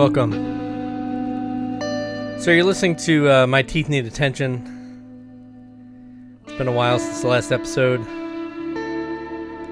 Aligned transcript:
Welcome. 0.00 0.32
So 2.40 2.50
you're 2.50 2.64
listening 2.64 2.96
to 2.96 3.30
uh, 3.30 3.46
My 3.46 3.60
Teeth 3.60 3.90
Need 3.90 4.06
Attention. 4.06 4.64
It's 6.46 6.56
been 6.56 6.68
a 6.68 6.72
while 6.72 6.98
since 6.98 7.20
the 7.20 7.28
last 7.28 7.52
episode. 7.52 8.00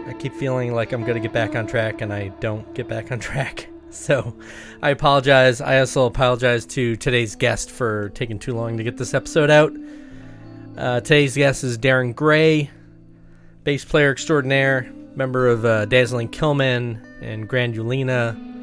I 0.07 0.13
keep 0.19 0.35
feeling 0.35 0.75
like 0.75 0.93
I'm 0.93 1.01
going 1.01 1.15
to 1.15 1.21
get 1.21 1.33
back 1.33 1.57
on 1.57 1.67
track, 1.67 2.03
and 2.03 2.13
I 2.13 2.29
don't 2.41 2.75
get 2.75 2.87
back 2.89 3.11
on 3.11 3.19
track. 3.21 3.71
So 3.89 4.37
I 4.83 4.91
apologize. 4.91 5.63
I 5.63 5.79
also 5.79 6.05
apologize 6.05 6.67
to 6.67 6.95
today's 6.97 7.35
guest 7.35 7.71
for 7.71 8.11
taking 8.11 8.39
too 8.39 8.53
long 8.53 8.77
to 8.77 8.85
get 8.85 8.99
this 8.99 9.15
episode 9.15 9.49
out. 9.49 9.73
Uh, 10.77 11.01
today's 11.01 11.37
guest 11.37 11.65
is 11.65 11.79
Darin 11.79 12.13
Gray, 12.13 12.69
bass 13.65 13.83
player 13.83 14.13
extraordinaire, 14.13 14.93
member 15.15 15.49
of 15.49 15.65
uh, 15.65 15.87
Dazzling 15.87 16.29
Killmen 16.29 17.03
and 17.23 17.49
Grand 17.49 17.77
Ulena. 17.77 18.58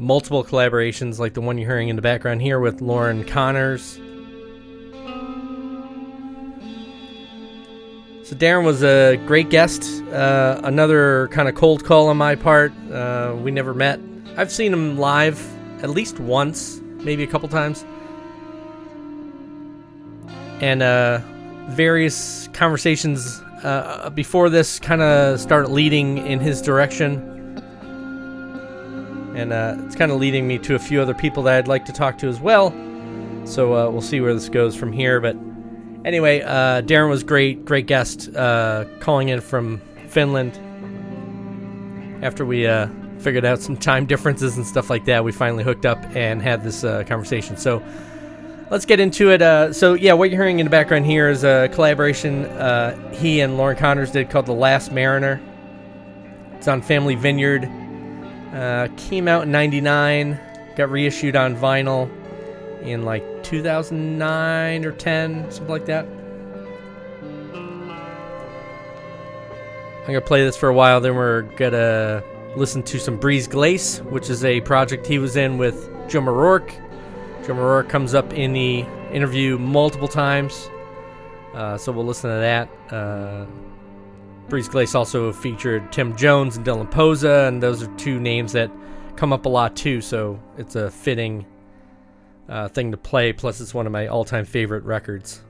Multiple 0.00 0.44
collaborations 0.44 1.18
like 1.18 1.34
the 1.34 1.40
one 1.40 1.58
you're 1.58 1.68
hearing 1.68 1.88
in 1.88 1.96
the 1.96 2.02
background 2.02 2.40
here 2.40 2.60
with 2.60 2.80
Loren 2.80 3.24
Connors. 3.24 3.98
So 8.22 8.36
Darin 8.36 8.64
was 8.64 8.84
a 8.84 9.16
great 9.26 9.50
guest. 9.50 10.04
Uh, 10.12 10.60
another 10.62 11.26
kind 11.32 11.48
of 11.48 11.56
cold 11.56 11.84
call 11.84 12.08
on 12.08 12.16
my 12.16 12.36
part. 12.36 12.72
Uh, 12.92 13.34
we 13.42 13.50
never 13.50 13.74
met. 13.74 13.98
I've 14.36 14.52
seen 14.52 14.72
him 14.72 14.98
live 14.98 15.44
at 15.82 15.90
least 15.90 16.20
once, 16.20 16.80
maybe 16.98 17.24
a 17.24 17.26
couple 17.26 17.48
times. 17.48 17.84
And 20.60 20.80
uh, 20.80 21.22
various 21.70 22.48
conversations 22.52 23.40
uh, 23.64 24.10
before 24.10 24.48
this 24.48 24.78
kind 24.78 25.02
of 25.02 25.40
started 25.40 25.70
leading 25.70 26.18
in 26.18 26.38
his 26.38 26.62
direction. 26.62 27.37
And 29.38 29.52
uh, 29.52 29.76
it's 29.86 29.94
kind 29.94 30.10
of 30.10 30.18
leading 30.18 30.48
me 30.48 30.58
to 30.58 30.74
a 30.74 30.78
few 30.80 31.00
other 31.00 31.14
people 31.14 31.44
that 31.44 31.56
I'd 31.56 31.68
like 31.68 31.84
to 31.84 31.92
talk 31.92 32.18
to 32.18 32.26
as 32.26 32.40
well. 32.40 32.70
So 33.44 33.72
uh, 33.72 33.88
we'll 33.88 34.02
see 34.02 34.20
where 34.20 34.34
this 34.34 34.48
goes 34.48 34.74
from 34.74 34.92
here. 34.92 35.20
But 35.20 35.36
anyway, 36.04 36.42
uh, 36.42 36.80
Darin 36.80 37.08
was 37.08 37.22
great, 37.22 37.64
great 37.64 37.86
guest, 37.86 38.34
uh, 38.34 38.84
calling 38.98 39.28
in 39.28 39.40
from 39.40 39.80
Finland. 40.08 40.58
After 42.20 42.44
we 42.44 42.66
uh, 42.66 42.88
figured 43.20 43.44
out 43.44 43.60
some 43.60 43.76
time 43.76 44.06
differences 44.06 44.56
and 44.56 44.66
stuff 44.66 44.90
like 44.90 45.04
that, 45.04 45.22
we 45.22 45.30
finally 45.30 45.62
hooked 45.62 45.86
up 45.86 46.04
and 46.16 46.42
had 46.42 46.64
this 46.64 46.82
uh, 46.82 47.04
conversation. 47.04 47.56
So 47.56 47.80
let's 48.72 48.86
get 48.86 48.98
into 48.98 49.30
it. 49.30 49.74
So 49.74 49.94
yeah, 49.94 50.14
what 50.14 50.30
you're 50.30 50.42
hearing 50.42 50.58
in 50.58 50.66
the 50.66 50.70
background 50.70 51.06
here 51.06 51.30
is 51.30 51.44
a 51.44 51.68
collaboration 51.72 52.42
he 53.12 53.38
and 53.38 53.56
Loren 53.56 53.76
Connors 53.76 54.10
did 54.10 54.30
called 54.30 54.46
"The 54.46 54.52
Lost 54.52 54.90
Mariner." 54.90 55.40
It's 56.56 56.66
on 56.66 56.82
Family 56.82 57.14
Vineyard. 57.14 57.70
Uh, 58.52 58.88
came 58.96 59.28
out 59.28 59.44
in 59.44 59.52
'99. 59.52 60.38
Got 60.76 60.90
reissued 60.90 61.36
on 61.36 61.56
vinyl 61.56 62.08
in 62.82 63.04
like 63.04 63.42
2009 63.42 64.84
or 64.84 64.92
10, 64.92 65.50
something 65.50 65.68
like 65.68 65.86
that. 65.86 66.06
I'm 70.08 70.14
gonna 70.14 70.20
play 70.22 70.42
this 70.44 70.56
for 70.56 70.68
a 70.68 70.74
while. 70.74 71.00
Then 71.00 71.16
we're 71.16 71.42
gonna 71.42 72.22
listen 72.56 72.82
to 72.84 72.98
some 72.98 73.18
Brise 73.18 73.46
Glace, 73.46 73.98
which 74.04 74.30
is 74.30 74.44
a 74.44 74.60
project 74.62 75.06
he 75.06 75.18
was 75.18 75.36
in 75.36 75.58
with 75.58 75.90
Jim 76.08 76.28
O'Rourke. 76.28 76.74
Jim 77.44 77.58
O'Rourke 77.58 77.88
comes 77.88 78.14
up 78.14 78.32
in 78.32 78.52
the 78.54 78.86
interview 79.12 79.58
multiple 79.58 80.08
times, 80.08 80.70
uh, 81.54 81.76
so 81.76 81.92
we'll 81.92 82.06
listen 82.06 82.30
to 82.30 82.36
that. 82.36 82.68
Uh, 82.90 83.44
Brise 84.48 84.68
Glace 84.68 84.94
also 84.94 85.30
featured 85.32 85.92
Thymme 85.92 86.16
Jones 86.16 86.56
and 86.56 86.64
Dylan 86.64 86.90
Posa, 86.90 87.46
and 87.48 87.62
those 87.62 87.82
are 87.82 87.94
two 87.96 88.18
names 88.18 88.52
that 88.52 88.70
come 89.16 89.32
up 89.32 89.44
a 89.44 89.48
lot 89.48 89.76
too. 89.76 90.00
So 90.00 90.40
it's 90.56 90.74
a 90.74 90.90
fitting 90.90 91.44
uh, 92.48 92.68
thing 92.68 92.90
to 92.92 92.96
play. 92.96 93.32
Plus, 93.32 93.60
it's 93.60 93.74
one 93.74 93.86
of 93.86 93.92
my 93.92 94.06
all-time 94.06 94.46
favorite 94.46 94.84
records. 94.84 95.42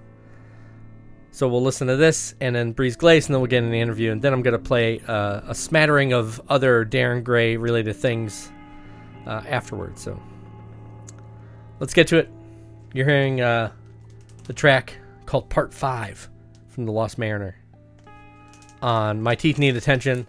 So 1.30 1.46
we'll 1.46 1.62
listen 1.62 1.86
to 1.86 1.94
this 1.94 2.34
and 2.40 2.56
then 2.56 2.72
Brise 2.72 2.96
Glace, 2.96 3.26
and 3.26 3.34
then 3.34 3.40
we'll 3.40 3.48
get 3.48 3.60
the 3.60 3.80
interview, 3.80 4.10
and 4.10 4.20
then 4.20 4.32
I'm 4.32 4.42
gonna 4.42 4.58
play 4.58 5.00
uh, 5.06 5.42
a 5.46 5.54
smattering 5.54 6.12
of 6.12 6.40
other 6.48 6.84
Darin 6.84 7.22
Gray 7.22 7.56
related 7.56 7.94
things 7.94 8.50
uh, 9.26 9.42
afterwards. 9.46 10.02
So 10.02 10.20
let's 11.78 11.94
get 11.94 12.08
to 12.08 12.16
it. 12.16 12.28
You're 12.92 13.06
hearing 13.06 13.40
uh, 13.40 13.70
the 14.44 14.52
track 14.52 14.94
called 15.26 15.48
Part 15.48 15.72
Five 15.72 16.28
from 16.66 16.86
The 16.86 16.92
Lost 16.92 17.18
Mariner 17.18 17.57
on 18.82 19.22
My 19.22 19.34
Teeth 19.34 19.58
Need 19.58 19.76
Attention. 19.76 20.26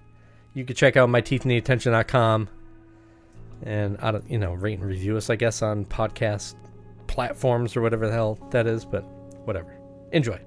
You 0.53 0.65
can 0.65 0.75
check 0.75 0.97
out 0.97 1.09
myteethneedattention.com 1.09 2.49
and 3.63 3.97
I 4.01 4.11
don't, 4.11 4.29
you 4.29 4.37
know, 4.37 4.53
rate 4.53 4.79
and 4.79 4.87
review 4.87 5.17
us, 5.17 5.29
I 5.29 5.35
guess, 5.35 5.61
on 5.61 5.85
podcast 5.85 6.55
platforms 7.07 7.75
or 7.75 7.81
whatever 7.81 8.07
the 8.07 8.13
hell 8.13 8.37
that 8.51 8.67
is, 8.67 8.85
but 8.85 9.01
whatever. 9.45 9.77
Enjoy. 10.11 10.39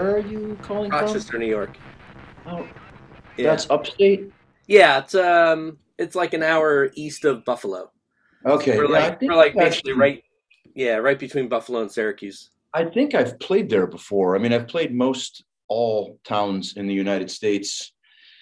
Where 0.00 0.14
are 0.14 0.18
you 0.18 0.56
calling 0.62 0.90
Rochester, 0.90 1.38
New 1.38 1.46
York. 1.46 1.76
Oh, 2.46 2.66
Yeah. 3.36 3.50
that's 3.50 3.68
upstate. 3.68 4.32
yeah, 4.66 5.00
it's 5.00 5.14
um, 5.14 5.78
it's 5.98 6.14
like 6.14 6.32
an 6.32 6.42
hour 6.42 6.90
east 6.94 7.26
of 7.26 7.44
Buffalo. 7.44 7.90
Okay, 8.46 8.78
We're 8.78 8.84
yeah, 8.90 8.98
like 8.98 9.20
think 9.20 9.30
we're 9.32 9.36
like 9.36 9.54
basically 9.54 9.92
right, 9.92 10.24
yeah, 10.74 10.94
right 10.96 11.18
between 11.18 11.48
Buffalo 11.48 11.82
and 11.82 11.92
Syracuse. 11.92 12.48
I 12.72 12.84
think 12.86 13.14
I've 13.14 13.38
played 13.40 13.68
there 13.68 13.86
before. 13.86 14.36
I 14.36 14.38
mean, 14.38 14.54
I've 14.54 14.68
played 14.68 14.94
most 14.94 15.44
all 15.68 16.18
towns 16.24 16.78
in 16.78 16.86
the 16.86 16.94
United 16.94 17.30
States 17.30 17.92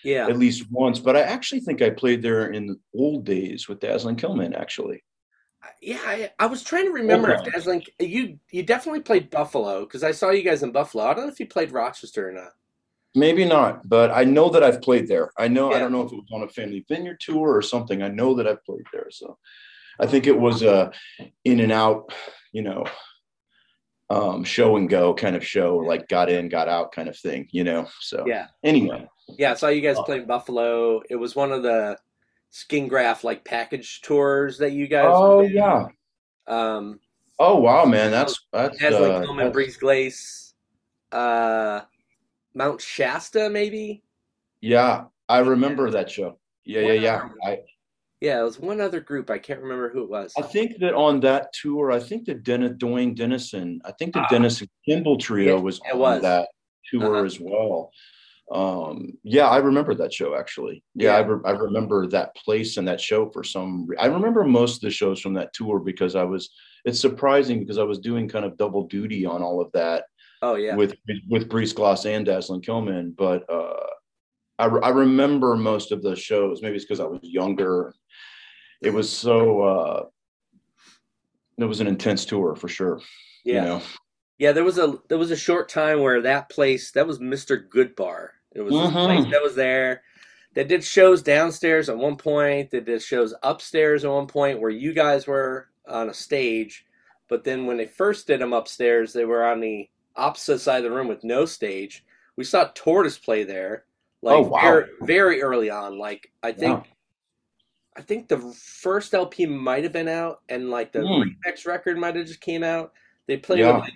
Yeah, 0.04 0.28
at 0.28 0.38
least 0.38 0.70
once, 0.70 1.00
but 1.00 1.16
I 1.16 1.22
actually 1.22 1.60
think 1.60 1.82
I 1.82 1.90
played 1.90 2.22
there 2.22 2.52
in 2.52 2.66
the 2.68 2.76
old 2.94 3.24
days 3.24 3.68
with 3.68 3.80
Dazzling 3.80 4.14
Killmen. 4.16 4.54
Actually, 4.54 5.02
yeah. 5.82 5.98
I, 6.04 6.30
I 6.38 6.46
was 6.46 6.62
trying 6.62 6.84
to 6.86 6.92
remember 6.92 7.32
Okay. 7.34 7.42
if 7.46 7.52
Dazzling, 7.52 7.82
you 7.98 8.38
you 8.50 8.62
definitely 8.62 9.00
played 9.00 9.30
Buffalo 9.30 9.80
because 9.80 10.02
I 10.04 10.12
saw 10.12 10.30
you 10.30 10.42
guys 10.42 10.62
in 10.62 10.72
Buffalo. 10.72 11.04
I 11.04 11.14
don't 11.14 11.26
know 11.26 11.32
if 11.32 11.40
you 11.40 11.46
played 11.46 11.72
Rochester 11.72 12.28
or 12.28 12.32
not. 12.32 12.52
maybe 13.14 13.44
not, 13.44 13.88
but 13.88 14.10
I 14.10 14.24
know 14.24 14.48
that 14.50 14.62
I've 14.62 14.80
played 14.82 15.08
there. 15.08 15.30
I 15.38 15.48
know. 15.48 15.72
I 15.72 15.78
don't 15.78 15.92
know 15.92 16.02
if 16.02 16.12
it 16.12 16.16
was 16.16 16.30
on 16.32 16.42
a 16.42 16.48
family 16.48 16.84
vineyard 16.88 17.20
tour 17.20 17.56
or 17.56 17.62
something. 17.62 18.02
I 18.02 18.08
know 18.08 18.34
that 18.34 18.46
I've 18.46 18.64
played 18.64 18.84
there. 18.92 19.08
So, 19.10 19.36
I 19.98 20.06
think 20.06 20.26
it 20.26 20.38
was 20.38 20.62
a 20.62 20.92
in 21.44 21.58
and 21.60 21.72
out, 21.72 22.12
you 22.52 22.62
know, 22.62 22.84
um, 24.10 24.44
show 24.44 24.76
and 24.76 24.88
go 24.88 25.12
kind 25.14 25.36
of 25.36 25.44
show, 25.44 25.76
like 25.78 26.08
got 26.08 26.30
in, 26.30 26.48
got 26.48 26.68
out 26.68 26.92
kind 26.92 27.08
of 27.08 27.18
thing. 27.18 27.48
You 27.50 27.64
know. 27.64 27.88
So 28.00 28.24
Yeah, 28.26 28.46
anyway, 28.62 29.06
yeah. 29.36 29.52
I 29.52 29.54
saw 29.54 29.68
you 29.68 29.80
guys 29.80 29.96
Oh. 29.98 30.02
playing 30.04 30.26
Buffalo. 30.26 31.02
It 31.10 31.16
was 31.16 31.34
one 31.36 31.52
of 31.52 31.62
the 31.62 31.98
skin 32.50 32.88
graft 32.88 33.24
like 33.24 33.44
package 33.44 34.00
tours 34.00 34.58
that 34.58 34.72
you 34.72 34.86
guys. 34.86 35.06
oh 35.08 35.42
did. 35.42 35.52
yeah. 35.52 35.86
Um, 36.46 37.00
Oh 37.40 37.56
wow, 37.60 37.84
man, 37.84 38.10
that's 38.10 38.46
that's 38.52 38.76
Dazzling 38.78 39.12
uh, 39.12 39.20
Killmen, 39.20 39.36
that's- 39.36 39.52
Brise 39.52 39.76
Glace, 39.78 40.54
uh, 41.12 41.82
Mount 42.54 42.80
Shasta, 42.80 43.48
maybe. 43.50 44.02
yeah. 44.60 45.04
I 45.28 45.38
remember 45.40 45.90
that 45.90 46.10
show. 46.10 46.38
Yeah, 46.64 46.80
yeah, 46.80 46.92
yeah. 46.92 47.28
I 47.44 47.58
Yeah, 48.22 48.40
it 48.40 48.44
was 48.44 48.58
one 48.58 48.80
other 48.80 48.98
group. 48.98 49.28
I 49.30 49.36
can't 49.38 49.60
remember 49.60 49.90
who 49.90 50.02
it 50.04 50.08
was. 50.10 50.32
I 50.38 50.42
think 50.42 50.78
that 50.80 50.94
on 50.94 51.20
that 51.20 51.52
tour, 51.52 51.92
I 51.92 52.00
think 52.00 52.24
that 52.26 52.42
Dennis 52.44 52.72
Duane 52.78 53.14
Denison, 53.14 53.78
I 53.84 53.92
think 53.92 54.14
the 54.14 54.20
Ah. 54.20 54.26
Denison 54.30 54.68
Kimball 54.86 55.18
trio 55.18 55.56
Yeah, 55.56 55.62
was 55.62 55.80
on 55.92 55.98
was. 55.98 56.22
that 56.22 56.48
tour 56.90 57.16
Uh-huh. 57.16 57.24
as 57.24 57.38
well. 57.38 57.92
Um, 58.52 59.12
yeah, 59.24 59.46
I 59.46 59.58
remember 59.58 59.94
that 59.94 60.12
show 60.12 60.34
actually. 60.34 60.82
Yeah, 60.94 61.16
I, 61.16 61.20
re- 61.20 61.42
I 61.44 61.50
remember 61.50 62.06
that 62.06 62.34
place 62.34 62.76
and 62.78 62.88
that 62.88 63.00
show 63.00 63.30
for 63.30 63.44
some. 63.44 63.86
Re- 63.86 63.96
I 63.98 64.06
remember 64.06 64.44
most 64.44 64.76
of 64.76 64.80
the 64.82 64.90
shows 64.90 65.20
from 65.20 65.34
that 65.34 65.52
tour 65.52 65.80
because 65.80 66.14
I 66.16 66.24
was. 66.24 66.50
It's 66.84 67.00
surprising 67.00 67.58
because 67.60 67.76
I 67.76 67.82
was 67.82 67.98
doing 67.98 68.28
kind 68.28 68.44
of 68.44 68.56
double 68.56 68.86
duty 68.86 69.26
on 69.26 69.42
all 69.42 69.60
of 69.60 69.70
that 69.72 70.04
Oh 70.40 70.54
yeah, 70.54 70.76
with 70.76 70.94
with 71.28 71.48
Brise 71.48 71.74
Glace 71.74 72.06
and 72.06 72.24
Dazzling 72.24 72.62
Killmen, 72.62 73.14
but 73.16 73.42
uh, 73.50 73.86
I, 74.58 74.66
re- 74.66 74.82
I 74.82 74.90
remember 74.90 75.56
most 75.56 75.92
of 75.92 76.02
the 76.02 76.14
shows. 76.16 76.62
Maybe 76.62 76.76
it's 76.76 76.84
because 76.84 77.00
I 77.00 77.06
was 77.06 77.20
younger. 77.22 77.92
It 78.80 78.90
was 78.94 79.10
so. 79.10 79.60
Uh, 79.62 80.04
it 81.58 81.64
was 81.64 81.80
an 81.80 81.88
intense 81.88 82.24
tour 82.24 82.54
for 82.54 82.68
sure. 82.68 83.00
yeah, 83.44 83.54
You 83.54 83.68
know? 83.68 83.82
yeah. 84.38 84.52
There 84.52 84.62
was 84.64 84.78
a 84.78 84.94
there 85.08 85.18
was 85.18 85.32
a 85.32 85.36
short 85.36 85.68
time 85.68 86.00
where 86.00 86.22
that 86.22 86.48
place 86.48 86.92
that 86.92 87.06
was 87.06 87.18
Mister 87.18 87.56
Good 87.56 87.96
Bar. 87.96 88.34
It 88.58 88.62
was 88.64 88.74
this 88.74 88.90
Mhm. 88.90 89.04
place 89.06 89.30
that 89.30 89.42
was 89.42 89.54
there. 89.54 90.02
They 90.54 90.64
did 90.64 90.82
shows 90.82 91.22
downstairs 91.22 91.88
at 91.88 91.96
one 91.96 92.16
point. 92.16 92.70
They 92.70 92.80
did 92.80 93.00
shows 93.02 93.34
upstairs 93.42 94.04
at 94.04 94.10
one 94.10 94.26
point 94.26 94.60
where 94.60 94.70
you 94.70 94.92
guys 94.92 95.26
were 95.26 95.68
on 95.86 96.10
a 96.10 96.14
stage. 96.14 96.84
But 97.28 97.44
then 97.44 97.66
when 97.66 97.76
they 97.76 97.86
first 97.86 98.26
did 98.26 98.40
them 98.40 98.52
upstairs, 98.52 99.12
they 99.12 99.24
were 99.24 99.44
on 99.44 99.60
the 99.60 99.88
opposite 100.16 100.58
side 100.58 100.78
of 100.78 100.90
the 100.90 100.96
room 100.96 101.06
with 101.08 101.22
no 101.22 101.44
stage. 101.44 102.04
We 102.36 102.44
saw 102.44 102.70
Tortoise 102.74 103.18
play 103.18 103.44
there, 103.44 103.84
like 104.22 104.36
Oh, 104.36 104.42
wow. 104.48 104.60
very, 104.60 104.86
very 105.02 105.42
early 105.42 105.70
on. 105.70 105.98
Like 105.98 106.32
I 106.42 106.52
think. 106.52 106.90
I 107.96 108.00
think 108.00 108.28
the 108.28 108.38
first 108.56 109.12
LP 109.12 109.44
might 109.46 109.82
have 109.82 109.92
been 109.92 110.06
out, 110.06 110.42
and 110.48 110.70
like 110.70 110.92
the 110.92 111.00
Hmm. 111.00 111.22
remix 111.48 111.66
record 111.66 111.98
might 111.98 112.14
have 112.14 112.26
just 112.26 112.40
came 112.40 112.62
out. 112.62 112.92
They 113.26 113.36
played 113.36 113.58
Yeah. 113.58 113.72
with 113.72 113.82
like 113.82 113.92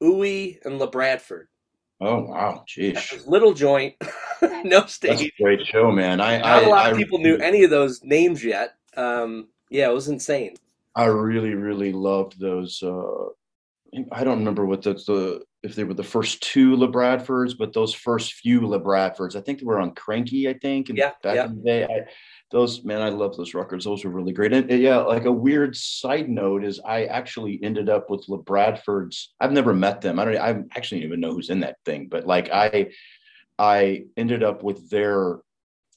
UI 0.00 0.60
and 0.64 0.78
Labradford. 0.80 1.48
Oh 2.00 2.22
wow, 2.22 2.64
jeez, 2.68 3.26
Little 3.26 3.52
joint, 3.54 3.94
no 4.64 4.86
stage. 4.86 5.32
great 5.40 5.66
show, 5.66 5.90
man. 5.90 6.20
I 6.20 6.38
Not 6.38 6.46
I, 6.46 6.62
a 6.62 6.68
lot 6.68 6.86
I 6.86 6.90
of 6.90 6.96
people 6.96 7.18
knew 7.18 7.36
any 7.36 7.64
of 7.64 7.70
those 7.70 8.02
names 8.04 8.44
yet. 8.44 8.74
Um, 8.96 9.48
yeah, 9.68 9.88
it 9.90 9.94
was 9.94 10.08
insane. 10.08 10.54
I 10.94 11.06
really 11.06 11.54
really 11.54 11.92
loved 11.92 12.38
those. 12.38 12.82
Uh, 12.82 13.30
I 14.12 14.22
don't 14.22 14.38
remember 14.38 14.64
what 14.66 14.82
the, 14.82 14.94
the 14.94 15.42
if 15.62 15.74
they 15.74 15.82
were 15.82 15.94
the 15.94 16.04
first 16.04 16.40
two 16.42 16.76
Labradfords, 16.76 17.56
but 17.58 17.72
those 17.72 17.92
first 17.94 18.34
few 18.34 18.60
Labradfords, 18.60 19.34
I 19.34 19.40
think 19.40 19.58
they 19.58 19.66
were 19.66 19.80
on 19.80 19.94
Kranky. 19.94 20.48
I 20.48 20.56
think, 20.56 20.88
and 20.90 20.98
Yeah, 20.98 21.12
back 21.22 21.34
yeah. 21.34 21.46
in 21.46 21.56
the 21.56 21.62
day, 21.62 21.84
I, 21.84 22.00
those 22.50 22.82
man, 22.82 23.02
I 23.02 23.10
love 23.10 23.36
those 23.36 23.54
records. 23.54 23.84
Those 23.84 24.04
were 24.04 24.10
really 24.10 24.32
great. 24.32 24.52
And, 24.52 24.70
and 24.70 24.80
yeah, 24.80 24.98
like 24.98 25.26
a 25.26 25.32
weird 25.32 25.76
side 25.76 26.28
note 26.28 26.64
is 26.64 26.80
I 26.84 27.04
actually 27.04 27.60
ended 27.62 27.88
up 27.90 28.08
with 28.08 28.26
Labradford's. 28.26 29.34
I've 29.40 29.52
never 29.52 29.74
met 29.74 30.00
them. 30.00 30.18
I 30.18 30.24
don't. 30.24 30.38
I 30.38 30.62
actually 30.76 31.00
don't 31.00 31.08
even 31.08 31.20
know 31.20 31.34
who's 31.34 31.50
in 31.50 31.60
that 31.60 31.76
thing, 31.84 32.08
but 32.08 32.26
like 32.26 32.50
I, 32.50 32.90
I 33.58 34.04
ended 34.16 34.42
up 34.42 34.62
with 34.62 34.88
their 34.88 35.40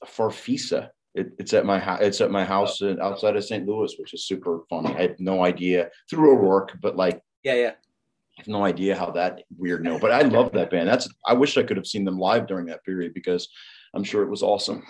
Farfisa. 0.04 0.90
It, 1.14 1.32
it's 1.38 1.54
at 1.54 1.64
my 1.64 1.78
house. 1.78 2.00
It's 2.02 2.20
at 2.20 2.30
my 2.30 2.44
house 2.44 2.82
in, 2.82 3.00
outside 3.00 3.36
of 3.36 3.44
St. 3.44 3.66
Louis, 3.66 3.94
which 3.98 4.12
is 4.12 4.26
super 4.26 4.60
funny. 4.68 4.94
I 4.94 5.02
had 5.02 5.20
no 5.20 5.44
idea 5.44 5.90
through 6.10 6.32
O'Rourke, 6.32 6.76
but 6.80 6.96
like 6.96 7.20
Yeah, 7.44 7.54
yeah. 7.54 7.72
I 8.38 8.40
have 8.40 8.48
no 8.48 8.64
idea 8.64 8.96
how 8.96 9.10
that 9.10 9.42
weird 9.56 9.84
no, 9.84 9.98
but 9.98 10.10
I 10.10 10.22
love 10.22 10.52
that 10.52 10.70
band. 10.70 10.88
That's 10.88 11.08
I 11.26 11.34
wish 11.34 11.56
I 11.56 11.62
could 11.62 11.76
have 11.76 11.86
seen 11.86 12.04
them 12.04 12.18
live 12.18 12.46
during 12.46 12.66
that 12.66 12.84
period 12.84 13.14
because 13.14 13.48
I'm 13.94 14.04
sure 14.04 14.22
it 14.22 14.30
was 14.30 14.42
awesome. 14.42 14.82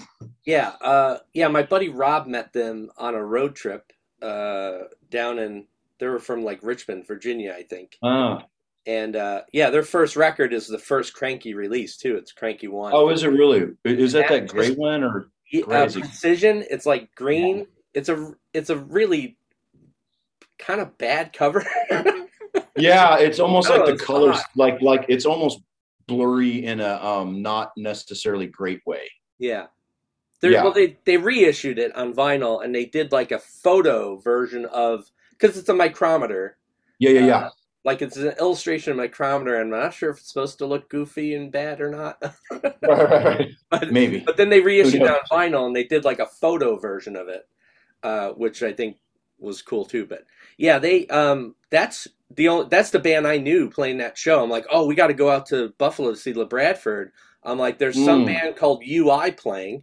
Yeah, 0.45 0.73
uh, 0.81 1.19
yeah. 1.35 1.49
My 1.49 1.63
buddy 1.63 1.89
Rob 1.89 2.27
met 2.27 2.53
them 2.53 2.91
on 2.97 3.15
a 3.15 3.25
road 3.25 3.55
trip 3.57 3.93
uh, 4.21 4.79
down 5.11 5.39
in. 5.39 5.67
They 5.99 6.07
were 6.07 6.19
from 6.19 6.45
like 6.45 6.61
Richmond, 6.63 7.07
Virginia, 7.07 7.55
I 7.57 7.63
think. 7.63 7.97
Ah. 8.03 8.45
And 8.87 9.15
uh, 9.15 9.43
yeah, 9.53 9.71
their 9.71 9.85
first 9.85 10.17
record 10.17 10.53
is 10.53 10.67
the 10.67 10.79
first 10.79 11.15
Kranky 11.17 11.55
release 11.55 11.97
too. 11.97 12.17
It's 12.17 12.33
Kranky 12.33 12.69
One. 12.69 12.93
Oh, 12.95 13.09
is 13.11 13.23
it 13.23 13.29
really? 13.29 13.71
Is 13.85 14.13
that 14.13 14.31
Yeah, 14.31 14.41
that 14.41 14.49
gray 14.49 14.71
one 14.73 15.05
or 15.05 15.29
Yeah, 15.53 15.63
uh, 15.63 15.67
crazy. 15.67 16.01
Prazision. 16.03 16.67
It's 16.71 16.87
like 16.87 17.15
green. 17.15 17.67
It's 17.95 18.09
a 18.09 18.35
it's 18.53 18.71
a 18.71 18.77
really 18.77 19.37
kind 20.59 20.81
of 20.81 20.97
bad 20.99 21.33
cover. 21.33 21.65
yeah, 22.77 23.19
it's 23.19 23.39
almost 23.39 23.71
Oh, 23.71 23.77
like 23.77 23.97
the 23.99 24.05
colors 24.05 24.39
like 24.57 24.81
like 24.83 25.05
it's 25.09 25.27
almost 25.27 25.61
blurry 26.13 26.65
in 26.65 26.81
a 26.81 26.95
um 27.05 27.43
not 27.43 27.73
necessarily 27.77 28.47
great 28.47 28.81
way. 28.87 29.11
yeah. 29.39 29.67
They're, 30.41 30.51
Yeah. 30.51 30.65
Well, 30.65 30.73
they 30.73 30.97
they 31.05 31.17
reissued 31.17 31.79
it 31.79 31.95
on 31.95 32.13
vinyl 32.13 32.65
and 32.65 32.75
they 32.75 32.85
did 32.85 33.13
like 33.13 33.31
a 33.31 33.39
photo 33.39 34.17
version 34.17 34.65
of 34.67 35.09
because 35.31 35.57
it's 35.57 35.69
a 35.69 35.75
micrometer. 35.75 36.59
Yeah, 36.99 37.11
yeah, 37.11 37.27
yeah. 37.27 37.37
Uh, 37.39 37.51
like 37.85 38.03
it's 38.03 38.17
an 38.17 38.35
illustration 38.39 38.93
of 38.93 38.97
micrometer, 38.97 39.61
and 39.61 39.75
I'm 39.75 39.81
not 39.81 39.95
sure 39.95 40.11
if 40.11 40.19
it's 40.19 40.29
supposed 40.29 40.59
to 40.59 40.67
look 40.67 40.89
goofy 40.89 41.35
and 41.35 41.51
bad 41.51 41.81
or 41.81 41.91
not. 41.91 42.17
right, 42.51 42.77
right, 42.83 43.25
right. 43.25 43.49
but, 43.71 43.93
Maybe. 43.93 44.21
but 44.21 44.37
then 44.37 44.51
they 44.51 44.61
reissued 44.61 45.03
it 45.03 45.11
on 45.11 45.19
vinyl, 45.31 45.67
and 45.67 45.75
they 45.75 45.85
did 45.85 46.05
like 46.05 46.21
a 46.21 46.27
photo 46.27 46.77
version 46.77 47.17
of 47.17 47.29
it, 47.29 47.49
uh, 48.05 48.31
which 48.31 48.63
I 48.63 48.73
think 48.73 48.99
was 49.39 49.63
cool 49.63 49.85
too. 49.85 50.07
But 50.07 50.25
yeah, 50.59 50.79
they 50.79 51.09
um, 51.09 51.57
that's 51.73 52.07
the 52.31 52.47
only 52.49 52.69
that's 52.71 52.91
the 52.91 53.01
band 53.01 53.27
I 53.27 53.39
knew 53.39 53.69
playing 53.69 53.99
that 53.99 54.17
show. 54.17 54.43
I'm 54.45 54.51
like, 54.51 54.67
oh, 54.71 54.87
we 54.87 54.95
got 54.95 55.09
to 55.09 55.15
go 55.15 55.29
out 55.31 55.47
to 55.47 55.75
Buffalo 55.79 56.11
to 56.13 56.17
see 56.17 56.33
Labradford. 56.33 57.11
I'm 57.43 57.59
like, 57.59 57.79
there's 57.79 57.97
some 57.97 58.23
Mm. 58.23 58.27
band 58.27 58.57
called 58.57 58.85
UI 58.87 59.33
playing, 59.33 59.83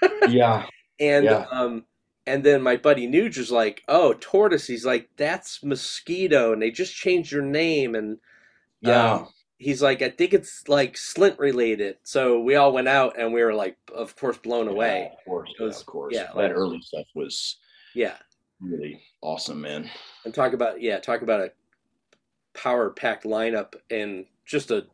Yeah. 0.28 0.66
and 1.00 1.24
Yeah. 1.24 1.46
um, 1.50 1.84
and 2.26 2.44
then 2.44 2.62
my 2.62 2.76
buddy 2.76 3.08
Nuge 3.08 3.38
was 3.38 3.50
like, 3.50 3.82
"Oh, 3.88 4.14
Tortoise." 4.20 4.66
He's 4.68 4.84
like, 4.86 5.08
"That's 5.16 5.64
Mosquito," 5.64 6.52
and 6.52 6.62
they 6.62 6.70
just 6.70 6.94
changed 6.94 7.32
your 7.32 7.42
name. 7.42 7.94
And 7.96 8.18
Yeah. 8.82 9.14
um, 9.14 9.28
he's 9.58 9.82
like, 9.82 10.02
"I 10.02 10.10
think 10.10 10.32
it's 10.34 10.68
like 10.68 10.94
Slint 10.94 11.38
related." 11.40 11.96
So 12.04 12.38
we 12.40 12.54
all 12.54 12.72
went 12.72 12.86
out, 12.88 13.18
and 13.18 13.32
we 13.32 13.42
were 13.42 13.54
like, 13.54 13.76
of 13.92 14.14
course, 14.14 14.38
blown 14.38 14.68
away. 14.68 15.08
Yeah, 15.10 15.18
of 15.18 15.24
course. 15.24 15.50
Was- 15.58 15.74
yeah, 15.74 15.80
of 15.80 15.86
course. 15.86 16.14
yeah, 16.14 16.22
that 16.26 16.36
like- 16.36 16.52
early 16.52 16.80
stuff 16.82 17.06
was 17.14 17.56
Yeah, 17.94 18.16
really 18.60 19.00
awesome, 19.22 19.60
man. 19.60 19.88
and 20.24 20.34
talk 20.34 20.52
about 20.52 20.80
yeah, 20.80 20.98
talk 20.98 21.22
about 21.22 21.40
a 21.40 21.52
power 22.54 22.90
packed 22.90 23.24
lineup 23.24 23.74
and 23.90 24.26
just 24.46 24.70
a 24.70 24.86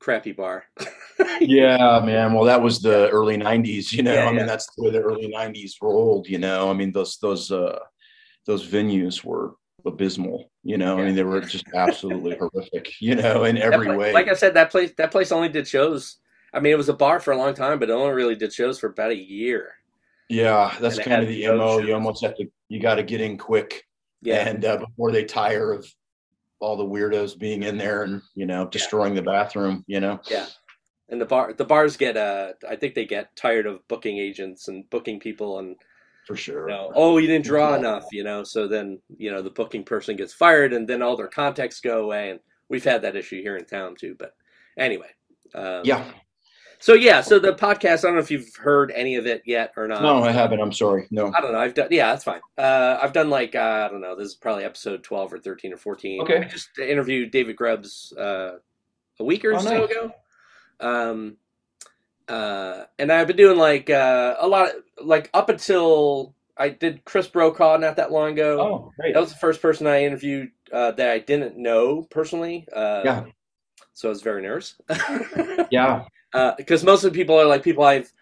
crappy 0.00 0.32
bar. 0.32 0.64
yeah 1.40 2.00
man 2.04 2.32
well 2.32 2.44
that 2.44 2.60
was 2.60 2.80
the 2.80 3.08
early 3.10 3.36
90s 3.36 3.92
you 3.92 4.02
know 4.02 4.12
Yeah, 4.14 4.24
i 4.24 4.30
mean 4.30 4.40
yeah. 4.40 4.46
that's 4.46 4.66
the 4.74 4.82
way 4.82 4.90
the 4.90 5.00
early 5.00 5.28
90s 5.32 5.74
rolled 5.80 6.26
you 6.28 6.38
know 6.38 6.68
i 6.68 6.72
mean 6.72 6.90
those 6.90 7.16
those 7.18 7.50
uh 7.52 7.78
those 8.46 8.66
venues 8.66 9.22
were 9.24 9.54
abysmal 9.86 10.50
you 10.64 10.76
know 10.78 10.98
i 10.98 11.04
mean 11.04 11.14
they 11.14 11.22
were 11.22 11.40
just 11.40 11.64
absolutely 11.74 12.36
horrific 12.36 12.92
you 13.00 13.14
know 13.14 13.44
in 13.44 13.56
every 13.56 13.86
pla- 13.86 13.96
way 13.96 14.12
Like 14.12 14.28
I 14.28 14.34
said, 14.34 14.54
that 14.54 14.70
place 14.70 14.92
that 14.96 15.10
place 15.12 15.30
only 15.32 15.48
did 15.48 15.66
shows. 15.68 16.16
I 16.54 16.60
mean, 16.60 16.72
it 16.72 16.76
was 16.76 16.88
a 16.88 16.94
bar 16.94 17.18
for 17.20 17.32
a 17.32 17.36
long 17.36 17.54
time, 17.54 17.78
but 17.78 17.88
it 17.88 17.92
only 17.92 18.12
really 18.12 18.34
did 18.36 18.52
shows 18.52 18.78
for 18.78 18.88
about 18.88 19.10
a 19.10 19.16
year. 19.16 19.72
Yeah 20.32 20.74
that's 20.80 20.98
And 20.98 21.06
kind 21.06 21.22
of 21.22 21.28
the 21.28 21.46
mo 21.48 21.78
you 21.78 21.94
almost 21.94 22.24
have 22.24 22.34
to 22.36 22.46
you 22.68 22.80
got 22.80 22.96
to 22.96 23.02
get 23.02 23.20
in 23.20 23.36
quick 23.36 23.84
Yeah, 24.22 24.48
and 24.48 24.64
uh, 24.64 24.78
before 24.78 25.12
they 25.12 25.24
tire 25.24 25.72
of 25.72 25.86
all 26.60 26.76
the 26.76 26.84
weirdos 26.84 27.36
being 27.38 27.64
in 27.64 27.76
there 27.76 28.04
and 28.04 28.22
you 28.34 28.46
know 28.46 28.66
destroying 28.66 29.14
the 29.14 29.22
bathroom. 29.22 29.84
You 29.86 30.00
know. 30.00 30.20
Yeah. 30.30 30.46
And 31.08 31.20
the 31.20 31.26
bar, 31.26 31.52
the 31.52 31.64
bars 31.64 31.98
get, 31.98 32.16
uh, 32.16 32.54
I 32.66 32.76
think 32.76 32.94
they 32.94 33.04
get 33.04 33.36
tired 33.36 33.66
of 33.66 33.86
booking 33.88 34.16
agents 34.16 34.68
and 34.68 34.88
booking 34.88 35.20
people, 35.20 35.58
and 35.58 35.76
For 36.26 36.36
sure. 36.36 36.66
you 36.70 36.74
know, 36.74 36.90
oh, 36.94 37.18
you 37.18 37.26
didn't 37.26 37.44
draw 37.44 37.74
enough, 37.74 38.06
you 38.12 38.24
know. 38.24 38.44
So 38.44 38.66
then, 38.66 38.98
you 39.18 39.30
know, 39.30 39.42
the 39.42 39.50
booking 39.50 39.84
person 39.84 40.16
gets 40.16 40.32
fired, 40.32 40.72
and 40.72 40.88
then 40.88 41.02
all 41.02 41.16
their 41.16 41.28
contacts 41.28 41.80
go 41.80 42.04
away. 42.04 42.30
And 42.30 42.40
we've 42.70 42.84
had 42.84 43.02
that 43.02 43.16
issue 43.16 43.42
here 43.42 43.56
in 43.58 43.66
town 43.66 43.94
too. 43.94 44.14
But 44.18 44.32
anyway, 44.78 45.10
um, 45.54 45.82
Yeah. 45.84 46.02
So 46.82 46.94
yeah, 46.94 47.20
so 47.20 47.38
the 47.38 47.52
podcast. 47.54 48.00
I 48.00 48.08
don't 48.08 48.14
know 48.14 48.20
if 48.20 48.30
you've 48.30 48.56
heard 48.56 48.90
any 48.90 49.14
of 49.14 49.24
it 49.24 49.42
yet 49.46 49.72
or 49.76 49.86
not. 49.86 50.02
No, 50.02 50.24
I 50.24 50.32
haven't. 50.32 50.60
I'm 50.60 50.72
sorry. 50.72 51.06
No. 51.12 51.32
I 51.32 51.40
don't 51.40 51.52
know. 51.52 51.60
I've 51.60 51.74
done. 51.74 51.86
Yeah, 51.92 52.10
that's 52.10 52.24
fine. 52.24 52.40
Uh, 52.58 52.98
I've 53.00 53.12
done 53.12 53.30
like 53.30 53.54
uh, 53.54 53.86
I 53.86 53.88
don't 53.88 54.00
know. 54.00 54.16
This 54.16 54.26
is 54.30 54.34
probably 54.34 54.64
episode 54.64 55.04
twelve 55.04 55.32
or 55.32 55.38
thirteen 55.38 55.72
or 55.72 55.76
fourteen. 55.76 56.20
Okay. 56.22 56.38
I 56.38 56.44
just 56.44 56.76
interviewed 56.80 57.30
David 57.30 57.54
Grubbs 57.54 58.12
uh, 58.18 58.56
a 59.20 59.24
week 59.24 59.44
or 59.44 59.54
Oh, 59.54 59.58
so 59.58 59.70
nice. 59.78 59.90
ago. 59.90 60.12
Um, 60.80 61.36
uh, 62.26 62.84
and 62.98 63.12
I've 63.12 63.28
been 63.28 63.36
doing 63.36 63.58
like 63.58 63.88
uh, 63.88 64.34
a 64.40 64.48
lot, 64.48 64.70
like 65.00 65.30
up 65.34 65.50
until 65.50 66.34
I 66.56 66.70
did 66.70 67.04
Chris 67.04 67.28
Brokaw 67.28 67.76
not 67.76 67.94
that 67.94 68.10
long 68.10 68.32
ago. 68.32 68.60
Oh, 68.60 68.92
great. 68.98 69.14
That 69.14 69.20
was 69.20 69.30
the 69.32 69.38
first 69.38 69.62
person 69.62 69.86
I 69.86 70.02
interviewed 70.04 70.50
uh, 70.72 70.90
that 70.92 71.10
I 71.10 71.20
didn't 71.20 71.56
know 71.56 72.02
personally. 72.10 72.66
Uh, 72.74 73.02
Yeah. 73.04 73.24
So 73.92 74.08
I 74.08 74.10
was 74.10 74.22
very 74.22 74.42
nervous. 74.42 74.74
Yeah. 75.70 76.06
Because 76.56 76.84
most 76.84 77.04
of 77.04 77.12
the 77.12 77.18
people 77.18 77.38
are 77.38 77.46
like 77.46 77.62
people 77.62 77.84
I've 77.84 78.12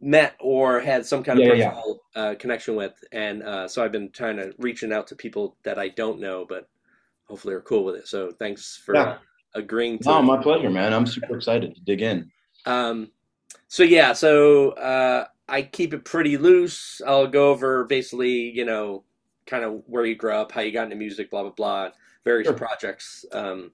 met 0.00 0.36
or 0.40 0.80
had 0.80 1.06
some 1.06 1.22
kind 1.22 1.38
of 1.38 1.44
Yeah, 1.44 1.54
yeah, 1.54 1.60
yeah. 1.60 1.70
personal 1.70 2.00
uh, 2.14 2.34
connection 2.38 2.76
with, 2.76 2.92
and 3.12 3.42
uh, 3.42 3.68
so 3.68 3.84
I've 3.84 3.92
been 3.92 4.10
trying 4.10 4.36
to 4.36 4.52
reaching 4.58 4.92
out 4.92 5.06
to 5.08 5.16
people 5.16 5.56
that 5.64 5.78
I 5.78 5.88
don't 5.88 6.20
know, 6.20 6.44
but 6.48 6.68
hopefully 7.24 7.54
are 7.54 7.60
cool 7.60 7.84
with 7.84 7.96
it. 7.96 8.08
So 8.08 8.32
thanks 8.38 8.80
for 8.84 8.94
Yeah. 8.94 9.18
agreeing 9.54 9.98
to. 10.00 10.08
No, 10.08 10.22
my 10.22 10.42
pleasure, 10.42 10.70
man. 10.70 10.92
I'm 10.92 11.06
super 11.06 11.36
excited 11.36 11.74
to 11.74 11.80
dig 11.82 12.02
in. 12.02 12.30
Um, 12.66 13.10
so 13.68 13.82
yeah, 13.82 14.12
so 14.12 14.70
uh, 14.70 15.26
I 15.48 15.62
keep 15.62 15.94
it 15.94 16.04
pretty 16.04 16.36
loose. 16.36 17.00
I'll 17.06 17.26
go 17.26 17.50
over 17.50 17.84
basically, 17.84 18.50
you 18.50 18.64
know, 18.64 19.04
kind 19.46 19.64
of 19.64 19.82
where 19.86 20.04
you 20.04 20.14
grew 20.16 20.32
up, 20.32 20.52
how 20.52 20.60
you 20.62 20.72
got 20.72 20.84
into 20.84 20.96
music, 20.96 21.30
blah 21.30 21.42
blah 21.42 21.50
blah, 21.52 21.90
various 22.24 22.48
Sure. 22.48 22.56
projects, 22.56 23.24
um, 23.32 23.72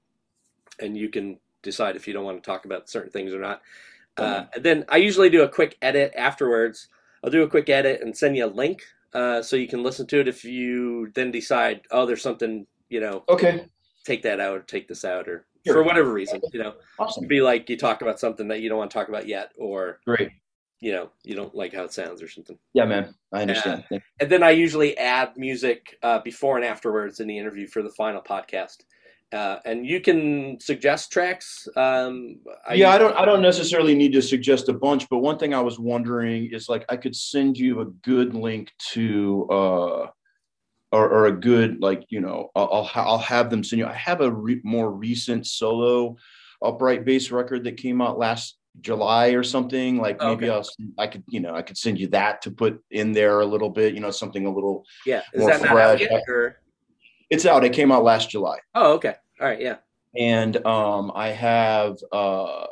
and 0.80 0.96
you 0.96 1.08
can 1.08 1.38
decide 1.62 1.96
if 1.96 2.06
you 2.06 2.14
don't 2.14 2.24
want 2.24 2.42
to 2.42 2.46
talk 2.50 2.64
about 2.64 2.88
certain 2.88 3.10
things 3.10 3.32
or 3.32 3.40
not. 3.40 3.62
Uh, 4.16 4.44
and 4.54 4.62
then 4.64 4.84
I 4.88 4.96
usually 4.98 5.30
do 5.30 5.42
a 5.44 5.48
quick 5.48 5.76
edit 5.80 6.12
afterwards. 6.16 6.88
I'll 7.24 7.30
do 7.30 7.42
a 7.42 7.48
quick 7.48 7.68
edit 7.68 8.02
and 8.02 8.16
send 8.16 8.36
you 8.36 8.44
a 8.44 8.48
link 8.48 8.82
uh, 9.14 9.40
so 9.42 9.56
you 9.56 9.68
can 9.68 9.82
listen 9.82 10.06
to 10.08 10.20
it. 10.20 10.28
If 10.28 10.44
you 10.44 11.10
then 11.14 11.30
decide, 11.30 11.82
oh, 11.90 12.04
there's 12.06 12.22
something, 12.22 12.66
you 12.88 13.00
know, 13.00 13.24
Okay. 13.28 13.66
take 14.04 14.22
that 14.22 14.40
out 14.40 14.56
or 14.56 14.60
take 14.62 14.88
this 14.88 15.04
out 15.04 15.28
or 15.28 15.46
Sure. 15.66 15.74
for 15.74 15.82
whatever 15.82 16.12
reason, 16.12 16.40
you 16.52 16.62
know, 16.62 16.74
Awesome. 16.98 17.26
be 17.28 17.40
like 17.42 17.68
you 17.68 17.76
talked 17.76 18.00
about 18.02 18.18
something 18.18 18.48
that 18.48 18.60
you 18.60 18.68
don't 18.70 18.78
want 18.78 18.90
to 18.90 18.94
talk 18.94 19.08
about 19.08 19.26
yet 19.28 19.52
or 19.58 20.00
Great. 20.06 20.30
you 20.80 20.90
know 20.92 21.10
you 21.22 21.34
don't 21.36 21.54
like 21.54 21.74
how 21.74 21.84
it 21.84 21.92
sounds 21.92 22.22
or 22.22 22.28
something 22.28 22.58
Yeah, 22.72 22.86
man. 22.86 23.14
I 23.32 23.42
understand. 23.42 23.84
Thank- 23.90 24.02
and 24.20 24.30
then 24.30 24.42
i 24.42 24.50
usually 24.50 24.96
add 24.96 25.36
music 25.36 25.98
uh, 26.02 26.18
before 26.20 26.56
and 26.56 26.64
afterwards 26.64 27.20
in 27.20 27.28
the 27.28 27.36
interview 27.36 27.66
for 27.66 27.82
the 27.82 27.90
final 27.90 28.22
podcast 28.22 28.78
uh, 29.32 29.58
and 29.64 29.86
you 29.86 30.00
can 30.00 30.58
suggest 30.60 31.12
tracks 31.12 31.68
um, 31.76 32.36
I, 32.68 32.74
yeah, 32.74 32.90
I 32.90 32.98
don't. 32.98 33.16
I 33.16 33.24
don't 33.24 33.42
necessarily 33.42 33.94
need 33.94 34.12
to 34.12 34.22
suggest 34.22 34.68
a 34.68 34.72
bunch, 34.72 35.08
but 35.08 35.18
one 35.18 35.38
thing 35.38 35.54
I 35.54 35.60
was 35.60 35.78
wondering 35.78 36.50
is 36.52 36.68
like 36.68 36.84
I 36.88 36.96
could 36.96 37.14
send 37.14 37.56
you 37.56 37.80
a 37.80 37.84
good 37.86 38.34
link 38.34 38.72
to, 38.92 39.46
uh, 39.50 40.06
or, 40.92 41.08
or 41.08 41.26
a 41.26 41.32
good 41.32 41.80
like 41.80 42.04
you 42.08 42.20
know 42.20 42.50
I'll 42.56 42.68
I'll, 42.72 42.84
ha- 42.84 43.04
I'll 43.06 43.18
have 43.18 43.50
them 43.50 43.62
send 43.62 43.78
you. 43.78 43.86
I 43.86 43.92
have 43.94 44.20
a 44.20 44.30
re- 44.30 44.60
more 44.64 44.90
recent 44.90 45.46
solo 45.46 46.16
upright 46.62 47.04
bass 47.04 47.30
record 47.30 47.64
that 47.64 47.76
came 47.76 48.02
out 48.02 48.18
last 48.18 48.56
July 48.80 49.28
or 49.28 49.42
something. 49.42 49.98
Like 49.98 50.20
maybe 50.20 50.48
Okay. 50.48 50.50
I'll 50.50 50.64
I 50.98 51.06
could 51.06 51.24
you 51.28 51.40
know 51.40 51.54
I 51.54 51.62
could 51.62 51.78
send 51.78 51.98
you 51.98 52.08
that 52.08 52.42
to 52.42 52.50
put 52.50 52.82
in 52.90 53.12
there 53.12 53.40
a 53.40 53.46
little 53.46 53.70
bit. 53.70 53.94
You 53.94 54.00
know 54.00 54.10
something 54.10 54.46
a 54.46 54.50
little. 54.52 54.84
yeah 55.06 55.22
is 55.32 55.40
more 55.40 55.50
that 55.50 55.62
not 55.62 55.70
out 55.76 55.98
fresh. 55.98 56.10
yet 56.10 56.22
or 56.28 56.59
It's 57.30 57.46
out. 57.46 57.64
It 57.64 57.72
came 57.72 57.92
out 57.92 58.02
last 58.04 58.30
July. 58.30 58.58
oh 58.74 58.92
okay. 58.94 59.14
All 59.40 59.46
right 59.46 59.60
yeah. 59.60 59.76
And 60.18 60.64
um 60.66 61.12
i 61.14 61.28
have 61.28 61.96
uh 62.12 62.66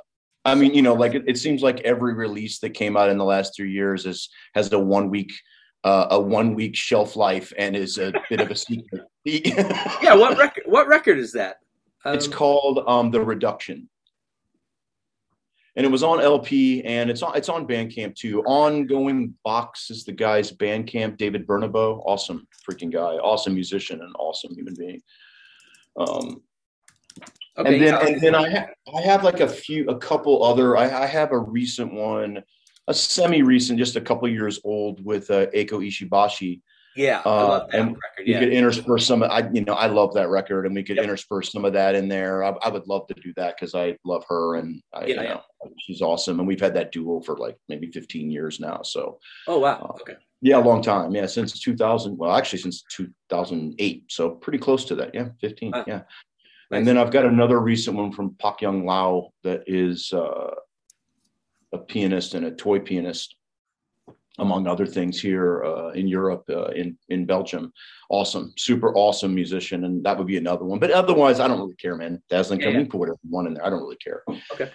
i 0.44 0.55
mean 0.55 0.75
you 0.75 0.83
know 0.83 0.94
like 0.94 1.14
it, 1.14 1.25
it 1.27 1.38
seems 1.38 1.62
like 1.62 1.81
every 1.81 2.14
release 2.14 2.59
that 2.61 2.71
came 2.71 2.97
out 2.97 3.09
in 3.11 3.16
the 3.18 3.25
last 3.25 3.55
three 3.57 3.71
years 3.73 4.07
is 4.07 4.29
has 4.55 4.73
a 4.73 4.79
one 4.79 5.09
week 5.11 5.33
uh, 5.85 6.09
a 6.11 6.21
one 6.21 6.55
week 6.57 6.75
shelf 6.75 7.14
life 7.14 7.53
and 7.57 7.77
is 7.77 7.99
a 7.99 8.12
bit 8.29 8.40
of 8.40 8.51
a 8.51 8.57
secret. 8.57 9.03
Yeah 9.25 10.14
what 10.14 10.37
record 10.37 10.64
what 10.66 10.88
record 10.88 11.18
is 11.18 11.33
that? 11.33 11.59
Um, 12.05 12.14
it's 12.14 12.27
called 12.27 12.83
um 12.88 13.11
the 13.12 13.21
reduction 13.21 13.88
and 15.79 15.87
it 15.87 15.91
was 15.91 16.03
on 16.03 16.21
lp 16.21 16.83
and 16.83 17.09
it's 17.09 17.23
on 17.23 17.37
it's 17.37 17.49
on 17.49 17.67
bandcamp 17.67 18.17
too. 18.17 18.43
Ongoing 18.43 19.33
box 19.45 19.91
is 19.91 20.05
the 20.05 20.12
guy's 20.12 20.51
bandcamp 20.51 21.17
david 21.17 21.47
bernabo 21.47 22.03
awesome 22.05 22.47
freaking 22.69 22.93
guy. 22.93 23.14
Awesome 23.14 23.55
musician 23.55 24.03
and 24.03 24.14
awesome 24.19 24.53
human 24.55 24.75
being. 24.75 25.01
Um 25.97 26.43
okay 27.57 27.75
and 27.75 27.83
then 27.83 28.07
and 28.07 28.21
then 28.21 28.35
I 28.35 28.51
ha- 28.51 28.67
I 28.93 29.03
have 29.03 29.23
like 29.23 29.38
a 29.38 29.49
few 29.49 29.88
a 29.88 29.97
couple 29.97 30.45
other 30.45 30.77
I, 30.77 31.05
I 31.05 31.07
have 31.07 31.31
a 31.31 31.38
recent 31.38 31.95
one 31.95 32.43
a 32.88 32.95
semi 32.95 33.43
recent 33.43 33.79
just 33.79 33.95
a 33.95 34.01
couple 34.01 34.29
years 34.29 34.61
old 34.64 35.05
with 35.05 35.31
uh, 35.31 35.47
Eiko 35.49 35.87
Ishibashi 35.87 36.61
yeah 36.99 37.23
i 37.25 37.29
uh, 37.29 37.49
love 37.49 37.71
that 37.71 37.81
and 37.81 37.89
record 37.91 38.27
yeah 38.27 38.41
could 38.41 38.53
intersperse 38.53 39.07
some 39.07 39.23
of 39.23 39.31
I 39.31 39.49
you 39.53 39.65
know 39.65 39.75
I 39.75 39.87
love 39.87 40.13
that 40.15 40.29
record 40.29 40.67
and 40.67 40.75
we 40.75 40.83
could 40.83 40.97
Yep. 40.97 41.05
intersperse 41.05 41.53
some 41.53 41.65
of 41.65 41.73
that 41.75 41.95
in 41.95 42.09
there 42.09 42.43
I, 42.45 42.51
I 42.63 42.69
would 42.69 42.87
love 42.89 43.07
to 43.09 43.15
do 43.15 43.33
that 43.37 43.55
because 43.57 43.75
I 43.75 43.97
love 44.05 44.25
her 44.29 44.57
and 44.57 44.83
I, 44.93 45.07
you 45.07 45.15
Yeah, 45.15 45.23
yeah. 45.23 45.35
know 45.35 45.43
she's 45.85 46.03
awesome 46.03 46.39
and 46.41 46.49
we've 46.49 46.61
had 46.61 46.75
that 46.75 46.91
duo 46.93 47.21
for 47.21 47.37
like 47.37 47.57
maybe 47.69 47.91
15 47.91 48.31
years 48.31 48.59
now 48.61 48.83
so 48.83 49.19
oh 49.47 49.59
wow 49.61 49.97
okay 50.01 50.17
yeah 50.41 50.59
a 50.59 50.65
long 50.71 50.83
time 50.83 51.15
yeah 51.15 51.27
since 51.27 51.61
2000 51.61 52.19
well 52.19 52.33
actually 52.37 52.59
since 52.61 52.83
2008 52.97 54.05
so 54.09 54.31
pretty 54.31 54.59
close 54.59 54.85
to 54.87 54.95
that 54.97 55.15
yeah 55.15 55.29
15 55.41 55.71
Wow. 55.73 55.85
yeah 55.87 56.03
Nice. 56.71 56.79
and 56.81 56.87
then 56.89 56.99
I've 56.99 57.11
got 57.13 57.25
another 57.25 57.59
recent 57.61 57.97
one 57.97 58.13
from 58.13 58.35
Pak 58.39 58.61
Yan 58.61 58.85
Lau 58.85 59.31
that 59.43 59.63
is 59.67 60.13
uh, 60.13 60.51
a 61.73 61.79
pianist 61.79 62.35
and 62.35 62.45
a 62.45 62.51
toy 62.51 62.79
pianist, 62.79 63.37
among 64.38 64.66
other 64.66 64.87
things 64.87 65.20
here 65.20 65.64
uh, 65.64 65.90
in 65.90 66.07
Europe, 66.07 66.44
uh, 66.51 66.68
in 66.68 66.96
in 67.09 67.27
Belgium. 67.27 67.72
Awesome, 68.11 68.53
super 68.57 68.94
awesome 68.94 69.35
musician, 69.35 69.85
and 69.85 70.05
that 70.05 70.16
would 70.16 70.27
be 70.27 70.38
another 70.38 70.64
one. 70.64 70.79
But 70.79 70.90
otherwise, 70.90 71.40
I 71.40 71.48
don't 71.48 71.61
really 71.61 71.74
care, 71.74 71.96
man. 71.96 72.22
Dazzling, 72.31 72.61
Yeah, 72.61 72.66
come 72.66 72.74
yeah. 72.74 72.81
in, 72.81 72.88
put 72.88 73.11
want 73.29 73.48
in 73.48 73.55
there. 73.55 73.66
I 73.66 73.70
don't 73.70 73.83
really 73.83 73.96
care. 73.96 74.22
Okay. 74.53 74.70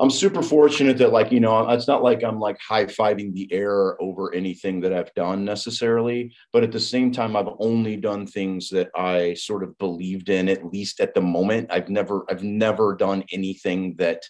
I'm 0.00 0.10
super 0.10 0.42
fortunate 0.42 0.96
that, 0.98 1.10
like, 1.12 1.32
you 1.32 1.40
know, 1.40 1.68
it's 1.70 1.88
not 1.88 2.04
like 2.04 2.22
I'm 2.22 2.38
like 2.38 2.56
high 2.60 2.84
fiving 2.84 3.34
the 3.34 3.52
air 3.52 4.00
over 4.00 4.32
anything 4.32 4.80
that 4.82 4.92
I've 4.92 5.12
done 5.14 5.44
necessarily, 5.44 6.32
but 6.52 6.62
at 6.62 6.70
the 6.70 6.78
same 6.78 7.10
time, 7.10 7.34
I've 7.34 7.48
only 7.58 7.96
done 7.96 8.24
things 8.24 8.68
that 8.68 8.90
I 8.94 9.34
sort 9.34 9.64
of 9.64 9.76
believed 9.78 10.28
in, 10.28 10.48
at 10.48 10.64
least 10.64 11.00
at 11.00 11.14
the 11.14 11.20
moment. 11.20 11.72
I've 11.72 11.88
never, 11.88 12.24
I've 12.30 12.44
never 12.44 12.94
done 12.94 13.24
anything 13.32 13.96
that 13.96 14.22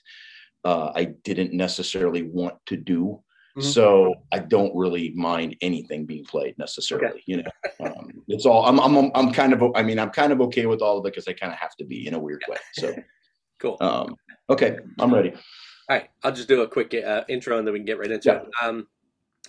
uh, 0.65 0.91
I 0.95 1.13
didn't 1.23 1.53
necessarily 1.53 2.23
want 2.23 2.55
to 2.67 2.77
do. 2.79 3.23
Mhm. 3.59 3.63
So 3.63 4.15
I 4.33 4.39
don't 4.39 4.75
really 4.77 5.11
mind 5.11 5.57
anything 5.61 6.07
being 6.07 6.25
played 6.25 6.57
necessarily. 6.59 7.23
You 7.27 7.39
know, 7.43 7.51
um, 7.81 8.23
it's 8.29 8.47
all. 8.47 8.65
I'm, 8.67 8.79
I'm, 8.79 9.11
I'm 9.15 9.33
kind 9.33 9.53
of. 9.53 9.63
I 9.75 9.83
mean, 9.83 9.99
I'm 9.99 10.11
kind 10.11 10.33
of 10.33 10.41
okay 10.43 10.67
with 10.67 10.81
all 10.83 10.99
of 10.99 11.05
it 11.07 11.13
because 11.13 11.27
I 11.29 11.33
kind 11.33 11.53
of 11.53 11.59
have 11.59 11.75
to 11.77 11.85
be 11.85 12.07
in 12.07 12.15
a 12.15 12.19
weird 12.19 12.43
way. 12.49 12.57
So, 12.75 12.95
cool 13.59 13.77
um, 13.81 14.17
okay, 14.51 14.79
I'm 14.99 15.13
ready. 15.13 15.33
All 15.33 15.97
right, 15.97 16.09
I'll 16.23 16.33
just 16.33 16.49
do 16.49 16.63
a 16.63 16.69
quick 16.69 16.95
uh, 16.95 17.25
intro 17.29 17.59
and 17.59 17.67
then 17.67 17.73
we 17.73 17.79
can 17.79 17.87
get 17.87 17.99
right 17.99 18.11
into 18.11 18.29
Yeah. 18.29 18.43
it. 18.43 18.49
Um, 18.63 18.87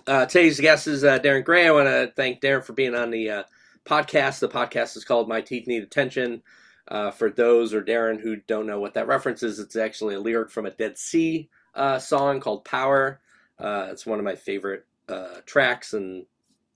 uh, 0.08 0.26
today's 0.26 0.60
guest 0.60 0.88
is 0.88 1.04
uh, 1.04 1.18
Darin 1.18 1.44
Gray. 1.44 1.68
I 1.68 1.72
want 1.72 1.88
to 1.88 2.12
thank 2.16 2.40
Darin 2.40 2.62
for 2.64 2.72
being 2.74 2.96
on 2.96 3.12
the 3.12 3.30
uh, 3.30 3.44
podcast. 3.86 4.40
The 4.40 4.48
podcast 4.48 4.96
is 4.96 5.04
called 5.04 5.28
My 5.28 5.42
Teeth 5.42 5.68
Need 5.68 5.84
Attention. 5.84 6.42
Uh, 6.88 7.12
for 7.12 7.30
those 7.30 7.74
or 7.74 7.82
Darin 7.82 8.18
who 8.18 8.38
don't 8.48 8.66
know 8.66 8.80
what 8.80 8.94
that 8.96 9.08
reference 9.08 9.44
is, 9.44 9.60
it's 9.60 9.76
actually 9.76 10.16
a 10.16 10.20
lyric 10.20 10.50
from 10.50 10.66
a 10.66 10.72
Dead 10.72 10.98
C 10.98 11.50
uh, 11.76 12.00
song 12.00 12.40
called 12.40 12.64
Power. 12.66 13.20
Uh, 13.60 13.88
it's 13.92 14.06
one 14.06 14.20
of 14.20 14.26
my 14.26 14.36
favorite 14.36 14.86
uh, 15.08 15.42
tracks 15.46 15.94
and 15.94 16.26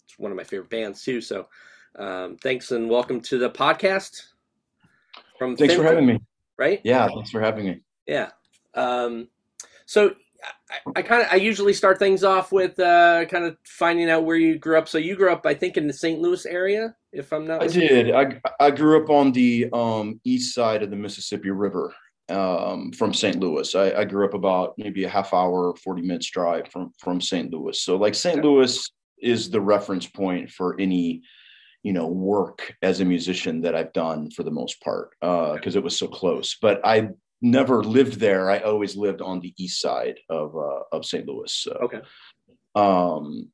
it's 0.04 0.20
one 0.20 0.32
of 0.32 0.38
my 0.38 0.44
favorite 0.44 0.70
bands 0.70 1.04
too. 1.04 1.22
So 1.22 1.48
um, 1.98 2.38
thanks 2.38 2.72
and 2.72 2.90
welcome 2.90 3.22
to 3.22 3.38
the 3.38 3.50
podcast. 3.50 4.24
From 5.38 5.56
Thanks 5.56 5.74
for 5.74 5.84
having 5.84 6.06
me. 6.06 6.20
Right? 6.58 6.82
Yeah, 6.84 7.08
thanks 7.08 7.32
for 7.32 7.42
having 7.42 7.66
me. 7.66 7.82
Yeah. 8.06 8.30
Um, 8.76 9.30
so 9.86 10.16
I, 10.70 10.92
I 10.98 11.02
kind 11.02 11.22
of 11.22 11.28
I 11.32 11.36
usually 11.36 11.74
start 11.74 12.00
things 12.00 12.24
off 12.24 12.52
with 12.52 12.80
uh, 12.80 13.26
kind 13.26 13.46
of 13.46 13.58
finding 13.66 14.10
out 14.10 14.26
where 14.26 14.36
you 14.36 14.58
grew 14.58 14.78
up. 14.78 14.88
So 14.88 14.98
you 14.98 15.16
grew 15.16 15.32
up, 15.32 15.46
I 15.46 15.54
think, 15.54 15.78
in 15.78 15.88
the 15.88 15.94
St. 15.94 16.20
Louis 16.20 16.46
area, 16.46 16.96
if 17.12 17.32
I'm 17.32 17.48
not. 17.48 17.62
I 17.62 17.66
mistaken. 17.66 18.06
did. 18.06 18.16
I 18.16 18.42
I 18.60 18.72
grew 18.72 19.02
up 19.02 19.10
on 19.10 19.32
the 19.32 19.70
um, 19.74 20.20
east 20.24 20.54
side 20.54 20.84
of 20.84 20.90
the 20.90 20.96
Mississippi 20.96 21.50
River 21.50 21.94
um, 22.34 22.92
from 22.92 23.14
St. 23.14 23.40
Louis. 23.40 23.74
I, 23.76 24.02
I 24.02 24.04
grew 24.06 24.26
up 24.26 24.34
about 24.34 24.74
maybe 24.78 25.04
a 25.04 25.10
half 25.10 25.34
hour, 25.34 25.76
forty 25.76 26.02
minutes 26.02 26.30
drive 26.30 26.68
from 26.70 26.92
from 26.98 27.22
St. 27.22 27.52
Louis. 27.52 27.80
So 27.80 27.96
like 27.96 28.16
St. 28.16 28.40
Okay. 28.40 28.48
Louis 28.48 28.92
is 29.22 29.50
the 29.50 29.62
reference 29.62 30.08
point 30.08 30.50
for 30.52 30.80
any 30.80 31.22
you 31.84 31.94
know 31.94 32.08
work 32.08 32.76
as 32.82 33.00
a 33.00 33.06
musician 33.06 33.62
that 33.62 33.76
I've 33.76 33.94
done 33.94 34.32
for 34.32 34.44
the 34.44 34.52
most 34.52 34.82
part 34.82 35.12
because 35.22 35.76
uh, 35.76 35.80
it 35.80 35.84
was 35.84 35.98
so 35.98 36.08
close. 36.08 36.58
But 36.62 36.82
I 36.84 37.10
never 37.42 37.84
lived 37.84 38.20
there. 38.20 38.50
I 38.50 38.60
always 38.60 38.96
lived 38.96 39.22
on 39.22 39.40
the 39.40 39.54
east 39.58 39.82
side 39.82 40.18
of 40.30 40.56
uh, 40.56 40.84
of 40.92 41.06
St. 41.06 41.28
Louis. 41.28 41.54
So, 41.54 41.72
okay. 41.84 42.02
Um, 42.74 43.50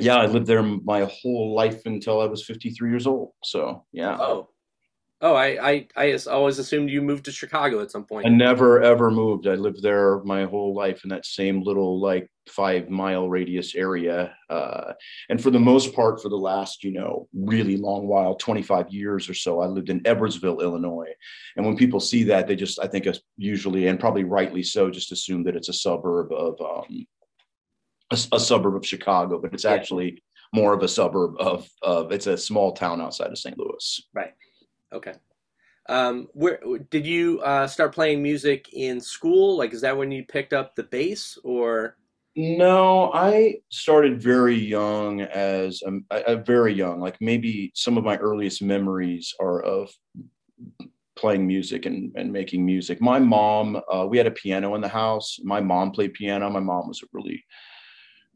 yeah, 0.00 0.16
I 0.16 0.26
lived 0.26 0.48
there 0.48 0.62
my 0.62 1.04
whole 1.04 1.54
life 1.54 1.86
until 1.86 2.20
I 2.20 2.26
was 2.26 2.44
53 2.44 2.90
years 2.90 3.06
old. 3.06 3.30
So, 3.44 3.84
yeah. 3.92 4.16
Oh, 4.18 4.48
Oh, 5.20 5.34
I, 5.34 5.70
I, 5.70 5.88
I 5.96 6.18
always 6.30 6.58
assumed 6.58 6.90
you 6.90 7.00
moved 7.00 7.24
to 7.26 7.32
Chicago 7.32 7.80
at 7.80 7.90
some 7.90 8.04
point. 8.04 8.26
I 8.26 8.28
never 8.28 8.82
ever 8.82 9.10
moved. 9.10 9.46
I 9.46 9.54
lived 9.54 9.82
there 9.82 10.22
my 10.24 10.44
whole 10.44 10.74
life 10.74 11.02
in 11.04 11.10
that 11.10 11.24
same 11.24 11.62
little 11.62 12.00
like 12.00 12.28
five 12.48 12.90
mile 12.90 13.28
radius 13.28 13.74
area. 13.74 14.34
Uh, 14.50 14.92
and 15.30 15.42
for 15.42 15.50
the 15.50 15.58
most 15.58 15.94
part, 15.94 16.20
for 16.20 16.28
the 16.28 16.36
last, 16.36 16.84
you 16.84 16.92
know, 16.92 17.28
really 17.32 17.76
long 17.76 18.06
while, 18.06 18.34
25 18.34 18.90
years 18.90 19.28
or 19.28 19.34
so, 19.34 19.60
I 19.60 19.66
lived 19.66 19.88
in 19.88 20.00
Edwardsville, 20.00 20.60
Illinois. 20.60 21.12
And 21.56 21.64
when 21.64 21.76
people 21.76 22.00
see 22.00 22.24
that, 22.24 22.46
they 22.46 22.56
just, 22.56 22.78
I 22.80 22.86
think 22.86 23.06
usually, 23.36 23.86
and 23.86 24.00
probably 24.00 24.24
rightly 24.24 24.62
so, 24.62 24.90
just 24.90 25.12
assume 25.12 25.44
that 25.44 25.56
it's 25.56 25.68
a 25.68 25.72
suburb 25.72 26.32
of, 26.32 26.60
um, 26.60 27.06
a, 28.10 28.18
a 28.32 28.40
suburb 28.40 28.76
of 28.76 28.86
Chicago, 28.86 29.40
but 29.40 29.54
it's 29.54 29.64
yeah. 29.64 29.72
actually 29.72 30.22
more 30.52 30.74
of 30.74 30.82
a 30.82 30.88
suburb 30.88 31.36
of, 31.38 31.68
of, 31.82 32.12
it's 32.12 32.26
a 32.26 32.36
small 32.36 32.72
town 32.72 33.00
outside 33.00 33.30
of 33.30 33.38
St. 33.38 33.58
Louis. 33.58 34.08
Right. 34.12 34.34
Okay. 34.94 35.14
Um, 35.88 36.28
where 36.32 36.60
did 36.90 37.04
you 37.04 37.40
uh, 37.40 37.66
start 37.66 37.94
playing 37.94 38.22
music 38.22 38.72
in 38.72 39.00
school? 39.00 39.58
Like, 39.58 39.74
is 39.74 39.82
that 39.82 39.96
when 39.96 40.10
you 40.10 40.24
picked 40.24 40.54
up 40.54 40.74
the 40.74 40.84
bass, 40.84 41.36
or? 41.44 41.98
No, 42.36 43.12
I 43.12 43.56
started 43.68 44.22
very 44.22 44.56
young 44.56 45.20
as 45.20 45.82
a, 45.82 46.32
a, 46.32 46.36
very 46.36 46.72
young. 46.72 47.00
Like 47.00 47.16
maybe 47.20 47.70
some 47.74 47.96
of 47.96 48.02
my 48.02 48.16
earliest 48.16 48.62
memories 48.62 49.34
are 49.38 49.60
of 49.60 49.90
playing 51.16 51.46
music 51.46 51.86
and, 51.86 52.12
and 52.16 52.32
making 52.32 52.66
music. 52.66 53.00
My 53.00 53.20
mom, 53.20 53.80
uh, 53.92 54.06
we 54.08 54.18
had 54.18 54.26
a 54.26 54.32
piano 54.32 54.74
in 54.74 54.80
the 54.80 54.88
house. 54.88 55.38
My 55.44 55.60
mom 55.60 55.92
played 55.92 56.14
piano. 56.14 56.50
My 56.50 56.60
mom 56.60 56.88
was 56.88 57.02
a 57.02 57.06
really 57.12 57.44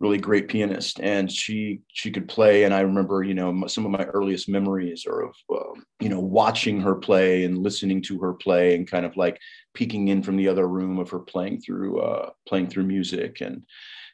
really 0.00 0.18
great 0.18 0.48
pianist 0.48 1.00
and 1.00 1.30
she 1.30 1.80
she 1.92 2.10
could 2.10 2.28
play 2.28 2.64
and 2.64 2.72
i 2.72 2.80
remember 2.80 3.22
you 3.22 3.34
know 3.34 3.66
some 3.66 3.84
of 3.84 3.90
my 3.90 4.04
earliest 4.04 4.48
memories 4.48 5.04
are 5.06 5.22
of 5.22 5.34
um, 5.50 5.84
you 6.00 6.08
know 6.08 6.20
watching 6.20 6.80
her 6.80 6.94
play 6.94 7.44
and 7.44 7.58
listening 7.58 8.00
to 8.00 8.18
her 8.18 8.32
play 8.32 8.74
and 8.76 8.88
kind 8.88 9.04
of 9.04 9.16
like 9.16 9.38
peeking 9.74 10.08
in 10.08 10.22
from 10.22 10.36
the 10.36 10.48
other 10.48 10.68
room 10.68 10.98
of 10.98 11.10
her 11.10 11.18
playing 11.18 11.60
through 11.60 12.00
uh 12.00 12.30
playing 12.46 12.68
through 12.68 12.84
music 12.84 13.40
and 13.40 13.64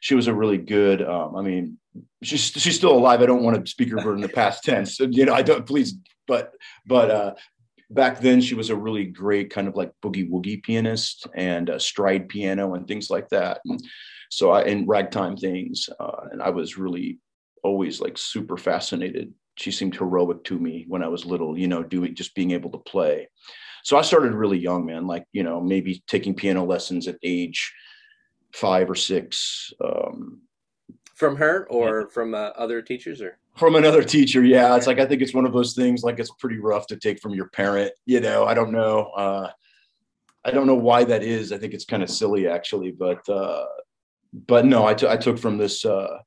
she 0.01 0.15
was 0.15 0.27
a 0.27 0.33
really 0.33 0.57
good 0.57 1.01
um 1.01 1.35
i 1.35 1.41
mean 1.41 1.77
she's 2.23 2.41
she's 2.41 2.75
still 2.75 2.91
alive. 2.91 3.21
I 3.21 3.25
don't 3.25 3.43
want 3.43 3.63
to 3.63 3.71
speak 3.71 3.93
of 3.93 4.03
her 4.03 4.13
in 4.15 4.21
the 4.21 4.29
past 4.29 4.63
tense 4.63 4.99
you 5.11 5.25
know 5.25 5.33
i 5.33 5.41
don't 5.41 5.65
please 5.65 5.95
but 6.27 6.51
but 6.87 7.11
uh 7.11 7.33
back 7.91 8.19
then 8.19 8.41
she 8.41 8.55
was 8.55 8.71
a 8.71 8.75
really 8.75 9.05
great 9.05 9.51
kind 9.51 9.67
of 9.67 9.75
like 9.75 9.91
boogie 10.03 10.27
woogie 10.27 10.61
pianist 10.63 11.27
and 11.35 11.69
a 11.69 11.79
stride 11.79 12.27
piano 12.27 12.73
and 12.73 12.87
things 12.87 13.11
like 13.11 13.29
that 13.29 13.61
and 13.65 13.79
so 14.35 14.51
I 14.51 14.63
in 14.63 14.85
ragtime 14.85 15.37
things, 15.37 15.89
uh, 15.97 16.27
and 16.29 16.41
I 16.41 16.49
was 16.49 16.77
really 16.77 17.19
always 17.63 18.01
like 18.01 18.17
super 18.17 18.57
fascinated. 18.57 19.33
She 19.55 19.71
seemed 19.71 19.95
heroic 19.95 20.43
to 20.43 20.59
me 20.59 20.83
when 20.89 21.01
I 21.01 21.07
was 21.07 21.25
little, 21.25 21.57
you 21.57 21.69
know, 21.69 21.83
doing 21.83 22.13
just 22.15 22.35
being 22.35 22.51
able 22.51 22.69
to 22.71 22.79
play. 22.79 23.29
So 23.85 23.97
I 23.97 24.01
started 24.01 24.33
really 24.33 24.57
young, 24.57 24.85
man, 24.85 25.07
like 25.07 25.23
you 25.31 25.43
know 25.43 25.61
maybe 25.61 26.03
taking 26.05 26.35
piano 26.35 26.65
lessons 26.65 27.07
at 27.07 27.17
age 27.23 27.73
five 28.51 28.89
or 28.89 28.95
six. 28.95 29.71
Um, 29.81 30.41
from 31.13 31.37
her 31.37 31.65
or 31.69 32.01
yeah. 32.01 32.07
from 32.13 32.35
uh, 32.35 32.49
other 32.57 32.81
teachers 32.81 33.21
or 33.21 33.37
from 33.55 33.75
another 33.77 34.03
teacher 34.15 34.43
yeah 34.43 34.75
it's 34.75 34.85
like 34.85 34.99
i 34.99 35.05
think 35.05 35.21
it's 35.21 35.33
one 35.33 35.45
of 35.45 35.53
those 35.53 35.73
things 35.73 36.03
like 36.03 36.19
it's 36.19 36.31
pretty 36.39 36.57
rough 36.57 36.87
to 36.87 36.97
take 36.97 37.21
from 37.21 37.33
your 37.33 37.47
parent 37.51 37.89
you 38.05 38.19
know 38.19 38.43
i 38.43 38.53
don't 38.53 38.73
know 38.73 39.05
uh, 39.15 39.49
i 40.43 40.51
don't 40.51 40.67
know 40.67 40.75
why 40.75 41.05
that 41.05 41.23
is 41.23 41.53
i 41.53 41.57
think 41.57 41.73
it's 41.73 41.85
kind 41.85 42.03
of 42.03 42.09
silly 42.09 42.49
actually 42.49 42.91
but 42.91 43.27
uh, 43.29 43.63
but 44.47 44.65
no, 44.65 44.85
I, 44.85 44.93
t- 44.93 45.07
I 45.07 45.15
took 45.15 45.39
from 45.39 45.57
this, 45.57 45.85
uh, 45.85 46.17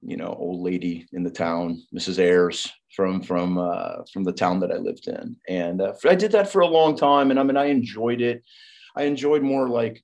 you 0.00 0.16
know, 0.16 0.34
old 0.38 0.62
lady 0.62 1.06
in 1.12 1.22
the 1.22 1.30
town, 1.30 1.82
Mrs. 1.94 2.18
Ayers 2.18 2.70
from, 2.94 3.20
from, 3.22 3.58
uh, 3.58 4.04
from 4.12 4.24
the 4.24 4.32
town 4.32 4.60
that 4.60 4.72
I 4.72 4.76
lived 4.76 5.08
in. 5.08 5.36
And 5.48 5.82
uh, 5.82 5.92
I 6.06 6.14
did 6.14 6.32
that 6.32 6.50
for 6.50 6.60
a 6.60 6.66
long 6.66 6.96
time. 6.96 7.30
And 7.30 7.38
I 7.38 7.42
mean, 7.42 7.56
I 7.56 7.66
enjoyed 7.66 8.20
it. 8.20 8.42
I 8.96 9.04
enjoyed 9.04 9.42
more 9.42 9.68
like, 9.68 10.02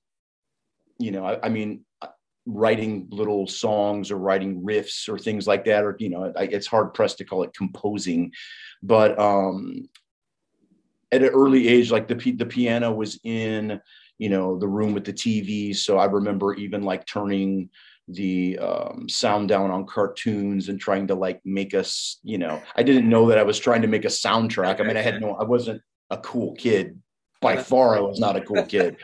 you 0.99 1.11
know, 1.11 1.25
I, 1.25 1.47
I 1.47 1.49
mean, 1.49 1.83
writing 2.45 3.07
little 3.11 3.47
songs 3.47 4.11
or 4.11 4.17
writing 4.17 4.61
riffs 4.61 5.09
or 5.09 5.17
things 5.17 5.47
like 5.47 5.65
that, 5.65 5.83
or, 5.83 5.95
you 5.99 6.09
know, 6.09 6.31
I, 6.35 6.43
it's 6.43 6.67
hard 6.67 6.93
pressed 6.93 7.19
to 7.19 7.25
call 7.25 7.43
it 7.43 7.53
composing, 7.55 8.31
but, 8.83 9.17
um, 9.19 9.87
at 11.11 11.21
an 11.23 11.29
early 11.29 11.67
age, 11.67 11.91
like 11.91 12.07
the, 12.07 12.15
the 12.31 12.45
piano 12.45 12.91
was 12.91 13.19
in, 13.23 13.79
you 14.21 14.29
know 14.29 14.55
the 14.59 14.67
room 14.67 14.93
with 14.93 15.03
the 15.03 15.13
TV. 15.13 15.75
So 15.75 15.97
I 15.97 16.05
remember 16.05 16.53
even 16.53 16.83
like 16.83 17.07
turning 17.07 17.71
the 18.07 18.59
um, 18.59 19.09
sound 19.09 19.49
down 19.49 19.71
on 19.71 19.87
cartoons 19.87 20.69
and 20.69 20.79
trying 20.79 21.07
to 21.07 21.15
like 21.15 21.41
make 21.43 21.73
us, 21.73 22.19
you 22.21 22.37
know, 22.37 22.61
I 22.75 22.83
didn't 22.83 23.09
know 23.09 23.27
that 23.29 23.39
I 23.39 23.43
was 23.43 23.57
trying 23.57 23.81
to 23.81 23.87
make 23.87 24.05
a 24.05 24.09
soundtrack. 24.09 24.79
I 24.79 24.83
mean, 24.83 24.95
I 24.95 25.01
had 25.01 25.19
no, 25.21 25.33
I 25.33 25.43
wasn't 25.43 25.81
a 26.11 26.17
cool 26.19 26.53
kid. 26.53 26.99
By 27.41 27.57
far, 27.57 27.97
I 27.97 28.01
was 28.01 28.19
not 28.19 28.35
a 28.35 28.41
cool 28.41 28.63
kid. 28.63 28.97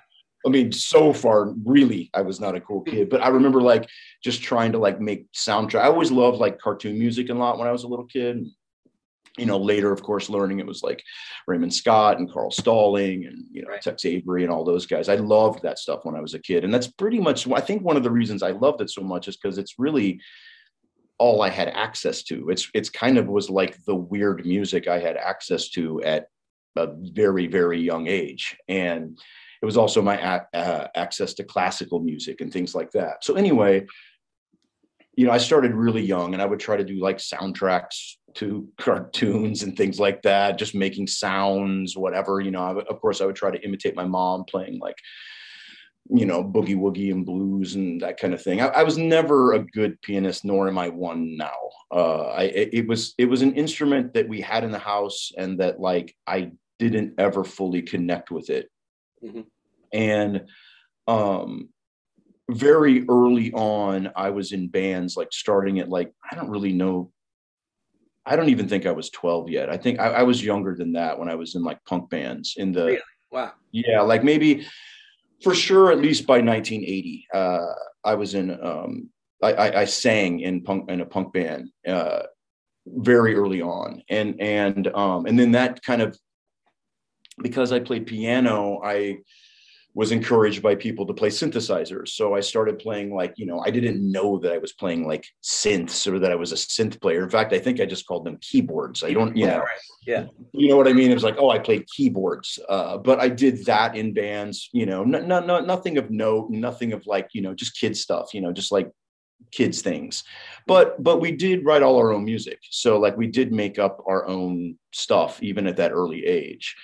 I 0.45 0.49
mean, 0.49 0.71
so 0.71 1.11
far, 1.11 1.51
really, 1.65 2.11
I 2.13 2.21
was 2.21 2.39
not 2.39 2.53
a 2.53 2.61
cool 2.61 2.81
kid. 2.81 3.09
But 3.09 3.23
I 3.23 3.29
remember 3.29 3.59
like 3.59 3.89
just 4.23 4.43
trying 4.43 4.71
to 4.73 4.77
like 4.77 5.01
make 5.01 5.31
soundtrack. 5.31 5.79
I 5.79 5.87
always 5.87 6.11
loved 6.11 6.37
like 6.37 6.59
cartoon 6.59 6.99
music 6.99 7.29
a 7.29 7.33
lot 7.33 7.57
when 7.57 7.67
I 7.67 7.71
was 7.71 7.85
a 7.85 7.87
little 7.87 8.05
kid 8.05 8.45
you 9.37 9.45
know, 9.45 9.57
later, 9.57 9.91
of 9.91 10.01
course, 10.01 10.29
learning 10.29 10.59
it 10.59 10.65
was 10.65 10.83
like 10.83 11.03
Raymond 11.47 11.73
Scott 11.73 12.17
and 12.17 12.31
Carl 12.31 12.51
Stalling 12.51 13.25
and, 13.25 13.45
you 13.51 13.61
know, 13.61 13.69
right. 13.69 13.81
Tex 13.81 14.03
Avery 14.05 14.43
and 14.43 14.51
all 14.51 14.63
those 14.63 14.85
guys. 14.85 15.09
I 15.09 15.15
loved 15.15 15.61
that 15.63 15.79
stuff 15.79 16.01
when 16.03 16.15
I 16.15 16.21
was 16.21 16.33
a 16.33 16.39
kid. 16.39 16.63
And 16.63 16.73
that's 16.73 16.87
pretty 16.87 17.19
much, 17.19 17.47
I 17.49 17.61
think 17.61 17.83
one 17.83 17.97
of 17.97 18.03
the 18.03 18.11
reasons 18.11 18.43
I 18.43 18.51
loved 18.51 18.81
it 18.81 18.89
so 18.89 19.01
much 19.01 19.27
is 19.27 19.37
because 19.37 19.57
it's 19.57 19.75
really 19.77 20.19
all 21.19 21.41
I 21.41 21.49
had 21.49 21.69
access 21.69 22.23
to. 22.23 22.49
It's, 22.49 22.69
it's 22.73 22.89
kind 22.89 23.17
of 23.17 23.27
was 23.27 23.49
like 23.49 23.83
the 23.85 23.95
weird 23.95 24.45
music 24.45 24.87
I 24.87 24.99
had 24.99 25.17
access 25.17 25.69
to 25.69 26.01
at 26.03 26.27
a 26.75 26.89
very, 26.95 27.47
very 27.47 27.79
young 27.79 28.07
age. 28.07 28.57
And 28.67 29.17
it 29.61 29.65
was 29.65 29.77
also 29.77 30.01
my 30.01 30.17
a- 30.17 30.57
uh, 30.57 30.87
access 30.95 31.33
to 31.35 31.43
classical 31.43 31.99
music 31.99 32.41
and 32.41 32.51
things 32.51 32.75
like 32.75 32.91
that. 32.91 33.23
So 33.23 33.35
anyway, 33.35 33.85
you 35.17 35.25
know, 35.25 35.31
I 35.31 35.39
started 35.39 35.73
really 35.73 36.03
young 36.03 36.33
and 36.33 36.41
I 36.41 36.45
would 36.45 36.59
try 36.59 36.77
to 36.77 36.83
do 36.83 36.99
like 37.01 37.17
soundtracks 37.17 38.13
to 38.35 38.67
cartoons 38.77 39.63
and 39.63 39.75
things 39.75 39.99
like 39.99 40.21
that, 40.21 40.59
just 40.59 40.75
making 40.75 41.07
sounds, 41.07 41.97
whatever. 41.97 42.39
You 42.39 42.51
know, 42.51 42.61
I, 42.61 42.83
of 42.83 43.01
course, 43.01 43.19
I 43.19 43.25
would 43.25 43.35
try 43.35 43.49
to 43.49 43.59
imitate 43.65 43.95
my 43.95 44.05
mom 44.05 44.45
playing 44.45 44.77
like, 44.79 44.97
you 46.07 46.27
know, 46.27 46.43
boogie 46.43 46.77
woogie 46.77 47.11
and 47.11 47.25
blues 47.25 47.73
and 47.73 47.99
that 48.01 48.19
kind 48.19 48.35
of 48.35 48.43
thing. 48.43 48.61
I, 48.61 48.67
I 48.67 48.83
was 48.83 48.99
never 48.99 49.53
a 49.53 49.65
good 49.65 49.99
pianist, 50.03 50.45
nor 50.45 50.67
am 50.67 50.77
I 50.77 50.89
one 50.89 51.35
now. 51.35 51.57
Uh, 51.91 52.27
I 52.27 52.43
it, 52.43 52.87
was 52.87 53.15
it 53.17 53.25
was 53.25 53.41
an 53.41 53.55
instrument 53.55 54.13
that 54.13 54.29
we 54.29 54.39
had 54.39 54.63
in 54.63 54.71
the 54.71 54.77
house, 54.77 55.31
and 55.35 55.59
that 55.59 55.79
like 55.79 56.15
I 56.27 56.51
didn't 56.77 57.15
ever 57.17 57.43
fully 57.43 57.81
connect 57.81 58.29
with 58.29 58.49
it, 58.51 58.69
mm-hmm. 59.23 59.41
and 59.91 60.45
um 61.07 61.69
very 62.49 63.05
early 63.09 63.51
on 63.53 64.09
i 64.15 64.29
was 64.29 64.51
in 64.51 64.67
bands 64.67 65.17
like 65.17 65.27
starting 65.31 65.79
at 65.79 65.89
like 65.89 66.11
i 66.31 66.35
don't 66.35 66.49
really 66.49 66.73
know 66.73 67.11
I 68.29 68.35
don't 68.35 68.49
even 68.49 68.67
think 68.67 68.85
I 68.85 68.91
was 68.91 69.09
12 69.09 69.49
yet. 69.49 69.69
I 69.69 69.77
think 69.77 70.01
I, 70.01 70.07
I, 70.07 70.23
was 70.23 70.43
younger 70.43 70.75
than 70.75 70.91
that 70.91 71.17
when 71.17 71.29
I 71.29 71.35
was 71.35 71.55
in 71.55 71.63
like 71.63 71.83
punk 71.85 72.09
bands 72.09 72.55
in 72.57 72.73
the 72.73 72.85
really? 72.85 72.99
wow. 73.31 73.53
Yeah, 73.71 74.01
like 74.01 74.21
maybe 74.21 74.67
for 75.41 75.55
sure 75.55 75.91
at 75.91 75.99
least 75.99 76.27
by 76.27 76.41
1980. 76.41 77.27
Uh, 77.33 77.67
I 78.03 78.15
was 78.15 78.33
in 78.33 78.51
um, 78.63 79.09
I, 79.41 79.53
I, 79.53 79.81
I, 79.81 79.85
sang 79.85 80.39
in 80.39 80.63
punk 80.63 80.89
in 80.89 81.01
a 81.01 81.05
punk 81.05 81.33
band 81.33 81.69
uh, 81.87 82.23
very 82.85 83.35
early 83.35 83.61
on, 83.61 84.01
and 84.09 84.39
and 84.41 84.87
um, 84.95 85.25
and 85.25 85.37
then 85.37 85.51
that 85.51 85.81
kind 85.83 86.01
of 86.01 86.17
because 87.41 87.71
I 87.71 87.79
played 87.79 88.07
piano, 88.07 88.81
I 88.83 89.19
was 89.97 90.11
encouraged 90.11 90.61
by 90.61 90.75
people 90.75 91.07
to 91.07 91.13
play 91.13 91.29
synthesizers. 91.29 92.09
So 92.09 92.35
I 92.35 92.39
started 92.39 92.77
playing 92.77 93.15
like, 93.15 93.33
you 93.35 93.47
know, 93.47 93.63
I 93.65 93.71
didn't 93.71 93.99
know 93.99 94.37
that 94.37 94.53
I 94.53 94.59
was 94.59 94.71
playing 94.71 95.07
like 95.07 95.25
synths 95.43 96.05
or 96.05 96.19
that 96.19 96.31
I 96.31 96.35
was 96.35 96.51
a 96.51 96.55
synth 96.55 97.01
player. 97.01 97.23
In 97.23 97.31
fact, 97.31 97.51
I 97.51 97.57
think 97.57 97.81
I 97.81 97.85
just 97.87 98.05
called 98.05 98.23
them 98.23 98.37
keyboards. 98.39 99.03
I 99.03 99.13
don't, 99.13 99.35
you 99.35 99.47
know, 99.47 99.63
yeah, 100.05 100.27
you 100.51 100.69
know 100.69 100.77
what 100.77 100.87
I 100.87 100.93
mean? 100.93 101.09
It 101.09 101.15
was 101.15 101.23
like, 101.23 101.37
oh, 101.39 101.49
I 101.49 101.57
played 101.57 101.87
keyboards. 101.87 102.59
Uh, 102.69 102.99
but 102.99 103.19
I 103.19 103.27
did 103.27 103.65
that 103.65 103.95
in 103.95 104.13
bands, 104.13 104.69
you 104.71 104.85
know, 104.85 105.03
no, 105.03 105.19
no, 105.19 105.39
no, 105.39 105.61
nothing 105.61 105.97
of 105.97 106.11
note, 106.11 106.51
nothing 106.51 106.93
of 106.93 107.07
like, 107.07 107.29
you 107.33 107.41
know, 107.41 107.55
just 107.55 107.75
kid 107.75 107.97
stuff, 107.97 108.35
you 108.35 108.41
know, 108.41 108.53
just 108.53 108.71
like 108.71 108.91
kids 109.51 109.81
things 109.83 110.23
but 110.65 111.01
but 111.03 111.21
we 111.21 111.31
did 111.31 111.63
write 111.63 111.83
all 111.83 111.97
our 111.97 112.11
own 112.11 112.25
music 112.25 112.57
so 112.71 112.99
like 112.99 113.15
we 113.15 113.27
did 113.27 113.53
make 113.53 113.77
up 113.77 114.03
our 114.07 114.27
own 114.27 114.75
stuff 114.93 115.41
even 115.43 115.67
at 115.67 115.77
that 115.77 115.91
early 115.91 116.25
age 116.25 116.75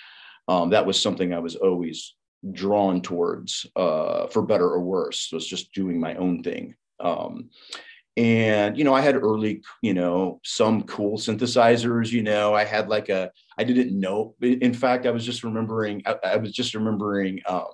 um, 0.48 0.70
that 0.70 0.86
was 0.86 1.02
something 1.02 1.34
i 1.34 1.40
was 1.40 1.56
always 1.56 2.14
drawn 2.52 3.02
towards 3.02 3.66
uh, 3.76 4.28
for 4.28 4.42
better 4.42 4.70
or 4.70 4.82
worse 4.82 5.30
was 5.32 5.48
just 5.48 5.72
doing 5.74 6.00
my 6.00 6.16
own 6.16 6.44
thing. 6.44 6.76
Um, 7.00 7.50
and 8.16 8.78
you 8.78 8.84
know 8.84 8.94
i 8.94 9.02
had 9.02 9.16
early 9.16 9.62
you 9.82 9.94
know 9.94 10.40
some 10.44 10.84
cool 10.84 11.18
synthesizers 11.18 12.12
you 12.12 12.22
know 12.22 12.54
i 12.54 12.64
had 12.64 12.88
like 12.88 13.10
a 13.10 13.32
i 13.58 13.64
didn't 13.64 13.98
know 14.00 14.36
in 14.42 14.74
fact 14.74 15.08
i 15.08 15.12
was 15.12 15.26
just 15.26 15.44
remembering 15.44 16.02
i, 16.06 16.16
I 16.24 16.38
was 16.38 16.52
just 16.52 16.76
remembering 16.76 17.42
um 17.48 17.72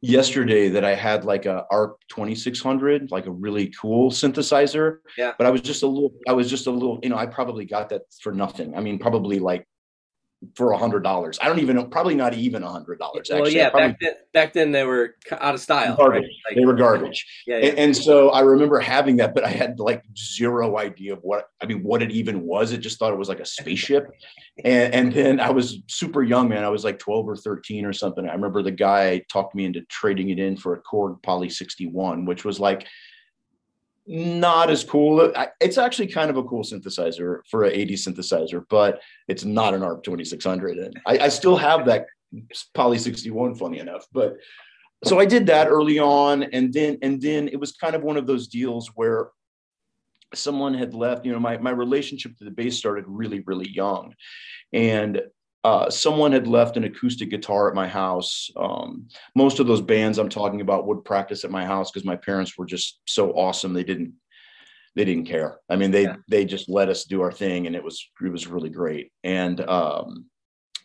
yesterday 0.00 0.70
that 0.70 0.82
i 0.82 0.94
had 0.94 1.26
like 1.26 1.44
a 1.44 1.66
arp 1.70 1.98
2600 2.08 3.10
like 3.10 3.26
a 3.26 3.30
really 3.30 3.70
cool 3.78 4.10
synthesizer. 4.10 5.00
Yeah. 5.18 5.32
but 5.36 5.46
i 5.46 5.50
was 5.50 5.60
just 5.60 5.82
a 5.82 5.86
little 5.86 6.14
i 6.26 6.32
was 6.32 6.48
just 6.48 6.66
a 6.66 6.70
little 6.70 6.98
you 7.02 7.10
know 7.10 7.18
i 7.18 7.26
probably 7.26 7.66
got 7.66 7.90
that 7.90 8.02
for 8.22 8.32
nothing. 8.32 8.74
I 8.74 8.80
mean 8.80 8.98
probably 8.98 9.38
like 9.40 9.68
for 10.54 10.72
a 10.72 10.78
hundred 10.78 11.02
dollars 11.02 11.38
i 11.42 11.46
don't 11.46 11.58
even 11.58 11.76
know 11.76 11.84
probably 11.84 12.14
not 12.14 12.32
even 12.32 12.62
a 12.62 12.68
hundred 12.68 12.98
dollars 12.98 13.28
well, 13.30 13.40
actually 13.40 13.56
yeah, 13.56 13.70
back 13.70 13.98
then, 14.00 14.14
back 14.32 14.52
then 14.52 14.72
they 14.72 14.84
were 14.84 15.16
out 15.32 15.54
of 15.54 15.60
style. 15.60 15.96
Garbage. 15.96 16.22
Right? 16.22 16.30
Like, 16.48 16.56
they 16.56 16.64
were 16.64 16.74
garbage 16.74 17.26
yeah, 17.46 17.58
yeah. 17.58 17.68
and, 17.68 17.78
and 17.78 17.96
so 17.96 18.30
I 18.30 18.40
remember 18.40 18.80
having 18.80 19.16
that, 19.16 19.34
but 19.34 19.44
I 19.44 19.50
had 19.50 19.78
like 19.78 20.02
zero 20.16 20.78
idea 20.78 21.12
of 21.12 21.20
what 21.22 21.46
I 21.62 21.66
mean, 21.66 21.82
what 21.82 22.02
it 22.02 22.10
even 22.10 22.42
was. 22.42 22.72
It 22.72 22.78
just 22.78 22.98
thought 22.98 23.12
it 23.12 23.18
was 23.18 23.28
like 23.28 23.40
a 23.40 23.46
spaceship. 23.46 24.08
And 24.62 24.94
and 24.94 25.12
then 25.12 25.40
I 25.40 25.48
was 25.48 25.78
super 25.86 26.22
young, 26.22 26.50
man. 26.50 26.64
I 26.64 26.68
was 26.68 26.84
like 26.84 26.98
12 26.98 27.26
or 27.26 27.36
13 27.36 27.86
or 27.86 27.94
something. 27.94 28.28
I 28.28 28.34
remember 28.34 28.62
the 28.62 28.70
guy 28.70 29.22
talked 29.32 29.54
me 29.54 29.64
into 29.64 29.80
trading 29.82 30.28
it 30.28 30.38
in 30.38 30.54
for 30.54 30.74
a 30.74 30.82
Korg 30.82 31.22
Poly 31.22 31.48
61, 31.48 32.26
which 32.26 32.44
was 32.44 32.60
like 32.60 32.86
not 34.10 34.70
as 34.70 34.82
cool. 34.82 35.32
It's 35.60 35.78
actually 35.78 36.08
kind 36.08 36.30
of 36.30 36.36
a 36.36 36.42
cool 36.42 36.64
synthesizer 36.64 37.38
for 37.48 37.62
an 37.62 37.72
80 37.72 37.94
synthesizer, 37.94 38.64
but 38.68 39.00
it's 39.28 39.44
not 39.44 39.72
an 39.72 39.84
ARP 39.84 40.02
2600. 40.02 40.78
And 40.78 41.00
I, 41.06 41.18
I 41.18 41.28
still 41.28 41.56
have 41.56 41.86
that 41.86 42.06
Poly 42.74 42.98
61, 42.98 43.54
funny 43.54 43.78
enough. 43.78 44.04
But 44.12 44.36
so 45.04 45.20
I 45.20 45.26
did 45.26 45.46
that 45.46 45.68
early 45.68 46.00
on, 46.00 46.42
and 46.42 46.72
then 46.72 46.98
and 47.02 47.22
then 47.22 47.46
it 47.46 47.60
was 47.60 47.72
kind 47.72 47.94
of 47.94 48.02
one 48.02 48.16
of 48.16 48.26
those 48.26 48.48
deals 48.48 48.90
where 48.96 49.30
someone 50.34 50.74
had 50.74 50.92
left. 50.92 51.24
You 51.24 51.32
know, 51.32 51.38
my 51.38 51.56
my 51.58 51.70
relationship 51.70 52.36
to 52.38 52.44
the 52.44 52.50
bass 52.50 52.76
started 52.76 53.04
really 53.06 53.40
really 53.46 53.70
young, 53.70 54.12
and 54.72 55.22
uh, 55.62 55.90
someone 55.90 56.32
had 56.32 56.46
left 56.46 56.76
an 56.76 56.84
acoustic 56.84 57.30
guitar 57.30 57.68
at 57.68 57.74
my 57.74 57.86
house. 57.86 58.50
Um, 58.56 59.08
most 59.34 59.60
of 59.60 59.66
those 59.66 59.82
bands 59.82 60.18
I'm 60.18 60.28
talking 60.30 60.60
about 60.62 60.86
would 60.86 61.04
practice 61.04 61.44
at 61.44 61.50
my 61.50 61.66
house 61.66 61.90
because 61.90 62.06
my 62.06 62.16
parents 62.16 62.56
were 62.56 62.66
just 62.66 63.00
so 63.06 63.32
awesome. 63.32 63.74
They 63.74 63.84
didn't 63.84 64.14
they 64.96 65.04
didn't 65.04 65.26
care. 65.26 65.60
I 65.68 65.76
mean, 65.76 65.90
they 65.90 66.04
Yeah. 66.04 66.16
they 66.28 66.44
just 66.44 66.68
let 66.68 66.88
us 66.88 67.04
do 67.04 67.20
our 67.20 67.30
thing, 67.30 67.66
and 67.66 67.76
it 67.76 67.84
was 67.84 68.10
it 68.24 68.32
was 68.32 68.46
really 68.46 68.70
great. 68.70 69.12
And 69.22 69.60
um, 69.68 70.26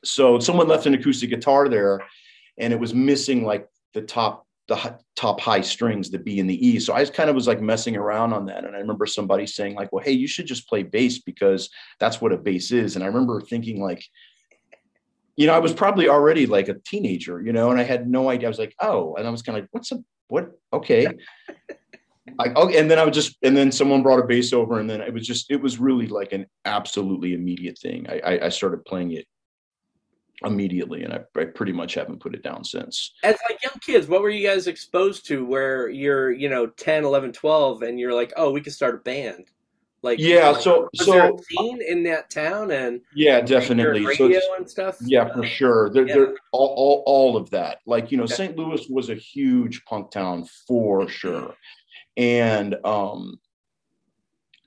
so 0.04 0.40
someone 0.40 0.68
left 0.68 0.86
an 0.86 0.94
acoustic 0.94 1.30
guitar 1.32 1.70
there, 1.70 2.02
and 2.60 2.72
it 2.72 2.80
was 2.80 2.94
missing 2.94 3.46
like 3.46 3.68
the 3.94 4.02
top 4.02 4.46
the 4.68 4.98
top 5.16 5.40
high 5.40 5.62
strings, 5.62 6.10
the 6.10 6.20
B 6.20 6.40
and 6.40 6.50
the 6.50 6.68
E. 6.68 6.80
So 6.80 6.94
I 6.94 7.00
just 7.02 7.14
kind 7.14 7.30
of 7.30 7.36
was 7.36 7.48
like 7.48 7.62
messing 7.62 7.96
around 7.96 8.34
on 8.34 8.46
that, 8.48 8.66
and 8.66 8.76
I 8.76 8.80
remember 8.80 9.06
somebody 9.06 9.48
saying 9.48 9.76
like, 9.76 9.92
"Well, 9.92 10.04
hey, 10.04 10.12
you 10.12 10.28
should 10.28 10.48
just 10.48 10.68
play 10.68 10.84
bass 10.84 11.20
because 11.20 11.70
that's 12.00 12.20
what 12.20 12.34
a 12.34 12.38
bass 12.38 12.72
is." 12.72 12.96
And 12.96 13.04
I 13.04 13.08
remember 13.08 13.40
thinking 13.42 13.82
like. 13.82 14.04
You 15.36 15.48
know, 15.48 15.54
I 15.54 15.60
was 15.60 15.74
probably 15.74 16.08
already 16.08 16.46
like 16.46 16.70
a 16.70 16.76
teenager, 16.86 17.42
you 17.42 17.52
know, 17.52 17.72
and 17.72 17.80
I 17.80 17.84
had 17.84 18.10
no 18.10 18.30
idea. 18.30 18.48
I 18.48 18.50
was 18.50 18.60
like, 18.60 18.76
oh, 18.80 19.16
and 19.16 19.28
I 19.28 19.30
was 19.30 19.42
kind 19.42 19.58
of 19.58 19.64
like, 19.64 19.70
what's 19.72 19.92
a 19.92 20.04
what? 20.28 20.52
Okay. 20.74 21.08
Like, 22.38 22.54
oh, 22.56 22.70
and 22.70 22.90
then 22.90 23.00
I 23.00 23.06
would 23.06 23.14
just, 23.14 23.38
and 23.44 23.56
then 23.56 23.72
someone 23.72 24.04
brought 24.04 24.20
a 24.20 24.26
bass 24.26 24.52
over, 24.52 24.80
and 24.80 24.90
then 24.90 25.00
it 25.00 25.14
was 25.14 25.26
just, 25.26 25.52
it 25.52 25.62
was 25.62 25.80
really 25.80 26.08
like 26.08 26.34
an 26.34 26.48
absolutely 26.66 27.34
immediate 27.34 27.78
thing. 27.78 28.08
I, 28.10 28.20
I, 28.20 28.46
I 28.48 28.50
started 28.50 28.84
playing 28.84 29.12
it 29.12 29.26
immediately, 30.44 31.04
and 31.04 31.14
I, 31.14 31.20
I 31.38 31.46
pretty 31.46 31.72
much 31.72 31.94
haven't 31.94 32.20
put 32.20 32.36
it 32.36 32.44
down 32.44 32.64
since. 32.64 33.14
As 33.24 33.38
like 33.50 33.64
young 33.64 33.80
kids, 33.80 34.08
what 34.08 34.22
were 34.22 34.30
you 34.30 34.46
guys 34.46 34.68
exposed 34.68 35.28
to 35.28 35.46
where 35.46 35.88
you're, 35.88 36.32
you 36.32 36.50
know, 36.50 36.68
10, 36.68 37.06
11, 37.06 37.32
12 37.32 37.84
and 37.84 38.00
you're 38.00 38.14
like, 38.14 38.34
"Oh, 38.36 38.52
we 38.52 38.62
could 38.62 38.74
start 38.74 38.96
a 38.96 39.00
band." 39.00 39.46
Like 40.06 40.20
Yeah, 40.20 40.50
like, 40.52 40.62
so 40.62 40.88
so 40.94 41.38
scene 41.50 41.82
in 41.82 42.04
that 42.04 42.30
town 42.30 42.70
and 42.72 43.02
yeah, 43.16 43.42
definitely. 43.42 44.04
So 44.04 44.10
radio 44.10 44.28
it's- 44.38 44.44
and 44.58 44.70
stuff? 44.70 44.98
yeah, 45.02 45.34
for 45.34 45.44
sure. 45.44 45.90
There, 45.90 46.08
Yeah. 46.08 46.14
there, 46.16 46.34
all, 46.52 46.74
all, 46.78 47.04
all 47.08 47.38
of 47.38 47.50
that. 47.50 47.80
Like 47.88 48.12
you 48.12 48.18
know, 48.18 48.26
Okay. 48.26 48.36
St. 48.36 48.56
Louis 48.56 48.88
was 48.88 49.10
a 49.10 49.16
huge 49.16 49.84
punk 49.86 50.12
town 50.12 50.48
for 50.68 51.10
sure, 51.10 51.56
and 52.18 52.76
um, 52.86 53.40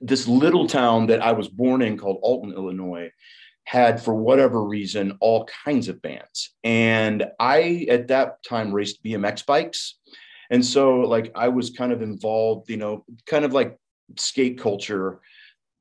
this 0.01 0.27
little 0.27 0.67
town 0.67 1.07
that 1.07 1.21
I 1.21 1.31
was 1.31 1.47
born 1.47 1.81
in 1.81 1.97
called 1.97 2.19
Alton, 2.21 2.51
Illinois, 2.53 3.09
had 3.63 4.01
for 4.01 4.15
whatever 4.15 4.63
reason 4.63 5.17
all 5.21 5.45
kinds 5.65 5.87
of 5.87 6.01
bands, 6.01 6.53
and 6.65 7.25
I 7.39 7.85
at 7.89 8.07
that 8.09 8.43
time 8.43 8.73
raced 8.73 9.03
BMX 9.03 9.45
bikes, 9.45 9.95
and 10.49 10.65
so 10.65 10.99
like 11.01 11.31
I 11.35 11.47
was 11.47 11.69
kind 11.69 11.91
of 11.93 12.01
involved, 12.01 12.69
you 12.69 12.77
know, 12.77 13.05
kind 13.25 13.45
of 13.45 13.53
like 13.53 13.77
skate 14.17 14.59
culture 14.59 15.19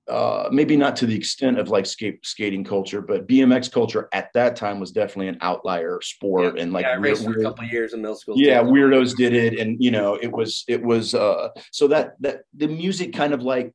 uh, 0.08 0.48
maybe 0.50 0.74
not 0.74 0.96
to 0.96 1.06
the 1.06 1.14
extent 1.14 1.58
of 1.58 1.68
like 1.68 1.84
skate 1.84 2.24
skating 2.24 2.64
culture, 2.64 3.02
but 3.02 3.28
BMX 3.28 3.70
culture 3.70 4.08
at 4.14 4.32
that 4.32 4.56
time 4.56 4.80
was 4.80 4.90
definitely 4.90 5.28
an 5.28 5.36
outlier 5.42 6.00
sport, 6.00 6.58
and 6.58 6.72
like 6.72 6.84
yeah, 6.86 6.92
I 6.92 6.98
weird- 6.98 7.18
for 7.18 7.38
a 7.38 7.42
couple 7.42 7.66
of 7.66 7.70
years 7.70 7.92
in 7.92 8.00
middle 8.00 8.16
school. 8.16 8.34
yeah, 8.38 8.62
too. 8.62 8.68
weirdos 8.68 9.14
did 9.16 9.34
it, 9.34 9.58
and 9.58 9.76
you 9.82 9.90
know 9.90 10.14
it 10.14 10.32
was 10.32 10.64
it 10.66 10.82
was 10.82 11.14
uh, 11.14 11.48
so 11.72 11.88
that 11.88 12.14
that 12.20 12.44
the 12.56 12.68
music 12.68 13.12
kind 13.12 13.34
of 13.34 13.42
like 13.42 13.74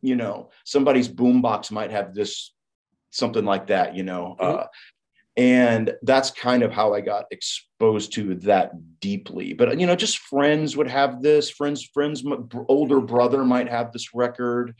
you 0.00 0.16
know 0.16 0.48
somebody's 0.64 1.08
boombox 1.08 1.70
might 1.70 1.90
have 1.90 2.14
this 2.14 2.54
something 3.10 3.44
like 3.44 3.66
that, 3.66 3.94
you 3.94 4.02
know. 4.02 4.36
Mhm. 4.40 4.60
Uh, 4.60 4.66
and 5.36 5.92
that's 6.02 6.30
kind 6.30 6.62
of 6.62 6.72
how 6.72 6.94
I 6.94 7.00
got 7.00 7.26
exposed 7.30 8.12
to 8.14 8.36
that 8.36 8.72
deeply. 9.00 9.52
But 9.52 9.78
you 9.78 9.86
know, 9.86 9.96
just 9.96 10.18
friends 10.18 10.76
would 10.76 10.88
have 10.88 11.22
this. 11.22 11.50
Friends, 11.50 11.84
friends, 11.92 12.24
older 12.68 13.00
brother 13.00 13.44
might 13.44 13.68
have 13.68 13.92
this 13.92 14.14
record 14.14 14.74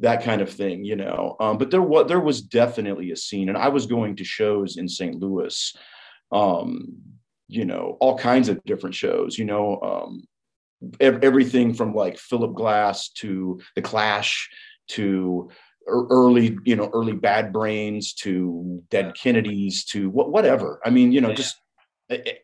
that 0.00 0.22
kind 0.22 0.42
of 0.42 0.50
thing, 0.50 0.84
you 0.84 0.96
know. 0.96 1.36
Um, 1.40 1.58
but 1.58 1.70
there 1.70 1.82
was 1.82 2.06
there 2.08 2.20
was 2.20 2.42
definitely 2.42 3.10
a 3.10 3.16
scene, 3.16 3.48
and 3.48 3.58
I 3.58 3.68
was 3.68 3.86
going 3.86 4.16
to 4.16 4.24
shows 4.24 4.76
in 4.76 4.88
St. 4.88 5.16
Louis, 5.16 5.74
um, 6.32 6.96
you 7.48 7.64
know, 7.64 7.96
all 8.00 8.18
kinds 8.18 8.48
of 8.48 8.62
different 8.64 8.94
shows, 8.94 9.38
you 9.38 9.44
know, 9.44 9.80
um, 9.80 10.24
ev- 11.00 11.22
everything 11.22 11.72
from 11.72 11.94
like 11.94 12.18
Philip 12.18 12.54
Glass 12.54 13.08
to 13.10 13.60
The 13.74 13.82
Clash 13.82 14.50
to 14.88 15.50
Er, 15.88 16.06
early, 16.10 16.58
you 16.64 16.74
know, 16.76 16.90
early 16.92 17.12
Bad 17.12 17.52
Brains 17.52 18.12
to 18.14 18.82
Dead 18.90 19.14
Kennedys 19.14 19.84
to 19.86 20.10
what 20.10 20.32
whatever. 20.32 20.80
I 20.84 20.90
mean, 20.90 21.12
you 21.12 21.20
know, 21.20 21.28
Yeah. 21.28 21.34
just 21.34 21.56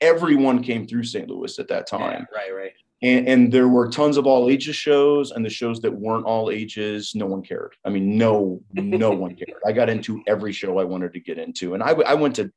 everyone 0.00 0.62
came 0.62 0.86
through 0.86 1.04
St. 1.04 1.28
Louis 1.28 1.58
at 1.58 1.68
that 1.68 1.88
Yeah, 1.92 1.98
time 1.98 2.26
right, 2.34 2.54
right. 2.54 2.72
and, 3.02 3.28
and 3.28 3.52
there 3.52 3.68
were 3.68 3.88
tons 3.88 4.16
of 4.16 4.26
all 4.26 4.50
ages 4.50 4.74
shows 4.74 5.30
and 5.30 5.44
the 5.44 5.50
shows 5.50 5.80
that 5.82 5.92
weren't 5.92 6.24
all 6.24 6.50
ages 6.50 7.14
no 7.14 7.26
one 7.26 7.42
cared 7.42 7.72
i 7.84 7.88
mean 7.88 8.18
no 8.18 8.60
no 8.72 9.10
one 9.12 9.36
cared 9.36 9.60
i 9.64 9.70
got 9.70 9.88
into 9.88 10.20
every 10.26 10.52
show 10.52 10.78
i 10.78 10.84
wanted 10.84 11.12
to 11.12 11.20
get 11.20 11.38
into 11.38 11.74
and 11.74 11.82
I 11.82 12.14
went 12.14 12.34
to 12.36 12.50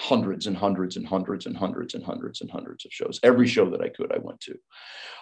hundreds 0.00 0.46
and 0.46 0.56
hundreds 0.56 0.96
and 0.96 1.06
hundreds 1.06 1.44
and 1.44 1.54
hundreds 1.54 1.94
and 1.94 2.02
hundreds 2.02 2.40
and 2.40 2.50
hundreds 2.50 2.86
of 2.86 2.92
shows. 2.92 3.20
Every 3.22 3.46
show 3.46 3.68
that 3.68 3.82
i 3.82 3.88
could 3.88 4.10
i 4.12 4.18
went 4.18 4.40
to. 4.40 4.56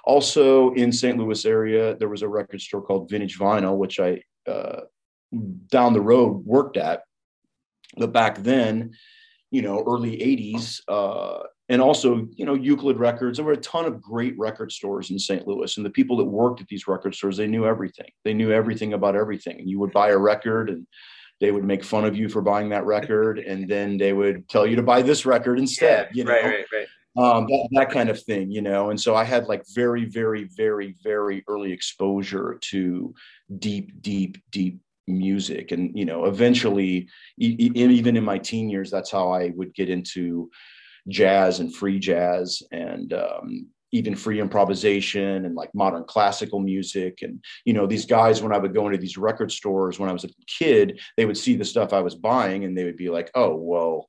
Also 0.05 0.73
in 0.75 0.93
st 0.93 1.19
louis 1.19 1.45
area 1.45 1.97
there 1.97 2.09
was 2.09 2.23
a 2.23 2.29
record 2.29 2.61
store 2.61 2.83
called 2.83 3.11
vintage 3.11 3.38
vinyl 3.38 3.77
which 3.77 3.99
i 3.99 4.23
uh, 4.49 4.83
down 5.69 5.93
the 5.93 6.01
road 6.01 6.45
worked 6.45 6.77
at. 6.77 7.03
But 7.97 8.12
back 8.12 8.38
then 8.38 8.93
you 9.51 9.62
know 9.62 9.83
early 9.85 10.17
80s 10.17 10.81
uh, 10.87 11.43
and 11.69 11.83
also 11.83 12.29
you 12.37 12.47
know 12.47 12.55
euclid 12.55 12.99
records 12.99 13.38
there 13.38 13.47
were 13.47 13.53
a 13.53 13.57
ton 13.73 13.85
of 13.85 14.01
great 14.01 14.38
record 14.38 14.71
stores 14.71 15.11
in 15.11 15.19
st 15.19 15.49
louis 15.49 15.77
and 15.77 15.85
the 15.85 15.91
people 15.91 16.17
that 16.19 16.25
worked 16.25 16.61
at 16.61 16.69
these 16.69 16.87
record 16.87 17.17
stores 17.17 17.37
they 17.37 17.49
knew 17.49 17.67
everything. 17.67 18.11
They 18.25 18.33
knew 18.33 18.53
everything 18.53 18.93
about 18.93 19.17
everything 19.17 19.59
and 19.59 19.69
you 19.69 19.81
would 19.81 19.93
buy 19.93 20.11
a 20.11 20.19
record 20.19 20.71
and 20.71 20.87
they 21.40 21.51
would 21.51 21.64
make 21.64 21.85
fun 21.85 22.05
of 22.05 22.16
you 22.16 22.29
for 22.29 22.42
buying 22.42 22.68
that 22.68 22.85
record 22.85 23.38
and 23.38 23.68
then 23.68 23.96
they 23.96 24.12
would 24.12 24.48
tell 24.48 24.66
you 24.66 24.77
to 24.77 24.83
buy 24.83 25.03
this 25.03 25.24
record 25.24 25.59
instead 25.59 26.09
you 26.12 26.24
know 26.24 26.33
right, 26.33 26.44
right, 26.44 26.64
right. 26.72 26.87
um, 27.18 27.46
that, 27.46 27.68
that 27.72 27.90
kind 27.90 28.09
of 28.09 28.22
thing, 28.22 28.51
you 28.51 28.62
know. 28.62 28.90
And 28.90 29.01
so 29.01 29.14
I 29.14 29.24
had 29.24 29.46
like 29.46 29.64
very, 29.74 30.05
very, 30.05 30.44
very, 30.57 30.94
very 31.03 31.44
early 31.48 31.72
exposure 31.72 32.59
to 32.70 33.14
deep, 33.59 34.01
deep, 34.03 34.38
deep 34.51 34.81
music. 35.09 35.72
And, 35.72 35.96
you 35.96 36.05
know, 36.05 36.27
eventually, 36.27 37.09
e- 37.38 37.70
even 37.74 38.16
in 38.16 38.24
my 38.24 38.38
teen 38.38 38.68
years, 38.68 38.90
that's 38.90 39.11
how 39.11 39.33
I 39.33 39.51
would 39.57 39.74
get 39.74 39.90
into 39.90 40.51
jazz 41.09 41.61
and 41.61 41.74
free 41.74 41.98
jazz 41.98 42.62
and 42.70 43.12
um, 43.12 43.68
even 43.92 44.14
free 44.14 44.40
improvisation 44.40 45.44
and 45.44 45.55
like 45.55 45.74
modern 45.74 46.05
classical 46.05 46.61
music. 46.61 47.20
And, 47.22 47.42
you 47.64 47.72
know, 47.72 47.87
these 47.87 48.07
guys, 48.07 48.42
when 48.42 48.53
I 48.53 48.59
would 48.59 48.74
go 48.74 48.87
into 48.87 48.98
these 48.98 49.16
record 49.16 49.51
stores 49.51 49.98
when 49.98 50.11
I 50.11 50.12
was 50.12 50.24
a 50.24 50.31
kid, 50.46 51.01
they 51.16 51.24
would 51.24 51.38
see 51.38 51.57
the 51.57 51.64
stuff 51.64 51.92
I 51.92 52.01
was 52.01 52.14
buying 52.14 52.64
and 52.64 52.77
they 52.77 52.85
would 52.85 52.96
be 52.96 53.09
like, 53.09 53.31
oh, 53.35 53.55
well, 53.55 54.07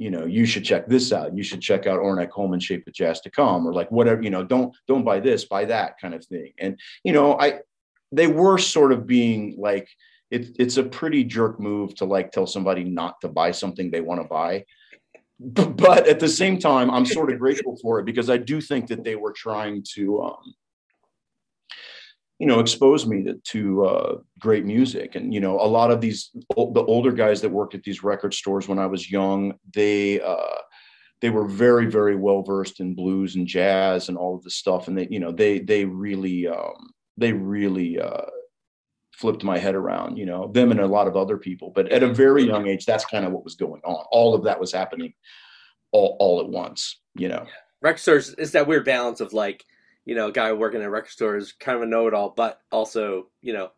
you 0.00 0.10
know, 0.10 0.24
you 0.24 0.46
should 0.46 0.64
check 0.64 0.88
this 0.88 1.12
out. 1.12 1.36
You 1.36 1.42
should 1.42 1.60
check 1.60 1.86
out 1.86 2.00
Ornette 2.00 2.30
Coleman 2.30 2.58
Shape 2.58 2.86
of 2.86 2.94
Jazz 2.94 3.20
to 3.20 3.30
Come, 3.30 3.66
or 3.66 3.74
like 3.74 3.90
whatever, 3.90 4.22
you 4.22 4.30
know, 4.30 4.42
don't 4.42 4.74
don't 4.88 5.04
buy 5.04 5.20
this, 5.20 5.44
buy 5.44 5.66
that 5.66 6.00
kind 6.00 6.14
of 6.14 6.24
thing. 6.24 6.54
And 6.58 6.80
you 7.04 7.12
know, 7.12 7.38
I 7.38 7.60
they 8.10 8.26
were 8.26 8.56
sort 8.56 8.92
of 8.92 9.06
being 9.06 9.56
like, 9.58 9.90
it, 10.30 10.56
it's 10.58 10.78
a 10.78 10.82
pretty 10.84 11.22
jerk 11.22 11.60
move 11.60 11.94
to 11.96 12.06
like 12.06 12.32
tell 12.32 12.46
somebody 12.46 12.82
not 12.82 13.20
to 13.20 13.28
buy 13.28 13.50
something 13.50 13.90
they 13.90 14.00
want 14.00 14.22
to 14.22 14.26
buy. 14.26 14.64
but 15.76 16.06
at 16.06 16.20
the 16.20 16.28
same 16.28 16.58
time, 16.58 16.90
I'm 16.90 17.06
sort 17.06 17.32
of 17.32 17.38
grateful 17.38 17.78
for 17.80 17.98
it 17.98 18.04
because 18.04 18.28
I 18.28 18.36
do 18.36 18.60
think 18.60 18.88
that 18.88 19.04
they 19.04 19.16
were 19.16 19.32
trying 19.32 19.82
to, 19.94 20.22
um, 20.22 20.54
you 22.38 22.46
know, 22.46 22.60
expose 22.60 23.06
me 23.06 23.24
to, 23.24 23.34
to 23.44 23.84
uh, 23.86 24.16
great 24.38 24.66
music. 24.66 25.14
And 25.14 25.32
you 25.32 25.40
know, 25.40 25.58
a 25.58 25.64
lot 25.64 25.90
of 25.90 26.02
these 26.02 26.30
the 26.34 26.84
older 26.86 27.12
guys 27.12 27.40
that 27.40 27.48
worked 27.48 27.74
at 27.74 27.82
these 27.82 28.02
record 28.02 28.34
stores 28.34 28.68
when 28.68 28.78
I 28.78 28.86
was 28.86 29.10
young, 29.10 29.54
they 29.72 30.20
uh, 30.20 30.58
they 31.22 31.30
were 31.30 31.46
very 31.46 31.86
very 31.86 32.16
well 32.16 32.42
versed 32.42 32.80
in 32.80 32.94
blues 32.94 33.34
and 33.34 33.46
jazz 33.46 34.10
and 34.10 34.18
all 34.18 34.36
of 34.36 34.42
this 34.42 34.56
stuff, 34.56 34.88
and 34.88 34.98
they 34.98 35.08
you 35.10 35.20
know 35.20 35.32
they 35.32 35.58
they 35.58 35.86
really 35.86 36.48
um, 36.48 36.90
they 37.16 37.32
really 37.32 37.98
uh, 37.98 38.26
flipped 39.20 39.44
my 39.44 39.58
head 39.58 39.74
around, 39.74 40.16
you 40.16 40.24
know, 40.24 40.48
them 40.48 40.70
and 40.70 40.80
a 40.80 40.86
lot 40.86 41.06
of 41.06 41.16
other 41.16 41.36
people. 41.36 41.70
But 41.74 41.92
at 41.92 42.02
a 42.02 42.08
very 42.12 42.42
young 42.42 42.66
age, 42.66 42.86
that's 42.86 43.04
kind 43.04 43.26
of 43.26 43.32
what 43.32 43.44
was 43.44 43.54
going 43.54 43.82
on. 43.84 44.04
All 44.10 44.34
of 44.34 44.44
that 44.44 44.58
was 44.58 44.72
happening 44.72 45.12
all, 45.92 46.16
all 46.18 46.40
at 46.40 46.48
once, 46.48 47.00
you 47.14 47.28
know. 47.28 47.44
Yeah. 47.44 47.52
Record 47.82 48.00
stores 48.00 48.34
is 48.34 48.52
that 48.52 48.66
weird 48.66 48.84
balance 48.84 49.20
of 49.20 49.32
like, 49.32 49.64
you 50.06 50.14
know, 50.14 50.28
a 50.28 50.32
guy 50.32 50.52
working 50.52 50.80
at 50.80 50.86
a 50.86 50.90
record 50.90 51.10
store 51.10 51.36
is 51.36 51.52
kind 51.52 51.76
of 51.76 51.82
a 51.82 51.86
know 51.86 52.06
it 52.06 52.14
all, 52.14 52.30
but 52.30 52.60
also, 52.72 53.28
you 53.42 53.52
know, 53.52 53.70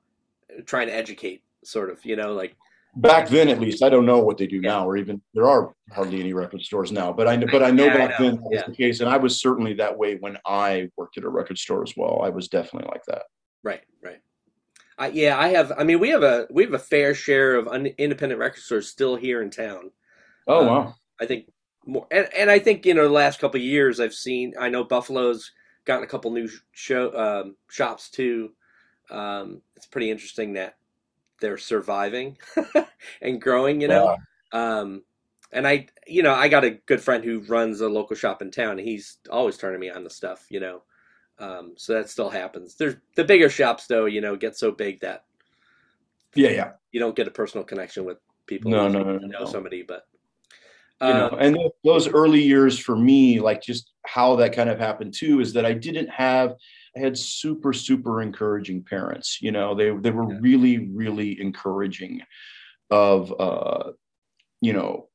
trying 0.64 0.86
to 0.86 0.95
educate, 0.95 1.43
sort 1.64 1.90
of, 1.90 2.05
you 2.05 2.16
know, 2.16 2.32
like 2.34 2.57
back 2.97 3.28
then 3.28 3.49
at 3.49 3.61
least. 3.61 3.82
I 3.82 3.88
don't 3.88 4.07
know 4.07 4.20
what 4.20 4.38
they 4.38 4.47
do 4.47 4.57
yeah. 4.57 4.70
now, 4.70 4.88
or 4.88 4.97
even 4.97 5.20
there 5.34 5.49
are 5.49 5.74
hardly 5.93 6.20
any 6.20 6.32
record 6.32 6.62
stores 6.62 6.93
now. 6.93 7.12
But 7.12 7.28
I 7.28 7.36
know, 7.36 7.47
but 7.51 7.62
I 7.62 7.70
know 7.72 7.86
yeah, 7.86 7.97
back 7.97 8.20
I 8.20 8.22
know. 8.22 8.30
then 8.30 8.36
that 8.36 8.51
was 8.51 8.62
the 8.68 8.76
case, 8.76 9.01
and 9.01 9.09
I 9.09 9.16
was 9.16 9.40
certainly 9.40 9.74
that 9.74 9.97
way 9.97 10.16
when 10.16 10.38
I 10.47 10.88
worked 10.97 11.18
at 11.18 11.24
a 11.24 11.28
record 11.28 11.59
store 11.59 11.82
as 11.82 11.95
well. 11.97 12.20
I 12.22 12.28
was 12.28 12.49
definitely 12.49 12.90
like 12.90 13.05
that. 13.07 13.22
Right, 13.64 13.82
right. 14.03 14.20
Uh, 14.99 15.11
yeah, 15.12 15.38
I 15.38 15.49
have. 15.49 15.72
I 15.76 15.84
mean, 15.84 16.01
we 16.01 16.11
have 16.11 16.22
a 16.22 16.47
we 16.51 16.64
have 16.64 16.74
a 16.74 16.78
fair 16.78 17.14
share 17.14 17.57
of 17.57 17.68
un- 17.68 17.95
independent 17.99 18.40
record 18.40 18.61
stores 18.61 18.88
still 18.88 19.16
here 19.16 19.43
in 19.43 19.51
town. 19.51 19.90
Oh 20.47 20.61
um, 20.61 20.66
wow! 20.66 20.95
I 21.20 21.26
think 21.26 21.51
more, 21.86 22.07
and, 22.11 22.28
and 22.36 22.51
I 22.51 22.59
think 22.59 22.84
you 22.84 22.95
know 22.95 23.05
the 23.05 23.11
last 23.11 23.40
couple 23.40 23.61
years 23.61 24.01
I've 24.01 24.14
seen. 24.14 24.55
I 24.59 24.68
know 24.68 24.84
Buffalo's 24.84 25.51
gotten 25.84 26.05
a 26.05 26.09
couple 26.09 26.30
new 26.30 26.49
show 26.72 27.16
um, 27.16 27.57
shops 27.70 28.11
too. 28.11 28.53
Um, 29.11 29.62
it's 29.76 29.86
pretty 29.86 30.11
interesting 30.11 30.55
that 30.55 30.76
they're 31.40 31.59
surviving 31.59 32.38
and 33.22 33.40
growing. 33.40 33.80
You 33.80 33.88
know, 33.88 34.16
um, 34.53 35.03
and 35.53 35.66
I, 35.66 35.88
you 36.07 36.22
know, 36.22 36.34
I 36.34 36.49
got 36.49 36.64
a 36.64 36.78
good 36.86 37.01
friend 37.01 37.24
who 37.24 37.40
runs 37.40 37.80
a 37.80 37.88
local 37.88 38.16
shop 38.16 38.43
in 38.43 38.51
town. 38.51 38.78
he's 38.78 39.18
always 39.30 39.57
turning 39.57 39.80
me 39.80 39.90
on 39.90 40.05
the 40.05 40.11
stuff. 40.11 40.47
You 40.49 40.61
know, 40.61 40.82
um, 41.39 41.74
so 41.76 41.95
that 41.95 42.11
still 42.11 42.30
happens. 42.30 42.74
There's 42.74 42.97
the 43.16 43.24
bigger 43.24 43.49
shops 43.49 43.87
though, 43.87 44.07
you 44.07 44.20
know, 44.20 44.37
get 44.37 44.57
so 44.57 44.70
big 44.70 45.01
that 45.01 45.24
yeah, 46.35 46.51
yeah, 46.51 46.70
you 46.93 47.01
don't 47.01 47.16
get 47.16 47.28
a 47.28 47.30
personal 47.30 47.64
connection 47.64 48.05
with 48.05 48.18
people. 48.47 48.70
No, 48.70 48.89
no, 48.89 49.03
no, 49.03 49.18
know 49.18 49.41
no. 49.41 49.45
somebody, 49.45 49.83
but 49.83 50.07
you 51.01 51.09
know, 51.09 51.30
um, 51.30 51.39
and 51.41 51.59
those 51.85 52.09
early 52.09 52.41
years 52.41 52.78
for 52.78 52.97
me, 52.97 53.41
like 53.41 53.61
just 53.61 53.91
how 54.07 54.37
that 54.37 54.55
kind 54.55 54.70
of 54.70 54.78
happened 54.78 55.12
too, 55.12 55.41
is 55.41 55.53
that 55.55 55.66
I 55.66 55.72
didn't 55.72 56.09
have. 56.09 56.55
I 56.97 57.01
had 57.01 57.18
super, 57.18 57.72
super 57.72 58.22
encouraging 58.22 58.85
parents. 58.85 59.39
You 59.41 59.51
know, 59.51 59.74
they 59.74 59.91
they 59.91 60.11
were 60.11 60.33
yeah. 60.33 60.39
really, 60.41 60.89
really 60.89 61.41
encouraging 61.41 62.22
of 62.91 63.35
uh, 63.39 63.93
you 64.61 64.72
know, 64.72 65.09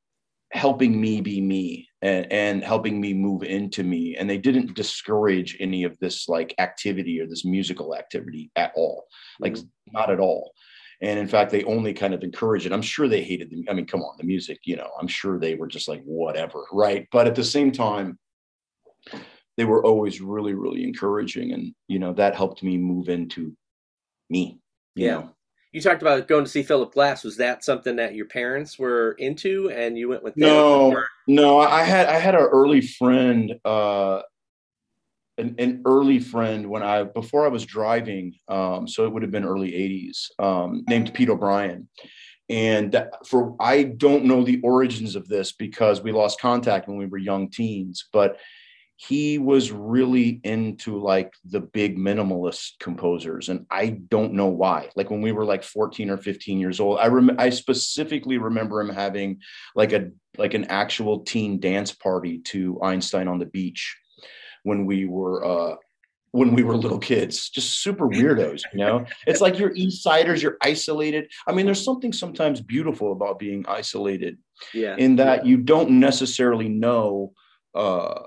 helping 0.52 1.00
me 1.00 1.22
be 1.22 1.40
me 1.40 1.87
and, 2.02 2.32
and 2.32 2.64
helping 2.64 3.00
me 3.02 3.14
move 3.14 3.44
into 3.44 3.84
me. 3.84 4.16
And 4.16 4.30
they 4.30 4.38
didn't 4.38 4.76
discourage 4.76 5.58
any 5.60 5.84
of 5.84 5.98
this 6.00 6.30
like 6.30 6.54
activity 6.60 7.20
or 7.20 7.28
this 7.28 7.46
musical 7.46 7.96
activity 7.96 8.52
at 8.56 8.72
all, 8.76 9.06
like 9.40 9.54
mm-hmm. 9.54 9.94
not 9.94 10.10
at 10.10 10.20
all. 10.20 10.54
And 11.02 11.20
in 11.20 11.28
fact, 11.28 11.52
they 11.52 11.64
only 11.64 11.94
kind 11.94 12.14
of 12.14 12.24
encouraged 12.24 12.66
it. 12.66 12.72
I'm 12.72 12.82
sure 12.82 13.08
they 13.08 13.24
hated 13.24 13.52
the, 13.52 13.64
I 13.70 13.74
mean, 13.74 13.86
come 13.86 14.02
on, 14.02 14.16
the 14.18 14.24
music, 14.24 14.60
you 14.64 14.76
know, 14.76 14.90
I'm 15.00 15.08
sure 15.08 15.40
they 15.40 15.56
were 15.56 15.68
just 15.68 15.88
like, 15.88 16.02
whatever. 16.04 16.66
Right. 16.72 17.08
But 17.12 17.28
at 17.28 17.36
the 17.36 17.44
same 17.44 17.72
time, 17.72 18.18
they 19.58 19.66
were 19.66 19.84
always 19.84 20.22
really, 20.22 20.54
really 20.54 20.84
encouraging. 20.84 21.54
And, 21.54 21.74
you 21.88 22.00
know, 22.00 22.14
that 22.14 22.36
helped 22.36 22.64
me 22.64 22.78
move 22.78 23.10
into 23.10 23.56
me. 24.30 24.60
yeah. 24.96 25.12
Know? 25.12 25.34
You 25.72 25.82
talked 25.82 26.02
about 26.02 26.28
going 26.28 26.46
to 26.46 26.50
see 26.50 26.64
Philip 26.64 26.94
Glass. 26.94 27.24
Was 27.24 27.38
that 27.38 27.64
something 27.64 27.96
that 27.98 28.16
your 28.16 28.26
parents 28.26 28.80
were 28.80 29.12
into, 29.14 29.70
and 29.70 29.98
you 29.98 30.10
went 30.10 30.24
with? 30.24 30.36
Them? 30.36 30.48
No, 30.48 31.04
no. 31.28 31.60
I 31.60 31.84
had 31.84 32.08
I 32.08 32.20
had 32.20 32.36
an 32.36 32.42
early 32.42 32.82
friend, 32.82 33.54
uh, 33.66 34.22
an, 35.38 35.56
an 35.58 35.82
early 35.86 36.20
friend 36.20 36.68
when 36.68 36.84
I 36.84 37.04
before 37.04 37.46
I 37.46 37.50
was 37.50 37.66
driving. 37.66 38.34
Um, 38.48 38.88
so 38.88 39.06
it 39.06 39.12
would 39.12 39.24
have 39.24 39.32
been 39.32 39.46
early 39.46 39.72
'80s. 39.72 40.44
Um, 40.44 40.84
named 40.88 41.14
Pete 41.14 41.30
O'Brien, 41.30 41.90
and 42.50 43.06
for 43.26 43.56
I 43.60 43.84
don't 43.84 44.26
know 44.26 44.44
the 44.44 44.62
origins 44.64 45.16
of 45.16 45.28
this 45.28 45.52
because 45.52 46.02
we 46.02 46.12
lost 46.12 46.40
contact 46.40 46.88
when 46.88 46.98
we 46.98 47.08
were 47.08 47.18
young 47.18 47.50
teens, 47.50 48.08
but 48.14 48.38
he 48.98 49.38
was 49.38 49.72
really 49.72 50.42
into 50.44 51.00
like 51.00 51.32
the 51.46 51.60
big 51.60 51.98
minimalist 51.98 52.72
composers 52.80 53.48
and 53.50 53.66
i 53.70 53.90
don't 53.90 54.34
know 54.34 54.48
why. 54.48 54.90
Like 54.96 55.12
when 55.12 55.22
we 55.22 55.32
were 55.32 55.46
like 55.46 55.64
14 55.64 56.10
or 56.10 56.18
15 56.18 56.60
years 56.60 56.80
old 56.80 57.00
i 57.00 57.08
rem- 57.08 57.40
i 57.40 57.50
specifically 57.50 58.38
remember 58.38 58.82
him 58.82 58.90
having 58.90 59.40
like 59.76 59.94
a 59.94 60.10
like 60.38 60.56
an 60.56 60.66
actual 60.66 61.22
teen 61.22 61.60
dance 61.60 61.94
party 61.94 62.40
to 62.40 62.80
einstein 62.82 63.28
on 63.28 63.40
the 63.40 63.46
beach 63.46 63.96
when 64.64 64.86
we 64.86 65.06
were 65.06 65.46
uh 65.46 65.76
when 66.32 66.54
we 66.54 66.62
were 66.62 66.76
little 66.76 67.00
kids. 67.00 67.50
Just 67.50 67.82
super 67.82 68.08
weirdos 68.08 68.62
you 68.74 68.80
know? 68.80 69.06
It's 69.26 69.42
like 69.42 69.58
you're 69.58 69.74
east 69.76 70.04
siders 70.04 70.42
you're 70.42 70.58
isolated. 70.62 71.32
I 71.48 71.54
mean 71.54 71.66
there's 71.66 71.84
something 71.84 72.14
sometimes 72.14 72.62
beautiful 72.62 73.12
about 73.12 73.40
being 73.40 73.66
isolated 73.68 74.38
yeah. 74.74 74.96
in 74.98 75.18
that 75.18 75.46
you 75.46 75.58
don't 75.58 75.92
necessarily 75.92 76.68
know 76.68 77.34
uh 77.76 78.24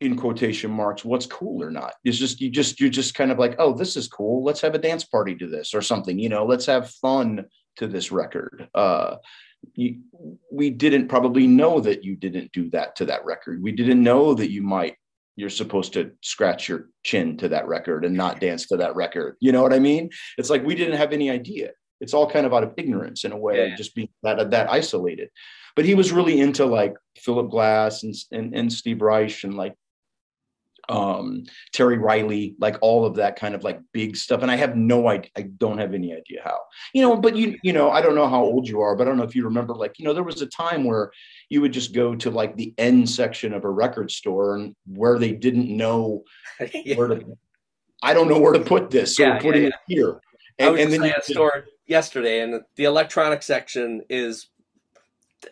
in 0.00 0.16
quotation 0.16 0.70
marks 0.70 1.04
what's 1.04 1.26
cool 1.26 1.62
or 1.62 1.70
not? 1.70 1.94
It's 2.04 2.18
just 2.18 2.40
you 2.40 2.50
just 2.50 2.80
you're 2.80 2.90
just 2.90 3.14
kind 3.14 3.32
of 3.32 3.38
like 3.38 3.56
oh 3.58 3.72
this 3.72 3.96
is 3.96 4.08
cool. 4.08 4.44
Let's 4.44 4.60
have 4.60 4.74
a 4.74 4.78
dance 4.78 5.04
party 5.04 5.34
to 5.36 5.46
this 5.48 5.74
or 5.74 5.82
something 5.82 6.18
you 6.18 6.28
know 6.28 6.44
let's 6.44 6.66
have 6.66 6.90
fun 6.90 7.46
to 7.76 7.86
this 7.86 8.12
record. 8.12 8.68
Uh 8.74 9.16
you, 9.74 9.98
we 10.52 10.70
didn't 10.70 11.08
probably 11.08 11.48
know 11.48 11.80
that 11.80 12.04
you 12.04 12.14
didn't 12.14 12.52
do 12.52 12.70
that 12.70 12.94
to 12.96 13.06
that 13.06 13.24
record. 13.24 13.60
We 13.60 13.72
didn't 13.72 14.02
know 14.02 14.34
that 14.34 14.52
you 14.52 14.62
might 14.62 14.94
you're 15.34 15.50
supposed 15.50 15.92
to 15.92 16.12
scratch 16.22 16.68
your 16.68 16.88
chin 17.04 17.36
to 17.38 17.48
that 17.48 17.66
record 17.66 18.04
and 18.04 18.16
not 18.16 18.40
dance 18.40 18.66
to 18.66 18.76
that 18.76 18.96
record 18.96 19.36
you 19.40 19.52
know 19.52 19.62
what 19.62 19.72
i 19.72 19.78
mean? 19.78 20.10
It's 20.36 20.50
like 20.50 20.64
we 20.64 20.74
didn't 20.74 20.96
have 20.96 21.12
any 21.12 21.30
idea. 21.30 21.70
It's 22.00 22.14
all 22.14 22.30
kind 22.30 22.46
of 22.46 22.54
out 22.54 22.62
of 22.62 22.74
ignorance 22.76 23.24
in 23.24 23.32
a 23.32 23.36
way 23.36 23.68
yeah. 23.68 23.76
just 23.76 23.94
being 23.94 24.08
that 24.22 24.50
that 24.52 24.70
isolated. 24.70 25.30
But 25.74 25.84
he 25.84 25.94
was 25.94 26.12
really 26.12 26.40
into 26.40 26.64
like 26.64 26.94
Philip 27.16 27.50
Glass 27.50 28.02
and, 28.02 28.14
and, 28.32 28.54
and 28.54 28.72
Steve 28.72 29.00
Reich 29.00 29.44
and 29.44 29.54
like 29.54 29.74
um, 30.88 31.44
Terry 31.72 31.98
Riley, 31.98 32.54
like 32.58 32.76
all 32.80 33.04
of 33.04 33.16
that 33.16 33.36
kind 33.36 33.54
of 33.54 33.62
like 33.62 33.80
big 33.92 34.16
stuff. 34.16 34.42
And 34.42 34.50
I 34.50 34.56
have 34.56 34.76
no 34.76 35.08
idea, 35.08 35.30
I 35.36 35.42
don't 35.42 35.78
have 35.78 35.94
any 35.94 36.12
idea 36.12 36.40
how, 36.42 36.58
you 36.94 37.02
know, 37.02 37.16
but 37.16 37.36
you, 37.36 37.58
you 37.62 37.72
know, 37.72 37.90
I 37.90 38.00
don't 38.00 38.14
know 38.14 38.28
how 38.28 38.42
old 38.42 38.68
you 38.68 38.80
are, 38.80 38.96
but 38.96 39.02
I 39.02 39.10
don't 39.10 39.18
know 39.18 39.24
if 39.24 39.36
you 39.36 39.44
remember, 39.44 39.74
like, 39.74 39.98
you 39.98 40.04
know, 40.04 40.14
there 40.14 40.22
was 40.22 40.40
a 40.40 40.46
time 40.46 40.84
where 40.84 41.10
you 41.50 41.60
would 41.60 41.72
just 41.72 41.94
go 41.94 42.14
to 42.16 42.30
like 42.30 42.56
the 42.56 42.74
end 42.78 43.08
section 43.08 43.52
of 43.52 43.64
a 43.64 43.70
record 43.70 44.10
store 44.10 44.56
and 44.56 44.74
where 44.86 45.18
they 45.18 45.32
didn't 45.32 45.68
know 45.68 46.24
yeah. 46.74 46.96
where 46.96 47.08
to, 47.08 47.36
I 48.02 48.14
don't 48.14 48.28
know 48.28 48.38
where 48.38 48.52
to 48.52 48.60
put 48.60 48.90
this. 48.90 49.16
So 49.16 49.24
yeah, 49.24 49.34
we're 49.34 49.40
putting 49.40 49.62
yeah, 49.62 49.68
it 49.68 49.74
here. 49.86 50.20
And, 50.58 50.68
I 50.68 50.70
was 50.72 50.80
and 50.80 50.92
then 50.92 51.04
at 51.04 51.18
a 51.18 51.32
store 51.32 51.66
yesterday 51.86 52.40
and 52.40 52.62
the 52.76 52.84
electronic 52.84 53.42
section 53.42 54.02
is 54.08 54.48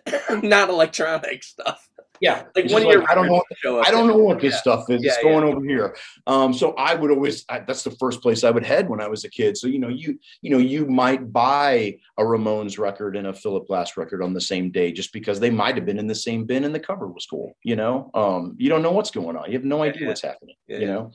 not 0.42 0.70
electronic 0.70 1.42
stuff. 1.42 1.85
Yeah, 2.20 2.44
like 2.54 2.70
one 2.70 2.86
year, 2.86 3.00
like, 3.00 3.10
I 3.10 3.14
don't 3.14 3.26
know. 3.26 3.42
I 3.80 3.90
don't 3.90 4.06
know 4.06 4.16
what 4.16 4.40
this 4.40 4.54
yeah. 4.54 4.60
stuff 4.60 4.90
is. 4.90 5.02
Yeah, 5.02 5.12
it's 5.12 5.22
going 5.22 5.46
yeah. 5.46 5.54
over 5.54 5.64
here. 5.64 5.96
Um, 6.26 6.52
so 6.52 6.72
I 6.74 6.94
would 6.94 7.10
always. 7.10 7.44
I, 7.48 7.60
that's 7.60 7.82
the 7.82 7.90
first 7.92 8.22
place 8.22 8.44
I 8.44 8.50
would 8.50 8.64
head 8.64 8.88
when 8.88 9.00
I 9.00 9.08
was 9.08 9.24
a 9.24 9.30
kid. 9.30 9.56
So 9.56 9.66
you 9.66 9.78
know, 9.78 9.88
you 9.88 10.18
you 10.42 10.50
know, 10.50 10.58
you 10.58 10.86
might 10.86 11.32
buy 11.32 11.98
a 12.18 12.22
Ramones 12.22 12.78
record 12.78 13.16
and 13.16 13.26
a 13.26 13.32
Philip 13.32 13.66
Glass 13.66 13.96
record 13.96 14.22
on 14.22 14.32
the 14.32 14.40
same 14.40 14.70
day, 14.70 14.92
just 14.92 15.12
because 15.12 15.40
they 15.40 15.50
might 15.50 15.76
have 15.76 15.86
been 15.86 15.98
in 15.98 16.06
the 16.06 16.14
same 16.14 16.44
bin 16.44 16.64
and 16.64 16.74
the 16.74 16.80
cover 16.80 17.06
was 17.06 17.26
cool. 17.26 17.56
You 17.62 17.76
know, 17.76 18.10
um, 18.14 18.54
you 18.58 18.68
don't 18.68 18.82
know 18.82 18.92
what's 18.92 19.10
going 19.10 19.36
on. 19.36 19.46
You 19.46 19.54
have 19.54 19.64
no 19.64 19.82
idea 19.82 20.08
what's 20.08 20.22
happening. 20.22 20.56
You 20.66 20.86
know, 20.86 21.12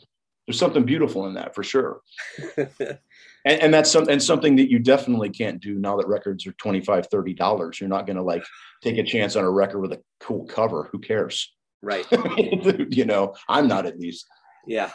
there's 0.48 0.60
something 0.60 0.84
beautiful 0.84 1.28
in 1.28 1.36
that 1.36 1.56
for 1.56 1.64
sure. 1.64 2.02
and, 3.46 3.62
and 3.62 3.74
that's 3.74 3.92
some, 3.92 4.08
and 4.10 4.22
something 4.22 4.56
that 4.58 4.70
you 4.70 4.80
definitely 4.80 5.30
can't 5.30 5.62
do 5.62 5.76
now 5.76 5.98
that 5.98 6.08
records 6.08 6.46
are 6.48 6.54
25 6.54 7.08
30 7.08 7.34
dollars. 7.34 7.80
You're 7.80 7.90
not 7.90 8.06
going 8.06 8.18
to 8.18 8.24
like 8.24 8.44
take 8.84 8.98
a 8.98 9.04
chance 9.04 9.36
on 9.36 9.44
a 9.44 9.50
record 9.50 9.80
with 9.80 9.94
a 9.94 10.02
cool 10.20 10.46
cover. 10.46 10.90
Who 10.92 11.00
cares? 11.00 11.54
Right. 11.82 12.06
You 12.92 13.06
know 13.06 13.36
i'm 13.50 13.68
not 13.68 13.86
at 13.86 14.00
least. 14.00 14.28
Yeah. 14.68 14.92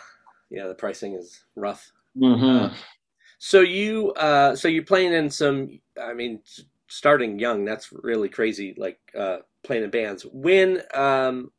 Yeah 0.51 0.68
the 0.68 0.74
pricing 0.74 1.14
is 1.14 1.44
rough. 1.57 1.90
Mm-hmm. 2.16 2.66
uh, 2.66 2.74
so 3.38 3.61
you 3.61 4.12
uh 4.12 4.57
so 4.57 4.68
you're 4.68 4.82
playing 4.84 5.12
in 5.12 5.28
some 5.28 5.78
i 6.03 6.14
mean 6.14 6.40
starting 6.88 7.38
young 7.38 7.62
that's 7.66 7.92
really 7.92 8.30
crazy 8.30 8.74
like 8.78 8.99
uh 9.18 9.38
playing 9.64 9.84
in 9.84 9.90
bands. 9.90 10.24
When 10.32 10.82
um 10.94 11.51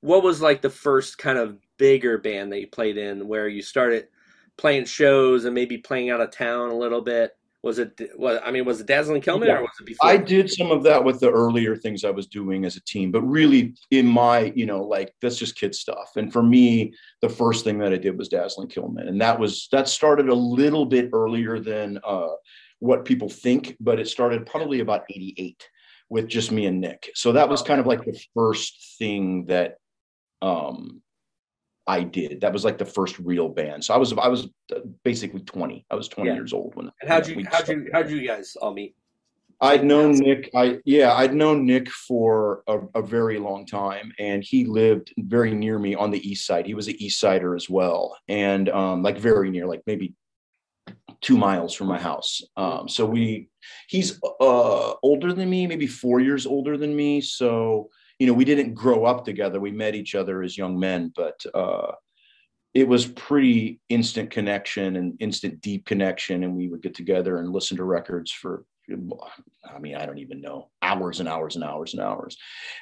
what 0.00 0.22
was 0.22 0.40
like 0.40 0.62
the 0.62 0.70
first 0.70 1.18
kind 1.18 1.38
of 1.38 1.58
bigger 1.76 2.18
band 2.18 2.52
that 2.52 2.60
you 2.60 2.68
played 2.68 2.96
in 2.96 3.26
where 3.26 3.48
you 3.48 3.62
started 3.62 4.08
playing 4.58 4.84
shows 4.84 5.44
and 5.44 5.54
maybe 5.54 5.78
playing 5.78 6.10
out 6.10 6.20
of 6.20 6.30
town 6.30 6.70
a 6.70 6.76
little 6.76 7.00
bit. 7.00 7.32
Was 7.62 7.80
it? 7.80 8.00
What 8.14 8.40
I 8.46 8.52
mean, 8.52 8.64
was 8.64 8.80
it 8.80 8.86
Dazzling 8.86 9.20
Killmen 9.20 9.46
Yeah. 9.46 9.58
or 9.58 9.62
was 9.62 9.70
it 9.80 9.86
before? 9.86 10.08
I 10.08 10.16
did 10.16 10.48
some 10.50 10.70
of 10.70 10.84
that 10.84 11.02
with 11.02 11.18
the 11.18 11.30
earlier 11.30 11.74
things 11.74 12.04
I 12.04 12.10
was 12.10 12.28
doing 12.28 12.64
as 12.64 12.76
a 12.76 12.84
team, 12.84 13.10
but 13.10 13.22
really 13.22 13.74
in 13.90 14.06
my, 14.06 14.52
you 14.54 14.64
know, 14.64 14.82
like 14.84 15.12
that's 15.20 15.36
just 15.38 15.56
kid 15.58 15.74
stuff. 15.74 16.12
And 16.16 16.32
for 16.32 16.42
me, 16.42 16.92
the 17.20 17.28
first 17.28 17.64
thing 17.64 17.78
that 17.78 17.92
I 17.92 17.96
did 17.96 18.16
was 18.16 18.28
Dazzling 18.28 18.68
Killmen. 18.68 19.08
And 19.08 19.20
that 19.20 19.40
was 19.40 19.68
that 19.72 19.88
started 19.88 20.28
a 20.28 20.34
little 20.34 20.86
bit 20.86 21.10
earlier 21.12 21.58
than 21.58 21.98
uh 22.04 22.28
what 22.78 23.04
people 23.04 23.28
think, 23.28 23.76
but 23.80 23.98
it 23.98 24.06
started 24.06 24.46
probably 24.46 24.78
about 24.78 25.02
88 25.10 25.68
with 26.10 26.28
just 26.28 26.52
me 26.52 26.66
and 26.66 26.80
Nick. 26.80 27.10
So 27.16 27.32
that 27.32 27.48
was 27.48 27.60
kind 27.62 27.80
of 27.80 27.86
like 27.86 28.04
the 28.04 28.18
first 28.34 28.96
thing 28.98 29.46
that 29.46 29.78
um 30.42 31.02
I 31.88 32.02
did. 32.02 32.42
That 32.42 32.52
was 32.52 32.64
like 32.64 32.76
the 32.78 32.84
first 32.84 33.18
real 33.18 33.48
band. 33.48 33.82
So 33.82 33.94
I 33.94 33.96
was 33.96 34.12
I 34.12 34.28
was 34.28 34.48
uh, 34.74 34.80
basically 35.04 35.40
20. 35.40 35.86
I 35.90 35.94
was 35.94 36.06
20 36.08 36.28
Yeah. 36.28 36.34
years 36.36 36.52
old 36.52 36.74
when 36.76 36.90
and 37.00 37.10
how'd 37.10 37.26
you 37.26 37.42
how'd 37.50 37.64
started. 37.64 37.84
you 37.86 37.90
how'd 37.92 38.10
you 38.10 38.26
guys 38.26 38.56
all 38.60 38.74
meet? 38.74 38.94
I'd 39.60 39.84
known 39.84 40.12
Nick. 40.12 40.50
I 40.54 40.78
yeah, 40.84 41.14
I'd 41.14 41.34
known 41.34 41.66
Nick 41.66 41.88
for 41.90 42.62
a, 42.68 42.78
a 42.94 43.02
very 43.02 43.38
long 43.38 43.66
time, 43.66 44.12
and 44.18 44.44
he 44.44 44.64
lived 44.66 45.12
very 45.18 45.52
near 45.52 45.78
me 45.80 45.96
on 45.96 46.10
the 46.12 46.28
east 46.28 46.46
side. 46.46 46.64
He 46.66 46.74
was 46.74 46.86
an 46.86 46.94
east 46.98 47.18
sider 47.18 47.56
as 47.56 47.68
well, 47.68 48.16
and 48.28 48.68
um, 48.68 49.02
like 49.02 49.18
very 49.18 49.50
near, 49.50 49.66
like 49.66 49.82
maybe 49.86 50.14
two 51.20 51.36
miles 51.36 51.74
from 51.74 51.88
my 51.88 51.98
house. 51.98 52.40
Um, 52.56 52.88
so 52.88 53.04
we, 53.04 53.48
he's 53.88 54.20
uh, 54.40 54.92
older 55.02 55.32
than 55.32 55.50
me, 55.50 55.66
maybe 55.66 55.88
four 55.88 56.20
years 56.20 56.46
older 56.46 56.76
than 56.76 56.94
me. 56.94 57.20
So 57.20 57.90
you 58.18 58.26
know, 58.26 58.32
we 58.32 58.44
didn't 58.44 58.74
grow 58.74 59.04
up 59.04 59.24
together. 59.24 59.60
We 59.60 59.70
met 59.70 59.94
each 59.94 60.14
other 60.14 60.42
as 60.42 60.58
young 60.58 60.78
men, 60.78 61.12
but 61.14 61.44
uh, 61.54 61.92
it 62.74 62.86
was 62.86 63.06
pretty 63.06 63.80
instant 63.88 64.30
connection 64.30 64.96
and 64.96 65.16
instant 65.20 65.60
deep 65.60 65.86
connection. 65.86 66.42
And 66.44 66.56
we 66.56 66.68
would 66.68 66.82
get 66.82 66.94
together 66.94 67.38
and 67.38 67.52
listen 67.52 67.76
to 67.76 67.84
records 67.84 68.32
for, 68.32 68.64
I 68.90 69.78
mean, 69.78 69.94
I 69.94 70.04
don't 70.04 70.18
even 70.18 70.40
know, 70.40 70.70
hours 70.82 71.20
and 71.20 71.28
hours 71.28 71.54
and 71.54 71.64
hours 71.64 71.94
and 71.94 72.02
hours. 72.02 72.36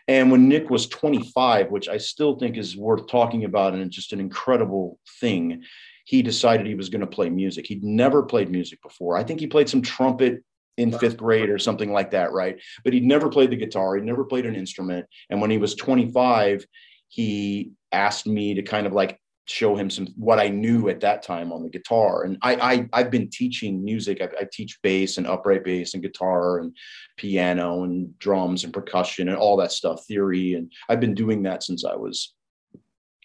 And 0.09 0.31
when 0.31 0.49
Nick 0.49 0.71
was 0.71 0.89
25, 0.89 1.71
which 1.71 1.89
I 1.89 1.99
still 1.99 2.39
think 2.39 2.57
is 2.57 2.77
worth 2.77 3.07
talking 3.07 3.45
about 3.45 3.75
and 3.75 3.83
it's 3.83 3.97
just 3.97 4.15
an 4.15 4.21
incredible 4.21 4.99
thing, 5.21 5.63
he 6.07 6.23
decided 6.23 6.67
he 6.67 6.77
was 6.77 6.89
going 6.89 7.01
to 7.01 7.07
play 7.07 7.29
music. 7.29 7.67
He'd 7.67 7.85
never 7.85 8.23
played 8.23 8.51
music 8.51 8.81
before. 8.83 9.17
I 9.19 9.25
think 9.25 9.41
he 9.41 9.49
played 9.49 9.69
some 9.69 9.83
trumpet 9.83 10.43
in 10.77 10.97
fifth 10.99 11.17
grade 11.17 11.51
or 11.51 11.59
something 11.59 11.93
like 11.93 12.11
that, 12.11 12.33
right? 12.33 12.61
But 12.85 12.93
he'd 12.93 13.05
never 13.05 13.29
played 13.29 13.51
the 13.51 13.57
guitar, 13.57 13.97
he'd 13.97 14.05
never 14.05 14.25
played 14.25 14.47
an 14.47 14.57
instrument. 14.57 15.07
And 15.31 15.41
when 15.41 15.51
he 15.51 15.59
was 15.59 15.75
25, 15.75 16.67
he 17.09 17.73
asked 17.93 18.27
me 18.27 18.55
to 18.55 18.63
kind 18.63 18.87
of 18.87 18.93
like 18.93 19.19
show 19.47 19.77
him 19.77 19.89
some 19.89 20.09
what 20.17 20.41
I 20.41 20.49
knew 20.49 20.89
at 20.89 21.01
that 21.01 21.23
time 21.23 21.53
on 21.53 21.63
the 21.63 21.71
guitar. 21.71 22.25
And 22.25 22.37
I, 22.43 22.55
I 22.57 22.89
I've 22.93 23.11
been 23.11 23.31
teaching 23.31 23.85
music. 23.85 24.21
I, 24.21 24.29
I 24.41 24.47
teach 24.53 24.79
bass 24.83 25.19
and 25.19 25.27
upright 25.27 25.65
bass 25.65 25.95
and 25.95 26.03
guitar 26.03 26.59
and 26.59 26.77
piano 27.17 27.85
and 27.85 28.19
drums 28.19 28.65
and 28.65 28.73
percussion 28.73 29.29
and 29.29 29.37
all 29.37 29.57
that 29.59 29.73
stuff, 29.73 30.05
theory. 30.07 30.55
And 30.55 30.73
I've 30.89 31.01
been 31.01 31.15
doing 31.15 31.45
that 31.45 31.63
since 31.63 31.85
I 31.85 31.95
was 31.95 32.35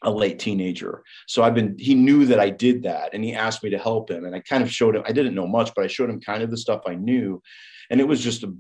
a 0.04 0.12
late 0.12 0.40
teenager. 0.40 1.04
So 1.28 1.44
I've 1.44 1.54
been, 1.54 1.76
he 1.78 1.94
knew 1.94 2.26
that 2.26 2.40
I 2.40 2.50
did 2.50 2.84
that 2.84 3.14
and 3.14 3.24
he 3.24 3.34
asked 3.34 3.64
me 3.64 3.70
to 3.70 3.78
help 3.78 4.10
him. 4.10 4.26
And 4.26 4.36
I 4.36 4.40
kind 4.40 4.64
of 4.64 4.72
showed 4.72 4.96
him, 4.96 5.04
I 5.06 5.12
didn't 5.12 5.36
know 5.36 5.48
much, 5.48 5.72
but 5.76 5.84
I 5.84 5.88
showed 5.88 6.10
him 6.10 6.20
kind 6.20 6.42
of 6.42 6.50
the 6.50 6.58
stuff 6.58 6.82
I 6.88 6.96
knew. 6.96 7.42
And 7.90 8.00
it 8.00 8.08
was 8.08 8.22
just 8.22 8.44
a, 8.44 8.56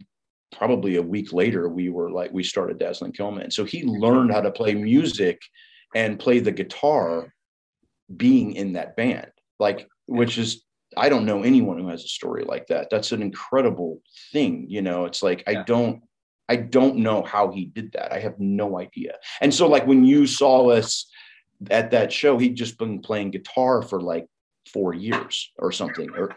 probably 0.55 0.97
a 0.97 1.01
week 1.01 1.33
later, 1.33 1.67
we 1.69 1.89
were 1.89 2.11
like, 2.11 2.31
we 2.31 2.43
started 2.43 2.77
Dazzling 2.77 3.13
Killmen. 3.13 3.51
So 3.51 3.63
he 3.63 3.83
learned 3.83 4.31
how 4.31 4.41
to 4.41 4.51
play 4.51 4.75
music 4.75 5.41
and 5.95 6.19
play 6.19 6.39
the 6.39 6.51
guitar 6.51 7.33
being 8.15 8.55
in 8.55 8.73
that 8.73 8.95
band, 8.95 9.31
like, 9.59 9.87
which 10.05 10.37
is, 10.37 10.63
I 10.97 11.07
don't 11.07 11.25
know 11.25 11.43
anyone 11.43 11.79
who 11.79 11.87
has 11.87 12.03
a 12.03 12.09
story 12.09 12.43
like 12.43 12.67
that. 12.67 12.89
That's 12.91 13.13
an 13.13 13.21
incredible 13.21 14.01
thing. 14.33 14.65
You 14.69 14.81
know, 14.81 15.05
it's 15.05 15.23
like, 15.23 15.43
Yeah. 15.47 15.61
I 15.61 15.63
don't, 15.63 16.01
I 16.49 16.57
don't 16.57 16.97
know 16.97 17.23
how 17.23 17.51
he 17.51 17.65
did 17.65 17.93
that. 17.93 18.11
I 18.11 18.19
have 18.19 18.37
no 18.37 18.77
idea. 18.77 19.15
And 19.39 19.53
so, 19.53 19.69
like, 19.69 19.87
when 19.87 20.03
you 20.03 20.27
saw 20.27 20.69
us 20.69 21.09
at 21.69 21.91
that 21.91 22.11
show, 22.11 22.37
he'd 22.37 22.55
just 22.55 22.77
been 22.77 22.99
playing 22.99 23.31
guitar 23.31 23.81
for 23.81 24.01
like 24.01 24.27
four 24.73 24.93
years 24.93 25.51
or 25.59 25.71
something. 25.71 26.09
Or, 26.17 26.33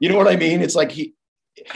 you 0.00 0.08
know 0.08 0.16
what 0.16 0.28
I 0.28 0.36
mean? 0.36 0.62
It's 0.62 0.74
like 0.74 0.90
he, 0.90 1.14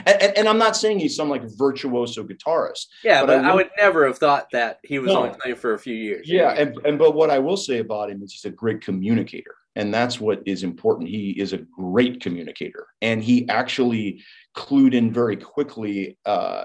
and, 0.07 0.23
and- 0.39 0.49
I'm 0.49 0.59
not 0.59 0.77
saying 0.77 1.01
he's 1.01 1.15
some 1.17 1.29
like 1.29 1.43
virtuoso 1.59 2.25
guitarist. 2.25 2.87
Yeah, 3.05 3.21
But 3.23 3.27
but, 3.27 3.45
I 3.45 3.51
I, 3.51 3.55
would- 3.55 3.67
would 3.67 3.71
never 3.79 4.07
have 4.07 4.19
thought 4.19 4.47
that 4.53 4.79
he 4.85 4.99
was 4.99 5.09
No. 5.13 5.19
only 5.25 5.39
playing 5.39 5.57
for 5.57 5.75
a 5.75 5.79
few 5.79 5.95
years. 5.95 6.29
Yeah, 6.29 6.53
and, 6.53 6.79
and 6.87 6.99
but 6.99 7.15
what 7.15 7.31
I 7.31 7.39
will 7.39 7.57
say 7.59 7.79
about 7.79 8.11
him 8.11 8.23
is 8.23 8.33
he's 8.33 8.45
a 8.51 8.55
great 8.55 8.81
communicator, 8.81 9.55
and 9.75 9.93
that's 9.93 10.19
what 10.19 10.43
is 10.47 10.63
important. 10.63 11.09
He 11.11 11.31
is 11.39 11.53
a 11.53 11.59
great 11.59 12.21
communicator, 12.23 12.87
and 13.03 13.23
he 13.23 13.47
actually 13.51 14.23
clued 14.57 14.95
in 14.95 15.13
very 15.13 15.37
quickly 15.37 16.17
uh, 16.25 16.65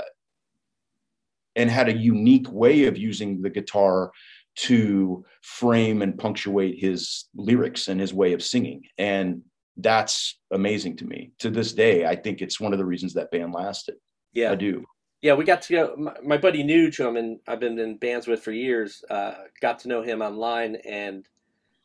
and 1.57 1.69
had 1.69 1.89
a 1.89 1.93
unique 1.97 2.49
way 2.49 2.85
of 2.85 2.97
using 2.97 3.41
the 3.41 3.49
guitar 3.49 4.11
to 4.57 5.23
frame 5.41 6.01
and 6.01 6.17
punctuate 6.17 6.79
his 6.79 7.25
lyrics 7.35 7.87
and 7.87 7.99
his 7.99 8.13
way 8.13 8.33
of 8.33 8.43
singing, 8.43 8.83
and 8.97 9.41
that's 9.77 10.37
amazing 10.51 10.97
to 10.97 11.05
me. 11.05 11.31
To 11.39 11.49
this 11.49 11.73
day, 11.73 12.05
I 12.05 12.15
think 12.15 12.41
it's 12.41 12.59
one 12.59 12.73
of 12.73 12.79
the 12.79 12.85
reasons 12.85 13.13
that 13.13 13.31
band 13.31 13.53
lasted. 13.53 13.95
yeah, 14.33 14.51
I 14.51 14.55
do. 14.55 14.83
yeah. 15.21 15.33
We 15.33 15.45
got 15.45 15.61
to 15.63 15.73
go. 15.73 15.95
My, 15.97 16.13
my 16.23 16.37
buddy 16.37 16.63
Nuge, 16.63 16.97
who 16.97 17.07
I'm 17.07 17.17
in, 17.17 17.39
I've 17.47 17.59
been 17.61 17.79
in 17.79 17.97
bands 17.97 18.27
with 18.27 18.43
for 18.43 18.51
years. 18.51 19.03
Uh, 19.09 19.35
got 19.61 19.79
to 19.79 19.87
know 19.87 20.01
him 20.01 20.21
online, 20.21 20.75
and 20.85 21.25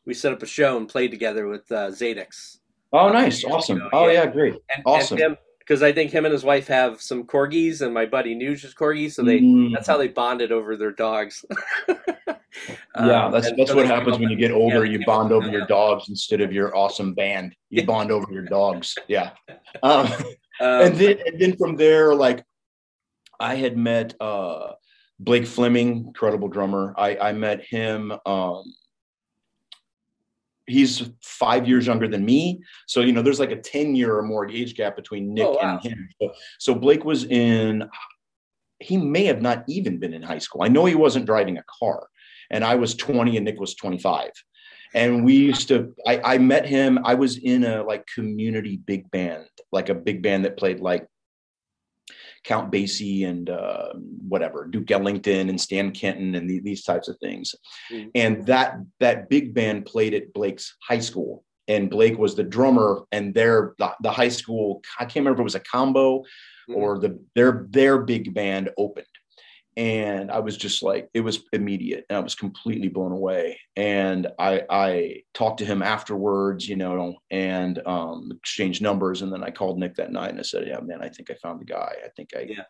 we 0.05 0.13
set 0.13 0.33
up 0.33 0.43
a 0.43 0.45
show 0.47 0.77
and 0.77 0.87
played 0.89 1.11
together 1.11 1.47
with 1.47 1.71
uh, 1.71 1.87
Zadix. 1.89 2.57
Oh, 2.93 3.09
nice, 3.09 3.43
awesome. 3.43 3.81
Oh, 3.91 4.07
yeah, 4.07 4.25
great. 4.25 4.53
And, 4.73 4.83
Awesome. 4.85 5.19
Because 5.59 5.83
I 5.83 5.91
think 5.91 6.11
him 6.11 6.23
and 6.23 6.31
his 6.31 6.45
wife 6.45 6.67
have 6.67 7.01
some 7.01 7.25
corgis, 7.25 7.81
and 7.81 7.93
my 7.93 8.05
buddy 8.05 8.33
Nuge 8.33 8.63
is 8.63 8.73
corgis, 8.73 9.11
so 9.13 9.23
they 9.23 9.39
Mm. 9.41 9.73
that's 9.73 9.87
how 9.87 9.97
they 9.97 10.07
bonded 10.07 10.53
over 10.53 10.77
their 10.77 10.93
dogs. 10.93 11.43
Yeah, 12.95 13.25
Um, 13.25 13.31
that's 13.31 13.51
that's 13.57 13.69
so 13.71 13.75
what 13.75 13.85
happens 13.87 14.17
when 14.19 14.29
you 14.29 14.35
get 14.37 14.51
older. 14.51 14.85
yeah, 14.85 14.91
you 14.99 15.05
bond 15.05 15.31
over 15.31 15.47
your 15.49 15.65
dogs 15.77 16.09
instead 16.09 16.41
of 16.41 16.51
your 16.51 16.75
awesome 16.75 17.13
band. 17.13 17.55
You 17.69 17.85
bond 17.85 18.11
over 18.11 18.31
your 18.31 18.43
dogs. 18.45 18.95
Yeah. 19.07 19.31
Um, 19.83 20.07
Um, 20.59 20.81
and 20.81 20.95
then 20.95 21.17
and 21.25 21.39
then 21.39 21.55
from 21.55 21.75
there, 21.75 22.15
like 22.15 22.43
I 23.39 23.53
had 23.55 23.77
met 23.77 24.15
uh, 24.19 24.71
Blake 25.19 25.45
Fleming, 25.45 26.05
incredible 26.07 26.47
drummer. 26.47 26.95
I, 26.97 27.15
I 27.17 27.31
met 27.33 27.63
him. 27.63 28.11
Um, 28.25 28.63
he's 30.65 31.09
five 31.21 31.67
years 31.67 31.85
younger 31.85 32.07
than 32.07 32.25
me, 32.25 32.59
so 32.87 33.01
you 33.01 33.13
know 33.13 33.21
there's 33.21 33.39
like 33.39 33.51
a 33.51 33.61
ten 33.61 33.95
year 33.95 34.17
or 34.17 34.23
more 34.23 34.49
age 34.49 34.75
gap 34.75 34.95
between 34.95 35.33
Nick 35.33 35.45
Oh, 35.45 35.57
wow. 35.61 35.79
and 35.83 35.91
him. 35.91 36.09
So, 36.21 36.31
so 36.59 36.75
Blake 36.75 37.05
was 37.05 37.25
in. 37.25 37.87
He 38.79 38.97
may 38.97 39.25
have 39.25 39.41
not 39.41 39.63
even 39.67 39.99
been 39.99 40.13
in 40.13 40.21
high 40.23 40.37
school. 40.39 40.61
I 40.63 40.67
know 40.67 40.85
he 40.85 40.95
wasn't 40.95 41.25
driving 41.25 41.57
a 41.57 41.63
car, 41.79 42.07
and 42.49 42.63
I 42.63 42.75
was 42.75 42.95
20 42.95 43.35
and 43.37 43.45
Nick 43.45 43.59
was 43.59 43.75
25 43.75 44.31
and 44.93 45.25
we 45.25 45.35
used 45.35 45.67
to 45.67 45.93
I, 46.05 46.21
I 46.33 46.37
met 46.37 46.65
him 46.65 46.97
i 47.03 47.13
was 47.13 47.37
in 47.37 47.65
a 47.65 47.83
like 47.83 48.05
community 48.15 48.77
big 48.77 49.11
band 49.11 49.45
like 49.73 49.89
a 49.89 49.93
big 49.95 50.23
band 50.23 50.45
that 50.45 50.55
played 50.55 50.79
like 50.79 51.05
count 52.45 52.71
basie 52.71 53.27
and 53.27 53.49
uh, 53.49 53.91
whatever 54.27 54.65
duke 54.65 54.89
ellington 54.91 55.49
and 55.49 55.59
stan 55.59 55.91
kenton 55.91 56.35
and 56.35 56.49
the, 56.49 56.59
these 56.61 56.83
types 56.83 57.07
of 57.09 57.17
things 57.19 57.53
Mhm. 57.91 58.11
and 58.15 58.45
that 58.45 58.77
that 59.01 59.27
big 59.29 59.53
band 59.53 59.85
played 59.85 60.13
at 60.13 60.31
blake's 60.33 60.75
high 60.81 60.99
school 60.99 61.43
and 61.67 61.89
blake 61.89 62.17
was 62.17 62.35
the 62.35 62.43
drummer 62.45 63.01
and 63.11 63.33
their 63.33 63.73
the, 63.79 63.91
the 64.03 64.11
high 64.11 64.29
school 64.29 64.81
i 64.99 65.03
can't 65.03 65.17
remember 65.17 65.39
if 65.39 65.41
it 65.41 65.43
was 65.51 65.55
a 65.55 65.59
combo 65.59 66.23
Mhm. 66.69 66.75
or 66.77 66.99
the 66.99 67.19
their 67.35 67.67
their 67.69 67.97
big 67.99 68.33
band 68.33 68.69
opened 68.77 69.05
and 69.77 70.31
i 70.31 70.39
was 70.39 70.57
just 70.57 70.81
like 70.81 71.07
it 71.13 71.21
was 71.21 71.43
immediate 71.53 72.03
and 72.09 72.17
i 72.17 72.19
was 72.19 72.35
completely 72.35 72.89
blown 72.89 73.11
away 73.11 73.57
and 73.75 74.27
i 74.39 74.63
i 74.69 75.15
talked 75.35 75.59
to 75.59 75.65
him 75.65 75.83
afterwards 75.83 76.67
you 76.67 76.75
know 76.75 77.15
and 77.29 77.85
um 77.87 78.31
exchanged 78.35 78.81
numbers 78.81 79.21
and 79.21 79.31
then 79.31 79.43
i 79.43 79.51
called 79.51 79.77
nick 79.77 79.95
that 79.95 80.11
night 80.11 80.31
and 80.31 80.39
i 80.39 80.43
said 80.43 80.67
yeah 80.67 80.79
man 80.81 81.01
i 81.01 81.07
think 81.07 81.29
i 81.29 81.35
found 81.35 81.61
the 81.61 81.65
guy 81.65 81.95
i 82.03 82.09
think 82.15 82.29
i 82.35 82.41
Yeah. 82.41 82.63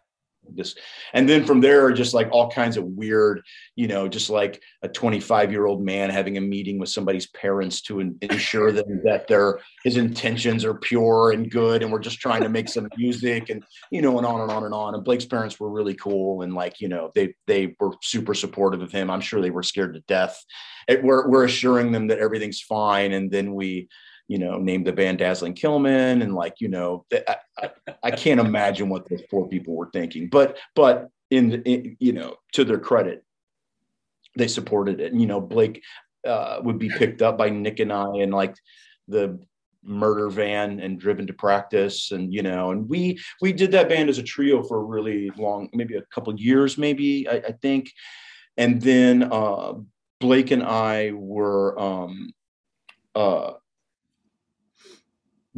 This 0.56 0.76
and 1.14 1.28
then 1.28 1.46
from 1.46 1.62
there 1.62 1.86
are 1.86 1.94
just 1.94 2.14
like 2.14 2.30
all 2.32 2.50
kinds 2.50 2.78
of 2.78 2.84
weird 2.84 3.42
you 3.76 3.88
know 3.88 4.08
just 4.08 4.30
like 4.30 4.62
a 4.82 4.88
25 4.88 5.52
year 5.52 5.66
old 5.66 5.82
man 5.82 6.10
having 6.10 6.38
a 6.38 6.42
meeting 6.42 6.80
with 6.80 6.90
somebody's 6.90 7.28
parents 7.28 7.82
to 7.82 8.00
ensure 8.22 8.72
them 8.72 9.02
that 9.04 9.28
their 9.28 9.60
his 9.84 9.98
intentions 9.98 10.66
are 10.66 10.76
pure 10.76 11.32
and 11.32 11.52
good 11.52 11.82
and 11.82 11.92
we're 11.92 12.00
just 12.00 12.20
trying 12.20 12.42
to 12.42 12.50
make 12.50 12.70
some 12.70 12.88
music 12.98 13.50
and 13.50 13.64
you 13.92 14.02
know 14.02 14.18
and 14.18 14.26
on 14.26 14.42
and 14.42 14.52
on 14.52 14.64
and 14.64 14.74
on. 14.74 14.96
And 14.96 15.04
blake's 15.04 15.26
parents 15.26 15.60
were 15.60 15.70
really 15.70 15.96
cool 15.96 16.42
and 16.42 16.54
like 16.54 16.80
you 16.80 16.88
know 16.88 17.12
they 17.16 17.34
they 17.48 17.76
were 17.80 17.92
super 18.02 18.34
supportive 18.34 18.82
of 18.82 18.92
him. 18.92 19.10
I'm 19.10 19.22
sure 19.22 19.42
they 19.42 19.50
were 19.50 19.64
scared 19.64 19.94
to 19.94 20.02
death. 20.02 20.44
It, 20.88 21.04
we're, 21.04 21.28
we're 21.28 21.44
assuring 21.44 21.92
them 21.92 22.08
that 22.08 22.20
everything's 22.20 22.62
fine 22.62 23.12
and 23.12 23.30
then 23.30 23.54
we 23.54 23.90
you 24.28 24.38
know 24.38 24.58
named 24.58 24.86
the 24.86 24.92
band 24.92 25.18
dazzling 25.20 25.54
killmen 25.54 26.22
and 26.22 26.36
like 26.36 26.56
you 26.60 26.68
know 26.68 27.06
I, 27.58 27.72
I, 28.04 28.12
can't 28.12 28.40
imagine 28.40 28.90
what 28.90 29.08
those 29.10 29.22
poor 29.30 29.48
people 29.48 29.76
were 29.76 29.90
thinking 29.92 30.30
but 30.30 30.58
but 30.76 31.10
in, 31.30 31.62
in 31.64 31.98
you 32.00 32.14
know 32.14 32.36
to 32.54 32.64
their 32.64 32.80
credit 32.80 33.24
they 34.36 34.48
supported 34.48 35.00
it. 35.00 35.12
And 35.12 35.22
you 35.22 35.28
know 35.28 35.42
blake 35.42 35.84
uh, 36.26 36.60
would 36.64 36.78
be 36.78 36.90
picked 36.90 37.22
up 37.22 37.38
by 37.38 37.50
nick 37.50 37.80
and 37.80 37.92
i 37.92 38.06
and 38.18 38.34
like 38.34 38.56
the 39.08 39.40
murder 39.84 40.30
van 40.30 40.82
and 40.82 41.00
driven 41.00 41.26
to 41.26 41.34
practice 41.34 42.12
and 42.12 42.34
you 42.34 42.42
know 42.42 42.72
and 42.72 42.90
we 42.90 43.18
we 43.42 43.54
did 43.54 43.72
that 43.72 43.88
band 43.88 44.10
as 44.10 44.18
a 44.18 44.24
trio 44.24 44.62
for 44.62 44.80
a 44.80 44.84
really 44.84 45.30
long 45.38 45.70
maybe 45.72 45.96
a 45.96 46.02
couple 46.14 46.38
years 46.40 46.78
maybe 46.78 47.28
I, 47.30 47.36
I 47.36 47.52
think. 47.62 47.92
And 48.58 48.82
then 48.82 49.30
uh 49.32 49.74
blake 50.20 50.50
and 50.52 50.64
i 50.64 51.12
were 51.12 51.80
um 51.80 52.34
uh 53.16 53.54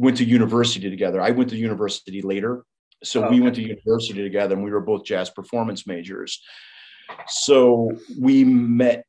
went 0.00 0.16
to 0.16 0.24
university 0.24 0.88
together. 0.88 1.20
I 1.20 1.30
went 1.30 1.50
to 1.50 1.56
university 1.56 2.22
later. 2.22 2.64
So 3.04 3.28
we 3.30 3.40
went 3.40 3.54
to 3.56 3.62
university 3.62 4.22
together 4.22 4.54
and 4.54 4.64
we 4.64 4.70
were 4.70 4.80
both 4.80 5.04
jazz 5.04 5.30
performance 5.30 5.86
majors. 5.86 6.42
So 7.28 7.92
we 8.18 8.44
met 8.44 9.04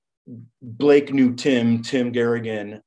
blake 0.61 1.11
knew 1.11 1.33
tim 1.33 1.81
tim 1.81 2.11
garrigan 2.11 2.81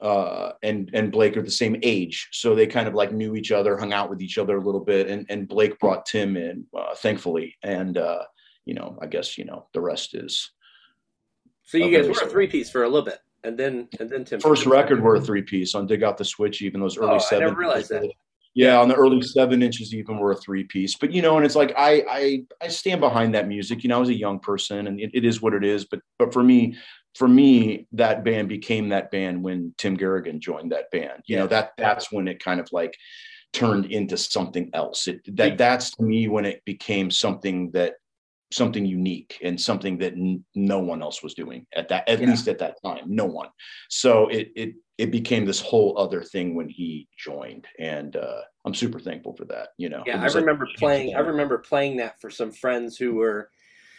uh, 0.00 0.52
and 0.62 0.90
and 0.92 1.12
Blake 1.12 1.36
are 1.36 1.42
the 1.42 1.50
same 1.50 1.76
age, 1.82 2.28
so 2.32 2.54
they 2.54 2.66
kind 2.66 2.88
of 2.88 2.94
like 2.94 3.12
knew 3.12 3.36
each 3.36 3.52
other, 3.52 3.78
hung 3.78 3.92
out 3.92 4.10
with 4.10 4.20
each 4.20 4.36
other 4.38 4.56
a 4.56 4.60
little 4.60 4.84
bit, 4.84 5.08
and 5.08 5.24
and 5.30 5.48
Blake 5.48 5.78
brought 5.78 6.04
Tim 6.04 6.36
in, 6.36 6.66
uh, 6.76 6.94
thankfully, 6.94 7.56
and 7.62 7.96
uh, 7.96 8.24
you 8.66 8.74
know, 8.74 8.98
I 9.00 9.06
guess 9.06 9.38
you 9.38 9.44
know 9.44 9.66
the 9.72 9.80
rest 9.80 10.14
is 10.14 10.50
So 11.64 11.78
you 11.78 11.96
guys 11.96 12.06
were 12.06 12.26
a 12.26 12.30
three 12.30 12.48
piece 12.48 12.70
for 12.70 12.82
a 12.82 12.88
little 12.88 13.04
bit, 13.04 13.18
and 13.44 13.56
then 13.58 13.88
and 14.00 14.10
then 14.10 14.24
Tim. 14.24 14.40
first 14.40 14.66
record 14.66 15.00
were 15.02 15.16
a 15.16 15.20
three 15.20 15.42
piece 15.42 15.74
on 15.74 15.86
Dig 15.86 16.02
Out 16.02 16.16
the 16.18 16.24
Switch, 16.24 16.62
even 16.62 16.80
those 16.80 16.98
early 16.98 17.10
Oh, 17.10 17.14
I 17.16 17.18
seven. 17.18 17.46
never 17.48 17.58
realized 17.60 17.90
that. 17.90 18.10
Yeah, 18.54 18.80
on 18.80 18.88
the 18.88 18.94
early 18.94 19.20
seven 19.20 19.62
inches, 19.62 19.92
even 19.92 20.18
were 20.18 20.30
a 20.30 20.36
three 20.36 20.62
piece. 20.64 20.96
But 20.96 21.12
you 21.12 21.22
know, 21.22 21.36
and 21.36 21.44
it's 21.44 21.56
like 21.56 21.74
I 21.76 22.04
I 22.08 22.44
I 22.62 22.68
stand 22.68 23.00
behind 23.00 23.34
that 23.34 23.48
music. 23.48 23.82
You 23.82 23.88
know, 23.88 23.96
I 23.96 24.00
was 24.00 24.08
a 24.10 24.14
young 24.14 24.38
person, 24.38 24.86
and 24.86 25.00
it, 25.00 25.10
it 25.12 25.24
is 25.24 25.42
what 25.42 25.54
it 25.54 25.64
is. 25.64 25.84
But 25.84 26.00
but 26.18 26.32
for 26.32 26.42
me, 26.42 26.76
for 27.16 27.26
me, 27.26 27.86
that 27.92 28.24
band 28.24 28.48
became 28.48 28.90
that 28.90 29.10
band 29.10 29.42
when 29.42 29.74
Tim 29.76 29.96
Garrigan 29.96 30.40
joined 30.40 30.70
that 30.72 30.90
band. 30.92 31.22
You 31.26 31.36
know, 31.38 31.46
that 31.48 31.72
that's 31.76 32.12
when 32.12 32.28
it 32.28 32.42
kind 32.42 32.60
of 32.60 32.68
like 32.70 32.96
turned 33.52 33.86
into 33.86 34.16
something 34.16 34.70
else. 34.72 35.08
It 35.08 35.36
that 35.36 35.58
that's 35.58 35.90
to 35.96 36.04
me 36.04 36.28
when 36.28 36.44
it 36.44 36.64
became 36.64 37.10
something 37.10 37.72
that 37.72 37.94
something 38.54 38.86
unique 38.86 39.38
and 39.42 39.60
something 39.60 39.98
that 39.98 40.12
n- 40.12 40.44
no 40.54 40.78
one 40.78 41.02
else 41.02 41.22
was 41.22 41.34
doing 41.34 41.66
at 41.74 41.88
that 41.88 42.08
at 42.08 42.20
Yeah. 42.20 42.28
least 42.30 42.46
at 42.48 42.58
that 42.58 42.76
time 42.84 43.04
no 43.06 43.24
one 43.24 43.48
so 43.88 44.28
it 44.28 44.48
it 44.54 44.74
it 44.96 45.10
became 45.10 45.44
this 45.44 45.60
whole 45.60 45.98
other 45.98 46.22
thing 46.22 46.54
when 46.54 46.68
he 46.68 47.08
joined 47.18 47.66
and 47.80 48.14
uh 48.16 48.42
i'm 48.64 48.74
super 48.74 49.00
thankful 49.00 49.34
for 49.34 49.44
that 49.46 49.68
you 49.76 49.88
know 49.88 50.02
Yeah, 50.06 50.20
I 50.20 50.24
was 50.24 50.34
like- 50.34 50.42
remember 50.42 50.68
playing. 50.78 51.16
I 51.16 51.20
remember 51.20 51.58
playing 51.58 51.96
that 51.98 52.20
for 52.20 52.30
some 52.30 52.52
friends 52.52 52.96
who 52.96 53.14
were, 53.14 53.50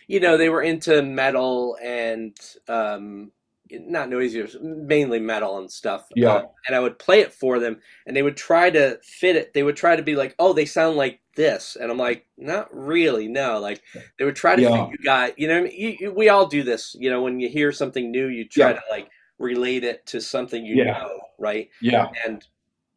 you 0.08 0.20
know, 0.20 0.38
they 0.38 0.50
were 0.50 0.62
into 0.62 1.02
metal 1.02 1.78
and 1.84 2.38
um, 2.68 3.32
not 3.72 4.10
noisy, 4.10 4.46
mainly 4.62 5.20
metal 5.20 5.58
and 5.58 5.72
stuff. 5.72 6.08
Yeah. 6.16 6.30
Uh, 6.34 6.44
and 6.68 6.76
I 6.76 6.80
would 6.80 7.00
play 7.00 7.22
it 7.22 7.34
for 7.34 7.60
them, 7.60 7.80
and 8.06 8.16
they 8.16 8.24
would 8.24 8.38
try 8.38 8.70
to 8.70 9.00
fit 9.04 9.36
it. 9.36 9.54
They 9.54 9.64
would 9.64 9.76
try 9.76 9.96
to 9.96 10.04
be 10.04 10.16
like, 10.16 10.36
"Oh, 10.40 10.54
they 10.54 10.66
sound 10.66 10.98
like 10.98 11.20
this," 11.36 11.76
and 11.80 11.92
I'm 11.92 11.98
like, 11.98 12.26
"Not 12.38 12.68
really, 12.76 13.28
no." 13.28 13.60
Like 13.60 13.82
they 14.20 14.26
would 14.26 14.36
try 14.36 14.56
to 14.56 14.62
Yeah. 14.62 14.88
you 14.90 14.98
guys. 15.04 15.34
You 15.38 15.48
know, 15.48 15.58
I 15.60 15.62
mean? 15.64 15.74
you, 15.76 15.98
you, 16.00 16.12
we 16.14 16.30
all 16.30 16.46
do 16.48 16.64
this. 16.64 16.96
You 17.00 17.10
know, 17.10 17.22
when 17.22 17.40
you 17.40 17.50
hear 17.50 17.72
something 17.72 18.12
new, 18.12 18.28
you 18.28 18.48
try 18.48 18.70
Yeah. 18.72 18.74
to 18.74 18.82
like 18.90 19.10
relate 19.40 19.84
it 19.84 20.06
to 20.08 20.22
something 20.22 20.66
you 20.66 20.76
Yeah. 20.78 21.00
know, 21.00 21.20
right? 21.40 21.70
yeah 21.82 22.08
And 22.26 22.46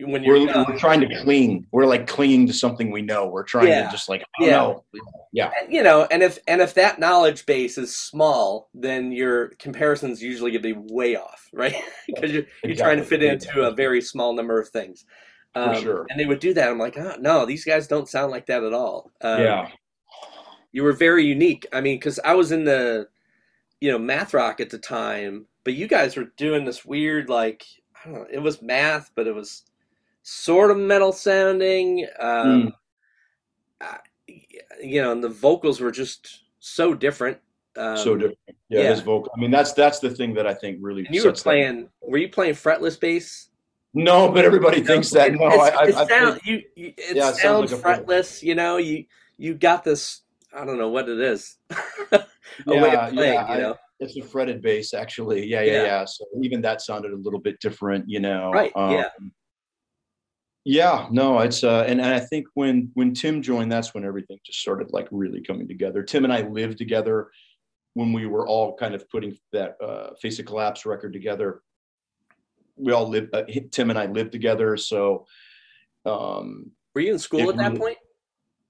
when 0.00 0.22
you're 0.22 0.38
we're, 0.38 0.46
young, 0.50 0.64
we're 0.68 0.78
trying 0.78 1.00
to 1.00 1.22
cling 1.22 1.66
we're 1.72 1.86
like 1.86 2.06
clinging 2.06 2.46
to 2.46 2.52
something 2.52 2.90
we 2.90 3.02
know. 3.02 3.26
We're 3.26 3.42
trying 3.42 3.68
Yeah. 3.68 3.86
to 3.86 3.90
just 3.90 4.08
like 4.08 4.22
oh 4.40 4.44
Yeah. 4.44 4.50
no 4.52 4.84
yeah. 5.32 5.50
And, 5.60 5.72
you 5.72 5.82
know 5.82 6.06
and 6.10 6.22
if 6.22 6.38
and 6.46 6.60
if 6.60 6.74
that 6.74 7.00
knowledge 7.00 7.46
base 7.46 7.78
is 7.78 7.94
small 7.94 8.68
then 8.74 9.10
your 9.10 9.48
comparisons 9.58 10.22
usually 10.22 10.52
going 10.52 10.62
to 10.62 10.74
be 10.74 10.94
way 10.94 11.16
off 11.16 11.48
right? 11.52 11.74
Because 12.06 12.30
you're, 12.32 12.44
you're 12.62 12.76
trying 12.76 12.98
to 12.98 13.04
fit 13.04 13.22
into 13.22 13.62
a 13.62 13.72
very 13.72 14.00
small 14.00 14.32
number 14.34 14.60
of 14.60 14.68
things. 14.68 15.04
Um, 15.54 15.80
sure. 15.82 16.06
and 16.10 16.20
they 16.20 16.26
would 16.26 16.40
do 16.40 16.54
that. 16.54 16.68
I'm 16.68 16.78
like 16.78 16.96
oh 16.96 17.16
no 17.18 17.44
these 17.44 17.64
guys 17.64 17.88
don't 17.88 18.08
sound 18.08 18.30
like 18.30 18.46
that 18.46 18.62
at 18.62 18.72
all. 18.72 19.10
Um, 19.20 19.40
yeah. 19.42 19.68
you 20.70 20.84
were 20.84 20.92
very 20.92 21.24
unique. 21.24 21.66
I 21.72 21.80
mean 21.80 21.96
because 21.96 22.20
i 22.24 22.34
was 22.34 22.52
in 22.52 22.64
the 22.64 23.08
you 23.80 23.90
know 23.90 23.98
math 23.98 24.34
rock 24.34 24.60
at 24.60 24.70
the 24.70 24.78
time 24.78 25.46
but 25.64 25.74
you 25.74 25.86
guys 25.86 26.16
were 26.16 26.32
doing 26.36 26.64
this 26.64 26.84
weird 26.84 27.28
like 27.28 27.64
i 27.94 28.08
don't 28.08 28.14
know 28.18 28.26
it 28.30 28.40
was 28.40 28.60
math 28.62 29.10
but 29.14 29.26
it 29.26 29.34
was 29.34 29.62
sort 30.30 30.70
of 30.70 30.76
metal 30.76 31.10
sounding 31.10 32.06
um, 32.20 32.66
Mm. 32.68 32.72
I- 33.80 33.98
you 34.82 35.00
know 35.00 35.10
and 35.12 35.24
the 35.24 35.28
vocals 35.30 35.80
were 35.80 35.90
just 35.90 36.42
so 36.58 36.92
different 36.92 37.38
um, 37.78 37.96
so 37.96 38.14
different 38.14 38.38
yeah, 38.68 38.80
yeah. 38.82 38.90
his 38.90 39.00
vocal 39.00 39.32
i 39.34 39.40
mean 39.40 39.50
that's 39.50 39.72
that's 39.72 40.00
the 40.00 40.10
thing 40.10 40.34
that 40.34 40.46
i 40.46 40.52
think 40.52 40.76
really 40.82 41.06
and 41.06 41.14
you 41.14 41.22
were 41.22 41.30
sets 41.30 41.40
that- 41.42 41.48
playing 41.48 41.88
were 42.02 42.18
you 42.18 42.28
playing 42.28 42.52
fretless 42.52 43.00
bass 43.00 43.48
no 43.94 44.30
but 44.30 44.44
everybody 44.44 44.82
thinks 44.82 45.08
that 45.10 45.28
It- 45.28 45.36
no 45.40 45.46
I, 45.46 45.68
I, 45.68 45.84
it, 45.84 45.94
I 45.94 46.06
sound, 46.06 46.40
think- 46.42 46.46
you, 46.46 46.62
you, 46.76 46.92
it 46.98 47.16
Yeah, 47.16 47.32
sounds 47.32 47.70
sounds 47.70 47.72
like 47.72 48.04
fretless 48.04 48.42
you 48.42 48.54
know 48.54 48.76
you 48.76 49.06
you 49.38 49.54
got 49.54 49.82
this 49.82 50.20
i 50.52 50.62
don't 50.66 50.76
know 50.78 50.90
what 50.90 51.08
it 51.08 51.18
is 51.20 51.56
Yeah, 52.66 53.08
playing 53.10 53.34
yeah, 53.34 53.54
you 53.54 53.60
know 53.62 53.76
It's 54.00 54.16
a 54.16 54.22
fretted 54.22 54.62
bass, 54.62 54.94
actually. 54.94 55.44
Yeah, 55.46 55.62
yeah, 55.62 55.72
Yeah. 55.72 55.82
yeah, 55.84 56.04
So 56.04 56.24
even 56.42 56.60
that 56.62 56.80
sounded 56.82 57.12
a 57.12 57.16
little 57.16 57.40
bit 57.40 57.56
different, 57.60 58.04
you 58.08 58.20
know. 58.20 58.50
Right, 58.52 58.72
Um, 58.76 58.92
yeah. 58.92 59.08
Yeah, 60.70 61.06
no, 61.10 61.38
it's 61.38 61.64
uh, 61.64 61.84
and, 61.88 61.98
and 61.98 62.12
I 62.14 62.20
think 62.20 62.46
when 62.52 62.90
when 62.92 63.14
Tim 63.14 63.40
joined, 63.40 63.72
that's 63.72 63.94
when 63.94 64.04
everything 64.04 64.38
just 64.44 64.58
started 64.60 64.88
like 64.92 65.08
really 65.10 65.40
coming 65.40 65.66
together. 65.66 66.02
Tim 66.02 66.24
and 66.24 66.32
I 66.32 66.42
lived 66.42 66.76
together 66.76 67.30
when 67.94 68.12
we 68.12 68.26
were 68.26 68.46
all 68.46 68.76
kind 68.76 68.94
of 68.94 69.08
putting 69.08 69.34
that 69.54 69.76
uh, 69.82 70.10
Face 70.20 70.38
of 70.38 70.44
Collapse 70.44 70.84
record 70.84 71.14
together. 71.14 71.62
We 72.76 72.92
all 72.92 73.08
lived. 73.08 73.34
Uh, 73.34 73.44
Tim 73.70 73.88
and 73.88 73.98
I 73.98 74.06
lived 74.06 74.30
together, 74.30 74.76
so 74.76 75.24
um, 76.04 76.70
were 76.94 77.00
you 77.00 77.12
in 77.14 77.18
school 77.18 77.48
at 77.48 77.56
that 77.56 77.68
really- 77.72 77.78
point 77.78 77.98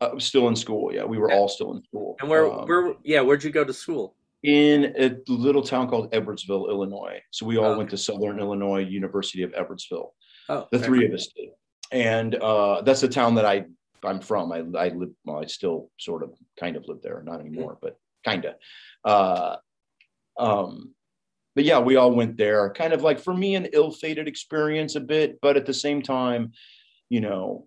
I 0.00 0.12
was 0.14 0.24
still 0.24 0.46
in 0.46 0.54
school. 0.54 0.94
Yeah, 0.94 1.02
we 1.04 1.18
were 1.18 1.26
Okay. 1.32 1.36
all 1.36 1.48
still 1.48 1.74
in 1.74 1.82
school. 1.82 2.14
and 2.20 2.30
where 2.30 2.46
Um, 2.48 2.68
where 2.68 2.94
yeah 3.02 3.22
where'd 3.22 3.42
you 3.42 3.50
go 3.50 3.64
to 3.64 3.72
school 3.72 4.14
in 4.44 4.94
a 4.96 5.16
little 5.26 5.62
town 5.62 5.88
called 5.88 6.12
Edwardsville, 6.12 6.70
Illinois. 6.70 7.20
So 7.32 7.44
we 7.44 7.56
all 7.58 7.72
Oh, 7.72 7.76
went 7.78 7.90
to 7.90 7.96
Southern 7.96 8.38
Illinois 8.38 8.84
University 8.84 9.42
of 9.42 9.50
Edwardsville. 9.50 10.10
oh 10.48 10.68
The 10.70 10.78
okay. 10.78 10.86
three 10.86 11.04
of 11.04 11.12
us 11.12 11.26
did, 11.34 11.48
and 11.90 12.34
uh, 12.34 12.82
that's 12.82 13.00
the 13.00 13.08
town 13.08 13.34
that 13.36 13.44
I 13.44 13.64
I'm 14.04 14.20
from. 14.20 14.52
I 14.52 14.58
I 14.78 14.88
live. 14.88 15.10
Well, 15.24 15.38
I 15.42 15.46
still 15.46 15.90
sort 15.98 16.22
of 16.22 16.34
kind 16.58 16.76
of 16.76 16.86
live 16.86 17.02
there, 17.02 17.22
not 17.24 17.40
anymore, 17.40 17.78
but 17.80 17.98
kind 18.24 18.44
of. 18.44 18.54
Uh, 19.04 19.56
um, 20.38 20.94
but 21.54 21.64
yeah, 21.64 21.80
we 21.80 21.96
all 21.96 22.12
went 22.12 22.36
there. 22.36 22.70
Kind 22.70 22.92
of 22.92 23.02
like 23.02 23.18
for 23.18 23.34
me, 23.34 23.56
an 23.56 23.66
ill-fated 23.72 24.28
experience 24.28 24.94
a 24.94 25.00
bit, 25.00 25.38
but 25.42 25.56
at 25.56 25.66
the 25.66 25.74
same 25.74 26.02
time, 26.02 26.52
you 27.08 27.20
know, 27.20 27.66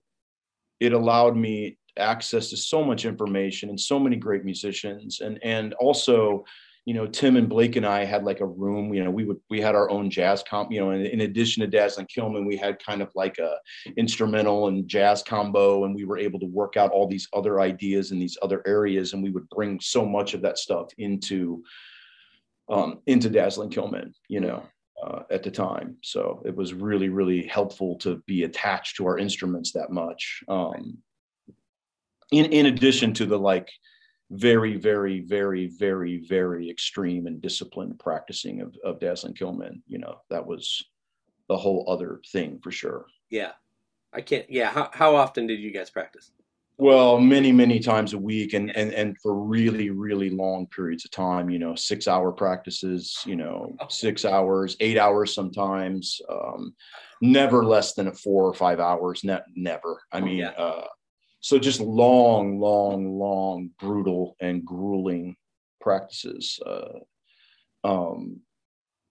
it 0.79 0.93
allowed 0.93 1.35
me 1.35 1.77
access 1.97 2.49
to 2.49 2.57
so 2.57 2.83
much 2.83 3.03
information 3.05 3.69
and 3.69 3.79
so 3.79 3.99
many 3.99 4.15
great 4.15 4.45
musicians 4.45 5.19
and 5.19 5.39
and 5.43 5.73
also 5.73 6.45
you 6.85 6.93
know 6.93 7.05
tim 7.05 7.35
and 7.35 7.47
blake 7.47 7.75
and 7.75 7.85
i 7.85 8.03
had 8.03 8.23
like 8.23 8.39
a 8.39 8.45
room 8.45 8.93
you 8.93 9.03
know 9.03 9.11
we 9.11 9.23
would 9.23 9.37
we 9.49 9.61
had 9.61 9.75
our 9.75 9.89
own 9.89 10.09
jazz 10.09 10.43
comp 10.43 10.71
you 10.71 10.79
know 10.79 10.91
in, 10.91 11.05
in 11.05 11.21
addition 11.21 11.61
to 11.61 11.67
dazzling 11.67 12.07
killmen 12.07 12.45
we 12.45 12.57
had 12.57 12.83
kind 12.83 13.01
of 13.01 13.11
like 13.13 13.37
a 13.37 13.55
instrumental 13.97 14.67
and 14.67 14.87
jazz 14.87 15.21
combo 15.21 15.85
and 15.85 15.93
we 15.93 16.05
were 16.05 16.17
able 16.17 16.39
to 16.39 16.47
work 16.47 16.77
out 16.77 16.91
all 16.91 17.07
these 17.07 17.27
other 17.33 17.61
ideas 17.61 18.11
in 18.11 18.19
these 18.19 18.37
other 18.41 18.63
areas 18.65 19.13
and 19.13 19.21
we 19.21 19.29
would 19.29 19.47
bring 19.49 19.79
so 19.79 20.05
much 20.05 20.33
of 20.33 20.41
that 20.41 20.57
stuff 20.57 20.87
into 20.97 21.63
um 22.69 22.99
into 23.05 23.29
dazzling 23.29 23.69
killmen 23.69 24.11
you 24.27 24.39
know 24.39 24.63
uh, 25.03 25.23
at 25.31 25.43
the 25.43 25.51
time. 25.51 25.97
So 26.03 26.41
it 26.45 26.55
was 26.55 26.73
really 26.73 27.09
really 27.09 27.47
helpful 27.47 27.97
to 27.99 28.21
be 28.27 28.43
attached 28.43 28.97
to 28.97 29.05
our 29.07 29.17
instruments 29.17 29.71
that 29.71 29.91
much. 29.91 30.43
Um 30.47 30.99
in 32.31 32.45
in 32.45 32.67
addition 32.67 33.13
to 33.15 33.25
the 33.25 33.37
like 33.37 33.69
very 34.31 34.77
very 34.77 35.19
very 35.19 35.67
very 35.67 36.17
very 36.17 36.69
extreme 36.69 37.27
and 37.27 37.41
disciplined 37.41 37.99
practicing 37.99 38.61
of, 38.61 38.75
of 38.83 38.99
dazzling 38.99 39.33
killmen 39.33 39.81
you 39.87 39.97
know 39.99 40.15
that 40.29 40.45
was 40.45 40.83
the 41.49 41.57
whole 41.57 41.85
other 41.89 42.21
thing 42.31 42.57
for 42.63 42.71
sure. 42.71 43.05
Yeah. 43.29 43.51
I 44.13 44.21
can't 44.21 44.49
yeah 44.49 44.69
how, 44.71 44.89
how 44.93 45.15
often 45.15 45.47
did 45.47 45.59
you 45.59 45.71
guys 45.71 45.89
practice? 45.89 46.31
Well 46.77 47.19
many 47.19 47.51
many 47.51 47.79
times 47.79 48.13
a 48.13 48.17
week 48.17 48.53
and 48.53 48.75
and 48.75 48.93
and 48.93 49.17
for 49.21 49.35
really 49.35 49.89
really 49.89 50.29
long 50.29 50.65
periods 50.67 51.03
of 51.05 51.11
time 51.11 51.49
you 51.49 51.59
know 51.59 51.75
six 51.75 52.07
hour 52.07 52.31
practices 52.31 53.17
you 53.25 53.35
know 53.35 53.75
six 53.89 54.25
hours 54.25 54.77
eight 54.79 54.97
hours 54.97 55.33
sometimes 55.35 56.19
um 56.29 56.73
never 57.21 57.63
less 57.65 57.93
than 57.93 58.07
a 58.07 58.13
four 58.13 58.45
or 58.45 58.53
five 58.53 58.79
hours 58.79 59.23
ne- 59.23 59.39
never. 59.55 60.01
I 60.11 60.21
mean 60.21 60.37
Yeah. 60.37 60.51
uh 60.51 60.87
so 61.41 61.59
just 61.59 61.79
long 61.79 62.59
long 62.59 63.17
long 63.19 63.69
brutal 63.79 64.35
and 64.39 64.65
grueling 64.65 65.35
practices 65.81 66.59
uh 66.65 66.99
um 67.83 68.39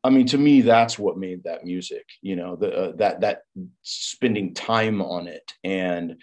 i 0.05 0.11
mean 0.11 0.27
to 0.27 0.39
me 0.39 0.63
that's 0.63 0.99
what 0.99 1.19
made 1.19 1.43
that 1.45 1.65
music 1.65 2.07
you 2.23 2.37
know 2.37 2.57
the 2.57 2.73
uh, 2.73 2.93
that 2.97 3.21
that 3.21 3.43
spending 3.83 4.55
time 4.55 5.03
on 5.03 5.27
it 5.27 5.53
and 5.65 6.17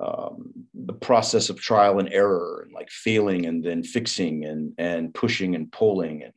um, 0.00 0.52
the 0.72 0.94
process 0.94 1.50
of 1.50 1.60
trial 1.60 1.98
and 1.98 2.10
error 2.12 2.62
and 2.64 2.72
like 2.72 2.88
failing 2.90 3.46
and 3.46 3.62
then 3.62 3.82
fixing 3.82 4.46
and 4.46 4.72
and 4.78 5.12
pushing 5.12 5.54
and 5.54 5.70
pulling 5.70 6.22
and 6.22 6.32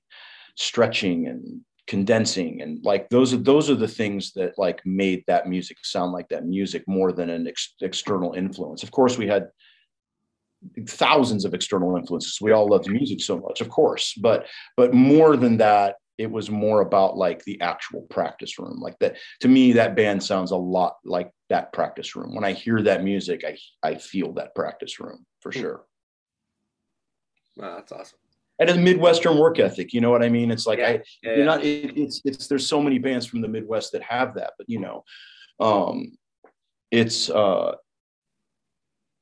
stretching 0.56 1.28
and 1.28 1.62
condensing 1.88 2.62
and 2.62 2.84
like 2.84 3.10
those 3.10 3.34
are 3.34 3.38
those 3.38 3.70
are 3.70 3.76
the 3.76 3.88
things 3.88 4.32
that 4.34 4.58
like 4.58 4.82
made 4.86 5.24
that 5.28 5.50
music 5.50 5.78
sound 5.84 6.14
like 6.14 6.30
that 6.30 6.46
music 6.46 6.84
more 6.88 7.12
than 7.12 7.30
an 7.30 7.48
ex- 7.48 7.76
external 7.82 8.34
influence. 8.34 8.84
Of 8.84 8.92
course 8.92 9.18
we 9.18 9.28
had 9.28 9.50
thousands 10.88 11.44
of 11.44 11.54
external 11.54 11.98
influences. 11.98 12.40
We 12.40 12.54
all 12.54 12.70
loved 12.70 12.90
music 12.90 13.22
so 13.22 13.38
much 13.38 13.60
of 13.60 13.70
course 13.70 14.14
but 14.14 14.48
but 14.78 14.94
more 14.94 15.36
than 15.36 15.58
that 15.58 15.96
it 16.18 16.32
was 16.32 16.50
more 16.50 16.82
about 16.82 17.18
like 17.18 17.44
the 17.44 17.60
actual 17.60 18.04
practice 18.04 18.60
room. 18.60 18.80
Like 18.80 18.98
that 19.00 19.18
to 19.42 19.50
me 19.50 19.74
that 19.74 19.96
band 19.96 20.24
sounds 20.24 20.52
a 20.52 20.56
lot 20.58 20.96
like 21.04 21.32
that 21.50 21.74
practice 21.74 22.16
room. 22.16 22.34
When 22.34 22.46
i 22.46 22.54
hear 22.54 22.82
that 22.84 23.04
music 23.04 23.44
i 23.46 23.58
i 23.86 23.96
feel 23.96 24.32
that 24.34 24.56
practice 24.56 25.02
room 25.02 25.26
for 25.42 25.52
hmm. 25.52 25.60
sure. 25.60 25.86
Wow 27.58 27.76
that's 27.76 27.92
awesome 27.92 28.20
and 28.60 28.70
a 28.70 28.76
midwestern 28.76 29.38
work 29.38 29.60
ethic 29.60 29.94
you 29.94 30.02
know 30.02 30.12
what 30.12 30.24
i 30.24 30.30
mean? 30.30 30.52
It's 30.52 30.66
like 30.66 30.80
yeah, 30.80 30.88
i 30.88 30.92
yeah, 30.92 31.02
you're 31.24 31.38
yeah. 31.40 31.46
not 31.46 31.64
it, 31.64 31.98
it's 31.98 32.22
it's 32.26 32.48
there's 32.48 32.68
so 32.68 32.82
many 32.82 33.00
bands 33.00 33.26
from 33.26 33.42
the 33.42 33.48
midwest 33.48 33.92
that 33.92 34.04
have 34.04 34.36
that 34.36 34.54
but 34.58 34.70
you 34.70 34.80
know 34.80 35.04
um 35.60 36.18
it's 36.92 37.30
uh 37.30 37.76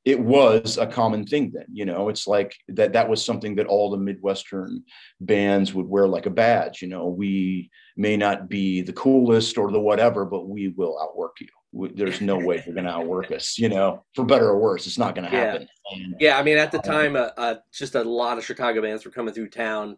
it 0.04 0.18
was 0.18 0.78
a 0.78 0.86
common 0.86 1.24
thing 1.24 1.52
then 1.54 1.66
you 1.72 1.84
know? 1.84 2.08
It's 2.08 2.26
like 2.26 2.56
that 2.68 2.92
that 2.94 3.08
was 3.08 3.24
something 3.24 3.54
that 3.56 3.66
all 3.66 3.90
the 3.90 3.96
midwestern 3.96 4.82
bands 5.20 5.72
would 5.72 5.86
wear 5.86 6.08
like 6.08 6.26
a 6.26 6.30
badge 6.30 6.82
you 6.82 6.88
know? 6.88 7.06
We 7.06 7.70
may 7.96 8.16
not 8.16 8.48
be 8.48 8.82
the 8.82 8.92
coolest 8.92 9.58
or 9.58 9.70
the 9.70 9.80
whatever 9.80 10.24
but 10.24 10.48
we 10.48 10.68
will 10.68 10.98
outwork 11.00 11.36
you 11.40 11.48
there's 11.72 12.20
no 12.20 12.36
way 12.36 12.62
you're 12.66 12.74
going 12.74 12.86
to 12.86 12.90
outwork 12.90 13.30
us 13.30 13.58
you 13.58 13.68
know 13.68 14.04
for 14.14 14.24
better 14.24 14.48
or 14.48 14.58
worse 14.58 14.86
it's 14.86 14.98
not 14.98 15.14
going 15.14 15.28
to 15.28 15.34
happen 15.34 15.66
yeah. 15.92 16.06
yeah 16.20 16.38
i 16.38 16.42
mean 16.42 16.58
at 16.58 16.70
the 16.70 16.78
um, 16.78 16.84
time 16.84 17.16
uh, 17.16 17.30
uh, 17.38 17.54
just 17.72 17.94
a 17.94 18.02
lot 18.02 18.36
of 18.36 18.44
chicago 18.44 18.82
bands 18.82 19.04
were 19.04 19.10
coming 19.10 19.32
through 19.32 19.48
town 19.48 19.96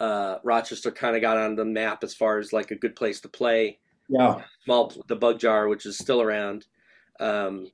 uh, 0.00 0.38
rochester 0.44 0.90
kind 0.90 1.14
of 1.14 1.20
got 1.20 1.36
on 1.36 1.54
the 1.54 1.64
map 1.64 2.02
as 2.02 2.14
far 2.14 2.38
as 2.38 2.52
like 2.52 2.70
a 2.70 2.76
good 2.76 2.96
place 2.96 3.20
to 3.20 3.28
play 3.28 3.78
yeah 4.08 4.40
small 4.64 4.92
the 5.08 5.16
bug 5.16 5.38
jar 5.38 5.68
which 5.68 5.84
is 5.84 5.98
still 5.98 6.22
around 6.22 6.66
um, 7.20 7.70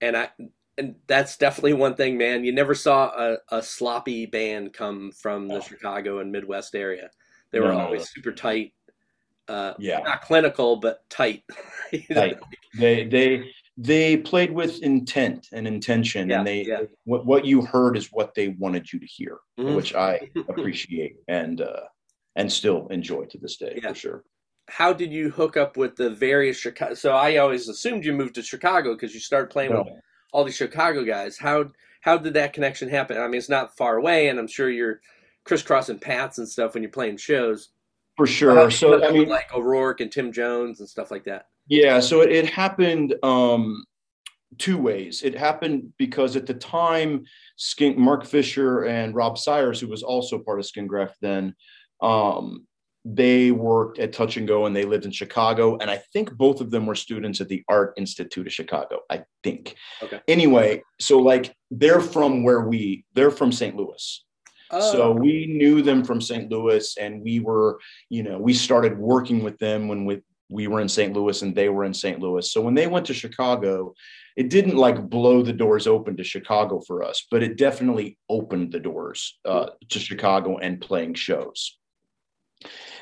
and 0.00 0.16
i 0.16 0.30
and 0.78 0.94
that's 1.08 1.36
definitely 1.36 1.72
one 1.72 1.96
thing, 1.96 2.16
man. 2.16 2.44
You 2.44 2.52
never 2.52 2.74
saw 2.74 3.08
a, 3.08 3.38
a 3.50 3.62
sloppy 3.62 4.26
band 4.26 4.72
come 4.72 5.10
from 5.10 5.48
the 5.48 5.56
oh. 5.56 5.60
Chicago 5.60 6.20
and 6.20 6.30
Midwest 6.30 6.74
area. 6.74 7.10
They 7.50 7.60
were 7.60 7.72
no. 7.72 7.80
always 7.80 8.08
super 8.08 8.32
tight. 8.32 8.72
Uh, 9.48 9.72
yeah, 9.78 9.98
not 10.00 10.22
clinical, 10.22 10.76
but 10.76 11.08
tight. 11.10 11.42
tight. 12.12 12.38
They 12.76 13.04
they 13.04 13.50
they 13.76 14.16
played 14.16 14.52
with 14.52 14.82
intent 14.82 15.48
and 15.52 15.66
intention, 15.66 16.28
yeah, 16.28 16.38
and 16.38 16.46
they 16.46 16.64
yeah. 16.64 16.82
what 17.04 17.24
what 17.26 17.44
you 17.44 17.62
heard 17.62 17.96
is 17.96 18.08
what 18.10 18.34
they 18.34 18.48
wanted 18.48 18.92
you 18.92 18.98
to 18.98 19.06
hear, 19.06 19.38
mm-hmm. 19.58 19.74
which 19.74 19.94
I 19.94 20.30
appreciate 20.48 21.16
and 21.28 21.60
uh, 21.60 21.82
and 22.34 22.50
still 22.50 22.88
enjoy 22.88 23.24
to 23.26 23.38
this 23.38 23.56
day 23.56 23.78
yeah. 23.82 23.90
for 23.90 23.94
sure. 23.94 24.24
How 24.68 24.92
did 24.92 25.12
you 25.12 25.30
hook 25.30 25.56
up 25.56 25.76
with 25.76 25.96
the 25.96 26.10
various 26.10 26.58
Chicago? 26.58 26.94
So 26.94 27.12
I 27.12 27.36
always 27.36 27.68
assumed 27.68 28.04
you 28.04 28.12
moved 28.12 28.34
to 28.34 28.42
Chicago 28.42 28.94
because 28.94 29.14
you 29.14 29.20
started 29.20 29.50
playing 29.50 29.72
no. 29.72 29.82
with 29.82 29.94
all 30.32 30.44
these 30.44 30.56
Chicago 30.56 31.04
guys. 31.04 31.38
How 31.38 31.70
how 32.00 32.18
did 32.18 32.34
that 32.34 32.52
connection 32.52 32.88
happen? 32.88 33.16
I 33.16 33.26
mean, 33.26 33.36
it's 33.36 33.48
not 33.48 33.76
far 33.76 33.96
away, 33.96 34.28
and 34.28 34.38
I'm 34.38 34.48
sure 34.48 34.70
you're 34.70 35.00
crisscrossing 35.44 35.98
paths 35.98 36.38
and 36.38 36.48
stuff 36.48 36.74
when 36.74 36.82
you're 36.82 36.92
playing 36.92 37.16
shows. 37.16 37.70
For 38.16 38.26
sure. 38.26 38.70
So 38.70 39.04
I 39.04 39.12
mean, 39.12 39.28
like 39.28 39.54
O'Rourke 39.54 40.00
and 40.00 40.10
Thymme 40.10 40.32
Jones 40.32 40.80
and 40.80 40.88
stuff 40.88 41.10
like 41.10 41.24
that. 41.24 41.46
Yeah. 41.68 42.00
So 42.00 42.22
it, 42.22 42.32
it 42.32 42.46
happened 42.46 43.14
um, 43.22 43.84
two 44.56 44.78
ways. 44.78 45.22
It 45.22 45.36
happened 45.36 45.92
because 45.98 46.36
at 46.36 46.46
the 46.46 46.54
time, 46.54 47.24
Skink, 47.56 47.98
Mark 47.98 48.24
Fischer 48.24 48.84
and 48.84 49.14
Rob 49.14 49.38
Syers, 49.38 49.80
who 49.80 49.88
was 49.88 50.02
also 50.02 50.38
part 50.38 50.58
of 50.58 50.66
Skin 50.66 50.86
Graft 50.86 51.16
then, 51.20 51.54
um, 52.00 52.66
they 53.04 53.50
worked 53.50 53.98
at 53.98 54.12
Touch 54.12 54.36
and 54.36 54.46
Go 54.46 54.66
and 54.66 54.74
they 54.74 54.84
lived 54.84 55.04
in 55.04 55.10
Chicago. 55.10 55.78
And 55.78 55.90
I 55.90 56.00
think 56.12 56.32
both 56.34 56.60
of 56.60 56.70
them 56.70 56.86
were 56.86 56.94
students 56.94 57.40
at 57.40 57.48
the 57.48 57.62
Art 57.68 57.94
Institute 57.96 58.46
of 58.46 58.52
Chicago. 58.52 59.00
I 59.10 59.24
think. 59.42 59.76
Okay. 60.02 60.20
Anyway, 60.28 60.82
so 61.00 61.18
like 61.18 61.54
they're 61.70 62.00
from 62.00 62.42
where 62.42 62.62
we 62.62 63.04
they're 63.14 63.30
from 63.30 63.52
St. 63.52 63.76
Louis. 63.76 64.24
Oh. 64.70 64.92
So 64.92 65.12
we 65.12 65.46
knew 65.46 65.80
them 65.80 66.04
from 66.04 66.20
St. 66.20 66.50
Louis 66.50 66.96
and 66.98 67.22
we 67.22 67.40
were, 67.40 67.78
you 68.10 68.22
know, 68.22 68.38
we 68.38 68.52
started 68.52 68.98
working 68.98 69.42
with 69.42 69.58
them 69.58 69.88
when 69.88 70.04
we 70.04 70.20
we 70.48 70.66
were 70.66 70.80
in 70.80 70.88
St. 70.88 71.12
Louis 71.12 71.42
and 71.42 71.54
they 71.54 71.68
were 71.68 71.84
in 71.84 71.94
St. 71.94 72.20
Louis. 72.20 72.50
So 72.50 72.60
when 72.60 72.74
they 72.74 72.86
went 72.86 73.06
to 73.06 73.14
Chicago, 73.14 73.94
it 74.36 74.50
didn't 74.50 74.76
like 74.76 75.08
blow 75.10 75.42
the 75.42 75.52
doors 75.52 75.86
open 75.86 76.16
to 76.16 76.24
Chicago 76.24 76.80
for 76.86 77.02
us, 77.02 77.26
but 77.30 77.42
it 77.42 77.56
definitely 77.56 78.18
opened 78.28 78.72
the 78.72 78.80
doors 78.80 79.38
uh, 79.44 79.70
to 79.88 79.98
Chicago 79.98 80.58
and 80.58 80.80
playing 80.80 81.14
shows 81.14 81.78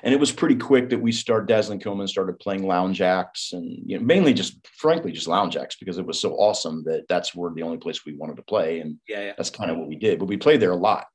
and 0.02 0.12
it 0.12 0.20
was 0.20 0.32
pretty 0.32 0.56
quick 0.56 0.90
that 0.90 1.00
we 1.00 1.12
started 1.12 1.48
dazzling 1.48 1.80
Killmen 1.80 2.08
started 2.08 2.38
playing 2.38 2.66
lounge 2.66 3.00
ax 3.00 3.52
and 3.52 3.78
you 3.86 3.98
know 3.98 4.04
mainly 4.04 4.34
just 4.34 4.66
frankly 4.76 5.12
just 5.12 5.28
lounge 5.28 5.56
ax 5.56 5.76
because 5.76 5.98
it 5.98 6.06
was 6.06 6.20
so 6.20 6.34
awesome 6.34 6.82
that 6.84 7.06
that's 7.08 7.34
where 7.34 7.52
the 7.52 7.62
only 7.62 7.78
place 7.78 8.04
we 8.04 8.16
wanted 8.16 8.36
to 8.36 8.42
play 8.42 8.80
and 8.80 8.98
yeah, 9.08 9.20
yeah. 9.20 9.32
that's 9.36 9.50
kind 9.50 9.70
of 9.70 9.76
what 9.76 9.88
we 9.88 9.96
did 9.96 10.18
but 10.18 10.26
we 10.28 10.36
played 10.36 10.60
there 10.60 10.72
a 10.72 10.76
lot 10.76 11.06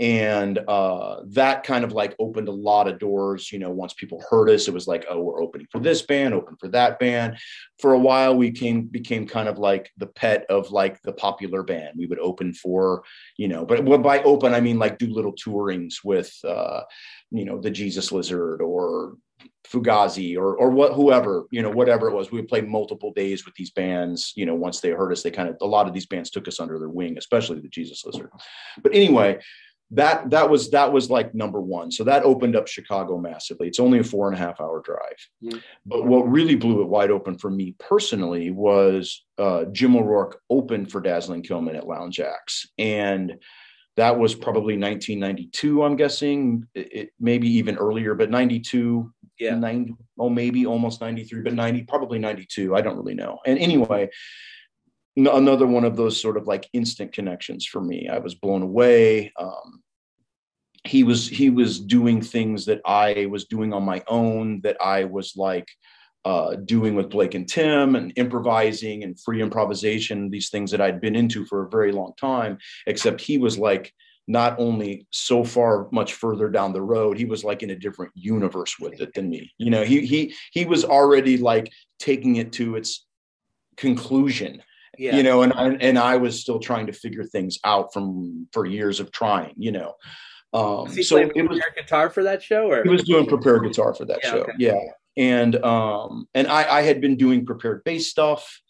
and 0.00 0.58
uh, 0.66 1.16
that 1.26 1.62
kind 1.62 1.84
of 1.84 1.92
like 1.92 2.16
opened 2.18 2.48
a 2.48 2.52
lot 2.52 2.88
of 2.88 2.98
doors 2.98 3.52
you 3.52 3.58
know 3.58 3.70
once 3.70 3.92
people 3.92 4.22
heard 4.30 4.48
us 4.48 4.66
it 4.66 4.72
was 4.72 4.88
like 4.88 5.04
oh 5.10 5.20
we're 5.20 5.42
opening 5.42 5.66
for 5.70 5.78
this 5.78 6.00
band 6.00 6.32
open 6.32 6.56
for 6.56 6.68
that 6.68 6.98
band. 6.98 7.36
For 7.80 7.92
a 7.92 7.98
while 7.98 8.34
we 8.34 8.50
came 8.50 8.82
became 8.82 9.26
kind 9.26 9.48
of 9.48 9.58
like 9.58 9.90
the 9.98 10.06
pet 10.06 10.46
of 10.48 10.70
like 10.70 11.00
the 11.02 11.12
popular 11.12 11.62
band. 11.62 11.94
We 11.96 12.06
would 12.06 12.18
open 12.18 12.54
for 12.54 13.04
you 13.36 13.48
know 13.48 13.64
but 13.66 13.84
by 14.02 14.22
open 14.22 14.54
i 14.54 14.60
mean 14.60 14.78
like 14.78 14.98
do 14.98 15.12
little 15.12 15.34
tourings 15.34 15.96
with 16.02 16.34
uh, 16.44 16.80
you 17.30 17.44
know 17.44 17.60
the 17.60 17.70
jesus 17.70 18.10
lizard 18.10 18.62
or 18.62 19.16
Fugazi 19.66 20.36
or 20.36 20.56
or 20.56 20.70
what 20.70 20.94
whoever 20.94 21.46
you 21.50 21.62
know 21.62 21.70
whatever 21.70 22.08
it 22.08 22.14
was. 22.14 22.30
We 22.30 22.40
would 22.40 22.48
play 22.48 22.60
multiple 22.60 23.12
days 23.12 23.44
with 23.44 23.54
these 23.54 23.70
bands 23.70 24.32
you 24.34 24.44
know 24.44 24.54
once 24.54 24.80
they 24.80 24.90
heard 24.90 25.12
us 25.12 25.22
they 25.22 25.30
kind 25.30 25.48
of 25.48 25.56
a 25.60 25.66
lot 25.66 25.86
of 25.86 25.94
these 25.94 26.06
bands 26.06 26.30
took 26.30 26.48
us 26.48 26.60
under 26.60 26.78
their 26.78 26.88
wing 26.88 27.16
especially 27.18 27.60
the 27.60 27.68
Jesus 27.68 28.04
Lizard. 28.04 28.30
But 28.82 28.94
anyway 28.94 29.38
that 29.92 30.30
that 30.30 30.48
was 30.48 30.70
that 30.70 30.92
was 30.92 31.10
like 31.10 31.34
number 31.34 31.60
one. 31.60 31.90
So 31.90 32.04
that 32.04 32.22
opened 32.22 32.56
up 32.56 32.68
chicago 32.68 33.18
massively. 33.18 33.68
It's 33.68 33.80
only 33.80 33.98
a 33.98 34.04
four 34.04 34.28
and 34.28 34.36
a 34.36 34.38
half 34.38 34.60
hour 34.60 34.80
drive. 34.84 35.00
Mm-hmm. 35.44 35.58
but 35.86 36.06
what 36.06 36.30
really 36.30 36.54
blew 36.54 36.82
it 36.82 36.88
wide 36.88 37.10
open 37.10 37.38
for 37.38 37.50
me 37.50 37.74
personally 37.78 38.50
was 38.50 39.24
uh, 39.38 39.64
jim 39.72 39.96
o'rourke 39.96 40.40
opened 40.50 40.90
for 40.90 41.00
dazzling 41.00 41.42
killmen 41.42 41.76
at 41.76 41.86
lounge 41.86 42.20
ax 42.20 42.66
and 42.78 43.38
that 43.96 44.18
was 44.18 44.34
probably 44.34 44.78
1992 44.78 45.82
i'm 45.82 45.96
guessing. 45.96 46.66
It, 46.74 46.92
it 46.92 47.10
maybe 47.18 47.48
even 47.48 47.76
earlier 47.76 48.14
but 48.14 48.30
92 48.30 49.12
yeah. 49.38 49.56
90 49.56 49.94
oh 50.18 50.28
maybe 50.28 50.66
almost 50.66 51.00
93 51.00 51.42
but 51.42 51.54
90 51.54 51.82
probably 51.84 52.18
92 52.18 52.74
i 52.76 52.80
don't 52.80 52.96
really 52.96 53.14
know. 53.14 53.38
And 53.46 53.58
anyway 53.58 54.10
another 55.16 55.66
one 55.66 55.84
of 55.84 55.96
those 55.96 56.20
sort 56.20 56.36
of 56.36 56.46
like 56.46 56.68
instant 56.72 57.12
connections 57.12 57.66
for 57.66 57.80
me. 57.80 58.08
I 58.08 58.18
was 58.18 58.34
blown 58.34 58.62
away. 58.62 59.32
Um, 59.38 59.82
he 60.84 61.04
was 61.04 61.28
he 61.28 61.50
was 61.50 61.78
doing 61.78 62.22
things 62.22 62.64
that 62.66 62.80
I 62.84 63.26
was 63.30 63.44
doing 63.44 63.72
on 63.72 63.82
my 63.82 64.02
own 64.06 64.60
that 64.62 64.76
I 64.80 65.04
was 65.04 65.36
like 65.36 65.68
uh, 66.24 66.56
doing 66.56 66.94
with 66.94 67.10
Blake 67.10 67.34
and 67.34 67.48
Tim 67.48 67.96
and 67.96 68.12
improvising 68.16 69.04
and 69.04 69.18
free 69.20 69.42
improvisation. 69.42 70.30
These 70.30 70.50
things 70.50 70.70
that 70.70 70.80
I'd 70.80 71.00
been 71.00 71.16
into 71.16 71.44
for 71.46 71.64
a 71.64 71.70
very 71.70 71.92
long 71.92 72.12
time. 72.18 72.58
Except 72.86 73.20
he 73.20 73.36
was 73.36 73.58
like 73.58 73.92
not 74.26 74.54
only 74.58 75.06
so 75.10 75.42
far 75.42 75.88
much 75.90 76.14
further 76.14 76.48
down 76.48 76.72
the 76.72 76.80
road 76.80 77.18
he 77.18 77.24
was 77.24 77.42
like 77.42 77.64
in 77.64 77.70
a 77.70 77.76
different 77.76 78.12
universe 78.14 78.78
with 78.78 79.00
it 79.00 79.12
than 79.14 79.28
me 79.28 79.50
you 79.58 79.70
know 79.70 79.82
he 79.82 80.06
he 80.06 80.32
he 80.52 80.64
was 80.64 80.84
already 80.84 81.36
like 81.36 81.72
taking 81.98 82.36
it 82.36 82.52
to 82.52 82.76
its 82.76 83.06
conclusion 83.76 84.62
yeah. 84.98 85.16
you 85.16 85.22
know, 85.22 85.42
and 85.42 85.52
I, 85.52 85.68
and 85.68 85.98
I 85.98 86.16
was 86.16 86.40
still 86.40 86.58
trying 86.58 86.86
to 86.86 86.92
figure 86.92 87.24
things 87.24 87.58
out 87.64 87.92
from 87.92 88.48
for 88.52 88.66
years 88.66 89.00
of 89.00 89.12
trying, 89.12 89.54
you 89.56 89.72
know. 89.72 89.94
Um, 90.52 90.84
was 90.84 90.96
he 90.96 91.02
so 91.02 91.16
it 91.16 91.48
was 91.48 91.60
guitar 91.76 92.10
for 92.10 92.24
that 92.24 92.42
show, 92.42 92.70
or 92.70 92.82
he 92.82 92.88
was 92.88 93.04
doing 93.04 93.26
prepared 93.26 93.62
guitar 93.62 93.94
for 93.94 94.04
that 94.06 94.20
yeah, 94.22 94.30
show, 94.30 94.38
okay. 94.42 94.52
yeah. 94.58 94.80
And 95.16 95.56
um, 95.64 96.26
and 96.34 96.48
I, 96.48 96.78
I 96.78 96.82
had 96.82 97.00
been 97.00 97.16
doing 97.16 97.46
prepared 97.46 97.84
bass 97.84 98.10
stuff, 98.10 98.60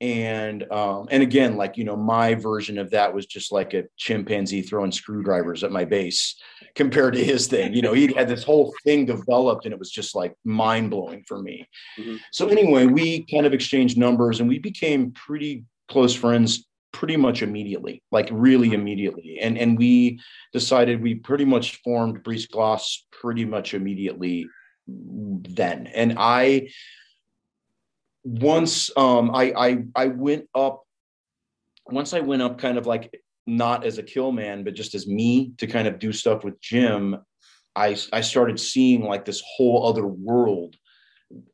and 0.00 0.70
um, 0.72 1.06
and 1.10 1.22
again, 1.22 1.56
like 1.56 1.76
you 1.76 1.84
know, 1.84 1.96
my 1.96 2.34
version 2.34 2.78
of 2.78 2.90
that 2.90 3.14
was 3.14 3.26
just 3.26 3.52
like 3.52 3.74
a 3.74 3.84
chimpanzee 3.96 4.62
throwing 4.62 4.92
screwdrivers 4.92 5.64
at 5.64 5.72
my 5.72 5.84
bass 5.84 6.36
compared 6.74 7.14
to 7.14 7.24
his 7.24 7.46
thing. 7.46 7.74
You 7.74 7.82
know, 7.82 7.92
he 7.92 8.12
had 8.12 8.28
this 8.28 8.44
whole 8.44 8.74
thing 8.84 9.06
developed, 9.06 9.64
and 9.64 9.72
it 9.72 9.78
was 9.78 9.90
just 9.90 10.14
like 10.14 10.34
mind 10.44 10.90
blowing 10.90 11.24
for 11.26 11.40
me. 11.40 11.68
Mm-hmm. 11.98 12.16
So 12.32 12.48
anyway, 12.48 12.86
we 12.86 13.24
kind 13.30 13.46
of 13.46 13.54
exchanged 13.54 13.96
numbers, 13.96 14.40
and 14.40 14.48
we 14.48 14.58
became 14.58 15.12
pretty 15.12 15.64
close 15.88 16.14
friends 16.14 16.66
pretty 16.92 17.16
much 17.16 17.42
immediately, 17.42 18.02
like 18.10 18.28
really 18.32 18.72
immediately. 18.72 19.38
And 19.40 19.56
and 19.58 19.78
we 19.78 20.20
decided 20.52 21.02
we 21.02 21.16
pretty 21.16 21.44
much 21.44 21.80
formed 21.82 22.22
Brise 22.22 22.46
Glace 22.46 23.06
pretty 23.10 23.44
much 23.44 23.74
immediately 23.74 24.46
then. 24.86 25.86
And 25.88 26.16
I 26.18 26.68
once 28.24 28.90
um 28.96 29.30
I 29.34 29.52
I 29.56 29.84
I 29.94 30.06
went 30.06 30.48
up 30.54 30.82
once 31.86 32.14
I 32.14 32.20
went 32.20 32.42
up 32.42 32.58
kind 32.58 32.78
of 32.78 32.86
like 32.86 33.14
not 33.46 33.84
as 33.84 33.98
a 33.98 34.02
kill 34.02 34.32
man, 34.32 34.64
but 34.64 34.74
just 34.74 34.94
as 34.94 35.06
me 35.06 35.52
to 35.58 35.66
kind 35.66 35.86
of 35.86 35.98
do 35.98 36.12
stuff 36.12 36.44
with 36.44 36.60
Jim. 36.60 37.16
I 37.76 37.96
I 38.12 38.22
started 38.22 38.58
seeing 38.58 39.02
like 39.02 39.24
this 39.24 39.42
whole 39.56 39.86
other 39.86 40.06
world 40.06 40.76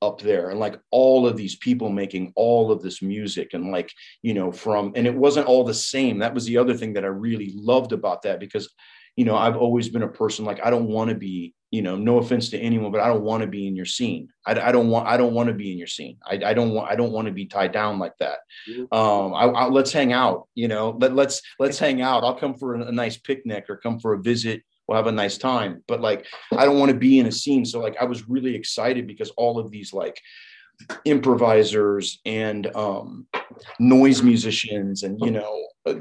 up 0.02 0.20
there 0.20 0.50
and 0.50 0.60
like 0.60 0.78
all 0.90 1.26
of 1.26 1.36
these 1.36 1.56
people 1.56 1.88
making 1.88 2.32
all 2.36 2.70
of 2.70 2.82
this 2.82 3.00
music 3.00 3.54
and 3.54 3.70
like 3.70 3.90
you 4.20 4.34
know 4.34 4.52
from 4.52 4.92
and 4.94 5.06
it 5.06 5.14
wasn't 5.14 5.46
all 5.46 5.64
the 5.64 5.72
same 5.72 6.18
that 6.18 6.34
was 6.34 6.44
the 6.44 6.58
other 6.58 6.74
thing 6.74 6.92
that 6.92 7.04
i 7.04 7.08
really 7.08 7.52
loved 7.54 7.92
about 7.92 8.20
that 8.20 8.40
because 8.40 8.68
you 9.16 9.24
know 9.24 9.36
i've 9.36 9.56
always 9.56 9.88
been 9.88 10.02
a 10.02 10.08
person 10.08 10.44
like 10.44 10.60
i 10.64 10.70
don't 10.70 10.86
want 10.86 11.10
to 11.10 11.16
be 11.16 11.54
you 11.70 11.82
know 11.82 11.96
no 11.96 12.18
offense 12.18 12.48
to 12.50 12.58
anyone 12.58 12.90
but 12.90 13.00
i 13.00 13.06
don't 13.06 13.22
want 13.22 13.42
to 13.42 13.46
be 13.46 13.66
in 13.66 13.76
your 13.76 13.86
scene. 13.86 14.28
I, 14.46 14.60
I 14.60 14.72
don't 14.72 14.88
want 14.88 15.06
i 15.06 15.16
don't 15.16 15.34
want 15.34 15.48
to 15.48 15.54
be 15.54 15.72
in 15.72 15.78
your 15.78 15.86
scene. 15.86 16.18
I, 16.26 16.40
I 16.44 16.54
don't 16.54 16.72
want 16.72 16.90
i 16.90 16.96
don't 16.96 17.12
want 17.12 17.26
to 17.26 17.32
be 17.32 17.46
tied 17.46 17.72
down 17.72 17.98
like 17.98 18.16
that. 18.18 18.38
Mm-hmm. 18.68 18.94
um 18.94 19.34
I, 19.34 19.44
I, 19.44 19.66
let's 19.68 19.92
hang 19.92 20.12
out 20.12 20.48
you 20.54 20.68
know 20.68 20.96
let, 21.00 21.14
let's 21.14 21.42
let's 21.58 21.78
hang 21.78 22.02
out. 22.02 22.24
I'll 22.24 22.34
come 22.34 22.54
for 22.54 22.74
a, 22.74 22.82
a 22.86 22.92
nice 22.92 23.16
picnic 23.16 23.66
or 23.68 23.76
come 23.76 23.98
for 23.98 24.14
a 24.14 24.22
visit. 24.22 24.62
We'll 24.86 24.96
have 24.96 25.06
a 25.06 25.12
nice 25.12 25.38
time. 25.38 25.84
But 25.86 26.00
like 26.00 26.26
i 26.56 26.64
don't 26.64 26.78
want 26.78 26.90
to 26.90 26.98
be 26.98 27.18
in 27.18 27.26
a 27.26 27.32
scene. 27.32 27.64
So 27.64 27.80
like 27.80 27.96
i 28.00 28.04
was 28.04 28.28
really 28.28 28.54
excited 28.54 29.06
because 29.06 29.30
all 29.30 29.58
of 29.58 29.70
these 29.70 29.92
like 29.92 30.20
improvisers 31.04 32.20
and 32.24 32.66
um, 32.74 33.26
noise 33.78 34.22
musicians 34.22 35.02
and 35.02 35.18
you 35.20 35.30
know 35.30 35.66
uh, 35.86 35.94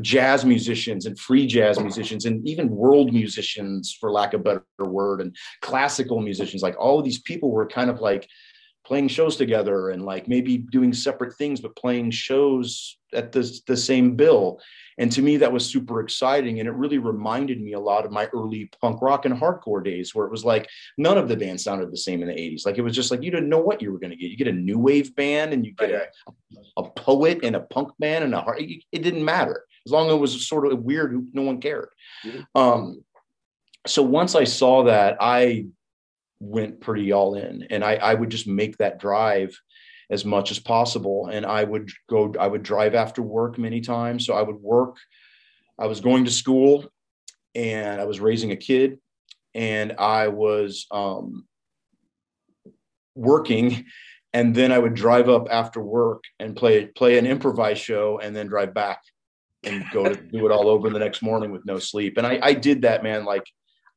jazz 0.00 0.44
musicians 0.44 1.06
and 1.06 1.18
free 1.18 1.46
jazz 1.46 1.78
musicians 1.78 2.24
and 2.24 2.46
even 2.46 2.68
world 2.68 3.12
musicians 3.12 3.96
for 4.00 4.10
lack 4.10 4.34
of 4.34 4.40
a 4.40 4.44
better 4.44 4.62
word 4.90 5.20
and 5.20 5.36
classical 5.62 6.20
musicians. 6.20 6.62
Like 6.62 6.76
all 6.78 6.98
of 6.98 7.04
these 7.04 7.20
people 7.20 7.50
were 7.50 7.66
kind 7.66 7.90
of 7.90 8.00
like 8.00 8.28
playing 8.88 9.08
shows 9.08 9.36
together 9.36 9.90
and 9.90 10.04
like 10.04 10.26
maybe 10.26 10.56
doing 10.56 10.92
separate 10.92 11.36
things 11.36 11.60
but 11.60 11.76
playing 11.76 12.10
shows 12.10 12.96
at 13.12 13.32
the, 13.32 13.60
the 13.66 13.76
same 13.76 14.16
bill 14.16 14.58
and 14.98 15.12
to 15.12 15.22
me, 15.22 15.36
that 15.36 15.52
was 15.52 15.64
super 15.64 16.00
exciting. 16.00 16.58
And 16.58 16.68
it 16.68 16.74
really 16.74 16.98
reminded 16.98 17.62
me 17.62 17.72
a 17.72 17.80
lot 17.80 18.04
of 18.04 18.10
my 18.10 18.26
early 18.34 18.68
punk 18.80 19.00
rock 19.00 19.24
and 19.24 19.34
hardcore 19.34 19.82
days, 19.82 20.14
where 20.14 20.26
it 20.26 20.30
was 20.30 20.44
like 20.44 20.68
none 20.98 21.16
of 21.16 21.28
the 21.28 21.36
bands 21.36 21.62
sounded 21.62 21.92
the 21.92 21.96
same 21.96 22.20
in 22.20 22.28
the 22.28 22.34
80s. 22.34 22.66
Like 22.66 22.78
it 22.78 22.82
was 22.82 22.96
just 22.96 23.10
like 23.10 23.22
you 23.22 23.30
didn't 23.30 23.48
know 23.48 23.60
what 23.60 23.80
you 23.80 23.92
were 23.92 24.00
going 24.00 24.10
to 24.10 24.16
get. 24.16 24.30
You 24.30 24.36
get 24.36 24.48
a 24.48 24.52
new 24.52 24.78
wave 24.78 25.14
band 25.14 25.52
and 25.52 25.64
you 25.64 25.72
get 25.72 25.92
a, 25.92 26.08
a 26.76 26.90
poet 26.90 27.40
and 27.44 27.54
a 27.54 27.60
punk 27.60 27.92
band 28.00 28.24
and 28.24 28.34
a 28.34 28.40
hard, 28.40 28.60
it, 28.60 28.82
it 28.90 29.02
didn't 29.02 29.24
matter. 29.24 29.64
As 29.86 29.92
long 29.92 30.08
as 30.08 30.14
it 30.14 30.18
was 30.18 30.46
sort 30.46 30.70
of 30.70 30.82
weird, 30.82 31.28
no 31.32 31.42
one 31.42 31.60
cared. 31.60 31.88
Um, 32.56 33.04
so 33.86 34.02
once 34.02 34.34
I 34.34 34.44
saw 34.44 34.82
that, 34.84 35.16
I 35.20 35.66
went 36.40 36.80
pretty 36.80 37.12
all 37.12 37.34
in 37.34 37.66
and 37.70 37.84
I, 37.84 37.94
I 37.94 38.14
would 38.14 38.30
just 38.30 38.46
make 38.46 38.78
that 38.78 39.00
drive 39.00 39.58
as 40.10 40.24
much 40.24 40.50
as 40.50 40.58
possible. 40.58 41.26
And 41.26 41.44
I 41.44 41.64
would 41.64 41.90
go, 42.08 42.34
I 42.38 42.46
would 42.46 42.62
drive 42.62 42.94
after 42.94 43.22
work 43.22 43.58
many 43.58 43.80
times. 43.80 44.26
So 44.26 44.34
I 44.34 44.42
would 44.42 44.56
work, 44.56 44.96
I 45.78 45.86
was 45.86 46.00
going 46.00 46.24
to 46.24 46.30
school 46.30 46.86
and 47.54 48.00
I 48.00 48.04
was 48.04 48.20
raising 48.20 48.52
a 48.52 48.56
kid 48.56 48.98
and 49.54 49.94
I 49.98 50.28
was 50.28 50.86
um, 50.90 51.46
working. 53.14 53.86
And 54.32 54.54
then 54.54 54.72
I 54.72 54.78
would 54.78 54.94
drive 54.94 55.28
up 55.28 55.48
after 55.50 55.80
work 55.80 56.22
and 56.38 56.54
play 56.54 56.86
play 56.86 57.18
an 57.18 57.26
improvised 57.26 57.80
show 57.80 58.20
and 58.22 58.36
then 58.36 58.46
drive 58.46 58.74
back 58.74 59.00
and 59.64 59.84
go 59.92 60.04
to 60.04 60.14
do 60.14 60.46
it 60.46 60.52
all 60.52 60.68
over 60.68 60.90
the 60.90 60.98
next 60.98 61.22
morning 61.22 61.50
with 61.50 61.64
no 61.64 61.78
sleep. 61.78 62.18
And 62.18 62.26
I, 62.26 62.38
I 62.42 62.52
did 62.52 62.82
that, 62.82 63.02
man, 63.02 63.24
like 63.24 63.44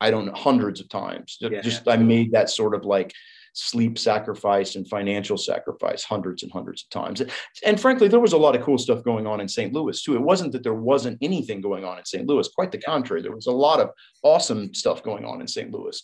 I 0.02 0.12
don't 0.12 0.26
know, 0.26 0.34
hundreds 0.34 0.82
of 0.82 0.89
times. 0.89 1.38
Yeah. 1.39 1.62
Just 1.62 1.88
I 1.88 1.95
made 1.95 2.32
that 2.34 2.49
sort 2.49 2.76
of 2.76 2.84
like 2.84 3.14
sleep 3.54 3.99
sacrifice 3.99 4.76
and 4.76 4.88
financial 4.88 5.38
sacrifice 5.38 6.04
hundreds 6.04 6.41
and 6.41 6.52
hundreds 6.52 6.84
of 6.84 6.89
times. 6.89 7.22
And 7.64 7.80
frankly, 7.80 8.08
there 8.08 8.20
was 8.20 8.34
a 8.34 8.38
lot 8.38 8.56
of 8.56 8.64
cool 8.64 8.78
stuff 8.78 9.04
going 9.04 9.28
on 9.28 9.39
in 9.39 9.47
St. 9.47 9.74
Louis 9.74 10.02
too. 10.02 10.16
It 10.16 10.22
wasn't 10.22 10.54
that 10.54 10.64
there 10.64 10.74
wasn't 10.74 11.18
anything 11.22 11.62
going 11.62 11.86
on 11.86 11.99
in 11.99 12.06
St. 12.06 12.28
Louis, 12.28 12.47
quite 12.49 12.72
the 12.72 12.80
contrary. 12.80 13.22
There 13.22 13.36
was 13.36 13.47
a 13.47 13.52
lot 13.52 13.80
of 13.80 13.91
awesome 14.24 14.74
stuff 14.74 15.04
going 15.04 15.26
on 15.26 15.41
in 15.41 15.47
St. 15.47 15.72
Louis. 15.72 16.02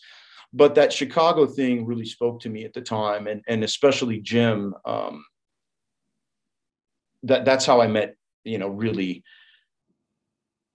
But 0.54 0.76
that 0.76 0.94
Chicago 0.94 1.46
thing 1.46 1.86
really 1.86 2.06
spoke 2.06 2.40
to 2.42 2.50
me 2.50 2.64
at 2.66 2.74
the 2.74 2.82
time, 2.82 3.28
and, 3.28 3.42
and 3.48 3.64
especially 3.64 4.22
Jim. 4.22 4.74
Um, 4.86 5.26
that 7.24 7.46
that's 7.46 7.66
how 7.66 7.82
I 7.82 7.88
met, 7.88 8.16
you 8.44 8.58
know, 8.58 8.70
really 8.70 9.24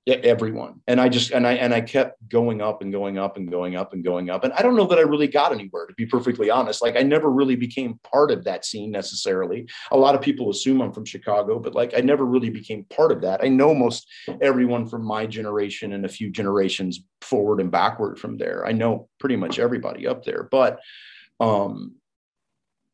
everyone. 0.06 0.80
And 0.88 1.00
i 1.00 1.08
just 1.08 1.30
and 1.30 1.46
i 1.46 1.52
and 1.52 1.72
i 1.72 1.80
kept 1.80 2.28
going 2.28 2.60
up 2.60 2.82
and 2.82 2.90
going 2.90 3.18
up 3.18 3.36
and 3.36 3.48
going 3.50 3.76
up 3.76 3.92
and 3.92 4.02
going 4.02 4.30
up. 4.30 4.42
And 4.42 4.52
i 4.54 4.62
don't 4.62 4.76
know 4.76 4.86
that 4.86 4.98
i 4.98 5.02
really 5.02 5.28
got 5.28 5.52
anywhere 5.52 5.86
to 5.86 5.94
be 5.94 6.06
perfectly 6.06 6.50
honest. 6.50 6.82
Like 6.82 6.96
i 6.96 7.02
never 7.02 7.30
really 7.30 7.56
became 7.56 8.00
part 8.02 8.30
of 8.30 8.44
that 8.44 8.64
scene 8.64 8.90
necessarily. 8.90 9.68
A 9.90 9.96
lot 9.96 10.14
of 10.14 10.20
people 10.20 10.50
assume 10.50 10.80
i'm 10.80 10.92
from 10.92 11.04
chicago 11.04 11.58
but 11.58 11.74
like 11.74 11.94
i 11.96 12.00
never 12.00 12.24
really 12.24 12.50
became 12.50 12.84
part 12.84 13.12
of 13.12 13.20
that. 13.22 13.44
I 13.44 13.48
know 13.48 13.74
most 13.74 14.08
everyone 14.40 14.86
from 14.86 15.04
my 15.04 15.26
generation 15.26 15.92
and 15.92 16.04
a 16.04 16.08
few 16.08 16.30
generations 16.30 17.00
forward 17.20 17.60
and 17.60 17.70
backward 17.70 18.18
from 18.18 18.36
there. 18.36 18.66
I 18.66 18.72
know 18.72 19.08
pretty 19.20 19.36
much 19.36 19.58
everybody 19.58 20.06
up 20.06 20.24
there. 20.24 20.48
But 20.50 20.80
um 21.38 21.96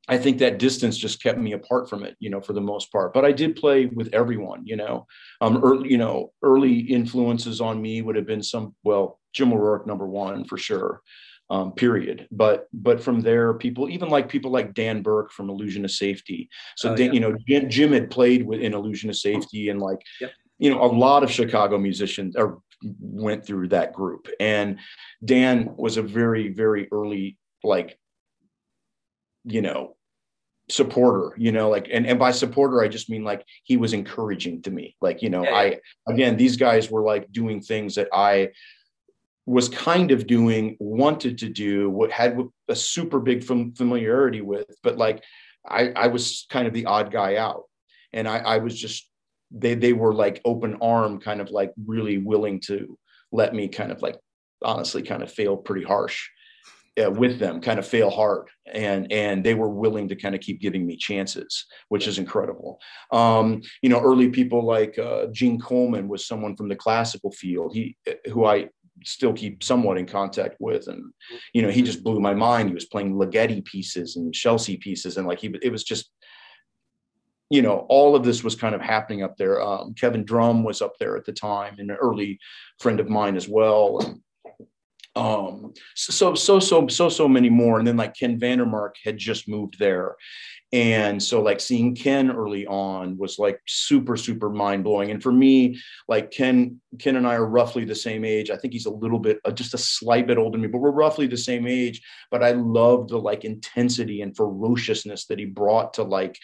I 0.09 0.17
think 0.17 0.39
that 0.39 0.59
distance 0.59 0.97
just 0.97 1.23
kept 1.23 1.39
me 1.39 1.53
apart 1.53 1.89
from 1.89 2.03
it, 2.03 2.17
you 2.19 2.31
know, 2.31 2.41
for 2.41 2.55
the 2.55 2.61
most 2.61 2.91
part. 2.91 3.13
But 3.13 3.27
I 3.27 3.33
did 3.33 3.57
play 3.57 3.87
with 3.87 4.09
everyone, 4.15 4.67
you 4.67 4.77
know. 4.77 5.07
Um, 5.43 5.63
early, 5.63 5.91
you 5.91 5.99
know, 5.99 6.33
early 6.43 6.79
influences 6.79 7.61
on 7.61 7.81
me 7.81 8.01
would 8.01 8.17
have 8.17 8.27
been 8.27 8.43
some, 8.43 8.75
well, 8.85 9.21
Jim 9.35 9.53
O'Rourke, 9.53 9.87
number 9.87 10.07
one 10.07 10.45
for 10.45 10.57
sure. 10.57 11.03
Um, 11.51 11.73
period. 11.73 12.29
But 12.31 12.69
but 12.75 13.03
from 13.03 13.21
there, 13.21 13.55
people 13.55 13.89
even 13.89 14.11
like 14.11 14.29
people 14.29 14.51
like 14.51 14.75
Dan 14.75 15.01
Burke 15.01 15.33
from 15.33 15.49
Illusion 15.49 15.85
of 15.85 15.91
Safety. 15.91 16.49
So 16.77 16.93
oh, 16.93 16.97
Dan, 16.97 17.07
yeah. 17.07 17.13
you 17.13 17.21
know, 17.21 17.37
Jim, 17.49 17.71
Jim, 17.71 17.93
had 17.93 18.11
played 18.11 18.45
with 18.45 18.61
in 18.61 18.75
Illusion 18.75 19.09
of 19.09 19.17
Safety, 19.17 19.71
and 19.71 19.81
like 19.81 19.99
yep. 20.21 20.33
you 20.59 20.69
know, 20.69 20.83
a 20.83 20.93
lot 20.93 21.23
of 21.23 21.31
Chicago 21.31 21.79
musicians 21.79 22.37
or 22.37 22.61
went 23.01 23.47
through 23.47 23.69
that 23.69 23.95
group. 23.95 24.29
And 24.41 24.79
Dan 25.25 25.75
was 25.77 25.97
a 25.97 26.03
very 26.03 26.49
very 26.49 26.87
early 26.93 27.39
like 27.65 27.99
you 29.45 29.63
know 29.63 29.97
supporter 30.71 31.33
you 31.39 31.51
know 31.51 31.71
like 31.71 31.89
and, 31.91 32.07
and 32.07 32.19
by 32.19 32.31
supporter 32.31 32.83
i 32.83 32.89
just 32.89 33.09
mean 33.09 33.25
like 33.25 33.45
he 33.65 33.77
was 33.77 33.95
encouraging 33.95 34.61
to 34.61 34.71
me. 34.71 34.95
Like 35.01 35.23
you 35.23 35.31
know 35.31 35.43
yeah, 35.43 35.55
i 35.55 35.81
again 36.07 36.37
these 36.37 36.57
guys 36.57 36.91
were 36.91 37.03
like 37.03 37.33
doing 37.33 37.61
things 37.61 37.95
that 37.95 38.09
i 38.13 38.51
was 39.47 39.71
kind 39.71 40.11
of 40.11 40.27
doing 40.27 40.77
wanted 40.79 41.39
to 41.39 41.49
do 41.49 41.89
what 41.89 42.13
had 42.13 42.39
a 42.69 42.77
super 42.77 43.19
big 43.19 43.43
familiarity 43.45 44.43
with 44.43 44.67
but 44.83 44.99
like 44.99 45.25
i 45.67 45.89
i 45.97 46.07
was 46.09 46.47
kind 46.51 46.67
of 46.67 46.75
the 46.75 46.87
odd 46.87 47.11
guy 47.11 47.37
out. 47.37 47.65
And 48.13 48.29
i 48.29 48.39
i 48.39 48.59
was 48.59 48.79
just 48.79 49.09
they 49.51 49.75
they 49.75 49.95
were 49.95 50.13
like 50.13 50.43
open 50.45 50.77
arm 50.83 51.19
kind 51.19 51.41
of 51.41 51.51
like 51.51 51.73
really 51.87 52.19
willing 52.19 52.61
to 52.67 52.99
let 53.33 53.55
me 53.55 53.69
kind 53.69 53.91
of 53.91 54.03
like 54.03 54.19
honestly 54.63 55.03
kind 55.03 55.23
of 55.23 55.33
fail 55.33 55.57
pretty 55.57 55.85
harsh 55.85 56.29
uh, 56.99 57.11
with 57.11 57.39
them 57.39 57.61
kind 57.61 57.79
of 57.79 57.87
fail 57.87 58.11
hard 58.11 58.49
and 58.73 59.11
and 59.13 59.45
they 59.45 59.55
were 59.55 59.69
willing 59.69 60.09
to 60.09 60.17
kind 60.17 60.35
of 60.35 60.41
keep 60.41 60.61
giving 60.61 60.87
me 60.87 60.97
chances 60.97 61.67
which 61.89 62.07
is 62.07 62.19
incredible. 62.19 62.81
Um, 63.13 63.63
you 63.83 63.89
know 63.89 64.01
early 64.01 64.29
people 64.29 64.65
like 64.65 64.99
uh, 64.99 65.27
gene 65.33 65.61
coleman 65.61 66.09
was 66.09 66.27
someone 66.27 66.57
from 66.57 66.69
the 66.69 66.77
classical 66.77 67.31
field 67.31 67.75
he 67.75 67.97
uh, 68.09 68.13
who 68.31 68.45
i 68.45 68.69
still 69.05 69.33
keep 69.33 69.63
somewhat 69.63 69.99
in 69.99 70.07
contact 70.07 70.57
with 70.61 70.89
and 70.89 71.13
you 71.53 71.63
know 71.63 71.71
he 71.71 71.83
just 71.83 72.03
blew 72.03 72.21
my 72.21 72.35
mind. 72.35 72.69
He 72.69 72.75
was 72.75 72.87
playing 72.87 73.15
ligeti 73.15 73.65
pieces 73.65 74.17
and 74.17 74.33
scelsi 74.35 74.81
pieces 74.81 75.17
and 75.17 75.27
like 75.27 75.41
he 75.41 75.55
it 75.63 75.71
was 75.71 75.85
just 75.85 76.11
you 77.51 77.63
know 77.63 77.87
all 77.89 78.15
of 78.15 78.25
this 78.25 78.45
was 78.45 78.55
kind 78.55 78.75
of 78.75 78.81
happening 78.81 79.23
up 79.23 79.37
there. 79.37 79.63
Um, 79.63 79.95
kevin 79.95 80.25
drumm 80.25 80.65
was 80.65 80.83
up 80.83 80.95
there 80.99 81.17
at 81.17 81.25
the 81.25 81.33
time 81.33 81.77
and 81.79 81.91
an 81.91 81.97
early 81.97 82.39
friend 82.81 83.01
of 83.01 83.09
mine 83.09 83.37
as 83.37 83.49
well 83.49 84.01
and 84.01 84.21
um, 85.19 85.75
so 85.97 86.35
so 86.35 86.61
so 86.61 86.87
so 86.87 87.09
so 87.09 87.29
many 87.29 87.51
more. 87.51 87.79
And 87.79 87.87
then 87.87 87.97
like 87.97 88.15
ken 88.15 88.39
vandermark 88.39 88.93
had 89.05 89.19
just 89.19 89.49
moved 89.49 89.79
there. 89.79 90.15
And 90.73 91.21
so 91.21 91.43
like 91.43 91.61
seeing 91.61 91.97
ken 91.97 92.31
early 92.31 92.67
on 92.67 93.19
was 93.19 93.37
like 93.39 93.61
super 93.67 94.17
super 94.17 94.49
mind-blowing. 94.49 95.11
And 95.11 95.21
for 95.21 95.33
me 95.33 95.81
like 96.07 96.31
ken 96.31 96.81
ken 97.01 97.17
and 97.17 97.27
i 97.27 97.35
are 97.35 97.47
roughly 97.47 97.85
the 97.85 97.97
same 97.97 98.25
age. 98.25 98.51
I 98.51 98.57
think 98.57 98.75
he's 98.75 98.87
a 98.87 98.91
little 98.91 99.19
bit 99.19 99.41
uh, 99.45 99.51
just 99.51 99.75
a 99.75 99.79
slight 99.79 100.29
bit 100.29 100.39
older 100.39 100.57
than 100.57 100.63
me 100.63 100.69
but 100.69 100.79
we're 100.81 100.93
roughly 100.93 101.27
the 101.27 101.37
same 101.37 101.67
age. 101.67 102.01
But 102.31 102.45
i 102.45 102.53
love 102.53 103.09
the 103.09 103.19
like 103.19 103.45
intensity 103.45 104.23
and 104.23 104.37
ferociousness 104.37 105.27
that 105.27 105.41
he 105.41 105.47
brought 105.47 105.95
to 105.95 106.05
like 106.05 106.39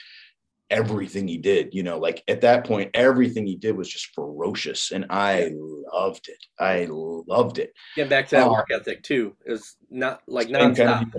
everything 0.70 1.28
he 1.28 1.36
did 1.36 1.68
you 1.72 1.82
know 1.82 1.98
like 1.98 2.24
at 2.26 2.40
that 2.40 2.66
point 2.66 2.90
everything 2.94 3.46
he 3.46 3.54
did 3.54 3.76
was 3.76 3.88
just 3.88 4.14
ferocious 4.14 4.92
and 4.92 5.06
i 5.10 5.50
loved 5.94 6.28
it. 6.28 6.38
I 6.58 6.86
loved 6.90 7.58
it. 7.58 7.72
Getting 7.96 8.10
back 8.10 8.28
to 8.28 8.36
that 8.36 8.46
uh, 8.46 8.52
work 8.52 8.68
ethic 8.70 9.02
too 9.02 9.36
is 9.44 9.76
not 9.90 10.22
like 10.26 10.48
nonstop. 10.48 11.10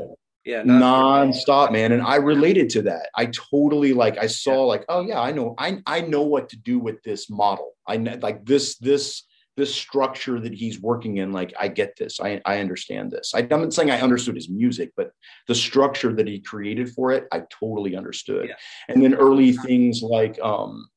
Yeah 0.43 0.61
non-stop. 0.63 1.71
Man 1.71 1.91
and 1.91 2.03
i 2.03 2.17
related 2.17 2.69
to 2.71 2.83
that. 2.83 3.09
I 3.15 3.27
totally 3.27 3.93
like 3.93 4.17
i 4.17 4.27
saw 4.27 4.61
yeah. 4.61 4.71
like 4.73 4.85
oh 4.89 5.01
yeah 5.01 5.19
i 5.19 5.31
know 5.31 5.55
i 5.57 5.81
i 5.87 6.01
know 6.01 6.23
what 6.23 6.49
to 6.49 6.57
do 6.57 6.79
with 6.79 7.01
this 7.03 7.29
model. 7.29 7.73
I 7.87 7.97
like 7.97 8.45
this 8.45 8.77
this 8.77 9.23
this 9.57 9.73
structure 9.73 10.39
that 10.39 10.53
he's 10.53 10.81
working 10.81 11.17
in 11.17 11.31
like 11.31 11.53
i 11.59 11.67
get 11.67 11.95
this. 11.97 12.19
I, 12.19 12.41
I 12.45 12.59
understand 12.59 13.11
this. 13.11 13.33
I, 13.33 13.39
am 13.39 13.47
not 13.49 13.73
saying 13.73 13.91
i 13.91 14.01
understood 14.01 14.35
his 14.35 14.49
music 14.49 14.91
but 14.97 15.11
the 15.47 15.55
structure 15.55 16.13
that 16.13 16.27
he 16.27 16.39
created 16.39 16.89
for 16.89 17.11
it 17.11 17.25
i 17.31 17.41
totally 17.49 17.95
understood. 17.95 18.49
Yeah. 18.49 18.55
and 18.89 19.03
then 19.03 19.13
early 19.13 19.53
things 19.53 20.01
like 20.01 20.39
um 20.41 20.87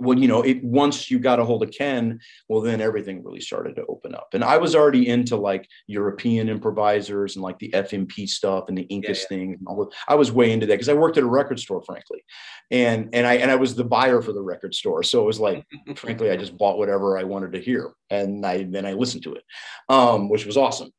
well, 0.00 0.18
you 0.18 0.28
know, 0.28 0.42
it 0.42 0.62
once 0.62 1.10
you 1.10 1.18
got 1.18 1.40
a 1.40 1.44
hold 1.44 1.62
of 1.62 1.72
Ken, 1.72 2.20
well, 2.48 2.60
then 2.60 2.80
everything 2.80 3.24
really 3.24 3.40
started 3.40 3.74
to 3.76 3.86
open 3.86 4.14
up. 4.14 4.28
And 4.32 4.44
I 4.44 4.56
was 4.56 4.76
already 4.76 5.08
into 5.08 5.36
like 5.36 5.68
European 5.86 6.48
improvisers 6.48 7.34
and 7.34 7.42
like 7.42 7.58
the 7.58 7.70
FMP 7.70 8.28
stuff 8.28 8.64
and 8.68 8.78
the 8.78 8.86
Incus 8.86 9.02
yeah, 9.02 9.08
yeah. 9.08 9.28
thing. 9.28 9.52
And 9.54 9.66
all 9.66 9.92
I 10.06 10.14
was 10.14 10.30
way 10.30 10.52
into 10.52 10.66
that 10.66 10.74
because 10.74 10.88
I 10.88 10.94
worked 10.94 11.16
at 11.16 11.24
a 11.24 11.28
record 11.28 11.58
store, 11.58 11.82
frankly, 11.82 12.24
and 12.70 13.08
and 13.12 13.26
I 13.26 13.34
and 13.34 13.50
I 13.50 13.56
was 13.56 13.74
the 13.74 13.84
buyer 13.84 14.22
for 14.22 14.32
the 14.32 14.42
record 14.42 14.74
store. 14.74 15.02
So 15.02 15.22
it 15.22 15.26
was 15.26 15.40
like, 15.40 15.66
frankly, 15.96 16.30
I 16.30 16.36
just 16.36 16.56
bought 16.56 16.78
whatever 16.78 17.18
I 17.18 17.24
wanted 17.24 17.52
to 17.54 17.60
hear, 17.60 17.92
and 18.08 18.46
I 18.46 18.64
then 18.64 18.86
I 18.86 18.92
listened 18.92 19.24
to 19.24 19.34
it, 19.34 19.42
um, 19.88 20.28
which 20.28 20.46
was 20.46 20.56
awesome. 20.56 20.92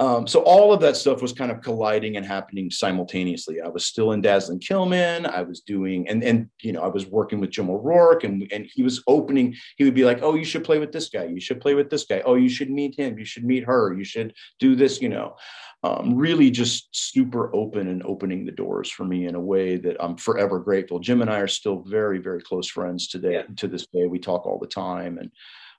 Um, 0.00 0.28
so 0.28 0.40
all 0.42 0.72
of 0.72 0.80
that 0.80 0.96
stuff 0.96 1.20
was 1.20 1.32
kind 1.32 1.50
of 1.50 1.60
colliding 1.60 2.16
and 2.16 2.24
happening 2.24 2.70
simultaneously. 2.70 3.60
I 3.60 3.68
was 3.68 3.84
still 3.84 4.12
in 4.12 4.20
Dazzling 4.20 4.60
Killmen. 4.60 5.26
I 5.26 5.42
was 5.42 5.60
doing, 5.60 6.08
and 6.08 6.22
and 6.22 6.48
you 6.62 6.72
know, 6.72 6.82
I 6.82 6.86
was 6.86 7.06
working 7.06 7.40
with 7.40 7.50
Jim 7.50 7.68
O'Rourke, 7.68 8.22
and 8.22 8.46
and 8.52 8.66
he 8.72 8.84
was 8.84 9.02
opening. 9.08 9.56
He 9.76 9.84
would 9.84 9.94
be 9.94 10.04
like, 10.04 10.22
"Oh, 10.22 10.36
you 10.36 10.44
should 10.44 10.62
play 10.62 10.78
with 10.78 10.92
this 10.92 11.08
guy. 11.08 11.24
You 11.24 11.40
should 11.40 11.60
play 11.60 11.74
with 11.74 11.90
this 11.90 12.04
guy. 12.04 12.22
Oh, 12.24 12.36
you 12.36 12.48
should 12.48 12.70
meet 12.70 12.96
him. 12.96 13.18
You 13.18 13.24
should 13.24 13.44
meet 13.44 13.64
her. 13.64 13.92
You 13.92 14.04
should 14.04 14.34
do 14.60 14.76
this." 14.76 15.02
You 15.02 15.08
know, 15.08 15.36
um, 15.82 16.14
really 16.14 16.52
just 16.52 16.94
super 16.94 17.54
open 17.54 17.88
and 17.88 18.02
opening 18.04 18.46
the 18.46 18.52
doors 18.52 18.88
for 18.88 19.04
me 19.04 19.26
in 19.26 19.34
a 19.34 19.40
way 19.40 19.78
that 19.78 19.96
I'm 19.98 20.16
forever 20.16 20.60
grateful. 20.60 21.00
Jim 21.00 21.22
and 21.22 21.30
I 21.30 21.40
are 21.40 21.48
still 21.48 21.82
very 21.88 22.18
very 22.18 22.40
close 22.40 22.68
friends 22.68 23.08
today. 23.08 23.32
Yeah. 23.32 23.42
To 23.56 23.66
this 23.66 23.86
day, 23.92 24.06
we 24.06 24.20
talk 24.20 24.46
all 24.46 24.60
the 24.60 24.68
time, 24.68 25.18
and 25.18 25.32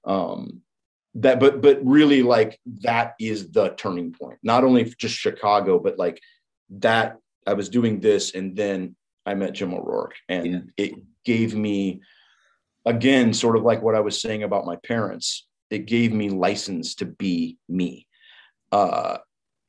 um, 0.03 0.61
that 1.16 1.39
but 1.39 1.62
but 1.62 1.80
really 1.84 2.22
like 2.22 2.60
that 2.82 3.16
is 3.20 3.51
the 3.51 3.70
turning 3.70 4.12
point 4.12 4.38
not 4.43 4.64
only 4.64 4.84
just 4.99 5.16
chicago 5.16 5.80
but 5.80 5.97
like 5.97 6.22
that 6.70 7.18
i 7.47 7.53
was 7.53 7.70
doing 7.70 7.99
this 7.99 8.36
and 8.36 8.55
then 8.55 8.95
i 9.26 9.34
met 9.34 9.53
jim 9.53 9.74
o'rourke 9.74 10.16
and 10.28 10.45
yeah. 10.45 10.60
it 10.78 10.93
gave 11.26 11.55
me 11.55 11.99
again 12.86 13.34
sort 13.34 13.55
of 13.55 13.64
like 13.64 13.82
what 13.82 13.95
i 13.95 13.99
was 13.99 14.22
saying 14.22 14.43
about 14.43 14.66
my 14.66 14.76
parents 14.78 15.47
it 15.72 15.86
gave 15.86 16.14
me 16.14 16.30
license 16.30 16.95
to 16.95 17.05
be 17.05 17.57
me 17.68 18.05
uh 18.72 19.18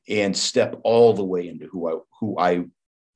and 0.07 0.35
step 0.37 0.79
all 0.83 1.13
the 1.13 1.23
way 1.23 1.47
into 1.47 1.65
who 1.67 1.89
i 1.89 1.99
who 2.19 2.37
i 2.37 2.63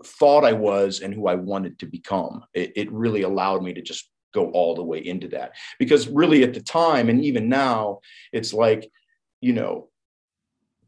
thought 0.03 0.43
i 0.43 0.53
was 0.53 1.01
and 1.01 1.13
who 1.13 1.27
i 1.27 1.35
wanted 1.35 1.77
to 1.77 1.85
become 1.85 2.43
it, 2.55 2.73
it 2.75 2.91
really 2.91 3.21
allowed 3.21 3.63
me 3.63 3.71
to 3.71 3.81
just 3.81 4.09
go 4.35 4.51
all 4.51 4.75
the 4.75 4.83
way 4.83 4.99
into 4.99 5.27
that. 5.29 5.53
Because 5.79 6.07
really 6.07 6.43
at 6.43 6.53
the 6.53 6.61
time 6.61 7.09
and 7.09 7.23
even 7.23 7.49
now 7.49 7.99
it's 8.31 8.53
like 8.53 8.91
you 9.41 9.53
know 9.53 9.89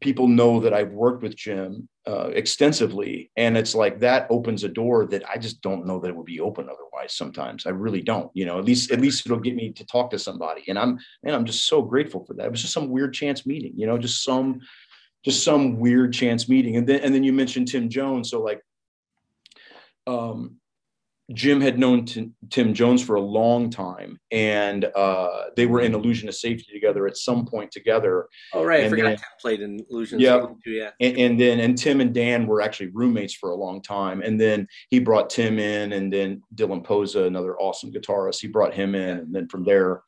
people 0.00 0.28
know 0.28 0.60
that 0.60 0.72
i've 0.72 0.92
worked 0.92 1.22
with 1.22 1.34
jim 1.36 1.88
uh, 2.06 2.30
extensively 2.42 3.30
and 3.36 3.56
it's 3.56 3.74
like 3.74 4.00
that 4.00 4.26
opens 4.30 4.64
a 4.64 4.68
door 4.68 5.06
that 5.06 5.28
i 5.28 5.36
just 5.36 5.60
don't 5.60 5.86
know 5.86 5.98
that 5.98 6.08
it 6.08 6.16
would 6.16 6.24
be 6.24 6.40
open 6.40 6.64
otherwise 6.64 6.88
sometimes. 7.08 7.66
I 7.66 7.70
really 7.70 8.02
don't 8.02 8.30
you 8.34 8.44
know 8.46 8.58
at 8.58 8.64
least 8.64 8.90
at 8.90 9.00
least 9.00 9.24
it'll 9.24 9.38
get 9.38 9.54
me 9.54 9.72
to 9.72 9.86
talk 9.86 10.10
to 10.10 10.18
somebody. 10.18 10.64
And 10.68 10.78
i'm 10.78 10.98
and 11.24 11.34
i'm 11.34 11.44
just 11.44 11.66
so 11.66 11.82
grateful 11.82 12.24
for 12.24 12.34
that. 12.34 12.46
It 12.46 12.50
was 12.50 12.62
just 12.62 12.74
some 12.74 12.90
weird 12.90 13.14
chance 13.14 13.46
meeting 13.46 13.72
you 13.76 13.86
know 13.86 13.98
just 13.98 14.24
some 14.24 14.60
just 15.24 15.44
some 15.44 15.78
weird 15.78 16.12
chance 16.12 16.48
meeting. 16.48 16.76
And 16.76 16.86
then 16.86 17.00
and 17.00 17.14
then 17.14 17.24
you 17.24 17.32
mentioned 17.32 17.68
thymme 17.68 17.88
jones. 17.88 18.30
So 18.30 18.42
like 18.42 18.62
um 20.06 20.56
Jim 21.34 21.60
had 21.60 21.78
known 21.78 22.06
T- 22.06 22.30
Thymme 22.48 22.72
Jones 22.72 23.04
for 23.04 23.16
a 23.16 23.20
long 23.20 23.68
time, 23.68 24.18
and 24.30 24.86
uh, 24.96 25.44
they 25.56 25.66
were 25.66 25.80
in 25.80 25.94
Illusion 25.94 26.26
of 26.28 26.34
Safety 26.34 26.72
together 26.72 27.06
at 27.06 27.18
some 27.18 27.44
point 27.44 27.70
together. 27.70 28.28
Oh 28.54 28.64
right, 28.64 28.80
and 28.80 28.86
I 28.86 28.90
forgot 28.90 29.02
then, 29.04 29.16
Thymme 29.16 29.40
played 29.40 29.60
in 29.60 29.84
Illusion. 29.90 30.20
Yeah, 30.20 30.46
too, 30.64 30.70
yeah. 30.70 30.90
And, 31.00 31.18
and, 31.18 31.40
then 31.40 31.60
and 31.60 31.76
Thymme 31.76 32.00
and 32.00 32.14
Dan 32.14 32.46
were 32.46 32.62
actually 32.62 32.88
roommates 32.94 33.34
for 33.34 33.50
a 33.50 33.54
long 33.54 33.82
time, 33.82 34.22
and 34.22 34.40
then 34.40 34.66
he 34.88 35.00
brought 35.00 35.30
Thymme 35.30 35.58
in, 35.58 35.92
and 35.92 36.10
then 36.10 36.42
Dylan 36.54 36.82
Posa, 36.82 37.24
another 37.24 37.58
awesome 37.58 37.92
guitarist, 37.92 38.40
he 38.40 38.48
brought 38.48 38.72
him 38.72 38.94
in, 38.94 39.18
and 39.18 39.34
then 39.34 39.48
from 39.48 39.64
there, 39.64 40.02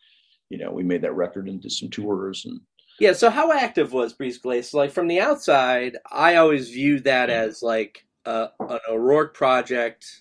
you 0.49 0.57
know, 0.57 0.71
we 0.71 0.83
made 0.83 1.03
that 1.03 1.15
record 1.15 1.49
and 1.49 1.61
did 1.61 1.73
some 1.73 1.91
tours 1.91 2.47
and. 2.47 2.61
Yeah, 2.99 3.15
so 3.15 3.31
how 3.31 3.51
active 3.51 3.95
was 3.95 4.13
Brise 4.13 4.37
Glace? 4.37 4.75
Like 4.75 4.91
from 4.91 5.09
the 5.09 5.21
outside, 5.21 5.97
I 6.11 6.37
always 6.37 6.69
viewed 6.69 7.05
that 7.05 7.31
as 7.31 7.63
like 7.63 8.05
uh, 8.27 8.49
an 8.61 8.79
O'Rourke 8.91 9.33
project 9.33 10.21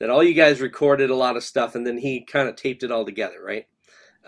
that 0.00 0.10
all 0.10 0.22
you 0.22 0.34
guys 0.34 0.60
recorded 0.60 1.10
a 1.10 1.14
lot 1.14 1.36
of 1.36 1.42
stuff 1.42 1.74
and 1.74 1.86
then 1.86 1.98
he 1.98 2.24
kind 2.24 2.48
of 2.48 2.56
taped 2.56 2.82
it 2.82 2.92
all 2.92 3.04
together, 3.04 3.42
right? 3.42 3.66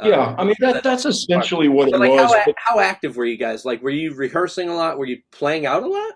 Yeah, 0.03 0.29
um, 0.29 0.35
I 0.39 0.45
mean 0.45 0.55
that, 0.61 0.83
that's 0.83 1.05
essentially 1.05 1.69
what 1.69 1.89
it 1.89 1.99
like 1.99 2.11
was. 2.11 2.33
How, 2.33 2.55
how, 2.57 2.81
active 2.81 3.17
were 3.17 3.27
you 3.27 3.37
guys? 3.37 3.65
Like, 3.65 3.83
were 3.83 3.91
you 3.91 4.15
rehearsing 4.15 4.71
a 4.71 4.75
lot? 4.75 4.99
Were 4.99 5.05
you 5.05 5.19
playing 5.31 5.67
out 5.67 5.83
a 5.83 5.87
lot? 5.87 6.13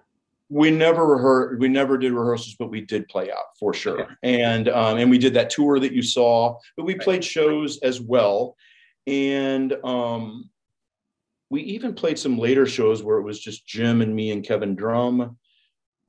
We 0.49 0.71
never 0.71 1.07
rehearsed. 1.07 1.61
We 1.61 1.69
never 1.69 1.99
did 1.99 2.13
rehearsals, 2.13 2.57
but 2.59 2.71
we 2.71 2.81
did 2.81 3.09
play 3.09 3.31
out 3.31 3.45
for 3.59 3.75
sure. 3.75 4.03
Okay. 4.03 4.15
And 4.23 4.69
um, 4.71 4.99
and 4.99 5.11
we 5.11 5.19
did 5.19 5.35
that 5.35 5.51
tour 5.51 5.79
that 5.81 5.93
you 5.93 6.03
saw, 6.03 6.59
but 6.77 6.85
we 6.87 6.95
played 6.95 7.23
shows 7.23 7.79
as 7.83 8.01
well. 8.01 8.57
And 9.07 9.75
um, 9.85 10.49
we 11.51 11.63
even 11.63 11.95
played 11.95 12.19
some 12.19 12.39
later 12.39 12.67
shows 12.67 13.03
where 13.03 13.19
it 13.19 13.23
was 13.23 13.39
just 13.39 13.67
Jim 13.67 14.01
and 14.01 14.15
me 14.15 14.31
and 14.31 14.45
Kevin 14.45 14.75
Drumm. 14.75 15.37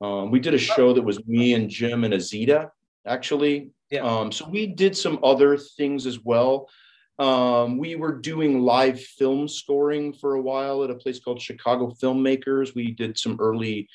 Um, 0.00 0.30
we 0.30 0.40
did 0.40 0.54
a 0.54 0.58
show 0.58 0.94
that 0.94 1.02
was 1.02 1.26
me 1.26 1.54
and 1.54 1.68
Jim 1.68 2.04
and 2.04 2.14
Azita 2.14 2.70
actually. 3.06 3.70
Yeah. 3.90 4.00
Um, 4.00 4.32
so 4.32 4.48
we 4.48 4.66
did 4.66 4.96
some 4.96 5.18
other 5.22 5.56
things 5.56 6.06
as 6.06 6.24
well. 6.24 6.68
Um, 7.18 7.78
we 7.78 7.96
were 7.96 8.12
doing 8.12 8.60
live 8.60 9.00
film 9.00 9.48
scoring 9.48 10.12
for 10.12 10.34
a 10.34 10.42
while 10.42 10.84
at 10.84 10.90
a 10.90 10.94
place 10.94 11.18
called 11.18 11.40
Chicago 11.40 11.90
Filmmakers. 12.02 12.74
We 12.74 12.90
did 12.90 13.18
some 13.18 13.38
early, 13.40 13.88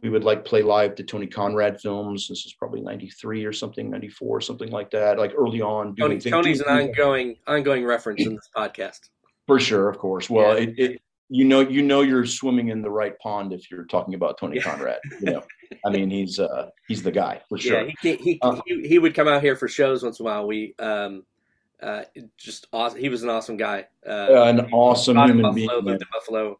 we 0.00 0.10
would 0.10 0.22
like 0.22 0.44
play 0.44 0.62
live 0.62 0.94
to 0.96 1.02
Tony 1.02 1.26
Conrad 1.26 1.80
films. 1.80 2.28
This 2.28 2.46
is 2.46 2.54
probably 2.56 2.80
93 2.80 3.44
or 3.44 3.52
something, 3.52 3.90
94, 3.90 4.42
something 4.42 4.70
like 4.70 4.90
that, 4.92 5.18
like 5.18 5.32
early 5.36 5.60
on. 5.60 5.96
Tony, 5.96 6.18
Tony's 6.18 6.60
an 6.60 6.68
ongoing, 6.68 7.36
ongoing 7.48 7.84
reference 7.84 8.24
in 8.24 8.36
this 8.36 8.48
podcast. 8.56 9.00
For 9.48 9.58
sure, 9.58 9.88
of 9.88 9.98
course. 9.98 10.30
Well, 10.30 10.56
yeah. 10.56 10.64
it, 10.64 10.78
it, 10.78 11.02
you 11.28 11.44
know 11.44 11.60
you 11.60 11.82
know 11.82 12.00
you're 12.00 12.26
swimming 12.26 12.68
in 12.68 12.82
the 12.82 12.90
right 12.90 13.18
pond 13.18 13.52
if 13.52 13.70
you're 13.70 13.84
talking 13.84 14.14
about 14.14 14.38
Tony 14.38 14.60
Conrad. 14.60 15.00
You 15.20 15.32
know, 15.32 15.42
I 15.84 15.90
mean 15.90 16.10
he's 16.10 16.38
uh 16.38 16.70
he's 16.86 17.02
the 17.02 17.12
guy 17.12 17.42
for 17.48 17.58
sure. 17.58 17.86
Yeah, 17.86 17.92
he 18.02 18.16
he, 18.16 18.38
uh, 18.42 18.60
he, 18.66 18.88
he 18.88 18.98
would 18.98 19.14
come 19.14 19.28
out 19.28 19.42
here 19.42 19.56
for 19.56 19.68
shows 19.68 20.02
once 20.02 20.20
in 20.20 20.26
a 20.26 20.28
while. 20.28 20.46
We 20.46 20.74
um 20.78 21.24
uh 21.82 22.02
just 22.36 22.66
awesome. 22.72 22.98
He 22.98 23.08
was 23.08 23.22
an 23.22 23.28
awesome 23.28 23.56
guy. 23.56 23.86
Uh, 24.06 24.42
an 24.44 24.72
awesome 24.72 25.16
human 25.16 25.42
Buffalo, 25.42 25.54
being. 25.54 25.84
Lived 25.84 26.02
in 26.02 26.08
Buffalo. 26.12 26.58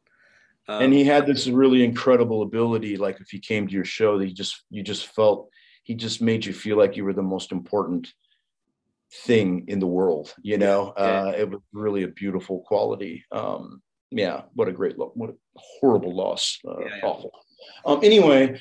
Um, 0.68 0.82
and 0.82 0.92
he 0.92 1.02
had 1.04 1.26
this 1.26 1.46
really 1.46 1.82
incredible 1.82 2.42
ability. 2.42 2.98
Like 2.98 3.20
if 3.20 3.30
he 3.30 3.38
came 3.38 3.66
to 3.66 3.72
your 3.72 3.86
show, 3.86 4.18
that 4.18 4.26
you 4.26 4.34
just 4.34 4.64
you 4.70 4.82
just 4.82 5.06
felt 5.06 5.48
he 5.82 5.94
just 5.94 6.20
made 6.20 6.44
you 6.44 6.52
feel 6.52 6.76
like 6.76 6.96
you 6.96 7.04
were 7.04 7.14
the 7.14 7.22
most 7.22 7.52
important 7.52 8.12
thing 9.24 9.64
in 9.68 9.78
the 9.78 9.86
world. 9.86 10.34
You 10.42 10.58
know, 10.58 10.92
yeah. 10.98 11.02
uh, 11.02 11.34
it 11.38 11.48
was 11.48 11.60
really 11.72 12.02
a 12.02 12.08
beautiful 12.08 12.60
quality. 12.60 13.24
Um, 13.32 13.80
yeah, 14.10 14.42
what 14.54 14.68
a 14.68 14.72
great, 14.72 14.98
lo- 14.98 15.12
what 15.14 15.30
a 15.30 15.34
horrible 15.56 16.14
loss. 16.14 16.58
Uh, 16.66 16.80
yeah, 16.80 16.86
yeah. 16.96 17.06
Awful. 17.06 17.30
Um, 17.84 18.00
anyway, 18.02 18.60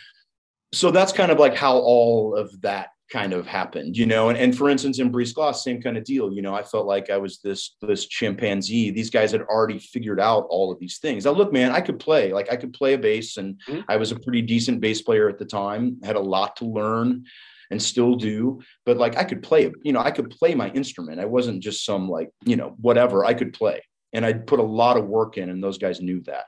so 0.73 0.91
that's 0.91 1.13
kind 1.13 1.31
of 1.31 1.39
like 1.39 1.55
how 1.55 1.77
all 1.77 2.35
of 2.35 2.61
that 2.61 2.89
kind 3.11 3.31
of 3.33 3.47
happened, 3.47 3.95
you 3.95 4.05
know. 4.05 4.29
And, 4.29 4.37
and 4.37 4.57
for 4.57 4.69
instance, 4.69 4.99
in 4.99 5.11
Brise 5.11 5.33
Glace, 5.33 5.63
same 5.63 5.81
kind 5.81 5.97
of 5.97 6.03
deal. 6.03 6.31
You 6.31 6.41
know, 6.41 6.53
I 6.53 6.63
felt 6.63 6.85
like 6.85 7.09
I 7.09 7.17
was 7.17 7.39
this 7.39 7.75
this 7.81 8.05
chimpanzee. 8.05 8.91
These 8.91 9.09
guys 9.09 9.31
had 9.31 9.41
already 9.43 9.79
figured 9.79 10.19
out 10.19 10.45
all 10.49 10.71
of 10.71 10.79
these 10.79 10.97
things. 10.97 11.25
Now, 11.25 11.31
look, 11.31 11.53
man, 11.53 11.71
I 11.71 11.81
could 11.81 11.99
play. 11.99 12.33
Like 12.33 12.51
I 12.51 12.55
could 12.55 12.73
play 12.73 12.93
a 12.93 12.97
bass, 12.97 13.37
and 13.37 13.59
mm-hmm. 13.67 13.81
I 13.87 13.97
was 13.97 14.11
a 14.11 14.19
pretty 14.19 14.41
decent 14.41 14.81
bass 14.81 15.01
player 15.01 15.29
at 15.29 15.39
the 15.39 15.45
time. 15.45 15.97
Had 16.03 16.15
a 16.15 16.21
lot 16.21 16.57
to 16.57 16.65
learn, 16.65 17.25
and 17.71 17.81
still 17.81 18.15
do. 18.15 18.61
But 18.85 18.97
like 18.97 19.17
I 19.17 19.23
could 19.23 19.43
play. 19.43 19.71
You 19.83 19.93
know, 19.93 20.01
I 20.01 20.11
could 20.11 20.29
play 20.29 20.53
my 20.55 20.69
instrument. 20.69 21.19
I 21.19 21.25
wasn't 21.25 21.63
just 21.63 21.85
some 21.85 22.09
like 22.09 22.29
you 22.45 22.57
know 22.57 22.75
whatever. 22.81 23.23
I 23.23 23.33
could 23.33 23.53
play 23.53 23.81
and 24.17 24.25
I 24.25 24.33
put 24.33 24.59
a 24.59 24.63
lot 24.63 24.97
of 24.97 25.05
work 25.05 25.37
in, 25.37 25.49
and 25.49 25.63
those 25.63 25.77
guys 25.77 26.01
knew 26.01 26.21
that. 26.21 26.47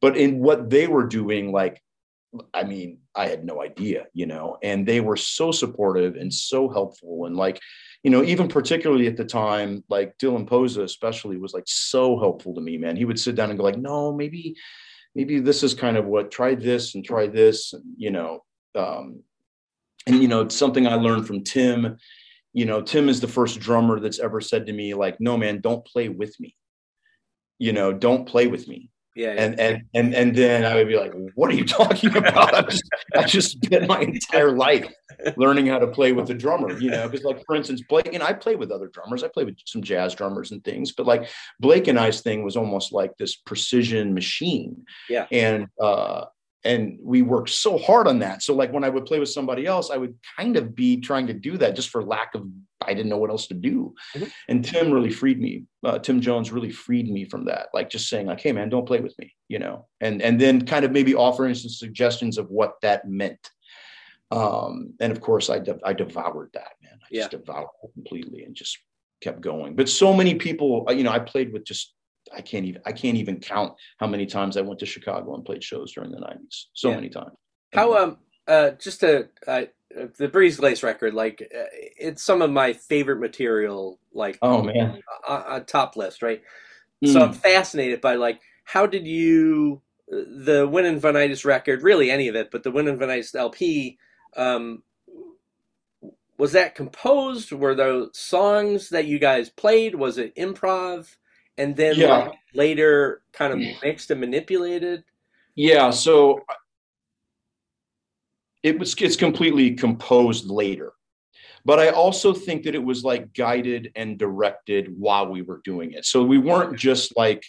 But 0.00 0.16
in 0.16 0.38
what 0.38 0.70
they 0.70 0.86
were 0.86 1.06
doing, 1.06 1.52
like, 1.52 1.82
I 2.54 2.64
mean, 2.64 3.00
I 3.14 3.28
had 3.28 3.44
no 3.44 3.62
idea, 3.62 4.06
you 4.14 4.24
know, 4.24 4.56
and 4.62 4.88
they 4.88 5.00
were 5.00 5.18
so 5.18 5.52
supportive 5.52 6.16
and 6.16 6.32
so 6.32 6.70
helpful. 6.70 7.26
And 7.26 7.36
like, 7.36 7.60
you 8.02 8.10
know, 8.10 8.24
even 8.24 8.48
particularly 8.48 9.06
at 9.08 9.18
the 9.18 9.26
time, 9.26 9.84
like 9.90 10.16
Dylan 10.16 10.46
Posa, 10.46 10.82
especially, 10.82 11.36
was 11.36 11.52
like 11.52 11.66
so 11.66 12.18
helpful 12.18 12.54
to 12.54 12.62
me, 12.62 12.78
man. 12.78 12.96
He 12.96 13.04
would 13.04 13.20
sit 13.20 13.34
down 13.34 13.50
and 13.50 13.58
go, 13.58 13.64
like, 13.64 13.76
no, 13.76 14.10
maybe, 14.14 14.56
maybe 15.14 15.38
this 15.38 15.62
is 15.62 15.74
kind 15.74 15.98
of 15.98 16.06
what 16.06 16.30
try 16.30 16.54
this 16.54 16.94
and 16.94 17.04
try 17.04 17.26
this, 17.26 17.74
and, 17.74 17.84
you 17.98 18.10
know, 18.10 18.42
um, 18.74 19.22
and 20.06 20.22
you 20.22 20.28
know, 20.28 20.48
something 20.48 20.86
I 20.86 20.94
learned 20.94 21.26
from 21.26 21.44
Thymme. 21.44 21.98
You 22.54 22.64
know, 22.64 22.80
Thymme 22.80 23.10
is 23.10 23.20
the 23.20 23.28
first 23.28 23.60
drummer 23.60 24.00
that's 24.00 24.18
ever 24.18 24.40
said 24.40 24.64
to 24.66 24.72
me, 24.72 24.94
like, 24.94 25.20
no, 25.20 25.36
man, 25.36 25.60
don't 25.60 25.84
play 25.84 26.08
with 26.08 26.34
me 26.40 26.56
you 27.62 27.72
know, 27.72 27.92
don't 27.92 28.26
play 28.26 28.48
with 28.48 28.66
me. 28.66 28.90
Yeah, 29.14 29.34
And 29.36 29.60
and 29.60 29.82
and 29.94 30.14
and 30.14 30.34
then 30.34 30.64
I 30.64 30.74
would 30.74 30.88
be 30.88 30.96
like, 30.96 31.12
"What 31.34 31.50
are 31.50 31.54
you 31.54 31.66
talking 31.80 32.16
about?" 32.16 32.54
I 32.54 32.62
just, 32.62 32.84
I 33.14 33.22
just 33.24 33.50
spent 33.52 33.86
my 33.86 34.00
entire 34.00 34.56
life 34.56 34.90
learning 35.36 35.66
how 35.66 35.78
to 35.78 35.86
play 35.86 36.12
with 36.12 36.30
a 36.30 36.34
drummer. 36.34 36.78
You 36.78 36.90
know, 36.90 37.08
because 37.08 37.24
like 37.24 37.44
for 37.46 37.54
instance, 37.54 37.82
Blake 37.88 38.14
and 38.14 38.22
I 38.22 38.32
play 38.32 38.56
with 38.56 38.72
other 38.72 38.88
drummers. 38.88 39.22
I 39.22 39.28
play 39.28 39.44
with 39.44 39.58
some 39.66 39.82
jazz 39.82 40.14
drummers 40.14 40.50
and 40.50 40.64
things, 40.64 40.92
but 40.92 41.06
like 41.06 41.28
Blake 41.60 41.88
and 41.88 42.00
I's 42.00 42.22
thing 42.22 42.42
was 42.42 42.56
almost 42.56 42.90
like 42.92 43.16
this 43.18 43.36
precision 43.36 44.14
machine. 44.14 44.86
Yeah. 45.10 45.26
And 45.30 45.66
uh, 45.78 46.24
and 46.64 46.98
we 47.02 47.22
worked 47.22 47.50
so 47.50 47.76
hard 47.78 48.06
on 48.06 48.20
that. 48.20 48.42
So 48.42 48.54
like 48.54 48.72
when 48.72 48.84
I 48.84 48.88
would 48.88 49.06
play 49.06 49.18
with 49.18 49.28
somebody 49.28 49.66
else, 49.66 49.90
I 49.90 49.96
would 49.96 50.14
kind 50.36 50.56
of 50.56 50.74
be 50.74 51.00
trying 51.00 51.26
to 51.26 51.32
do 51.32 51.58
that 51.58 51.74
just 51.74 51.90
for 51.90 52.04
lack 52.04 52.34
of 52.34 52.46
I 52.80 52.94
didn't 52.94 53.10
know 53.10 53.18
what 53.18 53.30
else 53.30 53.46
to 53.48 53.54
do. 53.54 53.94
Mm-hmm. 54.16 54.28
And 54.48 54.64
Thymme 54.64 54.92
really 54.92 55.10
freed 55.10 55.40
me. 55.40 55.64
Uh, 55.84 55.98
Thymme 55.98 56.20
Jones 56.20 56.50
really 56.50 56.70
freed 56.70 57.08
me 57.08 57.24
from 57.24 57.44
that. 57.46 57.68
Like 57.72 57.90
just 57.90 58.08
saying 58.08 58.26
like, 58.26 58.40
hey 58.40 58.52
man, 58.52 58.68
don't 58.68 58.86
play 58.86 59.00
with 59.00 59.16
me, 59.18 59.34
you 59.48 59.58
know, 59.58 59.86
and 60.00 60.22
and 60.22 60.40
then 60.40 60.66
kind 60.66 60.84
of 60.84 60.92
maybe 60.92 61.14
offering 61.14 61.54
some 61.54 61.70
suggestions 61.70 62.38
of 62.38 62.50
what 62.50 62.74
that 62.82 63.08
meant. 63.08 63.50
Um, 64.30 64.94
and 65.00 65.12
of 65.12 65.20
course, 65.20 65.50
I 65.50 65.58
de- 65.58 65.80
I 65.84 65.92
devoured 65.92 66.50
that 66.54 66.72
man. 66.82 66.98
I 67.02 67.06
yeah. 67.10 67.20
just 67.22 67.32
devoured 67.32 67.68
it 67.84 67.92
completely 67.94 68.44
and 68.44 68.54
just 68.54 68.78
kept 69.20 69.40
going. 69.40 69.76
But 69.76 69.88
so 69.88 70.12
many 70.12 70.34
people, 70.34 70.84
uh, 70.88 70.92
you 70.92 71.04
know, 71.04 71.12
I 71.12 71.18
played 71.18 71.52
with 71.52 71.64
just 71.64 71.94
I 72.34 72.40
can't 72.40 72.64
even 72.64 72.82
I 72.86 72.92
can't 72.92 73.16
even 73.16 73.40
count 73.40 73.74
how 73.98 74.06
many 74.06 74.26
times 74.26 74.56
I 74.56 74.62
went 74.62 74.80
to 74.80 74.86
Chicago 74.86 75.34
and 75.34 75.44
played 75.44 75.62
shows 75.62 75.92
during 75.92 76.10
the 76.10 76.18
'90s. 76.18 76.66
So 76.74 76.88
yeah. 76.88 76.96
many 76.96 77.08
times. 77.08 77.32
How 77.72 77.96
um 77.96 78.18
uh 78.46 78.70
just 78.72 79.00
to 79.00 79.28
uh, 79.46 79.62
the 80.18 80.28
Brise 80.28 80.56
Glace 80.56 80.82
record 80.82 81.14
like 81.14 81.42
uh, 81.42 81.64
it's 81.72 82.22
some 82.22 82.42
of 82.42 82.50
my 82.50 82.72
favorite 82.72 83.20
material 83.20 83.98
like 84.12 84.38
oh 84.42 84.62
man 84.62 85.02
on, 85.28 85.42
on 85.42 85.64
top 85.64 85.96
list 85.96 86.22
right. 86.22 86.42
Mm. 87.04 87.12
So 87.12 87.22
I'm 87.22 87.32
fascinated 87.32 88.00
by 88.00 88.14
like 88.14 88.40
how 88.64 88.86
did 88.86 89.06
you 89.06 89.82
the 90.08 90.68
When 90.70 90.84
in 90.84 91.00
Vanitas 91.00 91.44
record 91.44 91.82
really 91.82 92.10
any 92.10 92.28
of 92.28 92.36
it 92.36 92.50
but 92.50 92.62
the 92.62 92.70
When 92.70 92.88
in 92.88 92.98
Vanitas 92.98 93.34
LP 93.34 93.98
um 94.36 94.82
was 96.38 96.52
that 96.52 96.74
composed 96.74 97.52
were 97.52 97.74
those 97.74 98.10
songs 98.18 98.88
that 98.88 99.06
you 99.06 99.18
guys 99.18 99.50
played 99.50 99.94
was 99.94 100.18
it 100.18 100.34
improv 100.36 101.16
and 101.58 101.76
then 101.76 101.96
yeah. 101.96 102.18
like 102.18 102.32
later 102.54 103.22
kind 103.32 103.52
of 103.52 103.82
mixed 103.82 104.10
and 104.10 104.20
manipulated? 104.20 105.04
Yeah, 105.54 105.90
so 105.90 106.40
it 108.62 108.78
was 108.78 108.94
it's 108.98 109.16
completely 109.16 109.72
composed 109.72 110.48
later. 110.48 110.92
But 111.64 111.78
I 111.78 111.90
also 111.90 112.32
think 112.32 112.64
that 112.64 112.74
it 112.74 112.82
was 112.82 113.04
like 113.04 113.32
guided 113.34 113.92
and 113.94 114.18
directed 114.18 114.92
while 114.98 115.30
we 115.30 115.42
were 115.42 115.60
doing 115.64 115.92
it. 115.92 116.04
So 116.04 116.24
we 116.24 116.38
weren't 116.38 116.78
just 116.78 117.16
like 117.16 117.44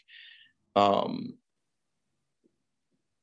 um 0.75 1.35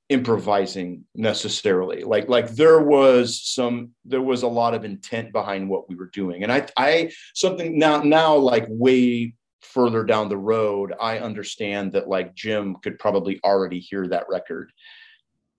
improvising 0.09 1.05
necessarily 1.15 2.03
like 2.03 2.29
like 2.29 2.51
there 2.51 2.81
was 2.81 3.41
some 3.41 3.93
there 4.05 4.21
was 4.21 4.43
a 4.43 4.49
lot 4.49 4.75
of 4.75 4.85
intent 4.85 5.33
behind 5.33 5.69
what 5.69 5.89
we 5.89 5.95
were 5.95 6.11
doing 6.13 6.43
and 6.43 6.51
i 6.51 6.67
i 6.77 7.09
something 7.33 7.79
now 7.79 8.03
now 8.03 8.35
like 8.35 8.67
way 8.69 9.33
further 9.63 10.05
down 10.05 10.29
the 10.29 10.37
road, 10.37 10.95
I 11.01 11.19
understand 11.19 11.93
that 11.93 12.09
like 12.09 12.35
Jim 12.35 12.77
could 12.83 12.99
probably 12.99 13.41
already 13.45 13.81
hear 13.81 14.07
that 14.09 14.29
record 14.29 14.73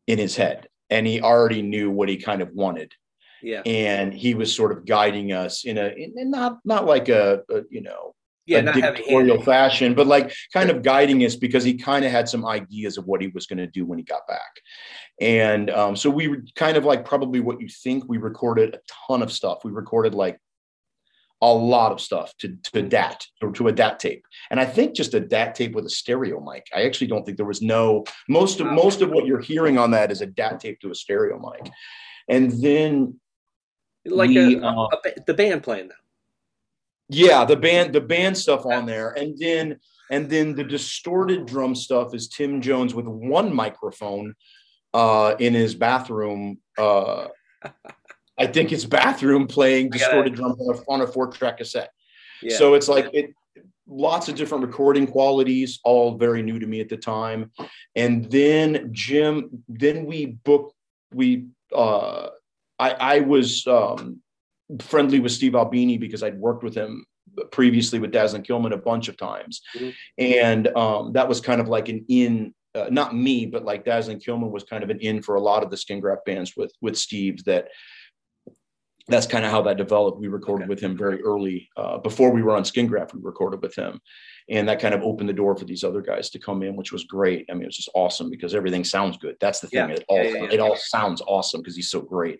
in 0.08 0.18
his 0.18 0.36
head 0.36 0.68
and 0.89 1.08
he 1.08 1.22
already 1.22 1.62
knew 1.62 1.89
what 1.89 2.10
he 2.10 2.18
kind 2.18 2.41
of 2.41 2.52
wanted. 2.54 2.93
Yeah. 3.41 3.62
And 3.66 4.14
he 4.14 4.36
was 4.36 4.54
sort 4.54 4.72
of 4.72 4.86
guiding 4.86 5.32
us 5.32 5.64
in 5.64 5.78
a, 5.78 5.88
in, 5.88 6.30
not, 6.30 6.60
not 6.64 6.86
like 6.86 7.10
a, 7.10 7.41
a 7.49 7.62
you 7.70 7.82
know, 7.82 8.14
yeah, 8.45 8.60
a 8.60 8.74
dictatorial 8.74 9.41
fashion, 9.41 9.93
but 9.93 10.08
like 10.08 10.34
kind 10.52 10.70
of 10.70 10.84
guiding 10.84 11.24
us 11.24 11.36
because 11.36 11.64
he 11.64 11.76
kind 11.76 12.04
of 12.04 12.12
had 12.12 12.28
some 12.28 12.45
ideas 12.45 12.97
of 12.97 13.06
what 13.06 13.22
he 13.22 13.28
was 13.30 13.45
going 13.45 13.58
to 13.58 13.68
do 13.68 13.86
when 13.86 13.97
he 13.97 14.04
got 14.04 14.28
back. 14.28 14.52
And 15.20 15.70
um, 15.70 15.95
so 15.95 16.10
we 16.10 16.28
were 16.28 16.43
kind 16.56 16.76
of 16.76 16.84
like 16.84 17.06
probably 17.06 17.39
what 17.39 17.62
you 17.62 17.70
think 17.70 18.04
we 18.08 18.18
recorded 18.18 18.76
a 18.76 18.80
ton 19.08 19.22
of 19.22 19.32
stuff. 19.32 19.64
We 19.64 19.72
recorded 19.72 20.16
like 20.16 20.39
a 21.42 21.52
lot 21.52 21.92
of 21.92 22.00
stuff 22.00 22.36
to, 22.38 22.56
to. 22.72 22.82
DAT 22.84 23.26
or 23.42 23.52
to 23.54 23.68
a 23.68 23.72
DAT 23.72 24.00
tape. 24.00 24.24
And 24.50 24.60
I 24.60 24.66
think 24.66 24.96
just 24.96 25.14
a 25.14 25.20
DAT 25.20 25.56
tape 25.56 25.74
with 25.74 25.86
a 25.86 25.89
stereo 25.89 26.39
mic. 26.39 26.68
I 26.74 26.84
actually 26.84 27.08
don't 27.08 27.26
think 27.26 27.38
there 27.38 27.46
was 27.46 27.62
no 27.62 28.04
most 28.30 28.60
of 28.60 28.68
most 28.68 29.02
of 29.02 29.10
what 29.10 29.26
you're 29.26 29.39
hearing 29.39 29.78
on 29.78 29.92
that 29.92 30.12
is 30.12 30.22
a 30.22 30.26
DAT 30.26 30.60
tape 30.60 30.80
to 30.82 30.92
a 30.92 30.96
stereo 30.96 31.39
mic. 31.39 31.72
And 32.30 32.52
then 32.62 33.20
like 34.06 34.30
we, 34.30 34.58
a, 34.58 34.66
uh, 34.66 34.88
a, 34.88 35.22
the 35.26 35.34
band 35.34 35.64
playing 35.64 35.88
now. 35.88 35.96
Yeah, 37.10 37.46
the 37.46 37.58
band 37.58 37.94
the 37.94 38.02
band 38.02 38.38
stuff 38.38 38.66
on 38.66 38.86
there. 38.86 39.12
And 39.12 39.38
then 39.38 39.80
and 40.12 40.30
then 40.30 40.56
the 40.56 40.64
distorted 40.64 41.46
drum 41.46 41.74
stuff 41.74 42.14
is 42.14 42.30
Thymme 42.30 42.62
Jones 42.62 42.94
with 42.94 43.08
one 43.08 43.54
microphone 43.54 44.36
uh, 44.94 45.36
in 45.39 45.54
his 45.54 45.74
bathroom 45.74 46.60
uh, 46.78 47.28
I 48.38 48.48
think 48.48 48.72
it's 48.72 48.86
bathroom 48.86 49.48
playing 49.48 49.90
distorted 49.90 50.36
drums 50.36 50.60
on 50.60 50.76
a, 50.76 50.80
on 50.92 51.02
a 51.02 51.08
four 51.08 51.28
track 51.28 51.58
cassette. 51.58 51.92
Yeah. 52.42 52.58
So 52.58 52.74
it's 52.74 52.88
like 52.88 53.10
it, 53.14 53.34
lots 53.88 54.30
of 54.30 54.36
different 54.36 54.66
recording 54.66 55.06
qualities, 55.06 55.80
all 55.84 56.18
very 56.18 56.42
new 56.42 56.58
to 56.58 56.66
me 56.66 56.80
at 56.80 56.90
the 56.90 56.98
time. 56.98 57.52
And 57.96 58.32
then 58.32 58.90
Jim, 58.92 59.64
then 59.68 60.06
we 60.06 60.26
booked, 60.28 60.74
we, 61.14 61.48
uh, 61.76 62.30
I, 62.80 62.92
I 62.92 63.20
was 63.20 63.68
um, 63.68 64.22
friendly 64.80 65.20
with 65.20 65.34
Steve 65.34 65.56
Albini 65.56 65.98
because 65.98 66.24
I'd 66.24 66.40
worked 66.40 66.64
with 66.64 66.74
him 66.74 67.06
previously 67.52 68.00
with 68.00 68.12
Dazzling 68.12 68.44
Killmen 68.44 68.74
a 68.74 68.78
bunch 68.78 69.08
of 69.08 69.18
times. 69.18 69.62
Mm-hmm. 69.76 69.90
And 70.18 70.68
um, 70.70 71.14
that 71.14 71.28
was 71.28 71.42
kind 71.42 71.62
of 71.62 71.68
like 71.68 71.90
an 71.90 72.06
in, 72.08 72.54
uh, 72.74 72.88
not 72.90 73.14
me, 73.14 73.46
but 73.46 73.66
like 73.66 73.86
Dazzling 73.86 74.20
Killmen 74.20 74.50
was 74.50 74.64
kind 74.64 74.84
of 74.84 74.90
an 74.90 75.00
in 75.00 75.22
for 75.22 75.36
a 75.36 75.42
lot 75.42 75.64
of 75.64 75.70
the 75.70 75.78
Skin 75.78 76.00
Graft 76.00 76.26
bands 76.26 76.56
with 76.56 76.72
with 76.80 76.98
Steve 76.98 77.44
that 77.44 77.68
that's 79.12 79.28
kind 79.28 79.45
of 79.45 79.51
how 79.51 79.62
that 79.64 79.78
developed. 79.78 80.20
We 80.20 80.28
recorded 80.28 80.64
okay. 80.64 80.70
with 80.70 80.80
him 80.80 80.97
very 80.97 81.22
early 81.22 81.70
uh, 81.78 81.97
before 81.97 82.32
we 82.32 82.41
were 82.41 82.55
on 82.55 82.66
Skin 82.66 82.88
Graft. 82.88 83.14
We 83.14 83.22
recorded 83.22 83.62
with 83.62 83.76
him, 83.76 83.99
and 84.49 84.68
that 84.68 84.80
kind 84.80 84.93
of 84.93 85.01
opened 85.01 85.30
the 85.30 85.34
door 85.34 85.55
for 85.55 85.66
these 85.66 85.84
other 85.84 86.01
guys 86.01 86.30
to 86.32 86.39
come 86.39 86.64
in, 86.64 86.76
which 86.76 86.91
was 86.91 87.03
great. 87.03 87.45
I 87.49 87.53
mean, 87.53 87.64
it 87.64 87.68
was 87.68 87.78
just 87.78 87.89
awesome 87.93 88.30
because 88.30 88.55
everything 88.55 88.84
sounds 88.84 89.18
good. 89.18 89.36
That's 89.39 89.59
the 89.59 89.68
thing; 89.68 89.89
yeah. 89.89 89.95
it 89.95 90.05
all 90.07 90.24
yeah, 90.24 90.43
yeah, 90.43 90.51
it 90.51 90.59
all 90.59 90.76
sounds 90.76 91.22
awesome 91.28 91.62
because 91.62 91.76
he's 91.76 91.91
so 91.91 92.01
great. 92.01 92.39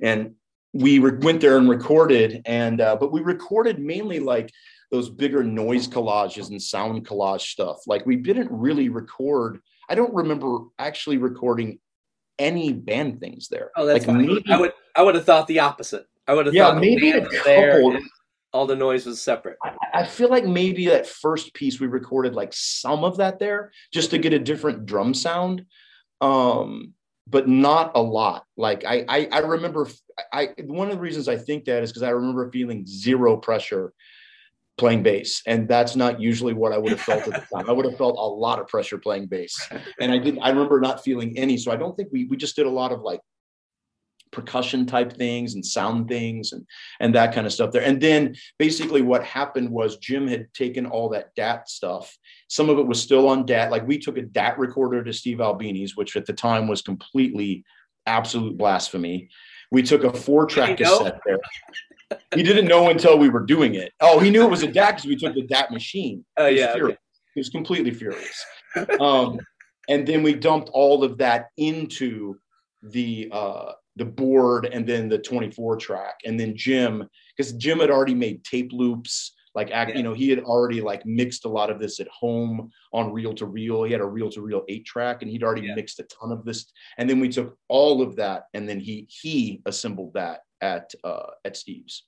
And 0.00 0.34
we 0.72 0.98
re- 0.98 1.18
went 1.18 1.40
there 1.40 1.58
and 1.58 1.68
recorded, 1.68 2.42
and 2.46 2.80
uh, 2.80 2.96
but 2.96 3.12
we 3.12 3.20
recorded 3.20 3.78
mainly 3.78 4.20
like 4.20 4.50
those 4.90 5.08
bigger 5.08 5.42
noise 5.42 5.88
collages 5.88 6.50
and 6.50 6.62
sound 6.62 7.06
collage 7.06 7.40
stuff. 7.40 7.78
Like 7.86 8.06
we 8.06 8.16
didn't 8.16 8.50
really 8.50 8.88
record. 8.88 9.60
I 9.88 9.94
don't 9.94 10.14
remember 10.14 10.58
actually 10.78 11.18
recording 11.18 11.78
any 12.38 12.72
band 12.72 13.20
things 13.20 13.48
there. 13.48 13.70
Oh, 13.76 13.86
that's 13.86 14.06
like 14.06 14.16
fine. 14.16 14.26
Maybe, 14.26 14.44
I 14.50 14.60
would 14.60 14.72
I 14.94 15.02
would 15.02 15.14
have 15.14 15.24
thought 15.24 15.46
the 15.46 15.60
opposite. 15.60 16.06
I 16.26 16.34
would 16.34 16.46
have 16.46 16.54
yeah, 16.54 16.68
thought 16.68 16.80
maybe 16.80 17.10
a 17.10 17.26
couple. 17.26 17.98
all 18.52 18.66
the 18.66 18.76
noise 18.76 19.06
was 19.06 19.20
separate. 19.20 19.58
I, 19.62 19.72
I, 19.94 20.06
feel 20.06 20.28
like 20.28 20.44
maybe 20.44 20.86
that 20.86 21.06
first 21.06 21.52
piece 21.54 21.80
we 21.80 21.86
recorded 21.86 22.34
like 22.34 22.52
some 22.52 23.02
of 23.04 23.16
that 23.16 23.38
there 23.38 23.72
just 23.92 24.10
to 24.10 24.18
get 24.18 24.32
a 24.32 24.38
different 24.38 24.86
drum 24.86 25.14
sound. 25.14 25.64
Um, 26.20 26.94
but 27.28 27.48
not 27.48 27.92
a 27.94 28.02
lot. 28.02 28.44
Like 28.56 28.84
I, 28.84 29.04
I, 29.08 29.28
I 29.32 29.38
remember 29.38 29.88
I, 30.32 30.50
one 30.66 30.88
of 30.88 30.94
the 30.94 31.00
reasons 31.00 31.28
I 31.28 31.36
think 31.36 31.64
that 31.64 31.82
is 31.82 31.90
because 31.90 32.02
I 32.02 32.10
remember 32.10 32.50
feeling 32.50 32.84
zero 32.86 33.36
pressure 33.36 33.92
playing 34.78 35.02
bass 35.02 35.42
and 35.46 35.68
that's 35.68 35.94
not 35.94 36.18
usually 36.18 36.54
what 36.54 36.72
i 36.72 36.78
would 36.78 36.90
have 36.90 37.00
felt 37.00 37.20
at 37.28 37.34
the 37.34 37.56
time 37.56 37.68
i 37.68 37.72
would 37.72 37.84
have 37.84 37.96
felt 37.98 38.16
a 38.16 38.20
lot 38.20 38.58
of 38.58 38.66
pressure 38.66 38.96
playing 38.96 39.26
bass 39.26 39.54
and 40.00 40.10
i 40.10 40.16
didn't 40.16 40.40
i 40.40 40.48
remember 40.48 40.80
not 40.80 41.04
feeling 41.04 41.36
any 41.36 41.58
so 41.58 41.70
i 41.70 41.76
don't 41.76 41.94
think 41.94 42.08
we 42.10 42.24
we 42.24 42.38
just 42.38 42.56
did 42.56 42.64
a 42.64 42.70
lot 42.70 42.90
of 42.90 43.02
like 43.02 43.20
percussion 44.32 44.86
type 44.86 45.12
things 45.12 45.54
and 45.54 45.64
sound 45.64 46.08
things 46.08 46.52
and 46.52 46.66
and 47.00 47.14
that 47.14 47.34
kind 47.34 47.46
of 47.46 47.52
stuff 47.52 47.70
there 47.70 47.82
and 47.82 48.00
then 48.00 48.34
basically 48.58 49.02
what 49.02 49.22
happened 49.22 49.68
was 49.68 49.98
jim 49.98 50.26
had 50.26 50.52
taken 50.54 50.86
all 50.86 51.10
that 51.10 51.34
dat 51.34 51.68
stuff 51.68 52.16
some 52.48 52.70
of 52.70 52.78
it 52.78 52.86
was 52.86 53.00
still 53.00 53.28
on 53.28 53.44
dat 53.44 53.70
like 53.70 53.86
we 53.86 53.98
took 53.98 54.16
a 54.16 54.22
dat 54.22 54.58
recorder 54.58 55.04
to 55.04 55.12
steve 55.12 55.40
albini's 55.40 55.96
which 55.96 56.16
at 56.16 56.26
the 56.26 56.32
time 56.32 56.66
was 56.66 56.82
completely 56.82 57.62
absolute 58.06 58.56
blasphemy 58.56 59.28
we 59.70 59.82
took 59.82 60.02
a 60.02 60.12
four 60.12 60.46
track 60.46 60.78
cassette 60.78 61.20
there 61.26 61.38
he 62.34 62.42
didn't 62.42 62.66
know 62.66 62.90
until 62.90 63.18
we 63.18 63.28
were 63.28 63.44
doing 63.44 63.74
it. 63.74 63.92
Oh, 64.00 64.18
he 64.18 64.30
knew 64.30 64.42
it 64.42 64.50
was 64.50 64.62
a 64.62 64.70
DAT 64.70 64.96
because 64.96 65.08
we 65.08 65.16
took 65.16 65.34
the 65.34 65.46
DAT 65.46 65.70
machine. 65.70 66.24
Oh 66.36 66.46
yeah, 66.46 66.74
okay. 66.76 66.96
he 67.34 67.40
was 67.40 67.48
completely 67.48 67.90
furious. 67.90 68.44
Um, 69.00 69.38
and 69.88 70.06
then 70.06 70.22
we 70.22 70.34
dumped 70.34 70.70
all 70.72 71.04
of 71.04 71.18
that 71.18 71.48
into 71.56 72.36
the 72.82 73.28
uh, 73.32 73.72
the 73.96 74.04
board 74.04 74.66
and 74.66 74.86
then 74.86 75.08
the 75.08 75.18
24 75.18 75.76
track, 75.76 76.20
and 76.24 76.38
then 76.38 76.56
Jim 76.56 77.08
because 77.36 77.52
Jim 77.52 77.80
had 77.80 77.90
already 77.90 78.14
made 78.14 78.44
tape 78.44 78.72
loops. 78.72 79.34
Like 79.54 79.68
yeah. 79.68 79.88
you 79.94 80.02
know, 80.02 80.14
he 80.14 80.30
had 80.30 80.40
already 80.40 80.80
like 80.80 81.04
mixed 81.04 81.44
a 81.44 81.48
lot 81.48 81.70
of 81.70 81.78
this 81.78 82.00
at 82.00 82.08
home 82.08 82.70
on 82.92 83.12
reel 83.12 83.34
to 83.34 83.44
reel. 83.44 83.84
He 83.84 83.92
had 83.92 84.00
a 84.00 84.06
reel 84.06 84.30
to 84.30 84.40
reel 84.40 84.64
eight 84.68 84.86
track, 84.86 85.20
and 85.20 85.30
he'd 85.30 85.42
already 85.42 85.66
yeah. 85.66 85.74
mixed 85.74 86.00
a 86.00 86.04
ton 86.04 86.32
of 86.32 86.44
this. 86.44 86.72
And 86.96 87.08
then 87.08 87.20
we 87.20 87.28
took 87.28 87.58
all 87.68 88.00
of 88.00 88.16
that, 88.16 88.44
and 88.54 88.66
then 88.66 88.80
he 88.80 89.06
he 89.10 89.60
assembled 89.66 90.14
that 90.14 90.40
at 90.62 90.94
uh, 91.04 91.32
at 91.44 91.56
Steve's. 91.56 92.04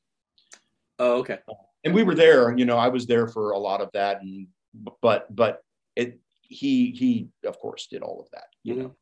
Oh, 0.98 1.18
okay. 1.18 1.38
And 1.84 1.94
we 1.94 2.02
were 2.02 2.14
there. 2.14 2.56
You 2.56 2.64
know, 2.64 2.78
I 2.78 2.88
was 2.88 3.06
there 3.06 3.28
for 3.28 3.50
a 3.50 3.58
lot 3.58 3.82
of 3.82 3.90
that, 3.92 4.22
and 4.22 4.46
but 5.02 5.34
but 5.34 5.62
it 5.96 6.18
he 6.40 6.92
he 6.92 7.28
of 7.46 7.58
course 7.58 7.88
did 7.88 8.02
all 8.02 8.20
of 8.20 8.30
that. 8.32 8.46
You 8.62 8.74
mm-hmm. 8.74 8.82
know. 8.84 8.96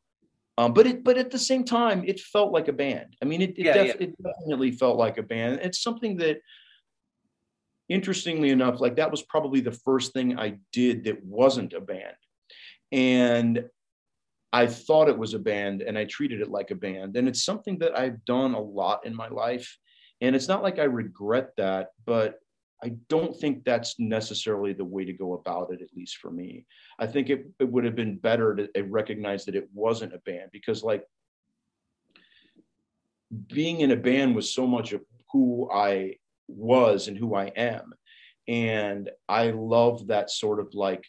Um, 0.57 0.73
but 0.73 0.85
it, 0.85 1.03
but 1.03 1.17
at 1.17 1.31
the 1.31 1.39
same 1.39 1.63
time, 1.63 2.03
it 2.05 2.19
felt 2.19 2.51
like 2.51 2.67
a 2.67 2.73
band. 2.73 3.15
I 3.21 3.25
mean, 3.25 3.41
it, 3.41 3.57
it, 3.57 3.65
yeah, 3.65 3.73
def- 3.73 3.87
yeah. 3.99 4.07
it 4.07 4.15
definitely 4.21 4.71
felt 4.71 4.97
like 4.97 5.17
a 5.17 5.23
band. 5.23 5.59
It's 5.63 5.81
something 5.81 6.17
that, 6.17 6.41
interestingly 7.89 8.49
enough, 8.49 8.79
like 8.79 8.95
that 8.95 9.11
was 9.11 9.23
probably 9.23 9.59
the 9.61 9.71
first 9.71 10.13
thing 10.13 10.39
I 10.39 10.59
did 10.71 11.03
that 11.05 11.23
wasn't 11.23 11.73
a 11.73 11.81
band. 11.81 12.15
And 12.91 13.65
I 14.53 14.67
thought 14.67 15.09
it 15.09 15.17
was 15.17 15.33
a 15.33 15.39
band 15.39 15.81
and 15.81 15.97
I 15.97 16.05
treated 16.05 16.39
it 16.39 16.49
like 16.49 16.71
a 16.71 16.75
band. 16.75 17.17
And 17.17 17.27
it's 17.27 17.43
something 17.43 17.79
that 17.79 17.97
I've 17.97 18.23
done 18.23 18.53
a 18.53 18.61
lot 18.61 19.05
in 19.05 19.15
my 19.15 19.27
life. 19.27 19.77
And 20.21 20.35
it's 20.35 20.47
not 20.47 20.63
like 20.63 20.79
I 20.79 20.83
regret 20.83 21.49
that, 21.57 21.89
but 22.05 22.39
I 22.83 22.91
don't 23.07 23.35
think 23.39 23.63
that's 23.63 23.97
necessarily 23.97 24.73
the 24.73 24.83
way 24.83 25.05
to 25.05 25.13
go 25.13 25.33
about 25.33 25.71
it, 25.71 25.81
at 25.81 25.95
least 25.95 26.17
for 26.17 26.29
me. 26.29 26.65
I 26.99 27.07
think 27.07 27.29
it, 27.29 27.47
it 27.59 27.71
would 27.71 27.85
have 27.85 27.95
been 27.95 28.17
better 28.17 28.55
to 28.55 28.83
recognize 28.83 29.45
that 29.45 29.55
it 29.55 29.69
wasn't 29.73 30.13
a 30.13 30.19
band 30.19 30.49
because, 30.51 30.83
like, 30.83 31.05
being 33.47 33.79
in 33.79 33.91
a 33.91 33.95
band 33.95 34.35
was 34.35 34.53
so 34.53 34.67
much 34.67 34.91
of 34.91 35.01
who 35.31 35.69
I 35.71 36.17
was 36.49 37.07
and 37.07 37.17
who 37.17 37.35
I 37.35 37.45
am. 37.55 37.93
And 38.49 39.09
I 39.29 39.51
love 39.51 40.07
that 40.07 40.29
sort 40.29 40.59
of 40.59 40.73
like 40.73 41.05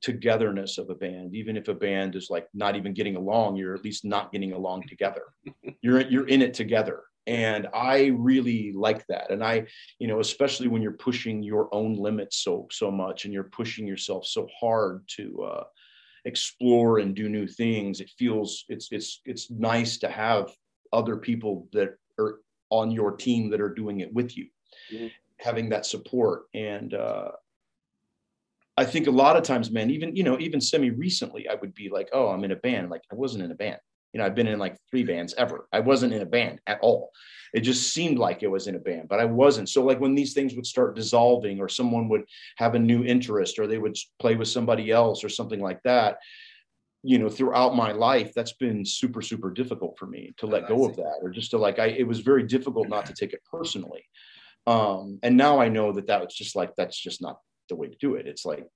togetherness 0.00 0.78
of 0.78 0.90
a 0.90 0.94
band 0.96 1.32
even 1.32 1.56
if 1.56 1.68
a 1.68 1.74
band 1.74 2.16
is 2.16 2.26
like 2.28 2.48
not 2.52 2.74
even 2.74 2.92
getting 2.92 3.14
along 3.14 3.54
you're 3.54 3.72
at 3.72 3.84
least 3.84 4.04
not 4.04 4.32
getting 4.32 4.52
along 4.52 4.82
together 4.88 5.22
you're 5.80 6.00
you're 6.00 6.26
in 6.26 6.42
it 6.42 6.54
together 6.54 7.04
and 7.26 7.68
i 7.72 8.06
really 8.16 8.72
like 8.72 9.06
that 9.06 9.30
and 9.30 9.44
i 9.44 9.64
you 9.98 10.08
know 10.08 10.20
especially 10.20 10.68
when 10.68 10.82
you're 10.82 10.92
pushing 10.92 11.42
your 11.42 11.72
own 11.72 11.94
limits 11.94 12.38
so 12.38 12.66
so 12.70 12.90
much 12.90 13.24
and 13.24 13.32
you're 13.32 13.44
pushing 13.44 13.86
yourself 13.86 14.26
so 14.26 14.48
hard 14.58 15.04
to 15.06 15.42
uh, 15.42 15.64
explore 16.24 16.98
and 16.98 17.14
do 17.14 17.28
new 17.28 17.46
things 17.46 18.00
it 18.00 18.10
feels 18.18 18.64
it's 18.68 18.88
it's 18.90 19.20
it's 19.24 19.50
nice 19.50 19.98
to 19.98 20.08
have 20.08 20.50
other 20.92 21.16
people 21.16 21.68
that 21.72 21.96
are 22.18 22.40
on 22.70 22.90
your 22.90 23.12
team 23.12 23.50
that 23.50 23.60
are 23.60 23.72
doing 23.72 24.00
it 24.00 24.12
with 24.12 24.36
you 24.36 24.46
mm-hmm. 24.92 25.06
having 25.38 25.68
that 25.68 25.86
support 25.86 26.44
and 26.54 26.94
uh, 26.94 27.30
I 28.76 28.86
think 28.86 29.06
a 29.06 29.10
lot 29.10 29.36
of 29.36 29.42
times, 29.42 29.70
man, 29.70 29.90
even 29.90 30.16
you 30.16 30.22
know, 30.22 30.38
even 30.38 30.60
semi 30.60 30.90
recently, 30.90 31.46
I 31.46 31.56
would 31.56 31.74
be 31.74 31.90
like, 31.90 32.08
"Oh, 32.12 32.28
I'm 32.28 32.42
in 32.42 32.52
a 32.52 32.56
band." 32.56 32.88
Like 32.88 33.02
I 33.12 33.14
wasn't 33.14 33.44
in 33.44 33.50
a 33.50 33.54
band. 33.54 33.78
You 34.12 34.18
know, 34.18 34.26
I've 34.26 34.34
been 34.34 34.46
in 34.46 34.58
like 34.58 34.76
three 34.90 35.04
bands 35.04 35.34
ever. 35.38 35.68
I 35.72 35.80
wasn't 35.80 36.12
in 36.12 36.22
a 36.22 36.26
band 36.26 36.60
at 36.66 36.80
all. 36.82 37.10
It 37.54 37.60
just 37.60 37.92
seemed 37.92 38.18
like 38.18 38.42
it 38.42 38.50
was 38.50 38.66
in 38.66 38.76
a 38.76 38.78
band, 38.78 39.08
but 39.08 39.20
I 39.20 39.24
wasn't. 39.24 39.68
So 39.68 39.84
like 39.84 40.00
when 40.00 40.14
these 40.14 40.32
things 40.32 40.54
would 40.54 40.66
start 40.66 40.96
dissolving, 40.96 41.60
or 41.60 41.68
someone 41.68 42.08
would 42.08 42.24
have 42.56 42.74
a 42.74 42.78
new 42.78 43.04
interest, 43.04 43.58
or 43.58 43.66
they 43.66 43.78
would 43.78 43.96
play 44.18 44.36
with 44.36 44.48
somebody 44.48 44.90
else, 44.90 45.22
or 45.24 45.28
something 45.28 45.60
like 45.60 45.82
that. 45.84 46.18
You 47.02 47.18
know, 47.18 47.28
throughout 47.28 47.74
my 47.74 47.92
life, 47.92 48.32
that's 48.34 48.52
been 48.52 48.84
super, 48.84 49.22
super 49.22 49.50
difficult 49.50 49.98
for 49.98 50.06
me 50.06 50.32
to 50.36 50.46
let 50.46 50.64
oh, 50.64 50.68
go 50.68 50.84
of 50.86 50.96
that, 50.96 51.18
or 51.20 51.30
just 51.30 51.50
to 51.50 51.58
like, 51.58 51.78
I. 51.78 51.86
It 51.86 52.06
was 52.06 52.20
very 52.20 52.44
difficult 52.44 52.88
not 52.88 53.06
to 53.06 53.14
take 53.14 53.32
it 53.32 53.40
personally. 53.50 54.04
Um, 54.66 55.18
and 55.22 55.36
now 55.36 55.60
I 55.60 55.68
know 55.68 55.92
that 55.92 56.06
that 56.06 56.20
was 56.20 56.34
just 56.34 56.54
like 56.54 56.74
that's 56.76 56.98
just 56.98 57.20
not 57.20 57.38
the 57.68 57.74
way 57.74 57.88
to 57.88 57.96
do 57.96 58.14
it. 58.14 58.26
It's 58.26 58.44
like 58.44 58.66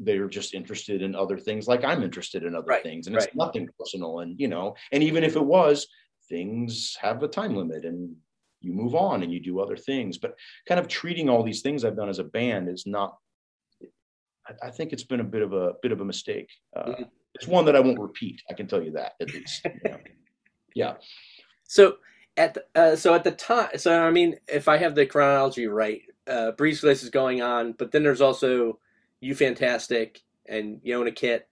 they're 0.00 0.28
just 0.28 0.54
interested 0.54 1.02
in 1.02 1.14
other 1.14 1.38
things 1.38 1.66
like 1.66 1.84
I'm 1.84 2.02
interested 2.02 2.44
in 2.44 2.54
other 2.54 2.66
right, 2.66 2.82
things. 2.82 3.06
And 3.06 3.16
right. 3.16 3.24
it's 3.24 3.34
nothing 3.34 3.68
personal. 3.78 4.20
And, 4.20 4.38
you 4.38 4.48
know, 4.48 4.74
and 4.92 5.02
even 5.02 5.24
if 5.24 5.36
it 5.36 5.44
was, 5.44 5.86
things 6.28 6.96
have 7.00 7.22
a 7.22 7.28
time 7.28 7.56
limit 7.56 7.84
and 7.84 8.14
you 8.60 8.72
move 8.72 8.94
on 8.94 9.22
and 9.22 9.32
you 9.32 9.40
do 9.40 9.60
other 9.60 9.76
things. 9.76 10.18
But 10.18 10.34
kind 10.66 10.80
of 10.80 10.88
treating 10.88 11.28
all 11.28 11.42
these 11.42 11.62
things 11.62 11.84
I've 11.84 11.96
done 11.96 12.08
as 12.08 12.18
a 12.18 12.24
band 12.24 12.68
is 12.68 12.84
not, 12.86 13.16
I, 14.46 14.68
I 14.68 14.70
think 14.70 14.92
it's 14.92 15.04
been 15.04 15.20
a 15.20 15.24
bit 15.24 15.42
of 15.42 15.52
a 15.52 15.72
bit 15.82 15.92
of 15.92 16.00
a 16.00 16.04
mistake. 16.04 16.50
Uh, 16.76 16.84
mm-hmm. 16.84 17.02
It's 17.34 17.46
one 17.46 17.64
that 17.66 17.76
I 17.76 17.80
won't 17.80 18.00
repeat. 18.00 18.42
I 18.50 18.54
can 18.54 18.66
tell 18.66 18.82
you 18.82 18.92
that 18.92 19.12
at 19.20 19.32
least. 19.32 19.64
You 19.64 19.90
know? 19.90 19.98
yeah. 20.74 20.94
So 21.64 21.96
at 22.36 22.54
the, 22.54 22.64
uh, 22.74 22.96
so 22.96 23.14
at 23.14 23.24
the 23.24 23.32
time, 23.32 23.70
so 23.76 24.00
I 24.00 24.10
mean, 24.10 24.36
if 24.48 24.68
I 24.68 24.76
have 24.76 24.94
the 24.94 25.06
chronology 25.06 25.66
right, 25.66 26.02
uh, 26.26 26.52
Brise 26.52 26.84
is 26.84 27.10
going 27.10 27.42
on, 27.42 27.72
but 27.72 27.92
then 27.92 28.02
there's 28.02 28.20
also 28.20 28.78
You 29.20 29.34
Fantastic 29.34 30.20
and 30.48 30.80
Yona 30.82 31.14
Kit. 31.14 31.48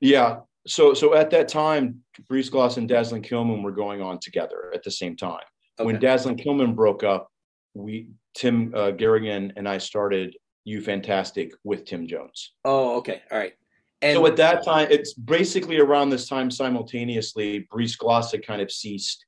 Yeah. 0.00 0.40
So 0.66 0.94
so 0.94 1.14
at 1.14 1.30
that 1.30 1.48
time, 1.48 2.02
Brise 2.28 2.50
Glace 2.50 2.76
and 2.76 2.88
Dazzling 2.88 3.22
Killmen 3.22 3.62
were 3.62 3.72
going 3.72 4.02
on 4.02 4.18
together 4.18 4.70
at 4.74 4.82
the 4.82 4.90
same 4.90 5.16
time. 5.16 5.40
Okay. 5.78 5.86
When 5.86 5.98
Dazzling 5.98 6.36
Killmen 6.36 6.74
broke 6.74 7.02
up, 7.02 7.30
we 7.74 8.08
Tim 8.34 8.72
uh, 8.74 8.90
Garrigan 8.90 9.52
and 9.56 9.68
I 9.68 9.78
started 9.78 10.36
You 10.64 10.80
Fantastic 10.80 11.52
with 11.64 11.86
Thymme 11.86 12.06
Jones. 12.06 12.52
Oh, 12.64 12.96
okay, 12.98 13.22
all 13.30 13.38
right. 13.38 13.54
And 14.02 14.16
so 14.16 14.26
at 14.26 14.36
that 14.36 14.64
time, 14.64 14.88
it's 14.90 15.12
basically 15.12 15.78
around 15.78 16.08
this 16.08 16.26
time 16.28 16.50
simultaneously, 16.50 17.66
Brise 17.70 17.96
Glace 17.96 18.32
had 18.32 18.46
kind 18.46 18.62
of 18.62 18.70
ceased, 18.70 19.26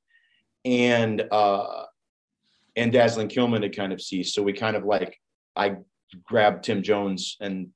and 0.65 1.23
uh, 1.31 1.83
and 2.75 2.91
Dazzling 2.91 3.29
Kilman 3.29 3.61
had 3.61 3.75
kind 3.75 3.93
of 3.93 4.01
ceased. 4.01 4.33
So 4.33 4.41
we 4.41 4.53
kind 4.53 4.75
of 4.75 4.83
like 4.83 5.19
I 5.55 5.77
grabbed 6.23 6.65
Thymme 6.65 6.81
Jones 6.81 7.37
and 7.39 7.69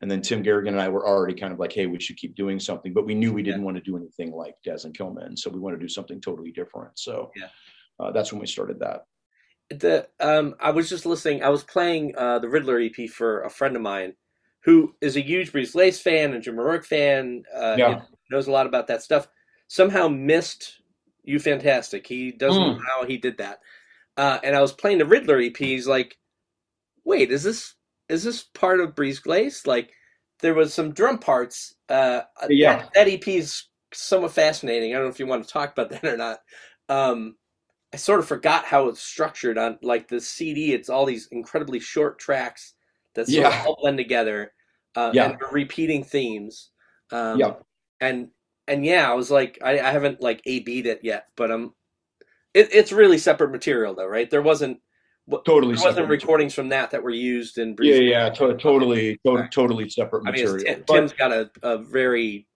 and 0.00 0.08
then 0.08 0.22
Tim 0.22 0.42
Garrigan 0.42 0.74
and 0.74 0.80
I 0.80 0.88
were 0.88 1.08
already 1.08 1.34
kind 1.34 1.52
of 1.52 1.58
like, 1.58 1.72
hey, 1.72 1.86
we 1.86 1.98
should 1.98 2.16
keep 2.16 2.36
doing 2.36 2.60
something, 2.60 2.94
but 2.94 3.04
we 3.04 3.16
knew 3.16 3.32
we 3.32 3.42
didn't 3.42 3.62
yeah. 3.62 3.64
want 3.64 3.76
to 3.78 3.82
do 3.82 3.96
anything 3.96 4.30
like 4.32 4.54
Dazzling 4.64 4.92
Killmen, 4.92 5.36
so 5.36 5.50
we 5.50 5.58
want 5.58 5.74
to 5.74 5.80
do 5.80 5.88
something 5.88 6.20
totally 6.20 6.52
different. 6.52 6.96
So 6.96 7.32
yeah, 7.36 7.48
uh, 7.98 8.12
that's 8.12 8.32
when 8.32 8.40
we 8.40 8.46
started 8.46 8.78
that. 8.78 9.06
The 9.70 10.08
um, 10.20 10.54
I 10.60 10.70
was 10.70 10.88
just 10.88 11.04
listening. 11.04 11.42
I 11.42 11.48
was 11.48 11.64
playing 11.64 12.14
uh, 12.16 12.38
the 12.38 12.48
Riddler 12.48 12.80
EP 12.80 13.08
for 13.10 13.42
a 13.42 13.50
friend 13.50 13.74
of 13.74 13.82
mine 13.82 14.14
who 14.64 14.94
is 15.00 15.16
a 15.16 15.20
huge 15.20 15.52
Brise 15.52 15.72
Glace 15.72 16.00
fan 16.00 16.32
and 16.32 16.42
Jim 16.42 16.58
O'Rourke 16.58 16.84
fan. 16.84 17.42
Uh, 17.54 17.74
yeah. 17.78 18.00
knows 18.30 18.46
a 18.46 18.52
lot 18.52 18.66
about 18.66 18.86
that 18.88 19.02
stuff. 19.02 19.28
Somehow 19.66 20.08
missed 20.08 20.80
you 21.24 21.38
fantastic. 21.38 22.06
He 22.06 22.32
doesn't 22.32 22.60
mm. 22.60 22.76
know 22.76 22.80
how 22.88 23.04
he 23.04 23.18
did 23.18 23.38
that 23.38 23.60
uh, 24.18 24.40
and 24.42 24.54
I 24.56 24.60
was 24.60 24.72
playing 24.72 24.98
the 24.98 25.06
Riddler 25.06 25.40
EP. 25.40 25.56
He's 25.56 25.86
like, 25.86 26.18
"Wait, 27.08 27.30
is 27.32 27.42
this 27.42 27.74
is 28.10 28.22
this 28.22 28.42
part 28.42 28.80
of 28.80 28.94
Brise 28.94 29.18
Glace? 29.18 29.66
Like, 29.66 29.90
there 30.40 30.54
was 30.54 30.74
some 30.74 30.92
drum 30.92 31.18
parts. 31.18 31.74
Uh, 31.88 32.20
yeah, 32.50 32.76
that, 32.76 32.90
that, 32.94 33.08
EP 33.08 33.26
is 33.26 33.64
somewhat 33.94 34.32
fascinating. 34.32 34.92
I 34.92 34.96
don't 34.96 35.06
know 35.06 35.10
if 35.10 35.18
you 35.18 35.26
want 35.26 35.42
to 35.42 35.50
talk 35.50 35.72
about 35.72 35.88
that 35.90 36.04
or 36.04 36.18
not. 36.18 36.40
Um, 36.90 37.36
I 37.94 37.96
sort 37.96 38.20
of 38.20 38.28
forgot 38.28 38.66
how 38.66 38.88
it's 38.88 39.00
structured 39.00 39.56
on 39.56 39.78
like 39.82 40.08
the 40.08 40.20
CD. 40.20 40.74
It's 40.74 40.90
all 40.90 41.06
these 41.06 41.28
incredibly 41.32 41.80
short 41.80 42.18
tracks 42.18 42.74
that 43.14 43.26
sort 43.26 43.42
yeah. 43.42 43.60
of 43.60 43.66
all 43.66 43.78
blend 43.80 43.96
together. 43.96 44.52
Uh, 44.94 45.10
yeah. 45.14 45.30
and 45.30 45.38
repeating 45.50 46.04
themes. 46.04 46.70
Um, 47.10 47.38
yeah, 47.38 47.54
and 48.00 48.28
and 48.66 48.84
yeah, 48.84 49.10
I 49.10 49.14
was 49.14 49.30
like, 49.30 49.58
I, 49.64 49.80
I 49.80 49.90
haven't 49.92 50.20
like 50.20 50.42
A 50.44 50.60
B'd 50.60 50.86
it 50.86 51.00
yet, 51.02 51.28
but 51.36 51.50
I'm 51.50 51.72
it, 52.52 52.68
it's 52.72 52.92
really 52.92 53.18
separate 53.18 53.50
material, 53.50 53.94
though, 53.94 54.06
right? 54.06 54.28
There 54.28 54.42
wasn't 54.42 54.80
totally 55.44 55.74
there 55.74 55.84
wasn't 55.84 56.08
recordings 56.08 56.54
from 56.54 56.68
that 56.70 56.90
that 56.90 57.02
were 57.02 57.10
used 57.10 57.58
in. 57.58 57.76
yeah, 57.80 57.96
yeah, 57.96 58.28
to- 58.30 58.56
totally, 58.56 59.18
to- 59.26 59.48
totally 59.52 59.88
separate 59.88 60.24
material. 60.24 60.64
I 60.66 60.74
mean, 60.74 60.84
Thymme's 60.84 61.12
got 61.12 61.32
a, 61.32 61.50
a 61.62 61.78
very 61.78 62.46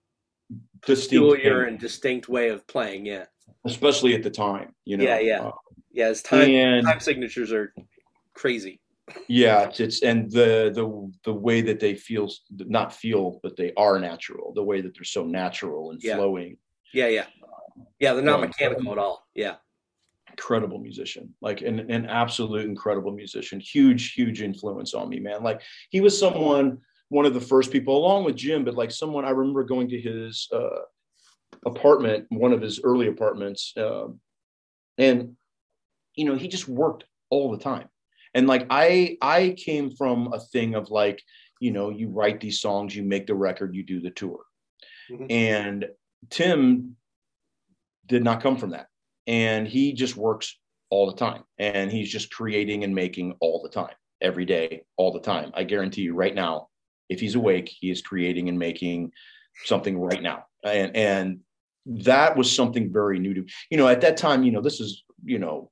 peculiar 0.81 1.63
and 1.63 1.79
distinct 1.79 2.29
way 2.29 2.49
of 2.49 2.65
playing. 2.67 3.05
Yeah, 3.05 3.25
especially 3.65 4.15
at 4.15 4.23
the 4.23 4.29
time, 4.29 4.73
you 4.85 4.97
know. 4.97 5.03
Yeah, 5.03 5.19
yeah, 5.19 5.41
uh, 5.41 5.51
yeah. 5.91 6.07
His 6.09 6.21
time 6.21 6.49
and, 6.49 6.85
time 6.85 6.99
signatures 6.99 7.51
are 7.51 7.73
crazy. 8.33 8.79
yeah, 9.27 9.63
it's, 9.63 9.79
it's 9.79 10.01
and 10.01 10.31
the 10.31 10.71
the 10.73 11.11
the 11.25 11.33
way 11.33 11.61
that 11.61 11.79
they 11.79 11.95
feel, 11.95 12.29
not 12.51 12.93
feel, 12.93 13.39
but 13.43 13.55
they 13.55 13.73
are 13.77 13.99
natural. 13.99 14.53
The 14.53 14.63
way 14.63 14.81
that 14.81 14.93
they're 14.95 15.03
so 15.03 15.25
natural 15.25 15.91
and 15.91 16.01
yeah. 16.01 16.15
flowing. 16.15 16.57
Yeah, 16.93 17.07
yeah, 17.07 17.25
yeah. 17.99 18.13
They're 18.13 18.23
not 18.23 18.39
mechanical 18.39 18.91
at 18.91 18.97
all. 18.97 19.27
Yeah 19.35 19.55
incredible 20.33 20.79
musician, 20.79 21.33
like 21.41 21.61
an, 21.61 21.79
an 21.91 22.05
absolute 22.07 22.65
incredible 22.65 23.11
musician, 23.11 23.59
huge, 23.59 24.13
huge 24.13 24.41
influence 24.41 24.93
on 24.93 25.07
me, 25.09 25.19
man. 25.19 25.43
Like 25.43 25.61
he 25.89 26.01
was 26.01 26.17
someone, 26.17 26.79
one 27.09 27.25
of 27.25 27.33
the 27.33 27.41
first 27.41 27.71
people, 27.71 27.95
along 27.95 28.23
with 28.23 28.35
Jim, 28.35 28.65
but 28.65 28.73
like 28.73 28.91
someone 28.91 29.25
I 29.25 29.29
remember 29.29 29.63
going 29.63 29.89
to 29.89 30.01
his 30.01 30.47
uh, 30.51 30.81
apartment, 31.65 32.25
one 32.29 32.51
of 32.51 32.61
his 32.61 32.81
early 32.83 33.07
apartments, 33.07 33.73
uh, 33.77 34.07
and 34.97 35.35
you 36.15 36.25
know 36.25 36.35
he 36.35 36.47
just 36.47 36.67
worked 36.67 37.03
all 37.29 37.51
the 37.51 37.63
time. 37.63 37.87
And 38.33 38.47
like 38.47 38.65
I, 38.71 39.17
I 39.21 39.55
came 39.57 39.91
from 39.91 40.33
a 40.33 40.39
thing 40.39 40.73
of 40.73 40.89
like, 40.89 41.21
you 41.59 41.71
know, 41.71 41.91
you 41.91 42.09
write 42.09 42.39
these 42.39 42.59
songs, 42.59 42.95
you 42.95 43.03
make 43.03 43.27
the 43.27 43.35
record, 43.35 43.75
you 43.75 43.83
do 43.83 44.01
the 44.01 44.09
tour, 44.09 44.39
mm-hmm. 45.11 45.25
and 45.29 45.85
Thymme 46.29 46.93
did 48.07 48.23
not 48.23 48.41
come 48.41 48.57
from 48.57 48.71
that 48.71 48.87
and 49.27 49.67
he 49.67 49.93
just 49.93 50.15
works 50.17 50.57
all 50.89 51.09
the 51.09 51.17
time 51.17 51.43
and 51.57 51.91
he's 51.91 52.11
just 52.11 52.31
creating 52.31 52.83
and 52.83 52.93
making 52.93 53.35
all 53.39 53.61
the 53.61 53.69
time 53.69 53.95
every 54.21 54.45
day 54.45 54.83
all 54.97 55.11
the 55.11 55.19
time. 55.19 55.51
I 55.53 55.63
guarantee 55.63 56.01
you 56.01 56.13
right 56.13 56.35
now 56.35 56.67
if 57.09 57.19
he's 57.19 57.35
awake 57.35 57.71
he 57.79 57.89
is 57.89 58.01
creating 58.01 58.49
and 58.49 58.57
making 58.57 59.11
something 59.65 59.97
right 59.97 60.21
now. 60.21 60.45
And 60.63 60.95
and 60.95 61.39
that 61.85 62.37
was 62.37 62.53
something 62.53 62.91
very 62.91 63.19
new 63.19 63.33
to 63.33 63.45
you 63.69 63.77
know 63.77 63.87
at 63.87 64.01
that 64.01 64.15
time 64.15 64.43
you 64.43 64.51
know 64.51 64.61
this 64.61 64.79
is 64.79 65.03
you 65.25 65.37
know 65.37 65.69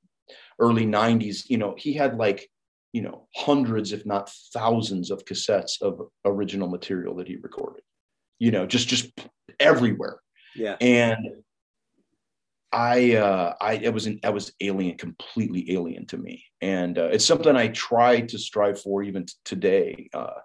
early 0.60 0.86
90s 0.86 1.49
you 1.49 1.57
know 1.57 1.73
he 1.78 1.94
had 1.94 2.18
like 2.18 2.49
you 2.91 3.02
know 3.02 3.30
hundreds 3.34 3.94
if 3.94 4.06
not 4.06 4.30
thousands 4.53 5.10
of 5.10 5.23
cassettes 5.23 5.82
of 5.82 6.02
original 6.26 6.68
material 6.68 7.15
that 7.15 7.30
he 7.30 7.38
recorded 7.38 7.82
you 8.40 8.52
know 8.52 8.65
just 8.65 8.90
just 8.90 9.10
everywhere. 9.61 10.19
Yeah. 10.56 10.76
And 10.82 11.44
I, 12.73 13.15
uh, 13.15 13.53
I, 13.60 13.73
it 13.73 13.93
was, 13.93 14.07
an, 14.07 14.19
I 14.23 14.30
was 14.30 14.53
alien, 14.61 14.98
completely 14.98 15.73
alien 15.73 16.06
to 16.07 16.18
me. 16.18 16.45
And 16.61 16.98
uh, 16.98 17.10
it's 17.11 17.26
something 17.26 17.56
I 17.56 17.68
try 17.69 18.22
to 18.22 18.38
strive 18.38 18.81
for 18.81 19.03
even 19.03 19.26
t- 19.26 19.34
today. 19.43 20.10
Uh, 20.14 20.39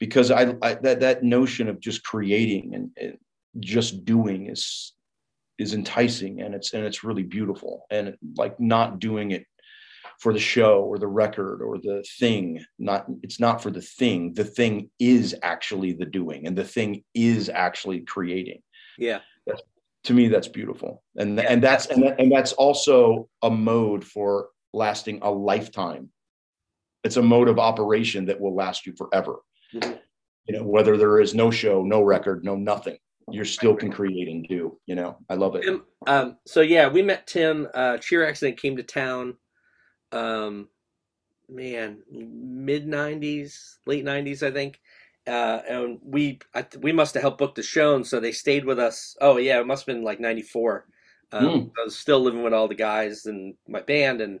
because 0.00 0.30
I, 0.30 0.54
I 0.62 0.74
that 0.74 1.00
that 1.00 1.22
notion 1.22 1.68
of 1.68 1.78
just 1.78 2.02
creating 2.02 2.74
and, 2.74 2.90
and 2.96 3.18
just 3.60 4.04
doing 4.04 4.48
is 4.48 4.94
is 5.58 5.74
enticing 5.74 6.40
and 6.40 6.54
it's 6.54 6.72
and 6.72 6.84
it's 6.84 7.04
really 7.04 7.22
beautiful 7.22 7.84
and 7.90 8.16
like 8.36 8.58
not 8.58 8.98
doing 8.98 9.30
it 9.30 9.44
for 10.18 10.32
the 10.32 10.38
show 10.38 10.80
or 10.80 10.98
the 10.98 11.06
record 11.06 11.62
or 11.62 11.78
the 11.78 12.04
thing 12.18 12.64
not 12.78 13.04
it's 13.22 13.38
not 13.38 13.62
for 13.62 13.70
the 13.70 13.82
thing 13.82 14.32
the 14.34 14.44
thing 14.44 14.90
is 14.98 15.36
actually 15.42 15.92
the 15.92 16.06
doing 16.06 16.46
and 16.46 16.56
the 16.56 16.64
thing 16.64 17.04
is 17.14 17.48
actually 17.50 18.00
creating 18.00 18.60
yeah 18.98 19.18
to 20.04 20.14
me 20.14 20.28
that's 20.28 20.48
beautiful 20.48 21.02
and 21.16 21.36
Yeah. 21.36 21.44
and 21.48 21.62
that's 21.62 21.86
and, 21.86 22.02
that, 22.02 22.20
and 22.20 22.32
that's 22.32 22.52
also 22.54 23.28
a 23.42 23.50
mode 23.50 24.04
for 24.04 24.48
lasting 24.72 25.18
a 25.22 25.30
lifetime 25.30 26.10
it's 27.04 27.16
a 27.16 27.22
mode 27.22 27.48
of 27.48 27.58
operation 27.58 28.24
that 28.26 28.40
will 28.40 28.54
last 28.54 28.86
you 28.86 28.94
forever 28.96 29.40
Mhm. 29.74 29.98
you 30.46 30.56
know 30.56 30.64
whether 30.64 30.96
there 30.96 31.20
is 31.20 31.34
no 31.34 31.50
show 31.50 31.82
no 31.82 32.02
record 32.02 32.44
no 32.44 32.56
nothing 32.56 32.98
you're 33.30 33.44
still 33.44 33.76
can 33.76 33.92
create 33.92 34.28
and 34.28 34.46
do 34.48 34.78
you 34.86 34.94
know 34.94 35.16
i 35.28 35.34
love 35.34 35.54
it 35.54 35.64
Thymme, 35.64 35.82
um, 36.06 36.38
so 36.46 36.62
yeah, 36.62 36.88
we 36.88 37.02
met 37.02 37.26
Thymme. 37.28 37.68
Uh, 37.74 37.98
Cheer 37.98 38.26
Accident 38.26 38.58
came 38.58 38.76
to 38.78 38.82
town. 38.82 39.36
Um, 40.12 40.68
man, 41.48 42.02
mid 42.10 42.86
'90s, 42.86 43.76
late 43.86 44.04
'90s, 44.04 44.42
I 44.42 44.50
think. 44.50 44.80
Uh, 45.26 45.60
and 45.68 45.98
we 46.02 46.38
I, 46.54 46.66
we 46.80 46.92
must 46.92 47.14
have 47.14 47.22
helped 47.22 47.38
book 47.38 47.54
the 47.54 47.62
show, 47.62 47.94
and 47.94 48.06
so 48.06 48.20
they 48.20 48.32
stayed 48.32 48.64
with 48.64 48.78
us. 48.78 49.16
Oh 49.20 49.36
yeah, 49.36 49.60
it 49.60 49.66
must 49.66 49.86
have 49.86 49.94
been 49.94 50.04
like 50.04 50.20
'94. 50.20 50.86
Um, 51.32 51.44
Mm. 51.44 51.70
I 51.78 51.84
was 51.84 51.98
still 51.98 52.20
living 52.20 52.42
with 52.42 52.52
all 52.52 52.66
the 52.68 52.74
guys 52.74 53.26
and 53.26 53.54
my 53.68 53.80
band, 53.82 54.20
and 54.20 54.40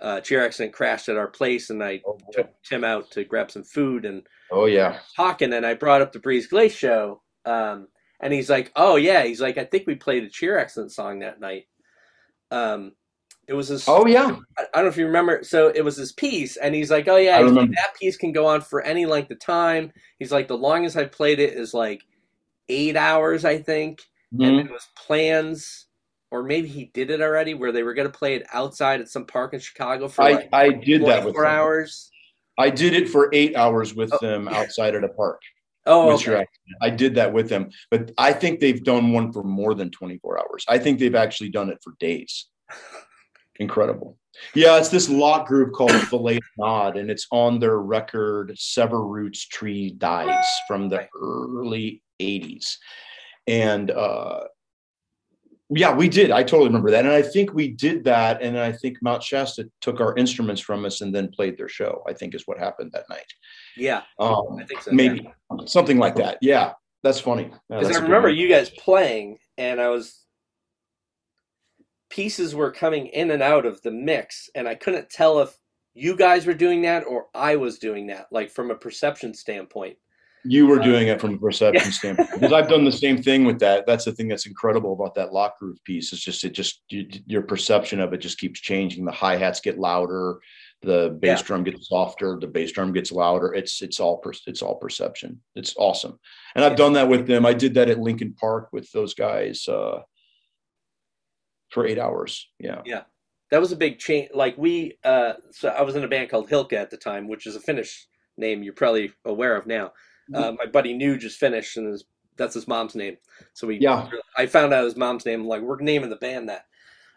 uh, 0.00 0.20
Cheer 0.20 0.44
Accident 0.44 0.72
crashed 0.72 1.08
at 1.08 1.16
our 1.16 1.28
place, 1.28 1.70
and 1.70 1.82
I 1.82 2.00
took 2.32 2.50
Thymme 2.64 2.84
out 2.84 3.10
to 3.10 3.24
grab 3.24 3.50
some 3.50 3.64
food 3.64 4.04
and 4.06 4.26
oh 4.50 4.66
yeah 4.66 5.00
talking, 5.16 5.52
and 5.52 5.66
I 5.66 5.74
brought 5.74 6.00
up 6.00 6.12
the 6.12 6.18
Brise 6.20 6.46
Glace 6.46 6.74
show. 6.74 7.22
Um, 7.44 7.88
and 8.20 8.32
he's 8.32 8.48
like, 8.50 8.70
"Oh 8.76 8.96
yeah," 8.96 9.24
he's 9.24 9.40
like, 9.40 9.58
"I 9.58 9.64
think 9.64 9.86
we 9.86 9.94
played 9.96 10.24
a 10.24 10.28
Cheer 10.30 10.58
Accident 10.58 10.92
song 10.92 11.18
that 11.18 11.40
night." 11.40 11.64
Um, 12.50 12.92
it 13.50 13.54
was 13.54 13.68
this. 13.68 13.86
oh 13.88 14.06
yeah 14.06 14.36
I 14.56 14.64
don't 14.74 14.84
know 14.84 14.88
if 14.88 14.96
you 14.96 15.04
remember. 15.06 15.42
So 15.42 15.68
it 15.68 15.84
was 15.84 15.96
this 15.96 16.12
piece, 16.12 16.56
and 16.56 16.74
he's 16.74 16.90
like, 16.90 17.08
"Oh 17.08 17.16
yeah, 17.16 17.32
I 17.36 17.40
like, 17.40 17.48
remember. 17.48 17.74
that 17.74 17.94
piece 18.00 18.16
can 18.16 18.32
go 18.32 18.46
on 18.46 18.60
for 18.62 18.80
any 18.82 19.04
length 19.06 19.30
of 19.32 19.40
time." 19.40 19.92
He's 20.18 20.30
like, 20.32 20.46
"The 20.48 20.56
longest 20.56 20.96
I've 20.96 21.12
played 21.12 21.40
it 21.40 21.52
is 21.54 21.74
like 21.74 22.02
eight 22.68 22.96
hours, 22.96 23.44
I 23.44 23.58
think." 23.58 24.00
Mhm. 24.32 24.46
And 24.46 24.60
it 24.60 24.70
was 24.70 24.86
plans, 24.96 25.86
or 26.30 26.44
maybe 26.44 26.68
he 26.68 26.84
did 26.94 27.10
it 27.10 27.20
already, 27.20 27.54
where 27.54 27.72
they 27.72 27.82
were 27.82 27.94
going 27.94 28.10
to 28.10 28.16
play 28.16 28.36
it 28.36 28.46
outside 28.52 29.00
at 29.00 29.08
some 29.08 29.26
park 29.26 29.52
in 29.52 29.58
Chicago 29.60 30.06
for 30.06 30.22
I, 30.22 30.32
like 30.32 30.48
I 30.52 30.68
did 30.70 31.04
that 31.06 31.24
with 31.24 31.34
them. 31.34 31.44
hours. 31.44 32.10
I 32.56 32.70
did 32.70 32.92
it 32.94 33.08
for 33.08 33.28
eight 33.32 33.56
hours 33.56 33.94
with 33.94 34.12
Oh. 34.12 34.18
them 34.20 34.46
outside 34.46 34.94
at 34.94 35.02
a 35.02 35.08
park. 35.08 35.42
Oh, 35.86 36.12
okay. 36.12 36.46
I 36.82 36.90
did 36.90 37.14
that 37.16 37.32
with 37.32 37.48
them, 37.48 37.70
but 37.90 38.12
I 38.18 38.32
think 38.34 38.60
they've 38.60 38.84
done 38.84 39.12
one 39.12 39.32
for 39.32 39.42
more 39.42 39.74
than 39.74 39.90
24 39.90 40.38
hours. 40.38 40.64
I 40.68 40.78
think 40.78 40.98
they've 41.00 41.14
actually 41.14 41.48
done 41.48 41.68
it 41.70 41.78
for 41.82 41.94
days. 41.98 42.46
Incredible. 43.60 44.16
Yeah, 44.54 44.78
it's 44.78 44.88
this 44.88 45.08
lock 45.08 45.46
groove 45.48 45.72
called 45.72 45.92
Filet 46.08 46.40
Nod, 46.58 46.96
and 46.96 47.10
it's 47.10 47.26
on 47.30 47.58
their 47.60 47.78
record 47.78 48.52
Sever 48.58 49.04
Roots 49.06 49.46
Tree 49.46 49.92
Dies 49.92 50.44
from 50.66 50.88
the 50.88 51.06
early 51.20 52.02
80s. 52.20 52.76
And 53.46 53.90
uh 53.90 54.40
yeah, 55.72 55.94
we 55.94 56.08
did. 56.08 56.32
I 56.32 56.42
totally 56.42 56.66
remember 56.68 56.90
that. 56.90 57.04
And 57.04 57.14
I 57.14 57.22
think 57.22 57.52
we 57.54 57.68
did 57.68 58.02
that. 58.02 58.42
And 58.42 58.58
I 58.58 58.72
think 58.72 58.98
Mount 59.02 59.22
Shasta 59.22 59.70
took 59.80 60.00
our 60.00 60.16
instruments 60.16 60.60
from 60.60 60.84
us 60.84 61.00
and 61.00 61.14
then 61.14 61.28
played 61.28 61.56
their 61.56 61.68
show, 61.68 62.02
I 62.08 62.12
think 62.12 62.34
is 62.34 62.42
what 62.46 62.58
happened 62.58 62.90
that 62.92 63.08
night. 63.08 63.32
yeah, 63.76 64.02
Um, 64.18 64.58
I 64.58 64.64
think 64.64 64.82
so. 64.82 64.90
maybe 64.90 65.30
something 65.66 65.96
like 65.98 66.16
that. 66.16 66.38
Yeah, 66.40 66.72
that's 67.04 67.20
funny. 67.20 67.44
Yeah, 67.44 67.58
Because 67.68 67.86
that's 67.86 67.98
I 68.00 68.02
remember 68.02 68.28
you 68.30 68.48
guys 68.48 68.68
playing, 68.70 69.38
and 69.58 69.80
I 69.80 69.90
was 69.90 70.24
pieces 72.10 72.54
were 72.54 72.70
coming 72.70 73.06
in 73.06 73.30
and 73.30 73.42
out 73.42 73.64
of 73.64 73.80
the 73.82 73.90
mix, 73.90 74.50
and 74.54 74.68
I 74.68 74.74
couldn't 74.74 75.08
tell 75.08 75.40
if 75.40 75.56
you 75.94 76.16
guys 76.16 76.46
were 76.46 76.54
doing 76.54 76.82
that 76.82 77.04
or 77.06 77.26
I 77.34 77.56
was 77.56 77.78
doing 77.78 78.08
that, 78.08 78.26
like 78.30 78.50
from 78.50 78.70
a 78.70 78.74
perception 78.76 79.32
standpoint. 79.34 79.96
You 80.44 80.66
were 80.66 80.78
doing 80.78 81.08
it 81.08 81.20
from 81.20 81.34
a 81.34 81.38
perception 81.38 81.92
standpoint 81.92 82.30
because 82.32 82.52
I've 82.52 82.68
done 82.68 82.84
the 82.84 82.92
same 82.92 83.22
thing 83.22 83.44
with 83.44 83.58
that. 83.58 83.86
That's 83.86 84.06
the 84.06 84.12
thing 84.12 84.26
that's 84.26 84.46
incredible 84.46 84.94
about 84.94 85.14
that 85.16 85.32
lock 85.34 85.58
groove 85.58 85.82
piece. 85.84 86.12
It's 86.14 86.22
just 86.22 86.42
it 86.44 86.50
just 86.52 86.82
you, 86.88 87.06
your 87.26 87.42
perception 87.42 88.00
of 88.00 88.12
it 88.14 88.18
just 88.18 88.38
keeps 88.38 88.58
changing. 88.60 89.04
The 89.04 89.12
hi 89.12 89.36
hats 89.36 89.60
get 89.60 89.78
louder, 89.78 90.38
the 90.80 91.18
bass 91.20 91.40
Yeah. 91.40 91.46
drum 91.46 91.64
gets 91.64 91.88
softer, 91.88 92.38
the 92.40 92.46
bass 92.46 92.72
drum 92.72 92.92
gets 92.94 93.12
louder. 93.12 93.52
It's 93.52 93.82
it's 93.82 94.00
all 94.00 94.16
per, 94.16 94.32
it's 94.46 94.62
all 94.62 94.76
perception. 94.76 95.42
It's 95.56 95.74
awesome, 95.76 96.18
and 96.54 96.64
I've 96.64 96.76
done 96.76 96.94
that 96.94 97.08
with 97.08 97.26
them. 97.26 97.44
I 97.44 97.52
did 97.52 97.74
that 97.74 97.90
at 97.90 97.98
Lincoln 98.00 98.32
Park 98.32 98.70
with 98.72 98.90
those 98.92 99.12
guys 99.12 99.68
uh, 99.68 100.00
for 101.70 101.86
eight 101.86 101.98
hours. 101.98 102.48
Yeah. 102.58 102.82
Yeah. 102.84 103.02
That 103.50 103.60
was 103.60 103.72
a 103.72 103.76
big 103.76 103.98
change. 103.98 104.30
Like 104.34 104.56
we, 104.56 104.98
uh, 105.04 105.34
so 105.50 105.70
I 105.70 105.82
was 105.82 105.96
in 105.96 106.04
a 106.04 106.08
band 106.08 106.30
called 106.30 106.48
Hilka 106.48 106.74
at 106.74 106.90
the 106.90 106.96
time, 106.96 107.26
which 107.28 107.46
is 107.46 107.56
a 107.56 107.60
Finnish 107.60 108.06
name 108.36 108.62
you're 108.62 108.72
probably 108.72 109.12
aware 109.24 109.56
of 109.56 109.66
now. 109.66 109.92
Uh, 110.32 110.52
my 110.56 110.66
buddy 110.66 110.92
New 110.94 111.18
just 111.18 111.40
finished, 111.40 111.76
and 111.76 111.88
his, 111.90 112.04
that's 112.36 112.54
his 112.54 112.68
mom's 112.68 112.94
name. 112.94 113.16
So 113.54 113.66
we, 113.66 113.78
Yeah. 113.80 114.08
I 114.36 114.46
found 114.46 114.72
out 114.72 114.84
his 114.84 114.94
mom's 114.96 115.26
name. 115.26 115.44
Like 115.44 115.62
we're 115.62 115.80
naming 115.80 116.10
the 116.10 116.16
band 116.16 116.48
that. 116.48 116.66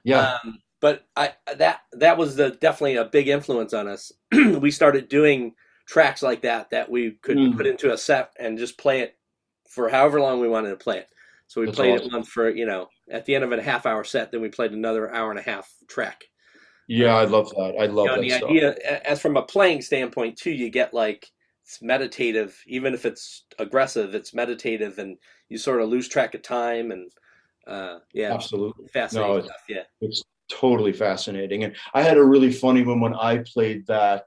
Yeah. 0.03 0.38
Um, 0.43 0.57
but 0.81 1.05
I 1.15 1.34
that 1.55 1.81
that 1.93 2.17
was 2.17 2.35
the 2.35 2.51
definitely 2.59 2.95
a 2.95 3.05
big 3.05 3.27
influence 3.27 3.73
on 3.73 3.88
us. 3.88 4.11
we 4.31 4.71
started 4.71 5.07
doing 5.07 5.53
tracks 5.85 6.23
like 6.23 6.41
that 6.41 6.71
that 6.71 6.89
we 6.89 7.11
could 7.21 7.38
Mm. 7.38 7.55
put 7.55 7.67
into 7.67 7.93
a 7.93 7.97
set 7.97 8.34
and 8.39 8.57
just 8.57 8.77
play 8.77 9.01
it 9.01 9.15
for 9.69 9.88
however 9.89 10.19
long 10.19 10.41
we 10.41 10.49
wanted 10.49 10.71
to 10.71 10.75
play 10.75 10.97
it. 10.97 11.07
So 11.53 11.61
we 11.61 11.67
That's 11.67 11.77
played 11.77 11.93
awesome. 11.99 12.07
it 12.07 12.13
once 12.13 12.30
for 12.30 12.49
you 12.49 12.65
know 12.65 12.88
at 13.11 13.25
the 13.25 13.35
end 13.35 13.43
of 13.43 13.51
a 13.51 13.61
half 13.61 13.85
hour 13.85 14.03
set. 14.03 14.31
Then 14.31 14.41
we 14.41 14.49
played 14.49 14.71
another 14.71 15.13
hour 15.13 15.30
and 15.30 15.38
a 15.39 15.43
half 15.43 15.71
track. 15.88 16.23
yeah, 16.88 17.15
I 17.15 17.25
love 17.25 17.49
that. 17.51 17.75
I 17.80 17.85
love 17.85 18.05
You 18.07 18.11
know, 18.11 18.15
that 18.15 18.21
the 18.21 18.30
stuff. 18.31 18.49
idea, 18.49 19.01
as 19.05 19.21
from 19.21 19.38
a 19.38 19.43
playing 19.43 19.84
standpoint 19.84 20.35
too, 20.38 20.49
you 20.51 20.71
get 20.71 20.95
like 20.95 21.27
it's 21.63 21.80
meditative. 21.80 22.59
Even 22.65 22.95
if 22.95 23.05
it's 23.05 23.45
aggressive, 23.59 24.15
it's 24.15 24.34
meditative, 24.34 24.97
and 24.97 25.15
you 25.49 25.59
sort 25.59 25.80
of 25.81 25.89
lose 25.89 26.07
track 26.07 26.34
of 26.34 26.41
time. 26.41 26.89
And 26.91 27.11
uh, 27.67 27.99
yeah, 28.13 28.34
Absolutely. 28.34 28.88
fascinating 28.88 29.31
No, 29.31 29.38
it's- 29.38 29.49
stuff. 29.51 29.63
Yeah. 29.69 29.84
it's 30.01 30.23
totally 30.49 30.91
fascinating 30.93 31.63
and 31.63 31.73
i 31.93 32.01
had 32.03 32.17
a 32.17 32.23
really 32.23 32.51
funny 32.51 32.84
one 32.84 32.99
when 32.99 33.15
i 33.15 33.38
played 33.53 33.88
that 33.88 34.25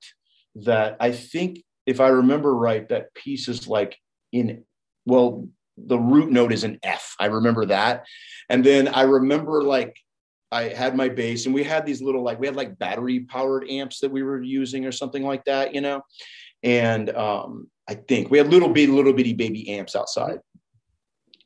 that 0.55 0.97
i 0.99 1.13
think 1.13 1.63
if 1.85 2.01
i 2.01 2.09
remember 2.09 2.55
right 2.57 2.89
that 2.89 3.13
piece 3.15 3.47
is 3.49 3.69
like 3.69 3.97
in 4.33 4.65
well 5.05 5.47
the 5.77 5.99
root 5.99 6.31
note 6.33 6.53
is 6.55 6.65
an 6.65 6.79
f 6.83 6.96
i 7.21 7.27
remember 7.27 7.67
that. 7.67 8.05
And 8.49 8.65
then 8.65 8.89
i 8.89 9.03
remember 9.03 9.63
like 9.63 9.97
i 10.53 10.65
had 10.65 10.97
my 10.97 11.09
bass 11.09 11.47
and 11.47 11.55
we 11.55 11.65
had 11.65 11.85
these 11.85 12.01
little 12.01 12.23
like 12.23 12.39
we 12.39 12.47
had 12.47 12.57
like 12.57 12.79
battery 12.79 13.21
powered 13.21 13.69
amps 13.69 14.01
that 14.01 14.11
we 14.11 14.23
were 14.23 14.43
using 14.43 14.87
or 14.87 14.93
something 14.93 15.23
like 15.23 15.45
that 15.45 15.75
you 15.75 15.81
know? 15.81 16.03
And 16.63 17.11
um 17.11 17.69
i 17.89 17.95
think 17.95 18.31
we 18.31 18.39
had 18.39 18.49
little 18.49 18.69
bitty 18.69 18.93
little 18.93 19.13
bitty 19.13 19.33
baby 19.35 19.71
amps 19.71 19.97
outside. 19.97 20.41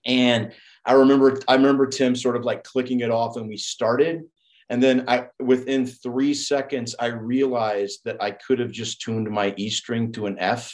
And 0.06 0.52
I 0.84 0.92
remember 0.94 1.38
I 1.47 1.55
remember 1.55 1.86
Thymme 1.86 2.16
sort 2.16 2.36
of 2.36 2.44
like 2.44 2.64
clicking 2.64 3.01
it 3.01 3.10
off 3.10 3.36
and 3.36 3.48
we 3.48 3.56
started. 3.56 4.22
And 4.68 4.82
then 4.82 5.05
I 5.09 5.26
within 5.40 5.86
three 5.86 6.32
seconds, 6.32 6.94
I 6.98 7.06
realized 7.06 8.01
that 8.05 8.22
I 8.22 8.30
could 8.30 8.60
have 8.60 8.70
just 8.70 9.01
tuned 9.01 9.28
my 9.30 9.52
E 9.56 9.68
string 9.68 10.12
to 10.12 10.26
an 10.26 10.38
F 10.38 10.72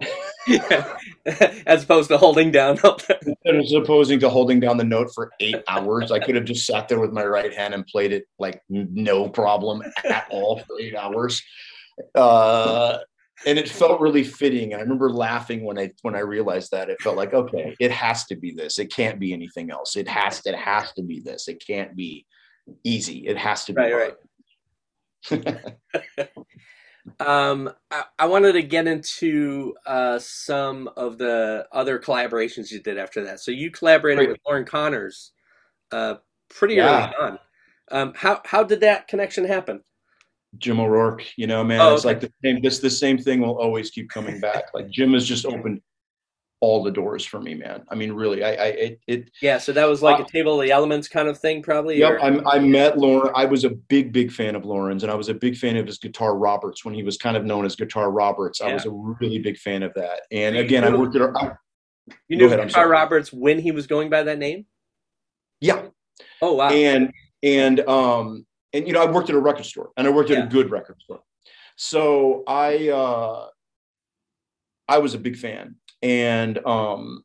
as 1.66 1.84
opposed 1.84 2.08
to 2.08 2.18
holding 2.18 2.50
down 2.50 2.78
up 2.84 3.02
there. 3.06 3.18
instead 3.44 3.76
of 3.76 3.82
opposing 3.82 4.20
to 4.20 4.28
holding 4.28 4.60
down 4.60 4.76
the 4.76 4.84
note 4.84 5.10
for 5.14 5.30
eight 5.40 5.62
hours. 5.68 6.10
I 6.10 6.18
could 6.18 6.34
have 6.34 6.44
just 6.44 6.66
sat 6.66 6.88
there 6.88 7.00
with 7.00 7.12
my 7.12 7.24
right 7.24 7.52
hand 7.52 7.74
and 7.74 7.86
played 7.86 8.12
it 8.12 8.26
like 8.38 8.62
no 8.68 9.28
problem 9.28 9.82
at 10.08 10.26
all 10.30 10.58
for 10.60 10.80
eight 10.80 10.94
hours. 10.94 11.42
Uh, 12.14 12.98
and 13.46 13.58
it 13.58 13.68
felt 13.68 14.00
really 14.00 14.24
fitting. 14.24 14.72
And 14.72 14.80
I 14.80 14.82
remember 14.82 15.10
laughing 15.10 15.64
when 15.64 15.78
I 15.78 15.90
when 16.02 16.14
I 16.14 16.20
realized 16.20 16.70
that. 16.72 16.90
It 16.90 17.00
felt 17.00 17.16
like, 17.16 17.34
okay, 17.34 17.76
it 17.78 17.90
has 17.92 18.24
to 18.26 18.36
be 18.36 18.52
this. 18.52 18.78
It 18.78 18.92
can't 18.92 19.20
be 19.20 19.32
anything 19.32 19.70
else. 19.70 19.96
It 19.96 20.08
has 20.08 20.42
it 20.44 20.56
has 20.56 20.92
to 20.94 21.02
be 21.02 21.20
this. 21.20 21.48
It 21.48 21.62
can't 21.64 21.94
be 21.94 22.26
easy. 22.84 23.26
It 23.26 23.36
has 23.36 23.64
to 23.66 23.72
be 23.72 23.82
Right, 23.82 24.14
hard. 25.30 26.30
Um, 27.20 27.70
I, 27.90 28.04
I 28.18 28.26
wanted 28.26 28.52
to 28.52 28.62
get 28.62 28.86
into 28.86 29.74
uh, 29.86 30.18
some 30.18 30.88
of 30.96 31.18
the 31.18 31.66
other 31.72 31.98
collaborations 31.98 32.70
you 32.70 32.80
did 32.80 32.98
after 32.98 33.24
that. 33.24 33.40
So 33.40 33.50
you 33.50 33.70
collaborated 33.70 34.28
with 34.28 34.38
Loren 34.46 34.64
Connors 34.64 35.32
uh, 35.92 36.16
pretty 36.48 36.74
Yeah. 36.74 37.06
early 37.06 37.14
on. 37.20 37.38
Um, 37.90 38.12
how 38.14 38.42
how 38.44 38.62
did 38.62 38.80
that 38.80 39.08
connection 39.08 39.44
happen? 39.44 39.82
Jim 40.58 40.80
O'Rourke, 40.80 41.24
you 41.36 41.46
know, 41.46 41.62
man, 41.64 41.80
Oh, 41.80 41.94
it's 41.94 42.04
okay. 42.04 42.14
like 42.14 42.20
the 42.20 42.32
same 42.44 42.60
this 42.62 42.78
the 42.78 42.90
same 42.90 43.18
thing 43.18 43.40
will 43.40 43.58
always 43.58 43.90
keep 43.90 44.10
coming 44.10 44.40
back. 44.40 44.64
Like 44.74 44.90
Jim 44.90 45.12
has 45.14 45.26
just 45.26 45.46
opened 45.46 45.80
all 46.60 46.82
the 46.82 46.90
doors 46.90 47.24
for 47.24 47.40
me, 47.40 47.54
man. 47.54 47.84
I 47.88 47.94
mean, 47.94 48.12
really, 48.12 48.42
I, 48.42 48.50
I 48.50 48.66
it, 48.66 49.00
it 49.06 49.30
yeah. 49.40 49.58
So 49.58 49.72
that 49.72 49.88
was 49.88 50.02
like 50.02 50.18
uh, 50.18 50.24
a 50.24 50.26
table 50.26 50.60
of 50.60 50.66
the 50.66 50.72
elements 50.72 51.08
kind 51.08 51.28
of 51.28 51.38
thing, 51.38 51.62
probably. 51.62 51.98
Yep, 51.98 52.18
I, 52.20 52.56
I 52.56 52.58
met 52.58 52.98
Loren. 52.98 53.32
I 53.34 53.44
was 53.44 53.64
a 53.64 53.70
big, 53.70 54.12
big 54.12 54.32
fan 54.32 54.56
of 54.56 54.64
Loren's, 54.64 55.04
and 55.04 55.12
I 55.12 55.14
was 55.14 55.28
a 55.28 55.34
big 55.34 55.56
fan 55.56 55.76
of 55.76 55.86
his 55.86 55.98
guitar 55.98 56.36
Roberts 56.36 56.84
when 56.84 56.94
he 56.94 57.02
was 57.02 57.16
kind 57.16 57.36
of 57.36 57.44
known 57.44 57.64
as 57.64 57.76
Guitar 57.76 58.10
Roberts. 58.10 58.60
Yeah. 58.60 58.68
I 58.68 58.74
was 58.74 58.86
a 58.86 58.90
really 58.90 59.38
big 59.38 59.56
fan 59.56 59.82
of 59.82 59.94
that. 59.94 60.22
And 60.32 60.56
you 60.56 60.62
again, 60.62 60.82
knew, 60.82 60.96
I 60.96 61.00
worked 61.00 61.16
at. 61.16 61.22
I, 61.36 61.52
you 62.28 62.36
knew 62.36 62.46
ahead, 62.46 62.66
Guitar 62.66 62.88
Roberts 62.88 63.32
when 63.32 63.58
he 63.60 63.70
was 63.70 63.86
going 63.86 64.10
by 64.10 64.24
that 64.24 64.38
name. 64.38 64.66
Yeah. 65.60 65.86
Oh 66.42 66.54
wow. 66.54 66.70
And 66.70 67.12
and 67.42 67.80
um 67.88 68.46
and 68.72 68.86
you 68.86 68.92
know 68.92 69.02
I 69.02 69.10
worked 69.10 69.30
at 69.30 69.36
a 69.36 69.40
record 69.40 69.64
store 69.64 69.90
and 69.96 70.06
I 70.06 70.10
worked 70.10 70.30
at 70.30 70.44
a 70.44 70.46
good 70.48 70.70
record 70.70 70.96
store, 71.00 71.20
so 71.76 72.42
I 72.46 72.88
uh 72.88 73.46
I 74.88 74.98
was 74.98 75.14
a 75.14 75.18
big 75.18 75.36
fan 75.36 75.76
and 76.02 76.58
um, 76.66 77.22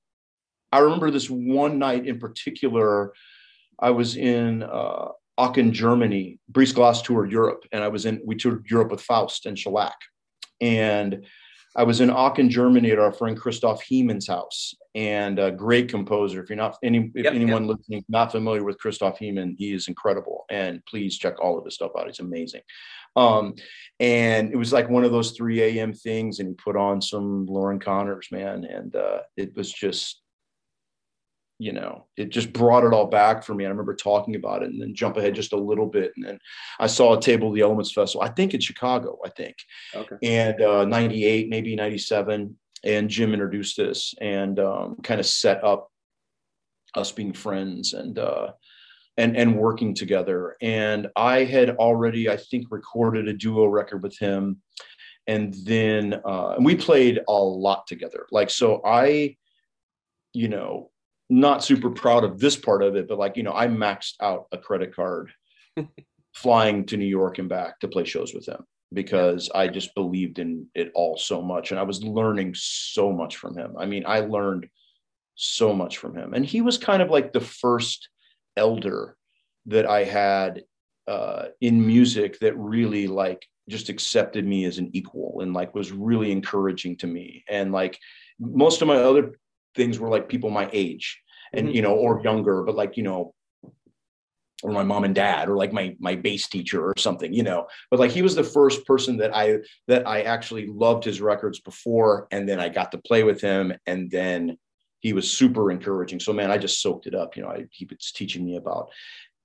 I 0.72 0.80
remember 0.80 1.12
this 1.12 1.30
one 1.30 1.78
night 1.80 2.08
in 2.08 2.20
particular, 2.20 3.14
I 3.80 3.92
was 3.92 4.16
in 4.18 4.64
uh, 4.64 5.10
Aachen, 5.38 5.74
Germany. 5.74 6.40
Brise 6.50 6.74
Glace 6.74 7.02
toured 7.02 7.32
Europe, 7.32 7.64
and 7.72 7.84
I 7.84 7.88
was 7.88 8.06
in. 8.06 8.22
We 8.26 8.36
toured 8.36 8.66
Europe 8.70 8.92
with 8.92 9.02
Faust 9.02 9.46
and 9.46 9.58
Shellac, 9.58 9.96
and 10.62 11.26
I 11.76 11.84
was 11.84 12.02
in 12.02 12.10
Aachen, 12.10 12.50
Germany, 12.50 12.92
at 12.92 13.00
our 13.00 13.12
friend 13.12 13.38
Christoph 13.38 13.84
Heemann's 13.84 14.28
house, 14.28 14.76
and 14.96 15.40
a 15.40 15.52
great 15.52 15.90
composer. 15.90 16.42
If 16.42 16.50
you're 16.50 16.58
not 16.58 16.78
any, 16.84 17.12
if 17.16 17.24
yep, 17.26 17.34
anyone 17.34 17.68
yep. 17.68 17.78
listening 17.78 18.06
not 18.10 18.32
familiar 18.32 18.64
with 18.64 18.78
Christoph 18.78 19.20
Heemann, 19.20 19.56
he 19.58 19.74
is 19.74 19.88
incredible, 19.88 20.46
and 20.50 20.84
please 20.86 21.18
check 21.18 21.40
all 21.42 21.58
of 21.58 21.66
his 21.66 21.76
stuff 21.76 21.92
out. 21.98 22.08
He's 22.08 22.20
amazing. 22.20 22.62
Um, 23.16 23.56
and 24.00 24.52
it 24.52 24.58
was 24.58 24.74
like 24.74 24.90
one 24.90 25.04
of 25.04 25.12
those 25.12 25.32
3 25.32 25.62
a.m. 25.62 25.94
things, 25.94 26.40
and 26.40 26.50
he 26.50 26.56
put 26.56 26.76
on 26.76 27.02
some 27.02 27.46
Loren 27.46 27.80
Connors, 27.80 28.28
man, 28.32 28.66
and 28.66 28.96
uh, 28.96 29.20
it 29.38 29.56
was 29.56 29.72
just, 29.72 30.22
you 31.60 31.72
know, 31.72 32.08
it 32.18 32.30
just 32.30 32.52
brought 32.52 32.84
it 32.84 32.94
all 32.94 33.06
back 33.06 33.44
for 33.44 33.54
me. 33.54 33.66
I 33.66 33.70
remember 33.70 33.96
talking 33.96 34.36
about 34.36 34.64
it, 34.64 34.70
and 34.72 34.82
then 34.82 34.96
jump 34.96 35.18
ahead 35.18 35.36
just 35.36 35.54
a 35.54 35.58
little 35.58 35.86
bit, 35.86 36.12
and 36.16 36.26
then 36.26 36.40
I 36.80 36.88
saw 36.88 37.16
a 37.16 37.22
Table 37.22 37.50
of 37.50 37.56
the 37.56 37.62
Elements 37.62 37.92
festival. 37.92 38.26
I 38.26 38.30
think 38.30 38.54
in 38.54 38.60
Chicago, 38.60 39.20
I 39.24 39.30
think, 39.30 39.56
okay, 39.96 40.16
and 40.24 40.60
uh, 40.62 40.86
'98, 40.86 41.50
maybe 41.50 41.76
'97, 41.76 42.58
and 42.84 43.10
Jim 43.10 43.32
introduced 43.32 43.78
this 43.78 44.16
and 44.20 44.60
um, 44.60 44.98
kind 45.04 45.20
of 45.20 45.28
set 45.28 45.64
up 45.64 45.92
us 46.96 47.12
being 47.12 47.34
friends 47.34 47.94
and. 47.94 48.18
Uh, 48.18 48.54
and 49.18 49.38
and 49.38 49.58
working 49.58 49.94
together. 49.94 50.56
And 50.62 51.08
I 51.16 51.44
had 51.44 51.72
already, 51.72 52.30
I 52.30 52.38
think, 52.38 52.68
recorded 52.70 53.28
a 53.28 53.34
duo 53.34 53.66
record 53.66 54.04
with 54.04 54.18
him, 54.18 54.62
and 55.28 55.54
then 55.66 56.22
uh, 56.26 56.54
and 56.56 56.66
we 56.66 56.76
played 56.76 57.20
a 57.28 57.34
lot 57.34 57.88
together. 57.88 58.26
Like 58.32 58.50
so, 58.50 58.82
I, 58.86 59.38
you 60.34 60.48
know, 60.48 60.92
not 61.30 61.64
super 61.64 61.90
proud 61.90 62.24
of 62.24 62.40
this 62.40 62.56
part 62.56 62.84
of 62.84 62.96
it, 62.96 63.08
but 63.08 63.20
like 63.20 63.38
you 63.38 63.44
know, 63.44 63.54
I 63.54 63.68
maxed 63.68 64.16
out 64.22 64.48
a 64.52 64.58
credit 64.58 64.96
card, 64.96 65.32
flying 66.34 66.86
to 66.88 66.98
New 66.98 67.06
York 67.06 67.40
and 67.40 67.50
back 67.50 67.80
to 67.80 67.88
play 67.88 68.06
shows 68.06 68.34
with 68.34 68.48
him 68.48 68.64
because 68.94 69.50
I 69.54 69.68
just 69.70 69.96
believed 69.96 70.38
in 70.38 70.68
it 70.76 70.92
all 70.94 71.18
so 71.18 71.42
much, 71.42 71.72
and 71.72 71.80
I 71.80 71.84
was 71.84 72.04
learning 72.04 72.54
so 72.56 73.12
much 73.12 73.38
from 73.38 73.58
him. 73.58 73.76
I 73.78 73.86
mean, 73.86 74.04
I 74.08 74.22
learned 74.22 74.68
so 75.36 75.74
much 75.74 75.98
from 75.98 76.16
him, 76.16 76.34
and 76.34 76.46
he 76.46 76.62
was 76.62 76.78
kind 76.80 77.02
of 77.02 77.12
like 77.12 77.32
the 77.32 77.42
first 77.42 78.10
elder 78.58 79.16
that 79.68 79.86
I 79.86 80.04
had 80.04 80.64
uh, 81.08 81.46
in 81.62 81.86
music 81.86 82.40
that 82.40 82.58
really 82.58 83.08
like 83.08 83.46
just 83.70 83.90
accepted 83.90 84.46
me 84.46 84.66
as 84.66 84.78
an 84.78 84.90
equal 84.94 85.42
and 85.42 85.54
like 85.54 85.74
was 85.74 85.92
really 85.92 86.32
encouraging 86.32 86.98
to 86.98 87.08
me. 87.08 87.44
And 87.50 87.72
like 87.72 87.98
most 88.40 88.82
of 88.82 88.88
my 88.88 88.98
other 88.98 89.34
things 89.76 90.00
were 90.00 90.10
like 90.10 90.30
people 90.30 90.50
my 90.50 90.70
age 90.74 91.22
and 91.54 91.68
mm-hmm. 91.68 91.76
you 91.76 91.82
know 91.82 91.96
or 91.96 92.22
younger, 92.24 92.64
but 92.64 92.76
like 92.76 92.98
you 92.98 93.04
know 93.04 93.34
or 94.64 94.72
my 94.72 94.84
mom 94.84 95.04
and 95.04 95.14
dad 95.14 95.50
or 95.50 95.58
like 95.58 95.74
my 95.74 95.96
my 96.00 96.16
bass 96.16 96.48
teacher 96.48 96.84
or 96.84 96.94
something 96.98 97.34
you 97.34 97.44
know 97.44 97.68
but 97.92 98.00
like 98.00 98.12
he 98.12 98.22
was 98.22 98.34
the 98.34 98.44
first 98.44 98.86
person 98.86 99.18
that 99.18 99.36
i 99.36 99.58
that 99.88 100.08
i 100.08 100.22
actually 100.22 100.68
loved 100.68 101.04
his 101.04 101.22
records 101.22 101.60
before 101.60 102.28
and 102.32 102.48
then 102.48 102.60
i 102.60 102.70
got 102.70 102.92
to 102.92 102.98
play 103.00 103.24
with 103.24 103.42
him 103.42 103.74
and 103.86 104.10
then 104.10 104.58
he 105.04 105.12
was 105.12 105.30
super 105.30 105.70
encouraging. 105.70 106.20
So 106.20 106.34
man, 106.34 106.50
I 106.50 106.58
just 106.58 106.82
soaked 106.82 107.08
it 107.08 107.14
up. 107.14 107.36
You 107.36 107.44
know, 107.44 107.50
I, 107.50 107.66
he 107.72 107.86
was 107.86 108.12
teaching 108.12 108.44
me 108.44 108.56
about 108.56 108.90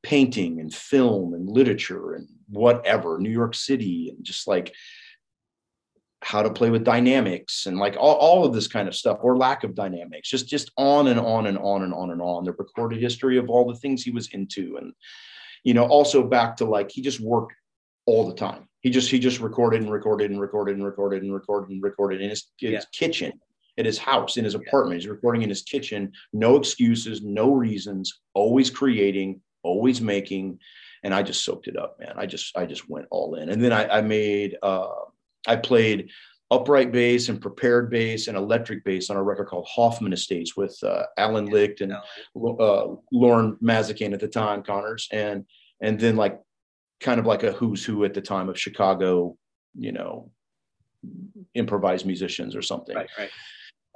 painting 0.05 0.61
and 0.61 0.73
film 0.73 1.35
and 1.35 1.51
literature 1.51 2.15
and 2.15 2.29
whatever, 2.49 3.19
New 3.19 3.29
York 3.29 3.57
City, 3.57 4.15
and 4.15 4.25
just 4.25 4.47
like 4.47 4.73
how 6.23 6.43
to 6.43 6.53
play 6.53 6.71
with 6.71 6.85
dynamics 6.85 7.67
and 7.67 7.77
like 7.77 7.97
all, 7.97 8.15
all 8.15 8.45
of 8.45 8.55
this 8.55 8.69
kind 8.69 8.89
of 8.89 8.95
stuff 8.95 9.19
or 9.21 9.37
lack 9.37 9.65
of 9.65 9.75
dynamics, 9.75 10.31
just 10.31 10.47
just 10.47 10.71
on 10.77 11.09
and 11.09 11.19
on 11.19 11.49
and 11.49 11.59
on 11.59 11.83
and 11.83 11.93
on 11.93 12.13
and 12.13 12.23
on. 12.23 12.45
The 12.45 12.53
recorded 12.53 13.01
history 13.01 13.37
of 13.37 13.51
all 13.51 13.67
the 13.67 13.79
things 13.79 14.05
he 14.05 14.13
was 14.13 14.29
into. 14.29 14.77
And, 14.77 14.93
you 15.65 15.75
know, 15.75 15.87
also 15.87 16.23
back 16.23 16.57
to 16.59 16.67
like 16.67 16.93
he 16.93 17.03
just 17.03 17.21
worked 17.21 17.53
all 18.07 18.29
the 18.29 18.35
time. 18.35 18.69
He 18.81 18.91
just 18.91 19.11
he 19.11 19.19
just 19.19 19.41
recorded 19.41 19.83
and 19.83 19.91
recorded 19.91 20.31
and 20.31 20.41
recorded 20.41 20.77
and 20.77 20.85
recorded 20.85 21.25
and 21.25 21.35
recorded 21.35 21.71
and 21.71 21.83
recorded 21.83 22.21
in 22.21 22.31
his, 22.31 22.47
his 22.61 22.71
yeah. 22.71 22.81
kitchen 22.93 23.33
at 23.79 23.87
his 23.87 23.97
house, 23.97 24.37
in 24.37 24.45
his 24.45 24.57
apartment. 24.57 25.01
He's 25.01 25.09
recording 25.09 25.43
in 25.43 25.49
his 25.49 25.63
kitchen, 25.63 26.13
no 26.33 26.57
excuses, 26.57 27.23
no 27.23 27.53
reasons, 27.53 28.21
always 28.35 28.71
creating, 28.71 29.41
always 29.63 30.01
making. 30.01 30.59
And 31.05 31.15
I 31.15 31.23
just 31.23 31.45
soaked 31.45 31.69
it 31.69 31.79
up, 31.79 31.99
man. 32.01 32.15
I 32.17 32.27
just, 32.27 32.57
I 32.59 32.67
just 32.67 32.91
went 32.91 33.07
all 33.11 33.37
in. 33.37 33.49
And 33.51 33.63
then 33.63 33.73
I, 33.73 33.99
I 33.99 34.01
made, 34.01 34.57
uh, 34.63 34.89
I 35.47 35.57
played 35.57 36.11
upright 36.51 36.91
bass 36.91 37.29
and 37.29 37.41
prepared 37.41 37.89
bass 37.89 38.27
and 38.27 38.37
electric 38.37 38.85
bass 38.85 39.11
on 39.11 39.17
a 39.17 39.23
record 39.23 39.47
called 39.47 39.69
Hoffman 39.71 40.13
Estates 40.13 40.57
with 40.57 40.77
uh, 40.83 41.05
Alan 41.17 41.47
Licht 41.47 41.81
and 41.81 41.93
uh, 41.93 42.87
Loren 43.13 43.57
Mazzacane 43.63 44.13
at 44.13 44.21
the 44.21 44.29
time, 44.29 44.65
Connors, 44.65 45.09
and 45.13 45.45
and 45.81 46.01
then 46.01 46.17
like 46.17 46.41
kind 47.01 47.21
of 47.21 47.27
like 47.27 47.45
a 47.45 47.53
who's 47.53 47.85
who 47.85 48.05
at 48.05 48.15
the 48.15 48.23
time 48.23 48.49
of 48.49 48.59
Chicago, 48.59 49.37
you 49.79 49.93
know, 49.93 50.31
improvised 51.55 52.07
musicians 52.07 52.57
or 52.57 52.63
something. 52.63 52.97
Right, 52.97 53.11
right 53.17 53.31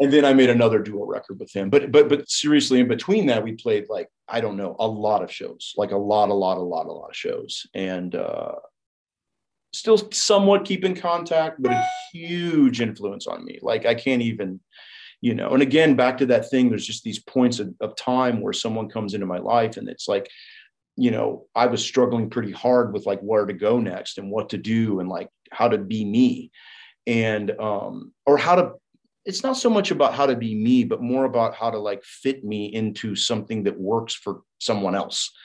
and 0.01 0.12
then 0.12 0.24
I 0.24 0.32
made 0.32 0.51
another 0.51 0.78
duo 0.78 1.06
record 1.06 1.39
with 1.39 1.52
him. 1.55 1.70
But 1.70 1.93
but 1.93 2.09
but 2.09 2.28
seriously, 2.28 2.81
in 2.81 2.89
between 2.89 3.27
that, 3.27 3.43
we 3.43 3.52
played 3.52 3.86
like 3.89 4.09
I 4.28 4.40
don't 4.40 4.56
know 4.56 4.77
a 4.78 4.86
lot 4.86 5.23
of 5.23 5.32
shows, 5.32 5.74
like 5.77 5.93
a 5.93 5.97
lot, 5.97 6.28
a 6.28 6.35
lot, 6.35 6.59
a 6.59 6.62
lot, 6.62 6.86
a 6.86 6.93
lot 6.93 7.10
of 7.10 7.16
shows, 7.16 7.66
and 7.74 8.14
uh, 8.14 8.52
still 9.73 9.98
somewhat 10.10 10.64
keep 10.64 10.85
in 10.85 10.94
contact, 10.94 11.60
but 11.60 11.73
a 11.73 11.86
huge 12.12 12.81
influence 12.81 13.27
on 13.27 13.44
me. 13.44 13.59
Like 13.62 13.86
I 13.86 13.94
can't 13.94 14.23
even, 14.23 14.60
you 15.20 15.35
know. 15.35 15.51
And 15.51 15.62
again, 15.62 15.94
back 15.94 16.19
to 16.19 16.27
that 16.27 16.51
thing. 16.51 16.69
There's 16.69 16.86
just 16.86 17.05
these 17.05 17.20
points 17.20 17.59
of, 17.59 17.74
of 17.81 17.94
time 17.97 18.40
where 18.40 18.52
someone 18.52 18.89
comes 18.89 19.14
into 19.14 19.27
my 19.27 19.39
life, 19.39 19.77
and 19.77 19.89
it's 19.89 20.09
like, 20.09 20.31
you 20.97 21.10
know, 21.10 21.47
I 21.55 21.66
was 21.66 21.85
struggling 21.85 22.31
pretty 22.31 22.52
hard 22.52 22.93
with 22.93 23.06
like 23.06 23.20
where 23.20 23.47
to 23.47 23.52
go 23.52 23.78
next 23.78 24.19
and 24.19 24.31
what 24.31 24.51
to 24.51 24.59
do 24.59 25.01
and 25.01 25.09
like 25.09 25.28
how 25.51 25.69
to 25.69 25.78
be 25.78 26.05
me 26.05 26.51
and 27.06 27.51
um 27.59 28.12
or 28.27 28.39
how 28.39 28.55
to 28.55 28.73
it's 29.24 29.43
not 29.43 29.57
so 29.57 29.70
much 29.70 29.90
about 29.90 30.15
how 30.15 30.27
to 30.27 30.36
be 30.36 30.55
me 30.55 30.85
but 30.85 31.03
more 31.03 31.24
about 31.24 31.55
how 31.55 31.70
to 31.70 31.78
like 31.78 32.03
fit 32.03 32.44
me 32.44 32.66
into 32.66 33.15
something 33.15 33.62
that 33.65 33.78
works 33.78 34.15
for 34.15 34.43
someone 34.59 34.94
else. 34.94 35.31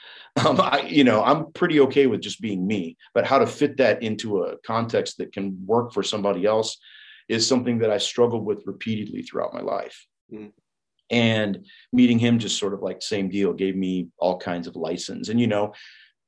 Um, 0.46 0.60
I, 0.60 0.82
you 0.82 1.02
know 1.02 1.24
i'm 1.24 1.50
pretty 1.52 1.80
okay 1.80 2.06
with 2.06 2.20
just 2.20 2.40
being 2.40 2.64
me 2.64 2.96
but 3.12 3.26
how 3.26 3.38
to 3.38 3.46
fit 3.46 3.78
that 3.78 4.04
into 4.04 4.44
a 4.44 4.56
context 4.58 5.18
that 5.18 5.32
can 5.32 5.58
work 5.66 5.92
for 5.92 6.04
somebody 6.04 6.44
else 6.44 6.78
is 7.28 7.48
something 7.48 7.78
that 7.78 7.90
i 7.90 7.98
struggled 7.98 8.44
with 8.44 8.62
repeatedly 8.64 9.22
throughout 9.22 9.52
my 9.52 9.62
life. 9.62 10.06
Mm. 10.32 10.52
and 11.10 11.66
meeting 11.92 12.20
him 12.20 12.38
just 12.38 12.58
sort 12.58 12.74
of 12.74 12.82
like 12.82 13.02
same 13.02 13.30
deal 13.30 13.52
gave 13.52 13.74
me 13.74 14.08
all 14.18 14.38
kinds 14.38 14.68
of 14.68 14.76
license. 14.76 15.28
And 15.28 15.40
you 15.40 15.48
know 15.48 15.72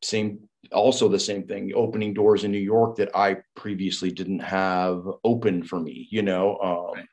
same 0.02 0.48
also 0.72 1.08
the 1.08 1.18
same 1.18 1.42
thing 1.44 1.72
opening 1.74 2.12
doors 2.12 2.44
in 2.44 2.52
new 2.52 2.58
york 2.58 2.96
that 2.96 3.14
i 3.16 3.36
previously 3.56 4.10
didn't 4.10 4.40
have 4.40 5.02
open 5.24 5.62
for 5.62 5.80
me 5.80 6.06
you 6.10 6.22
know 6.22 6.58
um, 6.58 6.96
right 6.96 7.06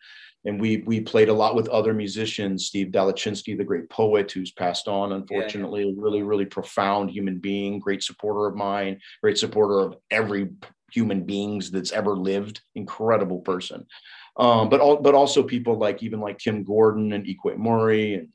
and 0.47 0.59
we 0.61 0.77
we 0.85 1.01
played 1.01 1.29
a 1.29 1.33
lot 1.33 1.55
with 1.55 1.67
other 1.69 1.93
musicians 1.93 2.65
steve 2.65 2.87
dalachinsky 2.87 3.55
the 3.55 3.63
great 3.63 3.89
poet 3.89 4.31
who's 4.31 4.51
passed 4.51 4.87
on 4.87 5.11
unfortunately 5.11 5.81
yeah, 5.83 5.87
yeah. 5.87 6.01
really 6.01 6.23
really 6.23 6.45
profound 6.45 7.11
human 7.11 7.37
being 7.37 7.79
great 7.79 8.01
supporter 8.01 8.47
of 8.47 8.55
mine 8.55 8.99
great 9.21 9.37
supporter 9.37 9.79
of 9.79 9.97
every 10.09 10.49
human 10.91 11.23
beings 11.23 11.69
that's 11.69 11.91
ever 11.91 12.15
lived 12.15 12.61
incredible 12.75 13.39
person 13.39 13.85
um, 14.37 14.69
but 14.69 14.79
all, 14.79 14.97
but 14.97 15.15
also 15.15 15.41
people 15.41 15.77
like 15.77 16.01
even 16.01 16.19
like 16.19 16.39
kim 16.39 16.63
gordon 16.63 17.13
and 17.13 17.25
Ikue 17.25 17.57
Mori 17.57 18.15
and 18.15 18.29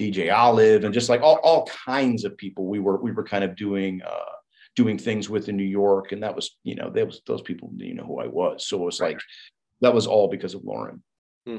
dj 0.00 0.34
olive 0.34 0.84
and 0.84 0.94
just 0.94 1.08
like 1.08 1.20
all, 1.20 1.36
all 1.42 1.66
kinds 1.66 2.24
of 2.24 2.36
people 2.36 2.66
we 2.66 2.78
were 2.78 2.96
we 2.96 3.12
were 3.12 3.24
kind 3.24 3.44
of 3.44 3.54
doing 3.56 4.00
uh, 4.02 4.32
doing 4.74 4.96
things 4.96 5.28
with 5.28 5.48
in 5.48 5.56
new 5.56 5.62
york 5.62 6.12
and 6.12 6.22
that 6.22 6.34
was 6.34 6.56
you 6.62 6.74
know 6.74 6.90
that 6.90 7.06
was 7.06 7.20
those 7.26 7.42
people 7.42 7.70
you 7.76 7.94
know 7.94 8.04
who 8.04 8.20
i 8.20 8.26
was 8.26 8.66
so 8.66 8.80
it 8.80 8.84
was 8.84 9.00
like 9.00 9.20
that 9.82 9.92
was 9.92 10.06
all 10.06 10.28
because 10.28 10.54
of 10.54 10.64
Loren. 10.64 11.02
Hmm. 11.46 11.58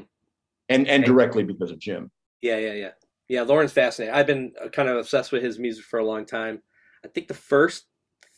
And 0.68 0.88
and 0.88 1.04
directly 1.04 1.44
because 1.44 1.70
of 1.70 1.78
Jim. 1.78 2.10
Yeah, 2.40 2.56
yeah, 2.56 2.72
yeah. 2.72 2.90
Yeah, 3.28 3.42
Loren's 3.42 3.72
fascinating. 3.72 4.14
I've 4.14 4.26
been 4.26 4.52
uh, 4.62 4.68
kind 4.68 4.88
of 4.88 4.96
obsessed 4.96 5.30
with 5.30 5.42
his 5.42 5.58
music 5.58 5.84
for 5.84 5.98
a 5.98 6.04
long 6.04 6.26
time. 6.26 6.60
I 7.04 7.08
think 7.08 7.28
the 7.28 7.34
first 7.34 7.84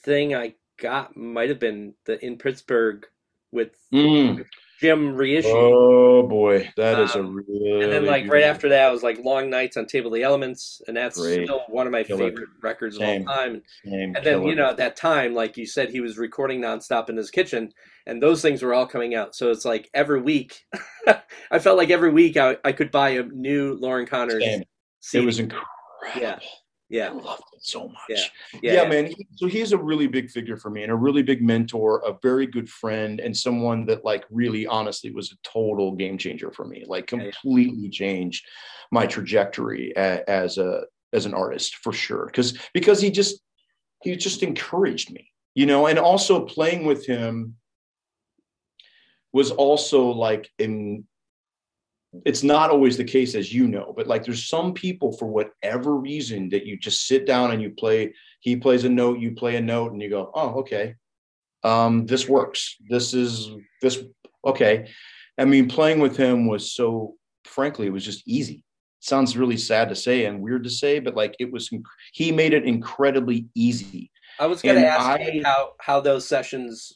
thing 0.02 0.34
I 0.34 0.54
got 0.76 1.16
might 1.16 1.48
have 1.48 1.58
been 1.58 1.94
the 2.04 2.24
in 2.24 2.36
Pittsburgh 2.36 3.06
with 3.52 3.76
mm. 3.92 4.44
Jim 4.80 5.14
reissue. 5.14 5.48
Oh 5.48 6.26
boy, 6.28 6.70
that 6.76 6.98
is 7.00 7.14
Um, 7.14 7.26
a 7.26 7.30
really. 7.30 7.82
and 7.84 7.92
then 7.92 8.04
like 8.06 8.28
right 8.28 8.42
after 8.44 8.68
that 8.70 8.90
was 8.92 9.02
like 9.02 9.18
Long 9.24 9.48
Nights 9.50 9.76
on 9.76 9.86
Table 9.86 10.08
of 10.08 10.14
the 10.14 10.22
Elements, 10.22 10.82
and 10.86 10.96
that's 10.96 11.18
Great. 11.18 11.44
still 11.46 11.62
one 11.68 11.86
of 11.86 11.92
my 11.92 12.02
Killer. 12.02 12.28
favorite 12.30 12.48
records 12.62 12.98
Same. 12.98 13.22
of 13.22 13.28
all 13.28 13.34
time. 13.34 13.62
Name 13.84 14.14
And 14.14 14.24
then 14.24 14.40
killer. 14.40 14.48
you 14.48 14.54
know 14.54 14.68
at 14.70 14.76
that 14.78 14.96
time, 14.96 15.34
like 15.34 15.56
you 15.56 15.66
said, 15.66 15.90
he 15.90 16.00
was 16.00 16.18
recording 16.18 16.60
nonstop 16.60 17.08
in 17.10 17.16
his 17.16 17.30
kitchen, 17.30 17.72
and 18.06 18.22
those 18.22 18.42
things 18.42 18.62
were 18.62 18.74
all 18.74 18.86
coming 18.86 19.14
out. 19.14 19.34
So 19.34 19.50
it's 19.50 19.64
like 19.64 19.88
every 19.94 20.20
week, 20.20 20.64
I 21.50 21.58
felt 21.58 21.78
like 21.78 21.90
every 21.90 22.10
week 22.10 22.36
I, 22.36 22.56
I 22.64 22.72
could 22.72 22.90
buy 22.90 23.10
a 23.10 23.22
new 23.22 23.74
Loren 23.80 24.06
Connors 24.06 24.44
Same. 25.00 25.22
It 25.22 25.26
was 25.26 25.38
incredible. 25.38 25.68
Yeah. 26.18 26.38
I 26.88 26.94
yeah, 26.94 27.10
loved 27.10 27.42
it 27.52 27.64
so 27.64 27.88
much. 27.88 27.96
Yeah. 28.08 28.16
Yeah, 28.54 28.60
yeah, 28.62 28.82
yeah. 28.82 28.88
man. 28.88 29.06
He, 29.06 29.26
so 29.34 29.46
he's 29.46 29.72
a 29.72 29.78
really 29.78 30.06
big 30.06 30.30
figure 30.30 30.56
for 30.56 30.70
me 30.70 30.84
and 30.84 30.92
a 30.92 30.96
really 30.96 31.22
big 31.22 31.42
mentor, 31.42 32.00
a 32.06 32.16
very 32.22 32.46
good 32.46 32.68
friend, 32.68 33.18
and 33.18 33.36
someone 33.36 33.86
that, 33.86 34.04
like, 34.04 34.24
really 34.30 34.66
honestly 34.68 35.10
was 35.10 35.32
a 35.32 35.36
total 35.42 35.92
game 35.96 36.16
changer 36.16 36.52
for 36.52 36.64
me. 36.64 36.84
Like, 36.86 37.10
Yeah, 37.10 37.18
yeah. 37.18 37.30
completely 37.30 37.90
changed 37.90 38.46
my 38.92 39.06
trajectory 39.06 39.92
a, 39.96 40.28
as 40.30 40.58
a 40.58 40.82
as 41.12 41.26
an 41.26 41.34
artist 41.34 41.76
for 41.76 41.92
sure. 41.92 42.26
Because 42.26 42.56
because 42.72 43.00
he 43.00 43.10
just 43.10 43.40
he 44.02 44.14
just 44.16 44.42
encouraged 44.42 45.10
me, 45.10 45.32
you 45.54 45.66
know, 45.66 45.86
and 45.86 45.98
also 45.98 46.44
playing 46.44 46.84
with 46.84 47.04
him 47.06 47.56
was 49.32 49.50
also 49.50 50.06
like 50.10 50.48
in 50.58 51.04
it's 52.24 52.42
not 52.42 52.70
always 52.70 52.96
the 52.96 53.04
case 53.04 53.34
as 53.34 53.52
you 53.52 53.66
know 53.66 53.92
but 53.96 54.06
like 54.06 54.24
there's 54.24 54.46
some 54.46 54.72
people 54.72 55.12
for 55.12 55.26
whatever 55.26 55.96
reason 55.96 56.48
that 56.48 56.64
you 56.64 56.76
just 56.76 57.06
sit 57.06 57.26
down 57.26 57.50
and 57.50 57.60
you 57.60 57.70
play 57.70 58.12
he 58.40 58.56
plays 58.56 58.84
a 58.84 58.88
note 58.88 59.18
you 59.18 59.32
play 59.32 59.56
a 59.56 59.60
note 59.60 59.92
and 59.92 60.00
you 60.00 60.08
go 60.08 60.30
oh 60.34 60.60
okay. 60.60 60.94
Um 61.64 62.06
this 62.06 62.28
works. 62.28 62.76
This 62.88 63.14
is 63.14 63.50
this 63.82 64.02
okay. 64.44 64.88
I 65.38 65.44
mean 65.44 65.68
playing 65.68 66.00
with 66.00 66.16
him 66.16 66.46
was 66.46 66.72
so 66.72 67.14
frankly 67.44 67.86
it 67.86 67.92
was 67.92 68.04
just 68.04 68.22
easy. 68.26 68.62
Sounds 69.00 69.36
really 69.36 69.56
sad 69.56 69.88
to 69.88 69.96
say 69.96 70.26
and 70.26 70.40
weird 70.40 70.64
to 70.64 70.70
say 70.70 71.00
but 71.00 71.16
like 71.16 71.34
it 71.38 71.50
was 71.52 71.70
he 72.12 72.30
made 72.30 72.52
it 72.54 72.64
incredibly 72.64 73.46
easy. 73.54 74.10
I 74.38 74.46
was 74.46 74.60
going 74.60 74.76
to 74.76 74.86
ask 74.86 75.20
I- 75.20 75.40
how 75.44 75.72
how 75.80 76.00
those 76.00 76.28
sessions 76.28 76.92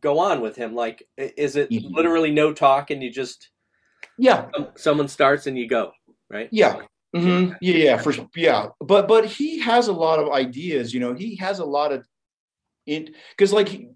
go 0.00 0.18
on 0.18 0.40
with 0.40 0.56
him. 0.56 0.74
Like, 0.74 1.02
is 1.16 1.56
it 1.56 1.70
literally 1.72 2.30
no 2.30 2.52
talk 2.52 2.90
and 2.90 3.02
you 3.02 3.10
just 3.10 3.50
yeah 4.26 4.48
someone 4.76 5.08
starts 5.08 5.46
and 5.48 5.56
you 5.58 5.66
go 5.68 5.92
right? 6.30 6.48
Yeah. 6.52 6.82
Mhm. 7.16 7.56
Yeah, 7.60 7.74
yeah, 7.86 7.96
for. 7.96 8.12
Yeah. 8.36 8.68
But 8.80 9.08
but 9.08 9.24
he 9.26 9.58
has 9.70 9.88
a 9.88 9.92
lot 9.92 10.20
of 10.20 10.30
ideas, 10.30 10.94
you 10.94 11.00
know, 11.00 11.12
he 11.12 11.34
has 11.36 11.58
a 11.58 11.64
lot 11.64 11.90
of 11.92 12.06
it 12.86 13.10
because 13.32 13.52
like 13.52 13.68
he- 13.68 13.88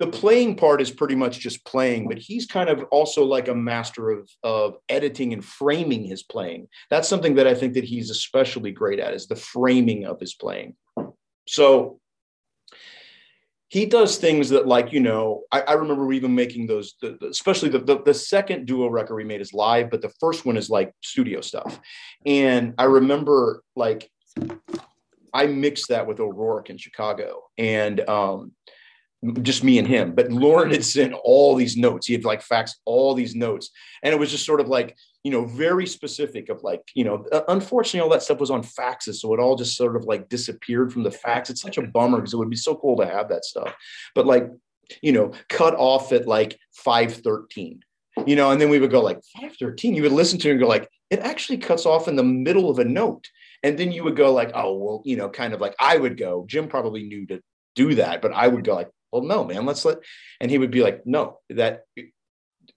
the 0.00 0.06
playing 0.06 0.56
part 0.56 0.80
is 0.80 0.90
pretty 0.90 1.14
much 1.14 1.38
just 1.38 1.64
playing, 1.64 2.08
but 2.08 2.18
he's 2.18 2.46
kind 2.46 2.68
of 2.68 2.82
also 2.90 3.24
like 3.24 3.48
a 3.48 3.54
master 3.54 4.10
of 4.10 4.28
of 4.42 4.76
editing 4.88 5.32
and 5.34 5.44
framing 5.44 6.04
his 6.04 6.22
playing. 6.22 6.68
That's 6.90 7.08
something 7.08 7.34
that 7.36 7.46
I 7.46 7.54
think 7.54 7.74
that 7.74 7.84
he's 7.84 8.10
especially 8.10 8.72
great 8.72 8.98
at 8.98 9.14
is 9.14 9.26
the 9.26 9.36
framing 9.36 10.04
of 10.06 10.18
his 10.18 10.34
playing. 10.34 10.74
So 11.46 12.00
he 13.68 13.86
does 13.86 14.18
things 14.18 14.50
that 14.50 14.66
like 14.66 14.92
you 14.92 15.00
know 15.00 15.42
i, 15.52 15.60
I 15.62 15.72
remember 15.72 16.12
even 16.12 16.34
making 16.34 16.66
those 16.66 16.94
the, 17.00 17.16
the- 17.20 17.28
especially 17.28 17.70
the, 17.70 17.78
the 17.80 18.02
the 18.02 18.14
second 18.14 18.66
duo 18.66 18.88
record 18.88 19.16
we 19.16 19.24
made 19.24 19.40
is 19.40 19.52
live 19.52 19.90
but 19.90 20.02
the 20.02 20.12
first 20.20 20.44
one 20.44 20.56
is 20.56 20.70
like 20.70 20.92
studio 21.02 21.40
stuff. 21.40 21.80
And 22.26 22.74
i 22.78 22.84
remember 22.84 23.62
like 23.76 24.10
i 25.32 25.46
mixed 25.46 25.88
that 25.88 26.06
with 26.06 26.20
o'rourke 26.20 26.70
in 26.70 26.76
chicago 26.78 27.42
and 27.58 28.00
um 28.08 28.52
just 29.42 29.64
me 29.64 29.78
and 29.78 29.88
him. 29.88 30.14
But 30.14 30.30
loren 30.30 30.70
had 30.70 30.84
sent 30.84 31.14
all 31.24 31.54
these 31.54 31.76
notes. 31.76 32.06
He 32.06 32.12
had 32.12 32.24
like 32.24 32.42
faxed 32.46 32.74
all 32.84 33.14
these 33.14 33.34
notes. 33.34 33.70
And 34.02 34.12
it 34.12 34.18
was 34.18 34.30
just 34.30 34.44
sort 34.44 34.60
of 34.60 34.68
like 34.68 34.94
you 35.24 35.30
know 35.30 35.46
very 35.46 35.86
specific 35.86 36.50
of 36.50 36.62
like 36.62 36.82
you 36.94 37.02
know 37.02 37.26
uh, 37.32 37.40
unfortunately 37.48 38.00
all 38.00 38.12
that 38.12 38.22
stuff 38.22 38.38
was 38.38 38.50
on 38.50 38.62
faxes 38.62 39.16
so 39.16 39.32
it 39.32 39.40
all 39.40 39.56
just 39.56 39.76
sort 39.76 39.96
of 39.96 40.04
like 40.04 40.28
disappeared 40.28 40.92
from 40.92 41.02
the 41.02 41.10
fax. 41.10 41.50
It's 41.50 41.62
such 41.62 41.78
a 41.78 41.82
bummer 41.82 42.18
because 42.18 42.34
it 42.34 42.36
would 42.36 42.50
be 42.50 42.56
so 42.56 42.76
cool 42.76 42.96
to 42.98 43.06
have 43.06 43.28
that 43.30 43.44
stuff. 43.44 43.74
But 44.14 44.26
like 44.26 44.48
you 45.00 45.12
know 45.12 45.32
cut 45.48 45.74
off 45.74 46.12
at 46.12 46.28
like 46.28 46.58
513 46.74 47.80
you 48.26 48.36
know 48.36 48.50
and 48.50 48.60
then 48.60 48.68
we 48.68 48.78
would 48.78 48.90
go 48.90 49.00
like 49.00 49.18
513 49.34 49.94
you 49.94 50.02
would 50.02 50.12
listen 50.12 50.38
to 50.38 50.48
it 50.48 50.52
and 50.52 50.60
go 50.60 50.68
like 50.68 50.86
it 51.08 51.20
actually 51.20 51.56
cuts 51.56 51.86
off 51.86 52.06
in 52.06 52.16
the 52.16 52.22
middle 52.22 52.68
of 52.70 52.78
a 52.78 52.84
note. 52.84 53.28
And 53.62 53.78
then 53.78 53.92
you 53.92 54.04
would 54.04 54.16
go 54.16 54.30
like 54.32 54.50
oh 54.54 54.76
well 54.76 55.02
you 55.06 55.16
know 55.16 55.30
kind 55.30 55.54
of 55.54 55.60
like 55.60 55.74
i 55.80 55.96
would 55.96 56.18
go 56.18 56.44
jim 56.46 56.68
probably 56.68 57.04
knew 57.04 57.26
to 57.28 57.40
do 57.74 57.94
that 57.94 58.20
but 58.20 58.30
i 58.32 58.46
would 58.46 58.62
go 58.62 58.74
like 58.74 58.90
well 59.10 59.22
no 59.22 59.42
man 59.42 59.64
let's 59.64 59.86
let 59.86 59.98
and 60.38 60.50
he 60.50 60.58
would 60.58 60.70
be 60.70 60.82
like 60.82 61.06
no 61.06 61.38
that 61.48 61.84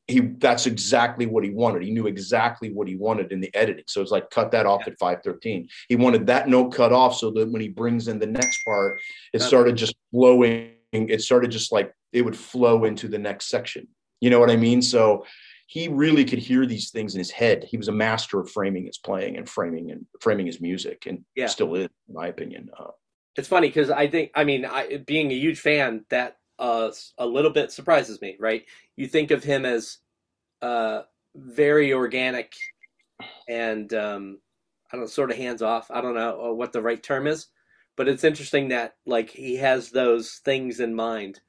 he 0.08 0.20
that's 0.20 0.66
exactly 0.66 1.26
what 1.26 1.44
he 1.44 1.50
wanted. 1.50 1.84
He 1.84 1.92
knew 1.92 2.08
exactly 2.08 2.72
what 2.72 2.88
he 2.88 2.96
wanted 2.96 3.32
in 3.32 3.42
the 3.42 3.54
editing. 3.54 3.84
So 3.88 4.02
it's 4.02 4.12
like 4.12 4.30
cut 4.30 4.52
that 4.52 4.66
off 4.66 4.88
at 4.88 4.98
513 5.00 5.68
he 5.90 5.96
wanted 5.96 6.28
that 6.28 6.48
note 6.48 6.70
cut 6.74 6.94
off 6.94 7.16
so 7.16 7.30
that 7.32 7.50
when 7.52 7.62
he 7.62 7.68
brings 7.68 8.08
in 8.08 8.18
the 8.20 8.26
next 8.28 8.64
part 8.66 9.00
it 9.34 9.42
started 9.42 9.76
just 9.76 9.96
flowing. 10.12 10.72
It 10.94 11.22
started 11.22 11.52
just 11.52 11.72
like 11.74 11.94
it 12.14 12.22
would 12.22 12.36
flow 12.38 12.86
into 12.86 13.08
the 13.10 13.20
next 13.20 13.50
section. 13.50 13.88
You 14.22 14.30
know 14.30 14.40
what 14.40 14.50
i 14.50 14.56
mean? 14.56 14.82
So 14.82 15.26
he 15.68 15.90
really 15.90 16.24
could 16.24 16.40
hear 16.40 16.66
these 16.66 16.92
things 16.92 17.14
in 17.14 17.20
his 17.20 17.30
head. 17.30 17.66
He 17.66 17.76
was 17.76 17.90
a 17.90 17.92
master 17.92 18.40
of 18.40 18.50
framing 18.50 18.86
his 18.86 18.98
playing 18.98 19.36
and 19.36 19.48
framing 19.50 19.92
and 19.92 20.06
framing 20.22 20.46
his 20.46 20.62
music 20.62 21.06
and 21.06 21.26
Yeah. 21.36 21.48
still 21.48 21.76
is 21.76 21.90
in 22.08 22.16
my 22.16 22.28
opinion. 22.28 22.70
Uh, 22.80 22.92
It's 23.36 23.50
funny 23.50 23.68
because 23.68 23.90
I 23.90 24.08
think 24.08 24.32
I 24.34 24.46
mean 24.46 24.64
I, 24.66 24.98
being 25.06 25.30
a 25.32 25.36
huge 25.36 25.60
fan 25.60 26.06
that 26.10 26.38
uh, 26.60 26.92
a 27.18 27.26
little 27.26 27.52
bit 27.52 27.72
surprises 27.72 28.22
me. 28.22 28.36
Right? 28.40 28.66
You 28.96 29.08
think 29.08 29.32
of 29.32 29.44
him 29.44 29.66
as 29.66 29.98
uh, 30.62 31.02
very 31.36 31.94
organic 31.94 32.54
and 33.48 33.94
um, 33.94 34.40
I 34.92 34.96
don't 34.96 35.02
know, 35.04 35.08
sort 35.08 35.32
of 35.32 35.38
hands 35.38 35.62
off. 35.62 35.90
I 35.92 36.02
don't 36.02 36.16
know 36.16 36.50
uh, 36.50 36.54
what 36.54 36.72
the 36.74 36.82
right 36.82 37.02
term 37.02 37.28
is, 37.28 37.48
but 37.96 38.08
it's 38.08 38.24
interesting 38.24 38.70
that 38.70 38.96
like 39.06 39.30
he 39.30 39.56
has 39.58 39.90
those 39.90 40.42
things 40.46 40.80
in 40.80 40.96
mind. 40.96 41.40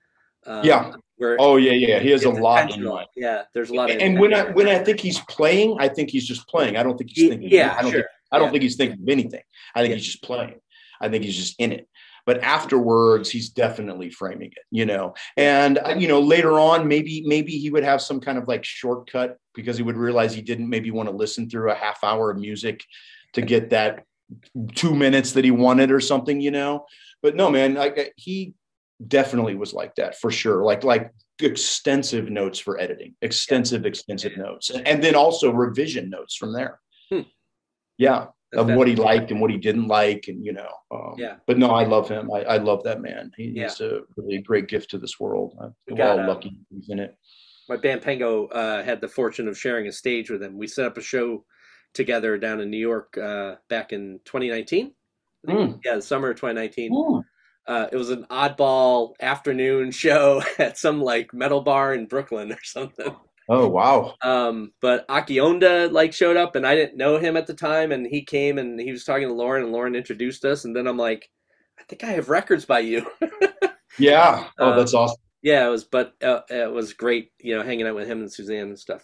Um, 0.47 0.65
Yeah. 0.65 0.93
Where 1.17 1.37
oh 1.41 1.57
yeah 1.57 1.73
yeah 1.73 1.99
he 1.99 2.11
has 2.11 2.23
a 2.25 2.31
lot 2.31 2.73
in 2.73 2.85
mind 2.85 3.09
Yeah, 3.17 3.43
there's 3.53 3.71
a 3.71 3.75
lot 3.75 3.91
of 3.91 3.97
and 4.01 4.21
when 4.21 4.33
I 4.33 4.51
when 4.53 4.69
I 4.69 4.79
think 4.79 5.01
he's 5.01 5.19
playing, 5.29 5.77
I 5.81 5.89
think 5.89 6.11
he's 6.11 6.27
just 6.29 6.47
playing. 6.47 6.77
I 6.77 6.85
don't 6.85 6.97
think 6.97 7.11
he's 7.13 7.29
thinking. 7.29 7.49
yeah, 7.51 7.75
I 7.77 7.83
don't 7.83 7.91
sure. 7.91 8.01
think 8.03 8.07
I 8.31 8.39
don't 8.39 8.47
Yeah. 8.47 8.51
think 8.53 8.63
he's 8.63 8.77
thinking 8.77 9.03
of 9.03 9.09
anything. 9.09 9.43
I 9.75 9.81
think 9.81 9.91
Yeah. 9.91 9.97
he's 9.97 10.07
just 10.07 10.23
playing. 10.23 10.61
I 11.01 11.09
think 11.09 11.25
he's 11.25 11.37
just 11.37 11.59
in 11.59 11.73
it. 11.73 11.89
But 12.29 12.43
afterwards, 12.43 13.31
he's 13.31 13.49
definitely 13.49 14.11
framing 14.11 14.51
it, 14.51 14.65
you 14.71 14.85
know. 14.85 15.15
And 15.39 15.79
uh, 15.79 15.95
you 15.97 16.09
know, 16.09 16.21
later 16.21 16.61
on, 16.61 16.87
maybe 16.87 17.23
maybe 17.25 17.53
he 17.53 17.71
would 17.71 17.85
have 17.85 18.03
some 18.03 18.21
kind 18.21 18.37
of 18.37 18.47
like 18.47 18.67
shortcut 18.67 19.39
because 19.55 19.79
he 19.79 19.83
would 19.83 19.97
realize 19.97 20.35
he 20.35 20.43
didn't 20.43 20.69
maybe 20.69 20.91
want 20.91 21.09
to 21.09 21.17
listen 21.17 21.49
through 21.49 21.71
a 21.71 21.75
half 21.75 22.05
hour 22.05 22.31
of 22.31 22.37
music 22.37 22.85
to 23.33 23.41
get 23.41 23.71
that 23.71 24.05
two 24.75 24.95
minutes 24.95 25.33
that 25.33 25.45
he 25.47 25.51
wanted 25.51 25.91
or 25.91 26.01
something, 26.01 26.39
you 26.39 26.51
know. 26.51 26.85
But 27.23 27.35
no, 27.35 27.49
man, 27.49 27.73
like 27.73 28.13
he 28.17 28.53
definitely 29.07 29.55
was 29.55 29.73
like 29.73 29.95
that 29.95 30.19
for 30.19 30.31
sure. 30.31 30.63
Like 30.63 30.85
like 30.85 31.15
extensive 31.41 32.29
notes 32.29 32.59
for 32.59 32.79
editing, 32.79 33.15
extensive, 33.23 33.87
extensive 33.87 34.37
notes, 34.37 34.69
and 34.69 35.03
then 35.03 35.15
also 35.15 35.51
revision 35.51 36.11
notes 36.11 36.37
from 36.37 36.53
there. 36.53 36.79
Hmm. 37.11 37.23
Yeah, 37.97 38.27
That's 38.53 38.71
of 38.71 38.77
what 38.77 38.89
he 38.89 38.97
liked 38.97 39.31
and 39.31 39.41
what 39.41 39.51
he 39.51 39.59
didn't 39.59 39.89
like, 39.89 40.27
and 40.29 40.45
you 40.45 40.53
know. 40.53 40.71
Um, 40.91 41.15
Yeah. 41.19 41.37
But 41.47 41.59
no, 41.59 41.71
I 41.71 41.85
love 41.85 42.09
him. 42.09 42.31
I, 42.33 42.43
I 42.45 42.57
love 42.57 42.83
that 42.85 43.03
man. 43.03 43.31
He, 43.37 43.53
Yeah. 43.55 43.65
He's 43.65 43.81
a 43.81 44.01
really 44.17 44.39
great 44.39 44.69
gift 44.69 44.91
to 44.91 44.99
this 44.99 45.21
world. 45.21 45.55
We're 45.89 45.97
got, 45.97 46.19
all 46.19 46.25
uh, 46.25 46.29
lucky 46.29 46.59
he's 46.71 46.89
in 46.89 46.99
it. 46.99 47.17
my 47.69 47.77
band 47.77 48.03
Pango 48.03 48.47
uh, 48.47 48.83
had 48.83 49.01
the 49.01 49.09
fortune 49.09 49.49
of 49.49 49.59
sharing 49.59 49.87
a 49.87 49.93
stage 49.93 50.31
with 50.31 50.43
him. 50.43 50.57
We 50.57 50.67
set 50.67 50.87
up 50.87 50.97
a 50.97 51.03
show 51.03 51.45
together 51.93 52.39
down 52.39 52.61
in 52.61 52.71
New 52.71 52.79
York 52.79 53.19
uh, 53.19 53.57
back 53.69 53.93
in 53.93 54.21
2019. 54.25 54.93
Mm. 55.47 55.81
Yeah, 55.85 55.97
the 55.97 56.03
summer 56.03 56.31
of 56.31 56.37
2019. 56.37 56.93
Mm. 56.93 57.25
Uh, 57.67 57.87
it 57.93 57.97
was 57.97 58.09
an 58.09 58.25
oddball 58.31 59.13
afternoon 59.21 59.91
show 60.05 60.43
at 60.59 60.79
some 60.79 61.03
like 61.03 61.35
metal 61.35 61.61
bar 61.61 61.93
in 61.93 62.07
Brooklyn 62.07 62.51
or 62.53 62.63
something. 62.63 63.15
Oh 63.51 63.67
wow! 63.69 64.15
Um, 64.23 64.73
but 64.83 65.07
Aki 65.09 65.37
Onda 65.37 65.91
like 65.91 66.13
showed 66.13 66.37
up, 66.37 66.55
and 66.55 66.67
I 66.67 66.75
didn't 66.75 66.99
know 66.99 67.17
him 67.19 67.37
at 67.37 67.47
the 67.47 67.55
time, 67.55 67.93
and 67.93 68.07
he 68.07 68.23
came 68.23 68.59
and 68.59 68.79
he 68.79 68.91
was 68.93 69.05
talking 69.05 69.27
to 69.29 69.33
Loren, 69.35 69.63
and 69.65 69.73
Loren 69.73 69.95
introduced 69.95 70.45
us, 70.45 70.65
and 70.67 70.77
then 70.77 70.87
I'm 70.87 70.99
like, 70.99 71.29
I 71.79 71.83
think 71.85 72.05
I 72.05 72.09
have 72.09 72.29
records 72.29 72.65
by 72.65 72.81
you. 72.81 73.07
Yeah. 74.01 74.47
Oh, 74.61 74.71
Uh, 74.71 74.77
that's 74.79 74.95
awesome. 74.95 75.19
yeah, 75.43 75.67
it 75.67 75.71
was, 75.71 75.83
but 75.83 76.13
uh, 76.23 76.43
it 76.49 76.71
was 76.71 76.93
great, 76.93 77.33
you 77.41 77.57
know, 77.57 77.65
hanging 77.65 77.85
out 77.85 77.97
with 77.97 78.07
him 78.07 78.21
and 78.21 78.33
Suzanne 78.33 78.69
and 78.69 78.79
stuff. 78.79 79.03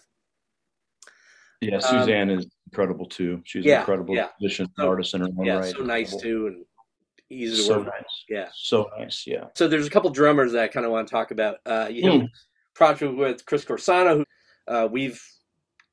Yeah, 1.60 1.76
um, 1.76 1.80
Suzanne 1.80 2.30
is 2.30 2.46
incredible 2.70 3.06
too. 3.06 3.40
She's 3.44 3.64
Yeah, 3.64 3.76
an 3.76 3.80
incredible 3.80 4.14
yeah. 4.14 4.28
musician, 4.40 4.68
So- 4.78 4.88
artist 4.88 5.14
in 5.14 5.22
her 5.22 5.26
own 5.36 5.44
Yeah, 5.46 5.56
right. 5.56 5.74
so 5.74 5.82
nice 5.82 6.12
Incredible. 6.12 6.20
too, 6.40 6.46
and 6.48 6.64
easy 7.30 7.56
to 7.56 7.62
So 7.62 7.76
work. 7.78 7.86
with. 7.86 7.94
nice. 7.94 8.24
Yeah. 8.28 8.48
So 8.54 8.88
nice. 8.98 9.24
Yeah. 9.26 9.44
So 9.56 9.66
there's 9.66 9.86
a 9.86 9.90
couple 9.90 10.10
drummers 10.10 10.52
that 10.52 10.62
I 10.62 10.68
kind 10.68 10.86
of 10.86 10.92
want 10.92 11.08
to 11.08 11.12
talk 11.12 11.30
about. 11.32 11.56
Uh, 11.66 11.88
you 11.90 12.08
have 12.10 12.20
a 12.20 12.28
project 12.74 13.14
with 13.16 13.44
Chris 13.46 13.64
Corsano, 13.64 14.16
who 14.18 14.24
uh, 14.72 14.86
we've 14.90 15.20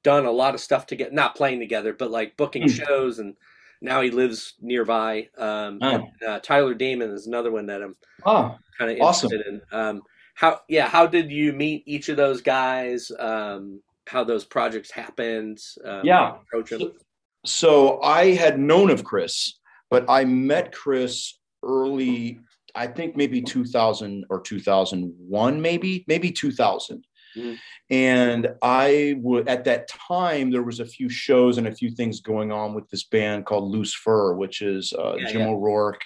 done 0.03 0.25
a 0.25 0.31
lot 0.31 0.55
of 0.55 0.59
stuff 0.61 0.87
to 0.87 0.95
get 0.95 1.13
not 1.13 1.35
playing 1.35 1.59
together, 1.59 1.93
but 1.93 2.11
like 2.11 2.35
booking 2.37 2.63
Hmm. 2.63 2.67
shows, 2.67 3.19
and 3.19 3.35
now 3.81 4.01
he 4.01 4.11
lives 4.11 4.55
nearby. 4.61 5.29
Um, 5.37 5.79
Oh. 5.81 5.89
and, 5.93 6.07
uh, 6.27 6.39
Tyler 6.39 6.73
Damon 6.73 7.11
is 7.11 7.27
another 7.27 7.51
one 7.51 7.65
that 7.67 7.81
I'm 7.81 7.95
Ah, 8.25 8.57
kind 8.77 8.91
of 8.91 8.97
Awesome. 8.99 9.31
interested 9.31 9.61
in. 9.71 9.77
Um, 9.79 10.01
how 10.33 10.61
yeah 10.69 10.87
how 10.87 11.05
did 11.05 11.29
you 11.31 11.51
meet 11.53 11.83
each 11.85 12.07
of 12.09 12.15
those 12.17 12.41
guys 12.41 13.11
um, 13.19 13.81
how 14.07 14.23
those 14.23 14.45
projects 14.45 14.89
happened 14.89 15.59
um, 15.83 16.05
Yeah. 16.05 16.37
So, 16.67 16.93
so 17.45 18.01
I 18.01 18.31
had 18.31 18.57
known 18.59 18.89
of 18.89 19.03
Chris, 19.03 19.59
but 19.89 20.05
I 20.09 20.23
met 20.25 20.71
Chris 20.73 21.37
early, 21.63 22.39
I 22.75 22.87
think 22.87 23.15
maybe 23.15 23.41
2000 23.41 24.25
or 24.29 24.41
2001, 24.41 25.61
maybe, 25.61 26.03
maybe 26.07 26.31
2000. 26.31 27.05
Mhm. 27.35 27.57
And 27.89 28.49
I 28.61 29.15
would, 29.19 29.47
at 29.47 29.63
that 29.65 29.87
time, 29.87 30.51
there 30.51 30.63
was 30.63 30.79
a 30.79 30.85
few 30.85 31.09
shows 31.09 31.57
and 31.57 31.67
a 31.67 31.75
few 31.75 31.91
things 31.91 32.19
going 32.21 32.51
on 32.51 32.73
with 32.73 32.89
this 32.89 33.03
band 33.03 33.45
called 33.45 33.71
Loose 33.71 33.93
Fur, 33.93 34.35
which 34.35 34.61
is 34.61 34.93
uh, 34.93 35.15
Yeah, 35.17 35.31
Jim 35.31 35.41
yeah. 35.41 35.47
O'Rourke 35.49 36.01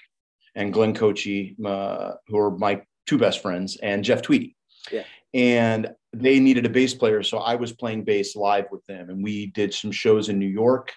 and 0.56 0.72
Glenn 0.72 0.94
Kotche, 0.94 1.56
uh, 1.66 2.14
who 2.28 2.38
are 2.38 2.52
my 2.58 2.82
two 3.06 3.18
best 3.18 3.42
friends, 3.42 3.78
and 3.78 4.04
Jeff 4.04 4.22
Tweedy. 4.22 4.56
Yeah. 4.92 5.04
And 5.34 5.90
they 6.14 6.40
needed 6.40 6.66
a 6.66 6.70
bass 6.70 6.94
player, 6.94 7.24
so 7.24 7.40
I 7.40 7.56
was 7.56 7.74
playing 7.74 8.04
bass 8.06 8.36
live 8.36 8.66
with 8.72 8.86
them, 8.86 9.10
and 9.10 9.24
we 9.24 9.48
did 9.48 9.74
some 9.74 9.92
shows 9.92 10.30
in 10.30 10.40
New 10.40 10.48
York. 10.48 10.94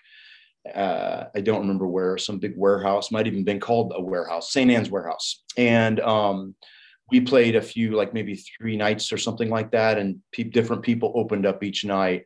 Uh, 0.75 1.29
I 1.35 1.41
don't 1.41 1.61
remember 1.61 1.87
where, 1.87 2.19
some 2.19 2.39
big 2.39 2.55
warehouse, 2.57 3.11
might 3.11 3.27
even 3.27 3.45
been 3.45 3.61
called 3.61 3.93
a 3.95 4.03
warehouse, 4.03 4.53
St. 4.53 4.71
Anne's 4.71 4.91
Warehouse, 4.91 5.43
and 5.57 6.01
um, 6.01 6.55
we 7.11 7.21
played 7.21 7.57
a 7.57 7.63
few, 7.63 7.93
like 7.93 8.13
maybe 8.13 8.37
three 8.37 8.77
nights 8.77 9.13
or 9.13 9.19
something 9.19 9.49
like 9.49 9.71
that, 9.73 9.99
and 9.99 10.21
pe- 10.33 10.45
different 10.45 10.83
people 10.83 11.13
opened 11.15 11.47
up 11.47 11.63
each 11.63 11.85
night. 11.85 12.25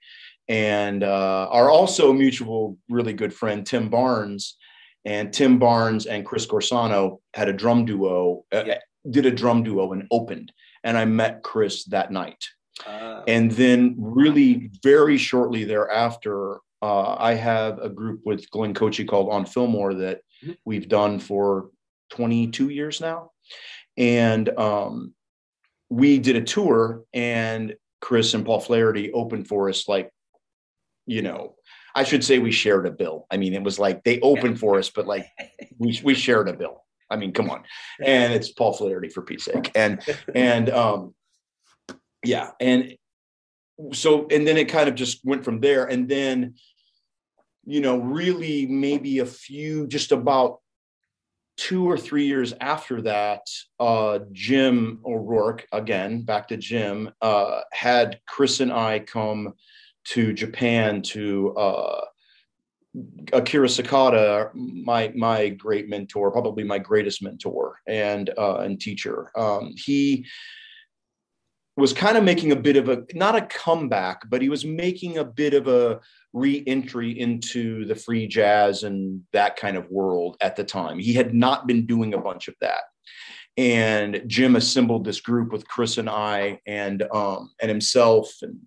And 0.49 1.05
uh, 1.05 1.49
our 1.51 1.71
also 1.71 2.13
mutual, 2.13 2.77
really 2.89 3.13
good 3.13 3.33
friend 3.33 3.65
Tim 3.65 3.89
Barnes, 3.89 4.57
and 5.05 5.33
Tim 5.33 5.59
Barnes 5.59 6.07
and 6.07 6.27
Chris 6.27 6.47
Corsano 6.47 7.21
had 7.35 7.49
a 7.49 7.53
drum 7.53 7.85
duo, 7.85 8.45
uh, 8.53 8.65
did 9.09 9.27
a 9.27 9.31
drum 9.31 9.63
duo 9.63 9.93
and 9.93 10.07
opened. 10.11 10.53
And 10.85 10.99
I 10.99 11.05
met 11.05 11.43
Chris 11.43 11.85
that 11.87 12.11
night. 12.11 12.45
Uh, 12.85 13.23
And 13.29 13.53
then, 13.53 13.95
really, 13.99 14.71
very 14.83 15.17
shortly 15.17 15.63
thereafter, 15.65 16.59
uh, 16.83 17.17
I 17.19 17.35
have 17.35 17.79
a 17.79 17.89
group 17.89 18.23
with 18.25 18.51
Glenn 18.51 18.75
Kotche 18.75 19.07
called 19.07 19.31
On 19.31 19.47
Fillmore 19.47 19.95
that 19.95 20.21
Mhm. 20.45 20.57
we've 20.65 20.89
done 20.89 21.21
for 21.21 21.71
22 22.11 22.71
years 22.71 23.01
now. 23.01 23.31
And 23.97 24.49
um, 24.59 25.15
we 25.89 26.19
did 26.19 26.37
a 26.37 26.43
tour, 26.43 27.05
and 27.15 27.77
Chris 28.01 28.35
and 28.35 28.45
Paul 28.45 28.59
Flaherty 28.61 29.13
opened 29.13 29.47
for 29.47 29.69
us, 29.69 29.87
like, 29.87 30.11
you 31.07 31.23
know, 31.23 31.55
I 31.95 32.05
should 32.05 32.25
say 32.25 32.39
we 32.39 32.51
shared 32.51 32.87
a 32.87 32.91
bill. 32.91 33.27
I 33.31 33.37
mean, 33.37 33.55
it 33.55 33.63
was 33.63 33.79
like 33.79 34.03
they 34.03 34.19
opened 34.21 34.59
for 34.59 34.79
us, 34.79 34.89
but 34.91 35.07
like 35.07 35.27
we, 35.79 36.01
we 36.03 36.15
shared 36.15 36.49
a 36.49 36.55
bill. 36.55 36.85
I 37.11 37.17
mean, 37.17 37.33
come 37.33 37.51
on. 37.51 37.65
And 38.03 38.33
it's 38.33 38.51
Paul 38.51 38.73
Flaherty 38.73 39.11
for 39.11 39.23
Pete's 39.23 39.45
sake. 39.45 39.71
And, 39.75 40.03
and, 40.35 40.71
um, 40.71 41.15
yeah. 42.25 42.53
And 42.59 42.97
so, 43.93 44.27
and 44.31 44.47
then 44.47 44.57
it 44.57 44.69
kind 44.71 44.89
of 44.89 44.95
just 44.95 45.23
went 45.23 45.45
from 45.45 45.61
there. 45.61 45.85
And 45.85 46.09
then, 46.09 46.55
you 47.65 47.81
know, 47.81 47.99
really 47.99 48.67
maybe 48.67 49.21
a 49.21 49.27
few, 49.27 49.87
just 49.87 50.13
about 50.13 50.61
two 51.57 51.89
or 51.89 51.99
three 51.99 52.27
years 52.27 52.55
after 52.61 53.03
that, 53.03 53.43
uh, 53.79 54.21
Jim 54.33 55.01
O'Rourke, 55.05 55.67
again, 55.73 56.23
back 56.23 56.49
to 56.49 56.57
Jim, 56.57 57.11
uh, 57.21 57.61
had 57.73 58.21
Chris 58.27 58.61
and 58.61 58.73
I 58.73 59.01
come 59.01 59.55
to 60.05 60.33
Japan 60.33 61.03
to, 61.03 61.55
uh, 61.57 62.05
Akira 63.33 63.69
Sakata, 63.69 64.51
my 64.55 65.11
my 65.17 65.49
great 65.49 65.89
mentor, 65.89 66.31
probably 66.31 66.63
my 66.63 66.79
greatest 66.79 67.23
mentor 67.23 67.79
and 67.87 68.29
uh, 68.37 68.59
and 68.59 68.79
teacher. 68.79 69.31
Um, 69.35 69.73
he 69.77 70.27
was 71.77 71.95
kind 71.95 72.19
of 72.19 72.25
making 72.25 72.53
a 72.53 72.57
bit 72.57 72.77
of 72.77 72.91
a 72.91 73.05
not 73.15 73.35
a 73.35 73.47
comeback, 73.47 74.29
but 74.29 74.43
he 74.43 74.51
was 74.51 74.67
making 74.67 75.17
a 75.17 75.25
bit 75.25 75.55
of 75.55 75.69
a 75.69 76.01
re-entry 76.33 77.19
into 77.19 77.85
the 77.85 77.95
free 77.95 78.27
jazz 78.27 78.83
and 78.85 79.23
that 79.33 79.57
kind 79.57 79.77
of 79.77 79.91
world 79.91 80.37
at 80.41 80.57
the 80.57 80.65
time. 80.65 80.99
He 80.99 81.13
had 81.13 81.35
not 81.35 81.67
been 81.67 81.87
doing 81.87 82.15
a 82.15 82.21
bunch 82.21 82.49
of 82.49 82.55
that. 82.61 82.83
And 83.59 84.23
Jim 84.27 84.57
assembled 84.57 85.05
this 85.05 85.21
group 85.21 85.53
with 85.53 85.69
Chris 85.69 85.99
and 85.99 86.09
I 86.09 86.61
and 86.67 87.03
um, 87.13 87.51
and 87.61 87.69
himself 87.69 88.33
and 88.41 88.59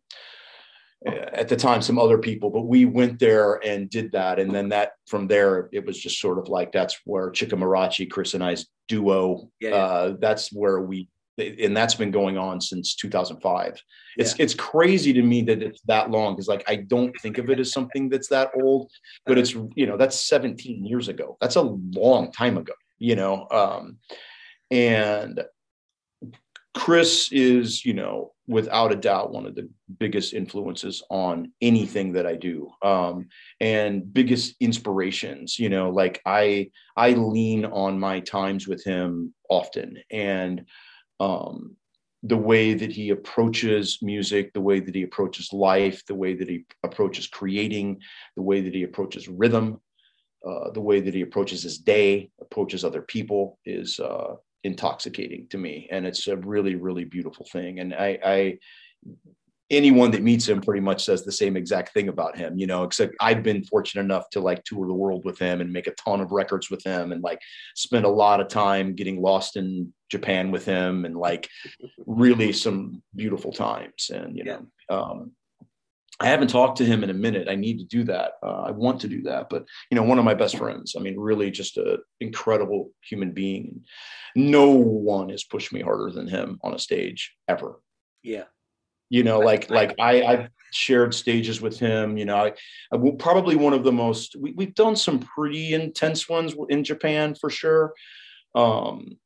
uh, 1.08 1.30
at 1.34 1.48
the 1.48 1.56
time 1.56 1.82
some 1.82 2.00
other 2.00 2.18
people 2.18 2.50
but 2.50 2.64
we 2.64 2.86
went 2.86 3.20
there 3.20 3.60
and 3.66 3.90
did 3.90 4.12
that 4.12 4.40
and 4.40 4.54
then 4.54 4.70
that 4.70 4.94
from 5.08 5.28
there 5.28 5.70
it 5.72 5.86
was 5.86 6.00
just 6.00 6.20
sort 6.20 6.40
of 6.40 6.48
like 6.48 6.72
that's 6.72 7.00
where 7.06 7.32
Chikamorachi 7.32 8.10
Chris 8.10 8.34
and 8.34 8.44
I's 8.44 8.66
duo 8.88 9.50
Yeah, 9.60 9.70
yeah. 9.70 9.76
uh 9.76 10.16
that's 10.20 10.52
where 10.52 10.82
we 10.82 11.08
and 11.38 11.76
that's 11.76 11.96
been 11.96 12.12
going 12.12 12.38
on 12.38 12.62
since 12.62 12.96
2005 12.96 13.82
it's 14.18 14.36
it's 14.40 14.54
crazy 14.54 15.12
to 15.12 15.22
me 15.22 15.42
that 15.42 15.62
it's 15.62 15.82
that 15.82 16.10
long 16.10 16.34
because 16.34 16.48
like 16.48 16.64
i 16.68 16.76
don't 16.76 17.14
think 17.22 17.38
of 17.38 17.50
it 17.50 17.60
as 17.60 17.72
something 17.72 18.10
that's 18.10 18.30
that 18.30 18.52
old 18.62 18.90
but 19.26 19.38
it's 19.38 19.54
you 19.76 19.86
know 19.86 19.98
that's 19.98 20.20
17 20.28 20.86
years 20.86 21.08
ago. 21.08 21.38
That's 21.42 21.56
a 21.56 21.62
long 21.62 22.32
time 22.32 22.58
ago 22.58 22.74
you 22.98 23.16
know 23.16 23.48
um 23.52 23.98
and 24.72 25.44
chris 26.74 27.32
is 27.32 27.86
you 27.86 27.94
know 27.94 28.34
without 28.48 28.92
a 28.92 28.96
doubt 28.96 29.32
one 29.32 29.46
of 29.46 29.56
the 29.56 29.70
biggest 29.98 30.34
influences 30.34 31.04
on 31.10 31.52
anything 31.62 32.14
that 32.14 32.26
i 32.26 32.36
do 32.36 32.70
um 32.84 33.28
and 33.60 34.14
biggest 34.14 34.56
inspirations 34.60 35.58
you 35.58 35.70
know 35.70 35.90
like 35.90 36.22
i 36.26 36.70
i 36.98 37.12
lean 37.12 37.66
on 37.66 38.00
my 38.00 38.20
times 38.20 38.68
with 38.68 38.84
him 38.84 39.34
often 39.50 39.98
and 40.12 40.66
um, 41.20 41.76
the 42.24 42.38
way 42.38 42.74
that 42.74 42.92
he 42.92 43.12
approaches 43.12 44.00
music, 44.02 44.52
the 44.54 44.62
way 44.62 44.80
that 44.80 44.96
he 44.96 45.04
approaches 45.04 45.54
life, 45.54 46.04
the 46.08 46.16
way 46.16 46.34
that 46.34 46.50
he 46.50 46.66
approaches 46.84 47.28
creating, 47.28 48.00
the 48.36 48.42
way 48.42 48.62
that 48.62 48.74
he 48.74 48.84
approaches 48.84 49.28
rhythm, 49.28 49.80
uh, 50.46 50.72
the 50.72 50.82
way 50.82 51.00
that 51.00 51.14
he 51.14 51.22
approaches 51.22 51.64
his 51.64 51.78
day, 51.78 52.30
approaches 52.42 52.84
other 52.84 53.02
people 53.02 53.60
is 53.66 54.00
uh, 54.00 54.36
intoxicating 54.64 55.48
to 55.50 55.58
me, 55.58 55.88
and 55.92 56.06
it's 56.06 56.28
a 56.28 56.38
really, 56.38 56.76
really 56.76 57.06
beautiful 57.06 57.46
thing. 57.52 57.80
And 57.80 57.94
I, 57.94 58.20
I, 58.26 58.60
anyone 59.70 60.12
that 60.12 60.24
meets 60.24 60.48
him 60.48 60.62
pretty 60.62 60.82
much 60.82 61.04
says 61.04 61.24
the 61.24 61.32
same 61.32 61.58
exact 61.58 61.94
thing 61.94 62.08
about 62.08 62.38
him, 62.38 62.58
you 62.58 62.68
know. 62.68 62.84
Except 62.84 63.16
I've 63.20 63.44
been 63.44 63.64
fortunate 63.64 64.04
enough 64.04 64.30
to 64.32 64.40
like 64.40 64.64
tour 64.64 64.88
the 64.88 64.94
world 64.94 65.26
with 65.26 65.40
him 65.40 65.62
and 65.62 65.74
make 65.74 65.88
a 65.88 65.96
ton 65.96 66.22
of 66.22 66.32
records 66.32 66.70
with 66.70 66.84
him, 66.84 67.12
and 67.12 67.24
like 67.24 67.40
spend 67.76 68.06
a 68.06 68.10
lot 68.10 68.42
of 68.42 68.48
time 68.48 68.96
getting 68.96 69.22
lost 69.22 69.58
in 69.58 69.94
Japan 70.12 70.52
with 70.52 70.66
him 70.66 71.06
and 71.06 71.16
like 71.16 71.50
really 72.06 72.54
some 72.54 73.02
beautiful 73.16 73.52
times. 73.52 74.12
And, 74.14 74.38
you 74.38 74.44
know, 74.44 74.66
um, 74.90 75.32
I 76.20 76.28
haven't 76.28 76.50
talked 76.50 76.78
to 76.78 76.86
him 76.86 77.04
in 77.04 77.10
a 77.10 77.14
minute. 77.14 77.50
I 77.50 77.56
need 77.56 77.80
to 77.80 77.86
do 77.86 78.04
that. 78.06 78.34
Uh, 78.42 78.62
I 78.68 78.72
want 78.72 79.02
to 79.02 79.08
do 79.08 79.24
that. 79.24 79.50
But, 79.50 79.66
you 79.90 79.96
know, 79.96 80.04
one 80.04 80.20
of 80.20 80.24
my 80.24 80.36
best 80.36 80.58
friends, 80.58 80.96
I 80.98 81.02
mean, 81.02 81.20
really 81.20 81.52
just 81.52 81.76
an 81.78 81.98
incredible 82.22 82.92
human 83.02 83.32
being. 83.34 83.82
No 84.36 84.70
one 84.70 85.30
has 85.30 85.44
pushed 85.44 85.74
me 85.74 85.82
harder 85.82 86.12
than 86.12 86.28
him 86.28 86.60
on 86.62 86.74
a 86.74 86.80
stage 86.80 87.36
ever. 87.48 87.82
yeah. 88.24 88.44
You 89.10 89.24
know, 89.24 89.40
like, 89.40 89.70
like 89.70 89.96
I, 90.00 90.24
I've 90.24 90.50
shared 90.72 91.14
stages 91.14 91.62
with 91.62 91.80
him, 91.80 92.18
you 92.18 92.26
know, 92.26 92.38
I, 92.38 92.54
I 92.92 92.98
will 92.98 93.14
probably 93.14 93.56
one 93.56 93.74
of 93.74 93.84
the 93.84 93.92
most, 93.92 94.36
we, 94.36 94.54
we've 94.54 94.76
done 94.76 94.96
some 94.96 95.20
pretty 95.20 95.74
intense 95.74 96.28
ones 96.28 96.56
in 96.70 96.84
Japan 96.84 97.36
for 97.36 97.50
sure. 97.50 97.94
Um, 98.56 99.18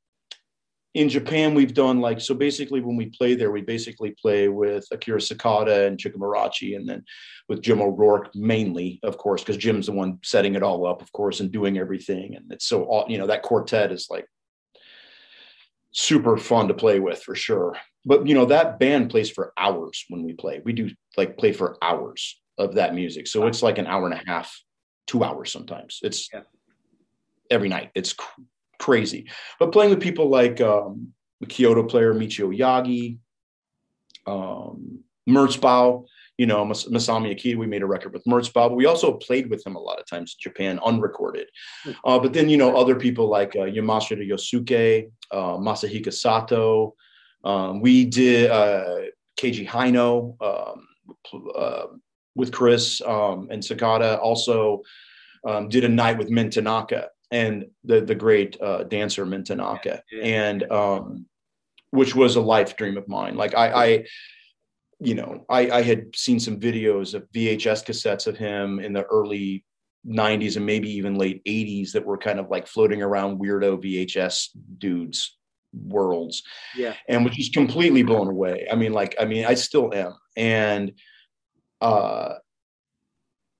in 0.95 1.07
Japan, 1.07 1.53
we've 1.53 1.73
done 1.73 2.01
like 2.01 2.19
so. 2.19 2.33
Basically, 2.33 2.81
when 2.81 2.95
we 2.95 3.07
play 3.07 3.35
there, 3.35 3.51
we 3.51 3.61
basically 3.61 4.15
play 4.19 4.47
with 4.47 4.87
Akira 4.91 5.19
Sakata 5.19 5.85
and 5.85 5.99
Chikamorachi, 5.99 6.75
and 6.75 6.89
then 6.89 7.03
with 7.47 7.61
Jim 7.61 7.79
O'Rourke 7.79 8.33
mainly, 8.35 8.99
of 9.03 9.17
course, 9.17 9.41
because 9.41 9.57
Jim's 9.57 9.85
the 9.85 9.91
one 9.91 10.17
setting 10.23 10.55
it 10.55 10.63
all 10.63 10.87
up, 10.87 11.01
of 11.01 11.11
course, 11.11 11.41
and 11.41 11.51
doing 11.51 11.77
everything. 11.77 12.35
And 12.35 12.51
it's 12.51 12.65
so 12.65 13.05
you 13.07 13.19
know 13.19 13.27
that 13.27 13.43
quartet 13.43 13.91
is 13.91 14.07
like 14.09 14.25
super 15.91 16.37
fun 16.37 16.67
to 16.67 16.73
play 16.73 16.99
with 16.99 17.21
for 17.23 17.35
sure. 17.35 17.77
But 18.05 18.27
you 18.27 18.33
know 18.35 18.45
that 18.45 18.79
band 18.79 19.09
plays 19.09 19.29
for 19.29 19.53
hours 19.57 20.05
when 20.09 20.23
we 20.23 20.33
play. 20.33 20.61
We 20.63 20.73
do 20.73 20.89
like 21.17 21.37
play 21.37 21.51
for 21.51 21.77
hours 21.81 22.39
of 22.57 22.75
that 22.75 22.93
music, 22.95 23.27
so 23.27 23.47
it's 23.47 23.63
like 23.63 23.77
an 23.77 23.87
hour 23.87 24.05
and 24.09 24.13
a 24.19 24.23
half, 24.25 24.57
two 25.07 25.23
hours 25.23 25.51
sometimes. 25.51 25.99
It's 26.03 26.29
Yeah. 26.33 26.41
every 27.49 27.69
night. 27.69 27.91
It's 27.95 28.13
cr- 28.13 28.41
crazy. 28.79 29.29
But 29.59 29.71
playing 29.71 29.89
with 29.91 30.01
people 30.01 30.29
like 30.29 30.61
um, 30.61 31.13
the 31.41 31.47
koto 31.47 31.83
player 31.83 32.13
Michiyo 32.13 32.55
Yagi, 32.57 33.17
um, 34.25 35.03
you 36.39 36.45
know, 36.45 36.63
Mas- 36.63 36.85
Masami 36.85 37.35
Akita, 37.35 37.57
we 37.57 37.67
made 37.67 37.81
a 37.81 37.85
record 37.85 38.13
with 38.13 38.23
Merzbow, 38.23 38.69
but 38.69 38.75
we 38.75 38.85
also 38.85 39.11
played 39.11 39.49
with 39.49 39.61
him 39.67 39.75
a 39.75 39.79
lot 39.79 39.99
of 39.99 40.05
times 40.07 40.35
in 40.35 40.49
Japan, 40.49 40.79
unrecorded. 40.85 41.47
Uh, 42.05 42.17
but 42.17 42.31
then, 42.31 42.47
you 42.47 42.55
know, 42.55 42.77
other 42.77 42.95
people 42.95 43.27
like 43.27 43.57
uh, 43.57 43.67
Yamashita 43.77 44.25
Yosuke, 44.25 45.11
uh, 45.31 45.57
Masahiko 45.57 46.13
Sato. 46.13 46.95
Um, 47.43 47.81
we 47.81 48.05
did 48.05 48.49
uh, 48.49 48.99
Keiji 49.37 49.67
Haino 49.67 50.37
um, 50.41 50.87
uh, 51.55 51.87
with 52.35 52.53
Chris 52.53 53.01
um, 53.01 53.49
and 53.51 53.61
Sakata. 53.61 54.17
Also 54.19 54.81
um, 55.45 55.67
did 55.67 55.83
a 55.83 55.89
night 55.89 56.17
with 56.17 56.29
Min 56.29 56.49
Tanaka 56.49 57.09
and 57.31 57.65
the 57.83 57.99
the 57.99 58.15
great 58.15 58.55
uh, 58.61 58.83
dancer 58.83 59.25
Min 59.25 59.43
Tanaka. 59.43 60.03
Yeah. 60.09 60.23
And 60.23 60.71
um, 60.71 61.25
which 61.91 62.15
was 62.15 62.37
a 62.37 62.41
life 62.41 62.77
dream 62.77 62.97
of 62.97 63.07
mine. 63.09 63.35
Like 63.35 63.55
I, 63.55 63.67
I 63.85 64.05
you 64.99 65.15
know, 65.15 65.45
I, 65.49 65.69
I 65.69 65.81
had 65.81 66.15
seen 66.15 66.39
some 66.39 66.59
videos 66.59 67.13
of 67.13 67.29
VHS 67.31 67.85
cassettes 67.85 68.27
of 68.27 68.37
him 68.37 68.79
in 68.79 68.93
the 68.93 69.05
early 69.05 69.63
90s 70.05 70.57
and 70.57 70.65
maybe 70.65 70.89
even 70.91 71.15
late 71.15 71.43
80s 71.45 71.91
that 71.91 72.05
were 72.05 72.17
kind 72.17 72.39
of 72.39 72.49
like 72.49 72.67
floating 72.67 73.01
around 73.01 73.39
weirdo 73.39 73.83
VHS 73.83 74.49
dudes 74.77 75.37
worlds. 75.73 76.43
Yeah. 76.75 76.95
And 77.07 77.23
was 77.23 77.35
just 77.35 77.53
completely 77.53 78.03
blown 78.03 78.27
away. 78.27 78.67
I 78.71 78.75
mean, 78.75 78.93
like, 78.93 79.15
I 79.19 79.25
mean, 79.25 79.45
I 79.45 79.53
still 79.53 79.93
am. 79.93 80.15
And 80.35 80.93
uh 81.81 82.35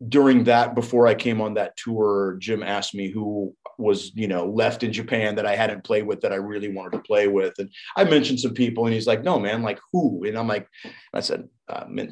during 0.07 0.45
that, 0.45 0.76
before 0.76 1.07
I 1.07 1.13
came 1.13 1.41
on 1.41 1.55
that 1.55 1.76
tour, 1.76 2.38
Jim 2.39 2.63
asked 2.63 2.95
me 2.95 3.09
who 3.09 3.53
was, 3.77 4.11
you 4.15 4.27
know, 4.27 4.45
left 4.45 4.84
in 4.84 4.93
Japan 4.93 5.35
that 5.35 5.45
I 5.45 5.55
hadn't 5.55 5.84
played 5.84 6.05
with 6.05 6.21
that 6.21 6.31
I 6.31 6.38
really 6.38 6.71
wanted 6.71 6.93
to 6.93 7.03
play 7.03 7.27
with. 7.27 7.59
And 7.59 7.69
I 7.97 8.05
mentioned 8.05 8.39
some 8.39 8.53
people 8.53 8.85
and 8.85 8.93
he's 8.93 9.07
like, 9.07 9.23
no, 9.23 9.39
man, 9.39 9.61
like 9.61 9.80
who? 9.91 10.23
And 10.26 10.38
I'm 10.38 10.47
like, 10.47 10.67
I 11.13 11.19
said, 11.19 11.49
uh. 11.67 11.85
And 11.88 12.09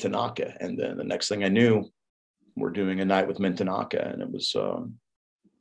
then 0.77 0.97
the 0.97 1.03
next 1.03 1.29
thing 1.29 1.43
I 1.43 1.49
knew, 1.49 1.89
we're 2.55 2.71
doing 2.71 2.99
a 2.99 3.05
night 3.05 3.27
with 3.27 3.39
Min 3.39 3.55
Tanaka. 3.55 4.11
And 4.11 4.21
it 4.21 4.31
was, 4.31 4.53
um, 4.55 4.95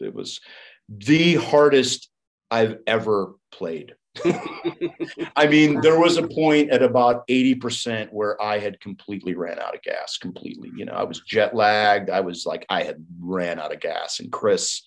it 0.01 0.15
was 0.15 0.41
the 0.89 1.35
hardest 1.35 2.11
I've 2.51 2.79
ever 2.87 3.35
played. 3.53 3.95
I 5.37 5.47
mean, 5.47 5.81
there 5.81 5.99
was 5.99 6.17
a 6.17 6.27
point 6.27 6.71
at 6.71 6.83
about 6.83 7.27
80% 7.29 8.13
where 8.13 8.41
I 8.43 8.59
had 8.59 8.81
completely 8.81 9.35
ran 9.35 9.59
out 9.59 9.75
of 9.75 9.83
gas, 9.83 10.19
completely. 10.19 10.71
You 10.77 10.85
know, 10.85 10.93
I 10.93 11.05
was 11.05 11.21
jet 11.21 11.55
lagged. 11.55 12.11
I 12.11 12.21
was 12.21 12.47
like, 12.47 12.67
I 12.69 12.83
had 12.83 13.05
ran 13.21 13.59
out 13.59 13.73
of 13.73 13.81
gas. 13.81 14.21
And 14.21 14.31
Chris, 14.33 14.83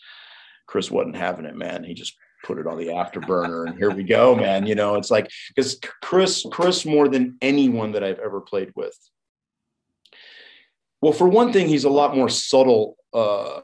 Chris 0.68 0.91
wasn't 0.91 1.15
having 1.15 1.45
it, 1.45 1.56
man. 1.56 1.84
He 1.84 1.93
just 1.93 2.15
put 2.43 2.57
it 2.57 2.68
on 2.68 2.77
the 2.77 2.88
afterburner 2.88 3.68
and 3.68 3.77
here 3.77 3.91
we 3.91 4.03
go, 4.03 4.35
man. 4.35 4.65
You 4.65 4.76
know, 4.76 4.95
it's 4.95 5.11
like 5.11 5.30
because 5.49 5.80
Chris, 6.01 6.45
Chris, 6.51 6.85
more 6.85 7.07
than 7.07 7.38
anyone 7.41 7.91
that 7.93 8.03
I've 8.03 8.19
ever 8.19 8.41
played 8.41 8.72
with. 8.76 8.97
Well, 11.01 11.14
for 11.14 11.27
one 11.27 11.53
thing, 11.53 11.68
he's 11.68 11.85
a 11.85 11.89
lot 11.89 12.15
more 12.15 12.30
subtle 12.30 12.97
uh, 13.14 13.61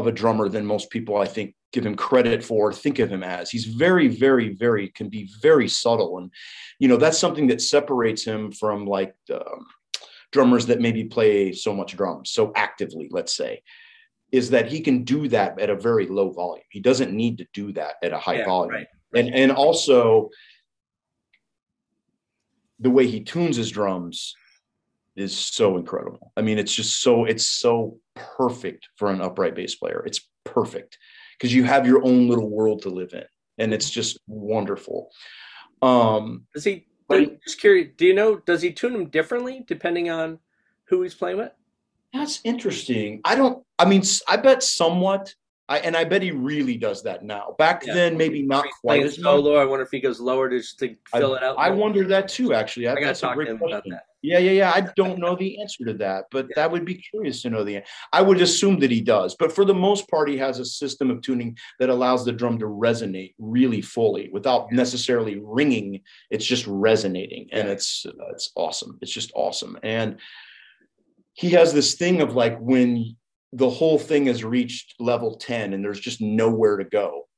of 0.00 0.06
a 0.06 0.12
drummer 0.12 0.48
than 0.48 0.64
most 0.66 0.90
people 0.90 1.16
I 1.16 1.26
think 1.26 1.54
give 1.72 1.86
him 1.86 1.94
credit 1.94 2.44
for 2.44 2.72
think 2.72 2.98
of 2.98 3.10
him 3.10 3.22
as. 3.22 3.50
He's 3.50 3.66
very 3.66 4.08
very 4.08 4.54
very 4.54 4.88
can 4.88 5.08
be 5.08 5.30
very 5.40 5.68
subtle. 5.68 6.18
And 6.18 6.30
you 6.78 6.88
know 6.88 6.96
that's 6.96 7.18
something 7.18 7.46
that 7.48 7.60
separates 7.60 8.24
him 8.24 8.52
from 8.52 8.86
like 8.86 9.14
um, 9.32 9.66
drummers 10.32 10.66
that 10.66 10.80
maybe 10.80 11.04
play 11.04 11.52
so 11.52 11.74
much 11.74 11.94
drums 11.94 12.30
so 12.30 12.52
actively 12.56 13.08
let's 13.10 13.36
say 13.36 13.62
is 14.32 14.48
that 14.48 14.66
he 14.72 14.80
can 14.80 15.04
do 15.04 15.28
that 15.28 15.60
at 15.60 15.68
a 15.68 15.76
very 15.76 16.06
low 16.06 16.30
volume. 16.30 16.64
He 16.70 16.80
doesn't 16.80 17.12
need 17.12 17.36
to 17.38 17.46
do 17.52 17.70
that 17.74 17.96
at 18.02 18.14
a 18.14 18.18
high 18.18 18.38
Yeah, 18.38 18.46
volume. 18.46 18.72
right, 18.72 18.86
and 19.14 19.28
and 19.34 19.52
also 19.52 20.30
the 22.80 22.90
way 22.90 23.06
he 23.06 23.20
tunes 23.22 23.56
his 23.56 23.70
drums 23.70 24.34
is 25.16 25.36
so 25.36 25.76
incredible. 25.76 26.32
I 26.36 26.42
mean, 26.42 26.58
it's 26.58 26.74
just 26.74 27.02
so 27.02 27.24
it's 27.24 27.46
so 27.46 27.98
perfect 28.14 28.88
for 28.96 29.10
an 29.10 29.20
upright 29.20 29.54
bass 29.54 29.74
player. 29.74 30.02
It's 30.06 30.28
perfect 30.44 30.98
because 31.38 31.54
you 31.54 31.64
have 31.64 31.86
your 31.86 32.04
own 32.04 32.28
little 32.28 32.48
world 32.48 32.82
to 32.82 32.88
live 32.88 33.12
in, 33.12 33.24
and 33.58 33.74
it's 33.74 33.90
just 33.90 34.18
wonderful. 34.26 35.10
Um, 35.80 36.46
Does 36.54 36.64
he? 36.64 36.86
But- 37.08 37.42
just 37.42 37.60
curious. 37.60 37.90
Do 37.96 38.06
you 38.06 38.14
know? 38.14 38.36
Does 38.36 38.62
he 38.62 38.72
tune 38.72 38.92
them 38.92 39.06
differently 39.06 39.64
depending 39.66 40.10
on 40.10 40.38
who 40.84 41.02
he's 41.02 41.14
playing 41.14 41.38
with? 41.38 41.52
that's 42.12 42.40
interesting. 42.44 43.22
I 43.24 43.34
don't. 43.34 43.64
I 43.78 43.86
mean, 43.86 44.02
I 44.28 44.36
bet 44.36 44.62
somewhat. 44.62 45.34
I 45.68 45.78
and 45.78 45.96
I 45.96 46.04
bet 46.04 46.22
he 46.22 46.32
really 46.32 46.76
does 46.76 47.02
that 47.04 47.24
now. 47.24 47.54
Back 47.58 47.84
Yeah. 47.86 47.94
then, 47.94 48.16
maybe 48.16 48.42
not 48.42 48.64
he's 48.64 48.74
quite 48.80 49.02
as 49.04 49.16
solo. 49.16 49.54
I 49.56 49.64
wonder 49.64 49.84
if 49.84 49.90
he 49.90 50.00
goes 50.00 50.20
lower 50.20 50.50
to 50.50 50.58
just 50.58 50.78
to 50.80 50.96
fill 51.14 51.34
it 51.34 51.42
out. 51.42 51.56
I 51.58 51.68
more. 51.70 51.78
wonder 51.78 52.04
that 52.08 52.28
too. 52.28 52.52
Actually, 52.52 52.88
I 52.88 52.94
gotta 52.94 53.06
that's 53.06 53.20
a 53.20 53.26
talk 53.26 53.36
to 53.36 53.46
him 53.46 53.60
about 53.62 53.84
that. 53.88 54.02
Yeah, 54.24 54.38
yeah, 54.38 54.50
yeah. 54.52 54.72
I 54.72 54.82
don't 54.96 55.18
know 55.18 55.34
the 55.34 55.60
answer 55.62 55.84
to 55.84 55.94
that, 55.94 56.26
but 56.30 56.46
Yeah. 56.48 56.54
that 56.56 56.70
would 56.72 56.84
be 56.84 56.94
curious 56.96 57.42
to 57.42 57.50
know 57.50 57.64
the. 57.64 57.82
I 58.12 58.22
would 58.22 58.40
assume 58.40 58.78
that 58.80 58.90
he 58.90 59.00
does, 59.00 59.34
but 59.36 59.52
for 59.52 59.64
the 59.64 59.74
most 59.74 60.08
part, 60.08 60.28
he 60.28 60.36
has 60.38 60.58
a 60.58 60.64
system 60.64 61.10
of 61.10 61.22
tuning 61.22 61.56
that 61.78 61.88
allows 61.90 62.24
the 62.24 62.32
drum 62.32 62.58
to 62.58 62.66
resonate 62.66 63.34
really 63.38 63.80
fully 63.82 64.30
without 64.32 64.72
necessarily 64.72 65.38
ringing. 65.42 66.02
It's 66.30 66.44
just 66.44 66.66
resonating, 66.66 67.48
and 67.52 67.68
Yeah. 67.68 67.74
it's 67.74 68.04
uh, 68.06 68.12
it's 68.32 68.50
awesome. 68.56 68.98
It's 69.00 69.12
just 69.12 69.30
awesome, 69.34 69.78
and 69.82 70.18
he 71.34 71.50
has 71.50 71.72
this 71.72 71.94
thing 71.94 72.20
of 72.20 72.34
like 72.36 72.58
when 72.58 73.16
the 73.52 73.68
whole 73.70 73.98
thing 73.98 74.26
has 74.26 74.42
reached 74.44 74.94
level 74.98 75.36
ten 75.36 75.72
and 75.72 75.84
there's 75.84 76.00
just 76.00 76.20
nowhere 76.20 76.76
to 76.78 76.84
go. 76.84 77.28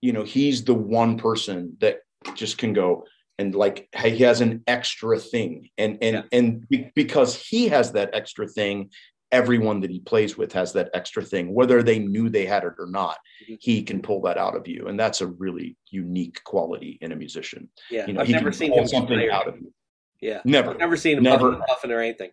You 0.00 0.12
know, 0.12 0.22
he's 0.24 0.64
the 0.64 0.74
one 0.74 1.18
person 1.18 1.76
that 1.80 1.98
just 2.34 2.58
can 2.58 2.72
go 2.72 3.04
and 3.38 3.54
like 3.54 3.88
he 3.96 4.18
has 4.18 4.40
an 4.40 4.62
extra 4.66 5.18
thing 5.18 5.68
and 5.78 5.98
and 6.02 6.14
Yeah. 6.16 6.22
and 6.38 6.68
be- 6.68 6.90
because 6.94 7.40
he 7.40 7.68
has 7.68 7.92
that 7.92 8.10
extra 8.12 8.46
thing 8.46 8.90
everyone 9.30 9.80
that 9.80 9.90
he 9.90 10.00
plays 10.00 10.36
with 10.38 10.52
has 10.52 10.72
that 10.72 10.88
extra 10.94 11.22
thing 11.22 11.52
whether 11.54 11.82
they 11.82 11.98
knew 11.98 12.28
they 12.30 12.46
had 12.46 12.64
it 12.64 12.72
or 12.78 12.86
not 12.86 13.18
Mhm. 13.48 13.58
he 13.60 13.82
can 13.82 14.00
pull 14.00 14.22
that 14.22 14.38
out 14.38 14.56
of 14.56 14.66
you 14.66 14.88
and 14.88 14.98
that's 14.98 15.20
a 15.20 15.26
really 15.26 15.76
unique 15.90 16.42
quality 16.44 16.98
in 17.02 17.12
a 17.12 17.16
musician 17.16 17.68
Yeah, 17.90 18.06
you 18.06 18.14
know 18.14 18.22
I've 18.22 18.26
he 18.26 18.32
never 18.32 18.50
seen 18.52 18.72
him 18.72 18.88
something 18.88 19.28
out 19.30 19.46
of 19.46 19.56
you 19.60 19.72
Yeah, 20.20 20.40
never 20.44 20.70
I've 20.72 20.78
never 20.78 20.96
seen 20.96 21.18
him 21.18 21.24
Never. 21.24 21.56
puffing 21.68 21.92
or 21.92 22.00
anything. 22.00 22.30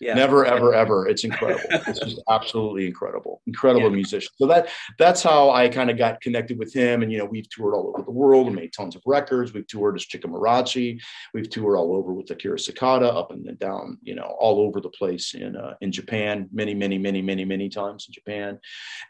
Yeah, 0.00 0.14
never 0.14 0.46
ever 0.46 0.72
ever. 0.74 1.06
It's 1.06 1.24
incredible. 1.24 1.62
It's 1.70 2.00
just 2.00 2.22
absolutely 2.30 2.86
incredible. 2.86 3.42
Incredible 3.46 3.90
Yeah. 3.90 3.96
musician. 3.96 4.32
So 4.38 4.46
that 4.46 4.68
that's 4.98 5.22
how 5.22 5.50
i 5.50 5.68
kind 5.68 5.90
of 5.90 5.98
got 5.98 6.20
connected 6.22 6.58
with 6.58 6.72
him. 6.72 7.02
And 7.02 7.12
you 7.12 7.18
know 7.18 7.26
we've 7.26 7.48
toured 7.50 7.74
all 7.74 7.92
over 7.94 8.02
the 8.02 8.10
world 8.10 8.46
and 8.46 8.56
made 8.56 8.72
tons 8.72 8.96
of 8.96 9.02
records. 9.06 9.52
We've 9.52 9.66
toured 9.66 9.96
as 9.96 10.06
Chikamorachi. 10.06 10.98
we've 11.34 11.50
toured 11.50 11.76
all 11.76 11.94
over 11.94 12.14
with 12.14 12.30
akira 12.30 12.56
sakata 12.56 13.14
up 13.14 13.30
and 13.30 13.44
then 13.44 13.56
down 13.56 13.98
you 14.02 14.14
know 14.14 14.34
all 14.40 14.60
over 14.60 14.80
the 14.80 14.88
place 14.88 15.34
in 15.34 15.54
uh, 15.54 15.74
in 15.82 15.92
japan 15.92 16.48
many 16.50 16.74
many 16.74 16.96
many 16.96 17.20
many 17.20 17.44
many 17.44 17.68
times 17.68 18.06
in 18.08 18.14
japan. 18.14 18.58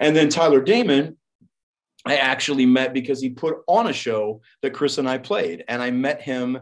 And 0.00 0.14
then 0.16 0.28
tyler 0.28 0.60
damon 0.60 1.16
I 2.06 2.16
actually 2.16 2.64
met 2.66 2.94
because 2.94 3.20
he 3.20 3.28
put 3.28 3.56
on 3.68 3.88
a 3.88 3.92
show 3.92 4.40
that 4.62 4.72
Chris 4.72 4.96
and 4.96 5.06
I 5.06 5.18
played, 5.18 5.64
and 5.68 5.82
I 5.82 5.90
met 5.90 6.22
him 6.22 6.58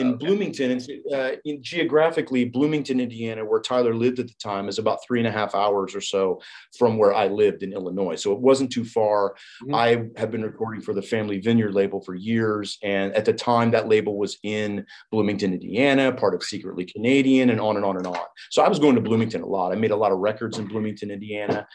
in 0.00 0.06
Oh, 0.06 0.10
okay. 0.14 0.26
Bloomington. 0.26 0.70
And 0.70 0.88
uh, 1.12 1.30
in 1.44 1.62
geographically, 1.62 2.44
Bloomington, 2.44 3.00
Indiana, 3.00 3.44
where 3.44 3.60
Tyler 3.60 3.94
lived 3.94 4.18
at 4.18 4.28
the 4.28 4.34
time, 4.42 4.68
is 4.68 4.78
about 4.78 4.98
three 5.06 5.20
and 5.20 5.26
a 5.28 5.30
half 5.32 5.54
hours 5.54 5.94
or 5.94 6.00
so 6.00 6.40
from 6.78 6.98
where 6.98 7.14
I 7.14 7.28
lived 7.28 7.62
in 7.62 7.72
Illinois. 7.72 8.16
So 8.16 8.32
it 8.32 8.40
wasn't 8.40 8.72
too 8.72 8.84
far. 8.84 9.34
Mhm. 9.64 9.74
I 9.74 9.88
have 10.20 10.30
been 10.30 10.42
recording 10.42 10.80
for 10.80 10.94
the 10.94 11.02
Family 11.02 11.38
Vineyard 11.40 11.74
label 11.74 12.00
for 12.00 12.14
years, 12.14 12.78
and 12.82 13.14
at 13.14 13.24
the 13.24 13.32
time, 13.32 13.70
that 13.72 13.88
label 13.88 14.16
was 14.18 14.38
in 14.42 14.84
Bloomington, 15.10 15.52
Indiana, 15.52 16.12
part 16.12 16.34
of 16.34 16.42
Secretly 16.42 16.84
Canadian, 16.84 17.50
and 17.50 17.60
on 17.60 17.76
and 17.76 17.84
on 17.84 17.96
and 17.96 18.06
on. 18.06 18.18
So 18.50 18.62
I 18.62 18.68
was 18.68 18.78
going 18.78 18.94
to 18.94 19.00
Bloomington 19.00 19.42
a 19.42 19.46
lot. 19.46 19.72
I 19.72 19.76
made 19.76 19.90
a 19.90 19.96
lot 19.96 20.12
of 20.12 20.18
records 20.18 20.58
in 20.58 20.66
Bloomington, 20.66 21.10
Indiana. 21.10 21.66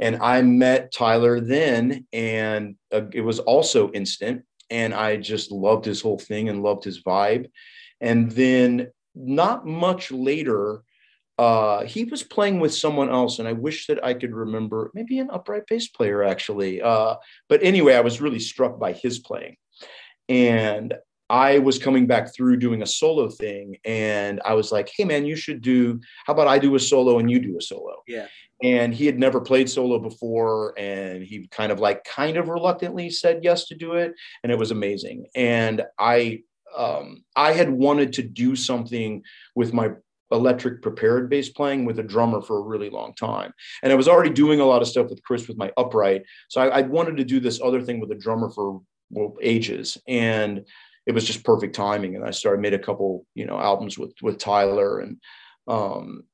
And 0.00 0.16
I 0.22 0.42
met 0.42 0.92
Tyler 0.92 1.40
then, 1.40 2.06
and 2.12 2.76
uh, 2.92 3.02
it 3.12 3.22
was 3.22 3.40
also 3.40 3.90
instant. 3.90 4.42
And 4.70 4.94
I 4.94 5.16
just 5.16 5.50
loved 5.50 5.84
his 5.84 6.00
whole 6.00 6.18
thing 6.18 6.48
and 6.48 6.62
loved 6.62 6.84
his 6.84 7.02
vibe. 7.02 7.46
And 8.00 8.30
then, 8.30 8.88
not 9.14 9.66
much 9.66 10.12
later, 10.12 10.82
uh, 11.38 11.84
he 11.84 12.04
was 12.04 12.22
playing 12.24 12.58
with 12.58 12.74
someone 12.74 13.08
else, 13.08 13.38
and 13.38 13.46
I 13.46 13.52
wish 13.52 13.86
that 13.86 14.04
I 14.04 14.12
could 14.12 14.34
remember 14.34 14.90
maybe 14.92 15.20
an 15.20 15.30
upright 15.30 15.62
bass 15.68 15.86
player 15.86 16.24
actually. 16.24 16.82
Uh, 16.82 17.14
but 17.48 17.62
anyway, 17.62 17.94
I 17.94 18.00
was 18.00 18.20
really 18.20 18.40
struck 18.40 18.78
by 18.78 18.92
his 18.92 19.20
playing, 19.20 19.56
and 20.28 20.94
I 21.30 21.58
was 21.60 21.78
coming 21.78 22.06
back 22.06 22.34
through 22.34 22.56
doing 22.56 22.82
a 22.82 22.86
solo 22.86 23.28
thing, 23.28 23.76
and 23.84 24.40
I 24.44 24.54
was 24.54 24.72
like, 24.72 24.90
"Hey, 24.96 25.04
man, 25.04 25.26
you 25.26 25.36
should 25.36 25.62
do. 25.62 26.00
How 26.26 26.32
about 26.32 26.48
I 26.48 26.58
do 26.58 26.74
a 26.74 26.80
solo 26.80 27.20
and 27.20 27.30
you 27.30 27.38
do 27.38 27.56
a 27.56 27.62
solo?" 27.62 28.02
Yeah. 28.08 28.26
And 28.62 28.92
he 28.92 29.06
had 29.06 29.18
never 29.18 29.40
played 29.40 29.70
solo 29.70 29.98
before, 29.98 30.74
and 30.76 31.22
he 31.22 31.46
kind 31.48 31.70
of 31.70 31.78
like 31.78 32.02
kind 32.04 32.36
of 32.36 32.48
reluctantly 32.48 33.08
said 33.10 33.44
yes 33.44 33.66
to 33.66 33.76
do 33.76 33.94
it, 33.94 34.14
and 34.42 34.50
it 34.50 34.58
was 34.58 34.72
amazing. 34.72 35.26
And 35.34 35.84
I 35.98 36.40
um, 36.76 37.24
I 37.36 37.52
had 37.52 37.70
wanted 37.70 38.12
to 38.14 38.22
do 38.22 38.56
something 38.56 39.22
with 39.54 39.72
my 39.72 39.90
electric 40.30 40.82
prepared 40.82 41.30
bass 41.30 41.48
playing 41.48 41.84
with 41.84 41.98
a 41.98 42.02
drummer 42.02 42.42
for 42.42 42.58
a 42.58 42.62
really 42.62 42.90
long 42.90 43.14
time. 43.14 43.52
And 43.82 43.92
I 43.92 43.96
was 43.96 44.08
already 44.08 44.30
doing 44.30 44.60
a 44.60 44.64
lot 44.64 44.82
of 44.82 44.88
stuff 44.88 45.08
with 45.08 45.22
Chris 45.22 45.48
with 45.48 45.56
my 45.56 45.72
upright. 45.76 46.22
So 46.48 46.60
I, 46.60 46.78
I 46.78 46.80
wanted 46.82 47.16
to 47.16 47.24
do 47.24 47.40
this 47.40 47.60
other 47.62 47.80
thing 47.80 48.00
with 48.00 48.10
a 48.10 48.14
drummer 48.14 48.50
for 48.50 48.80
well, 49.10 49.36
ages. 49.40 49.96
And 50.06 50.66
it 51.06 51.12
was 51.12 51.24
just 51.24 51.44
perfect 51.44 51.74
timing. 51.74 52.14
And 52.14 52.24
I 52.24 52.30
started 52.30 52.60
made 52.60 52.74
a 52.74 52.78
couple, 52.78 53.24
you 53.34 53.46
know, 53.46 53.58
albums 53.58 53.98
with 53.98 54.12
with 54.20 54.38
Tyler 54.38 55.00
and 55.00 55.16
um 55.66 56.24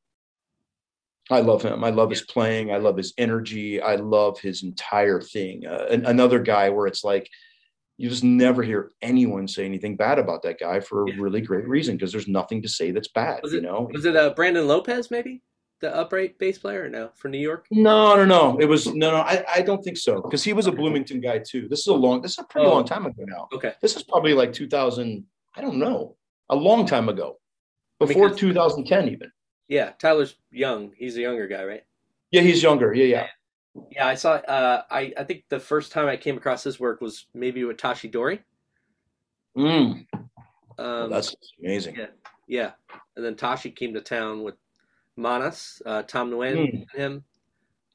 I 1.31 1.41
love 1.41 1.63
him. 1.63 1.83
I 1.85 1.91
love 1.91 2.11
his 2.11 2.23
playing. 2.23 2.73
I 2.73 2.77
love 2.77 2.97
his 2.97 3.15
energy. 3.17 3.81
I 3.81 3.97
love 3.97 4.39
his 4.41 4.63
entire 4.63 5.21
thing. 5.21 5.67
Uh, 5.67 5.87
an, 5.91 6.05
another 6.07 6.39
guy 6.39 6.69
where 6.69 6.87
it's 6.87 7.03
like 7.05 7.29
you 7.97 8.11
just 8.11 8.25
never 8.25 8.63
hear 8.63 8.91
anyone 9.01 9.49
say 9.49 9.65
anything 9.65 9.97
bad 9.97 10.19
about 10.19 10.43
that 10.43 10.59
guy 10.59 10.81
for 10.81 11.03
a 11.09 11.17
really 11.17 11.41
great 11.41 11.67
reason 11.67 11.97
because 11.97 12.13
there's 12.13 12.29
nothing 12.29 12.61
to 12.63 12.69
say 12.69 12.91
that's 12.91 13.09
bad. 13.09 13.41
Was 13.43 13.53
you 13.53 13.59
it- 13.59 13.63
know, 13.63 13.89
was 13.93 14.05
it 14.05 14.17
uh, 14.17 14.31
Brandon 14.35 14.67
Lopez 14.67 15.11
maybe 15.11 15.43
the 15.81 15.95
upright 15.95 16.39
bass 16.39 16.59
player? 16.59 16.85
Or 16.85 16.89
no, 16.91 17.11
for 17.15 17.29
New 17.29 17.39
York. 17.39 17.67
No, 17.71 18.17
no, 18.17 18.25
no. 18.25 18.59
It 18.61 18.67
was 18.67 18.87
no, 18.89 19.11
no. 19.13 19.17
I, 19.19 19.45
I 19.55 19.63
don't 19.63 19.83
think 19.83 19.97
so 19.97 20.21
because 20.21 20.45
he 20.45 20.53
was 20.53 20.67
a 20.67 20.73
Bloomington 20.73 21.21
guy 21.21 21.39
too. 21.39 21.69
This 21.69 21.81
is 21.81 21.87
a 21.87 21.95
long. 21.95 22.21
This 22.21 22.33
is 22.33 22.39
a 22.41 22.45
pretty 22.45 22.67
Oh. 22.67 22.73
long 22.75 22.85
time 22.85 23.07
ago 23.07 23.25
now. 23.27 23.49
Okay. 23.55 23.73
This 23.81 23.97
is 23.97 24.03
probably 24.03 24.35
like 24.35 24.53
2000. 24.53 25.25
I 25.57 25.61
don't 25.63 25.77
know, 25.77 26.17
a 26.51 26.57
long 26.57 26.85
time 26.85 27.09
ago, 27.09 27.39
before 28.01 28.25
Because- 28.29 28.41
2010 28.41 29.09
even. 29.09 29.31
Yeah, 29.69 29.93
Tyler's 29.99 30.37
young. 30.51 30.93
He's 30.97 31.17
a 31.17 31.21
younger 31.21 31.47
guy, 31.47 31.65
right? 31.65 31.85
Yeah, 32.31 32.43
he's 32.43 32.63
younger. 32.63 32.93
Yeah, 32.93 33.05
yeah. 33.05 33.27
Yeah, 33.91 34.07
I 34.07 34.15
saw. 34.15 34.35
Uh, 34.35 34.83
I 34.91 35.13
I 35.17 35.25
think 35.25 35.45
the 35.49 35.59
first 35.61 35.91
time 35.91 36.07
I 36.07 36.17
came 36.17 36.37
across 36.37 36.63
his 36.63 36.79
work 36.79 37.01
was 37.01 37.27
maybe 37.35 37.65
with 37.65 37.77
Tashi 37.77 38.09
Dorji. 38.11 38.41
Mm, 39.57 40.07
Um, 40.79 41.11
that's 41.11 41.35
amazing. 41.61 41.97
yeah. 41.97 42.07
yeah, 42.49 42.71
and 43.17 43.25
then 43.25 43.37
Tashi 43.37 43.71
came 43.71 43.95
to 43.95 44.01
town 44.01 44.43
with 44.43 44.57
Manas, 45.17 45.81
uh, 45.87 46.03
Tom 46.03 46.31
Nguyen, 46.31 46.57
Mm. 46.57 46.73
and 46.73 46.91
him. 47.01 47.25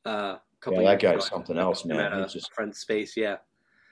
Uh, 0.05 0.37
a 0.65 0.71
Yeah, 0.71 0.81
that 0.83 0.99
guy's 1.01 1.27
something 1.27 1.57
else, 1.57 1.85
man. 1.85 2.21
He's 2.23 2.33
just, 2.33 2.53
friend 2.53 2.75
space. 2.75 3.15
Yeah, 3.15 3.37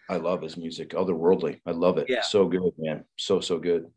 I 0.10 0.18
love 0.18 0.42
his 0.42 0.58
music. 0.58 0.90
Otherworldly. 0.92 1.62
I 1.66 1.72
love 1.72 1.98
it. 1.98 2.08
Yeah. 2.10 2.22
So 2.22 2.48
good, 2.48 2.74
man. 2.78 3.06
So, 3.18 3.40
so 3.40 3.58
good. 3.60 3.90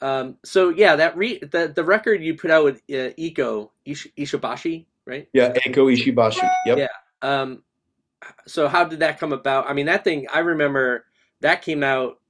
Um, 0.00 0.36
so 0.44 0.68
yeah, 0.70 0.96
that 0.96 1.16
re- 1.16 1.38
the 1.38 1.72
the 1.74 1.84
record 1.84 2.22
you 2.22 2.34
put 2.36 2.50
out 2.50 2.64
with 2.64 2.76
uh, 2.92 3.10
Ish- 3.16 4.08
Ishibashi, 4.18 4.86
right? 5.06 5.28
Yeah, 5.32 5.52
Eiko 5.66 5.94
Ishibashi. 5.96 6.48
Yep. 6.66 6.78
Yeah. 6.78 6.88
Um, 7.22 7.62
so 8.46 8.68
how 8.68 8.84
did 8.84 9.00
that 9.00 9.18
come 9.18 9.32
about? 9.32 9.68
I 9.68 9.72
mean, 9.72 9.86
that 9.86 10.04
thing 10.04 10.26
I 10.32 10.40
remember 10.40 11.06
that 11.40 11.62
came 11.62 11.82
out, 11.82 12.20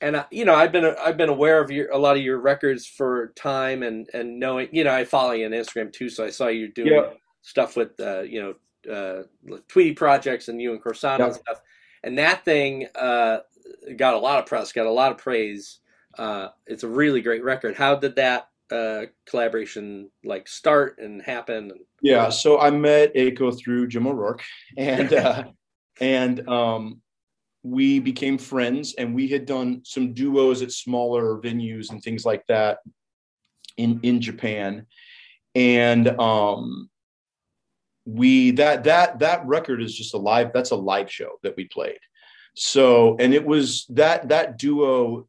and 0.00 0.16
I, 0.16 0.24
you 0.30 0.44
know 0.44 0.54
I've 0.54 0.72
been 0.72 0.94
I've 1.04 1.16
been 1.16 1.28
aware 1.28 1.60
of 1.62 1.70
your 1.70 1.90
a 1.90 1.98
lot 1.98 2.16
of 2.16 2.22
your 2.22 2.38
records 2.38 2.86
for 2.86 3.28
time 3.36 3.82
and 3.82 4.08
and 4.14 4.38
knowing 4.38 4.68
you 4.72 4.84
know 4.84 4.94
I 4.94 5.04
follow 5.04 5.32
you 5.32 5.46
on 5.46 5.52
Instagram 5.52 5.92
too, 5.92 6.08
so 6.08 6.24
I 6.24 6.30
saw 6.30 6.48
you 6.48 6.72
doing 6.72 6.92
Yeah. 6.92 7.10
stuff 7.42 7.76
with 7.76 7.98
uh, 8.00 8.22
you 8.22 8.42
know 8.42 8.54
uh, 8.92 9.22
Tweedy 9.68 9.92
projects 9.92 10.48
and 10.48 10.60
you 10.60 10.72
and 10.72 10.82
Corsano 10.82 11.18
Yeah. 11.18 11.24
and 11.26 11.34
stuff, 11.34 11.60
and 12.02 12.18
that 12.18 12.44
thing 12.44 12.88
uh, 12.94 13.38
got 13.96 14.14
a 14.14 14.18
lot 14.18 14.38
of 14.38 14.46
press, 14.46 14.72
got 14.72 14.86
a 14.86 14.90
lot 14.90 15.12
of 15.12 15.18
praise. 15.18 15.78
Uh, 16.18 16.48
it's 16.66 16.82
a 16.82 16.88
really 16.88 17.20
great 17.20 17.44
record. 17.44 17.76
How 17.76 17.94
did 17.96 18.16
that 18.16 18.48
uh, 18.70 19.02
collaboration 19.26 20.10
like 20.24 20.48
start 20.48 20.98
and 20.98 21.22
happen? 21.22 21.72
Yeah, 22.02 22.28
so 22.30 22.60
I 22.60 22.70
met 22.70 23.14
Eiko 23.14 23.56
through 23.58 23.88
Jim 23.88 24.06
O'Rourke, 24.06 24.42
and 24.76 25.12
uh, 25.12 25.44
and 26.00 26.48
um, 26.48 27.00
we 27.62 27.98
became 27.98 28.38
friends, 28.38 28.94
and 28.94 29.14
we 29.14 29.28
had 29.28 29.46
done 29.46 29.82
some 29.84 30.12
duos 30.12 30.62
at 30.62 30.72
smaller 30.72 31.40
venues 31.40 31.90
and 31.90 32.02
things 32.02 32.24
like 32.24 32.46
that 32.48 32.78
in 33.76 34.00
in 34.02 34.20
Japan, 34.20 34.86
and 35.54 36.08
um, 36.20 36.90
we 38.06 38.50
that 38.52 38.84
that 38.84 39.18
that 39.20 39.46
record 39.46 39.82
is 39.82 39.96
just 39.96 40.14
a 40.14 40.18
live. 40.18 40.52
That's 40.52 40.70
a 40.70 40.76
live 40.76 41.10
show 41.10 41.38
that 41.42 41.56
we 41.56 41.64
played. 41.66 41.98
So, 42.54 43.16
and 43.18 43.34
it 43.34 43.44
was 43.44 43.86
that 43.90 44.28
that 44.28 44.58
duo 44.58 45.26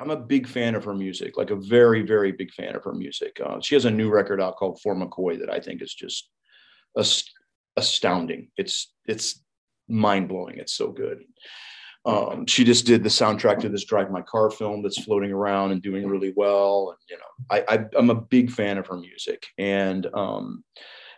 I'm 0.00 0.10
a 0.10 0.16
big 0.16 0.48
fan 0.48 0.74
of 0.74 0.84
her 0.84 0.94
music, 0.94 1.36
like 1.36 1.50
a 1.50 1.56
very, 1.56 2.02
very 2.02 2.32
big 2.32 2.52
fan 2.52 2.74
of 2.74 2.82
her 2.84 2.94
music. 2.94 3.38
Uh, 3.44 3.60
she 3.60 3.74
has 3.74 3.84
a 3.84 3.90
new 3.90 4.10
record 4.10 4.40
out 4.40 4.56
called 4.56 4.80
For 4.80 4.94
McCoy 4.94 5.38
that 5.40 5.50
I 5.50 5.60
think 5.60 5.82
is 5.82 5.92
just 5.92 6.30
ast- 6.98 7.30
astounding. 7.76 8.48
It's 8.56 8.94
it's 9.06 9.42
mind 9.88 10.28
blowing. 10.28 10.58
It's 10.58 10.72
so 10.72 10.90
good. 10.90 11.24
Um, 12.06 12.46
she 12.46 12.64
just 12.64 12.86
did 12.86 13.02
the 13.02 13.10
soundtrack 13.10 13.60
to 13.60 13.68
this 13.68 13.84
Drive 13.84 14.10
My 14.10 14.22
Car 14.22 14.50
film 14.50 14.82
that's 14.82 15.02
floating 15.02 15.32
around 15.32 15.72
and 15.72 15.82
doing 15.82 16.06
really 16.06 16.32
well. 16.34 16.96
And 16.96 16.98
you 17.10 17.18
know, 17.18 17.64
I, 17.68 17.74
I 17.74 17.84
I'm 17.98 18.08
a 18.08 18.14
big 18.14 18.50
fan 18.50 18.78
of 18.78 18.86
her 18.86 18.96
music. 18.96 19.46
And 19.58 20.06
um, 20.14 20.64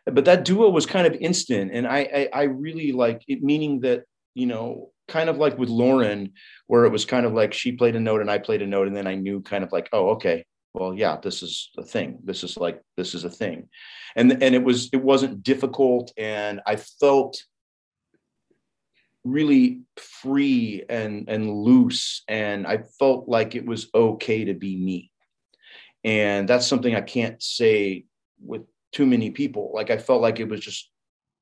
but 0.06 0.24
that 0.24 0.44
duo 0.44 0.68
was 0.70 0.86
kind 0.86 1.06
of 1.06 1.14
instant, 1.14 1.70
and 1.72 1.86
I 1.86 2.28
I, 2.34 2.40
I 2.40 2.42
really 2.44 2.90
like 2.90 3.22
it, 3.28 3.44
meaning 3.44 3.80
that 3.82 4.04
you 4.34 4.46
know, 4.46 4.91
kind 5.08 5.28
of 5.28 5.38
like 5.38 5.58
with 5.58 5.68
Loren 5.68 6.32
where 6.66 6.84
it 6.84 6.90
was 6.90 7.04
kind 7.04 7.26
of 7.26 7.32
like 7.32 7.52
she 7.52 7.72
played 7.72 7.96
a 7.96 8.00
note 8.00 8.20
and 8.20 8.30
I 8.30 8.38
played 8.38 8.62
a 8.62 8.66
note, 8.66 8.86
and 8.86 8.96
then 8.96 9.06
I 9.06 9.14
knew 9.14 9.40
kind 9.40 9.64
of 9.64 9.72
like, 9.72 9.88
oh, 9.92 10.10
okay, 10.10 10.44
well, 10.74 10.94
yeah, 10.94 11.18
this 11.22 11.42
is 11.42 11.70
a 11.76 11.82
thing. 11.82 12.18
This 12.24 12.44
is 12.44 12.56
like 12.56 12.80
this 12.96 13.14
is 13.14 13.24
a 13.24 13.30
thing, 13.30 13.68
and 14.16 14.42
and 14.42 14.54
it 14.54 14.64
was 14.64 14.88
it 14.92 15.02
wasn't 15.02 15.42
difficult, 15.42 16.12
and 16.16 16.60
I 16.66 16.76
felt 16.76 17.42
really 19.24 19.82
free 19.96 20.84
and 20.88 21.28
and 21.28 21.50
loose, 21.50 22.22
and 22.26 22.66
I 22.66 22.78
felt 22.98 23.28
like 23.28 23.54
it 23.54 23.66
was 23.66 23.88
okay 23.94 24.46
to 24.46 24.54
be 24.54 24.76
me, 24.76 25.10
and 26.04 26.48
that's 26.48 26.66
something 26.66 26.94
I 26.94 27.02
can't 27.02 27.42
say 27.42 28.06
with 28.40 28.62
too 28.92 29.04
many 29.04 29.30
people. 29.30 29.72
Like 29.74 29.90
I 29.90 29.98
felt 29.98 30.22
like 30.22 30.40
it 30.40 30.48
was 30.48 30.60
just 30.60 30.90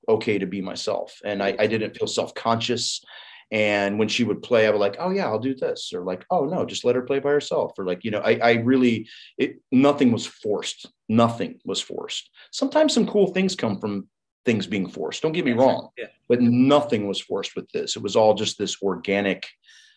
okay 0.09 0.39
to 0.39 0.47
be 0.47 0.61
myself, 0.61 1.17
and 1.25 1.41
I, 1.41 1.55
I 1.57 1.69
didn't 1.69 1.97
feel 1.97 2.09
self 2.09 2.35
conscious. 2.35 3.01
And 3.53 3.99
when 3.99 4.09
she 4.09 4.23
would 4.25 4.43
play, 4.43 4.67
I 4.67 4.71
would 4.71 4.79
like, 4.81 4.97
oh 5.01 5.11
yeah, 5.11 5.27
I'll 5.27 5.39
do 5.41 5.55
this, 5.55 5.93
or 5.93 6.03
like, 6.05 6.25
oh 6.31 6.45
no, 6.45 6.65
just 6.65 6.85
let 6.85 6.95
her 6.95 7.03
play 7.03 7.19
by 7.19 7.31
herself, 7.31 7.73
or 7.79 7.85
like, 7.85 8.05
you 8.05 8.11
know, 8.13 8.21
I, 8.21 8.39
I 8.43 8.53
really, 8.55 9.09
it 9.39 9.61
nothing 9.73 10.13
was 10.13 10.25
forced. 10.27 10.87
Nothing 11.09 11.61
was 11.65 11.81
forced. 11.81 12.31
Sometimes 12.53 12.95
some 12.95 13.07
cool 13.07 13.29
things 13.33 13.57
come 13.57 13.81
from 13.81 14.09
things 14.45 14.67
being 14.67 14.89
forced. 14.89 15.23
Don't 15.23 15.33
get 15.33 15.45
me 15.45 15.53
wrong, 15.53 15.91
Yeah. 15.99 16.07
but 16.29 16.41
nothing 16.41 17.09
was 17.09 17.21
forced 17.21 17.57
with 17.57 17.69
this. 17.73 17.97
It 17.97 18.03
was 18.03 18.17
all 18.17 18.35
just 18.35 18.57
this 18.57 18.81
organic, 18.83 19.49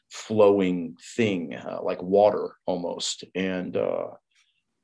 flowing 0.09 0.97
thing, 1.15 1.53
uh, 1.55 1.79
like 1.83 2.01
water 2.01 2.55
almost. 2.65 3.23
And 3.35 3.77
uh, 3.77 4.07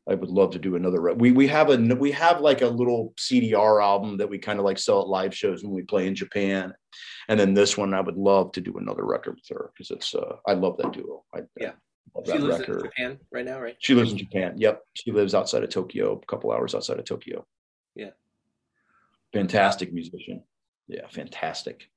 I 0.07 0.15
would 0.15 0.29
love 0.29 0.51
to 0.51 0.59
do 0.59 0.75
another. 0.75 1.01
We 1.13 1.31
we 1.31 1.47
have 1.47 1.69
a 1.69 1.77
we 1.95 2.11
have 2.11 2.41
like 2.41 2.61
a 2.61 2.67
little 2.67 3.13
CDR 3.17 3.81
album 3.83 4.17
that 4.17 4.29
we 4.29 4.37
kind 4.39 4.57
of 4.59 4.65
like 4.65 4.77
sell 4.79 5.01
at 5.01 5.07
live 5.07 5.35
shows 5.35 5.63
when 5.63 5.73
we 5.73 5.83
play 5.83 6.07
in 6.07 6.15
Japan, 6.15 6.73
and 7.27 7.39
then 7.39 7.53
this 7.53 7.77
one 7.77 7.93
I 7.93 8.01
would 8.01 8.17
love 8.17 8.51
to 8.53 8.61
do 8.61 8.73
another 8.77 9.05
record 9.05 9.35
with 9.35 9.47
her 9.57 9.71
because 9.73 9.91
it's 9.91 10.15
uh, 10.15 10.37
I 10.47 10.53
love 10.53 10.77
that 10.77 10.93
duo. 10.93 11.23
I, 11.35 11.41
Yeah. 11.59 11.73
love 12.15 12.25
She 12.25 12.39
lives 12.39 12.59
record. 12.59 12.77
in 12.77 12.83
Japan 12.85 13.19
right 13.31 13.45
now, 13.45 13.59
right? 13.61 13.75
She 13.79 13.93
lives 13.93 14.11
in 14.11 14.17
Japan. 14.17 14.55
Yep, 14.57 14.81
she 14.93 15.11
lives 15.11 15.35
outside 15.35 15.63
of 15.63 15.69
Tokyo, 15.69 16.19
a 16.21 16.25
couple 16.25 16.51
hours 16.51 16.73
outside 16.73 16.97
of 16.97 17.05
Tokyo. 17.05 17.45
Yeah. 17.95 18.11
fantastic 19.33 19.93
musician. 19.93 20.43
Yeah, 20.87 21.07
fantastic. 21.09 21.89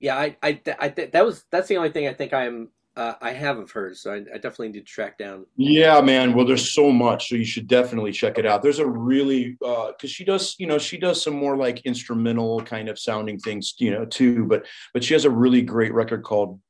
Yeah, 0.00 0.16
I, 0.16 0.36
I, 0.42 0.60
I 0.80 0.88
th- 0.88 1.12
that 1.12 1.24
was 1.24 1.44
that's 1.50 1.68
the 1.68 1.76
only 1.76 1.90
thing 1.90 2.08
I 2.08 2.14
think 2.14 2.32
I'm 2.32 2.70
uh, 2.96 3.14
I 3.20 3.32
have 3.32 3.58
of 3.58 3.70
hers. 3.70 4.02
So 4.02 4.12
I, 4.12 4.16
I 4.16 4.38
definitely 4.38 4.68
need 4.68 4.80
to 4.80 4.92
track 4.92 5.16
down. 5.18 5.46
Yeah, 5.56 6.00
man. 6.00 6.34
Well, 6.34 6.46
there's 6.46 6.72
so 6.72 6.92
much, 6.92 7.28
so 7.28 7.36
you 7.36 7.44
should 7.44 7.66
definitely 7.66 8.12
check 8.12 8.38
it 8.38 8.46
out. 8.46 8.62
There's 8.62 8.80
a 8.80 8.86
really 8.86 9.56
because 9.60 10.10
she 10.10 10.24
does, 10.24 10.54
you 10.58 10.66
know, 10.66 10.78
she 10.78 10.98
does 10.98 11.22
some 11.22 11.34
more 11.34 11.56
like 11.56 11.80
instrumental 11.86 12.62
kind 12.62 12.88
of 12.88 12.98
sounding 12.98 13.38
things, 13.38 13.74
you 13.78 13.90
know, 13.90 14.04
too. 14.04 14.44
But 14.44 14.66
but 14.92 15.02
she 15.02 15.14
has 15.14 15.24
a 15.24 15.30
really 15.30 15.62
great 15.62 15.94
record 15.94 16.22
called 16.22 16.60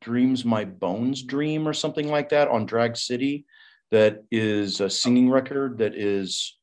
"Dreams 0.00 0.44
My 0.44 0.64
Bones 0.64 1.22
Dream" 1.22 1.68
or 1.68 1.74
something 1.74 2.08
like 2.08 2.30
that 2.30 2.48
on 2.48 2.66
Drag 2.66 2.96
City. 2.96 3.46
That 3.92 4.24
is 4.30 4.80
a 4.80 4.90
singing 4.90 5.30
record 5.30 5.78
that 5.78 5.96
is 5.96 6.56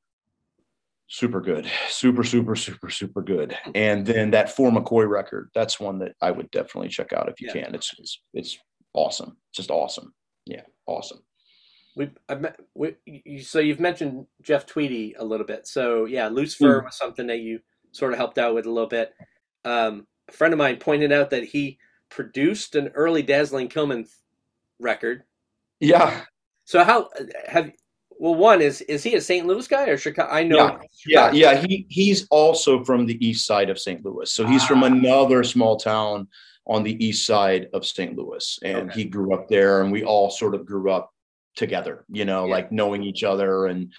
super 1.07 1.41
good, 1.41 1.69
super 1.89 2.23
super 2.23 2.55
super 2.55 2.89
super 2.89 3.21
good. 3.21 3.57
And 3.75 4.05
then 4.05 4.31
that 4.31 4.51
For 4.55 4.71
McCoy 4.71 5.07
record, 5.09 5.49
that's 5.55 5.79
one 5.79 5.99
that 5.99 6.13
I 6.21 6.31
would 6.31 6.49
definitely 6.51 6.89
check 6.89 7.13
out 7.13 7.29
if 7.29 7.39
you 7.41 7.47
Yeah. 7.53 7.63
can. 7.65 7.75
It's 7.75 7.93
it's 7.97 8.21
it's 8.33 8.57
awesome, 8.93 9.37
just 9.53 9.71
awesome. 9.71 10.13
Yeah, 10.45 10.61
awesome. 10.85 11.19
We, 11.95 12.11
I've 12.29 12.41
met, 12.41 12.59
we, 12.75 12.95
you, 13.05 13.41
so 13.41 13.57
you've 13.59 13.79
mentioned 13.79 14.27
Jeff 14.43 14.65
Tweedy 14.67 15.15
a 15.17 15.25
little 15.25 15.45
bit. 15.47 15.65
So 15.65 16.05
yeah, 16.05 16.27
Loose 16.27 16.53
Fur 16.53 16.83
was 16.83 16.95
something 16.95 17.25
that 17.27 17.39
you 17.39 17.59
sort 17.91 18.11
of 18.13 18.19
helped 18.19 18.37
out 18.37 18.53
with 18.53 18.67
a 18.67 18.71
little 18.71 18.87
bit. 18.89 19.13
Um, 19.65 20.05
a 20.29 20.31
friend 20.31 20.53
of 20.53 20.57
mine 20.59 20.77
pointed 20.77 21.11
out 21.11 21.31
that 21.31 21.43
he 21.45 21.79
produced 22.09 22.75
an 22.75 22.89
early 22.89 23.23
Dazzling 23.23 23.67
Killmen 23.67 24.07
record. 24.79 25.23
Yeah, 25.79 26.23
So 26.65 26.83
how 26.83 27.09
have 27.47 27.71
well 28.19 28.35
one 28.35 28.61
is 28.61 28.81
is 28.81 29.03
he 29.03 29.15
a 29.15 29.21
St. 29.21 29.45
Louis 29.47 29.67
guy 29.67 29.87
or 29.87 29.97
Chicago? 29.97 30.29
I 30.31 30.43
know. 30.43 30.57
Yeah, 30.57 30.77
yeah, 31.05 31.31
Chicago. 31.31 31.37
yeah. 31.37 31.55
He 31.67 31.85
he's 31.89 32.27
also 32.29 32.83
from 32.83 33.05
the 33.05 33.23
east 33.25 33.45
side 33.45 33.69
of 33.69 33.79
St. 33.79 34.03
Louis, 34.05 34.31
so 34.31 34.45
he's 34.45 34.63
from 34.65 34.83
Ah. 34.83 34.87
another 34.87 35.43
small 35.43 35.77
town 35.77 36.27
on 36.65 36.83
the 36.83 37.01
east 37.05 37.25
side 37.25 37.69
of 37.73 37.85
St. 37.85 38.15
Louis, 38.17 38.59
and 38.63 38.89
Okay. 38.89 39.01
he 39.01 39.05
grew 39.05 39.33
up 39.33 39.47
there, 39.47 39.81
and 39.81 39.91
we 39.91 40.03
all 40.03 40.29
sort 40.29 40.53
of 40.55 40.65
grew 40.65 40.91
up 40.91 41.13
together, 41.55 42.05
you 42.09 42.25
know, 42.25 42.45
Yeah. 42.45 42.51
like 42.51 42.71
knowing 42.71 43.03
each 43.03 43.23
other, 43.23 43.67
and 43.67 43.91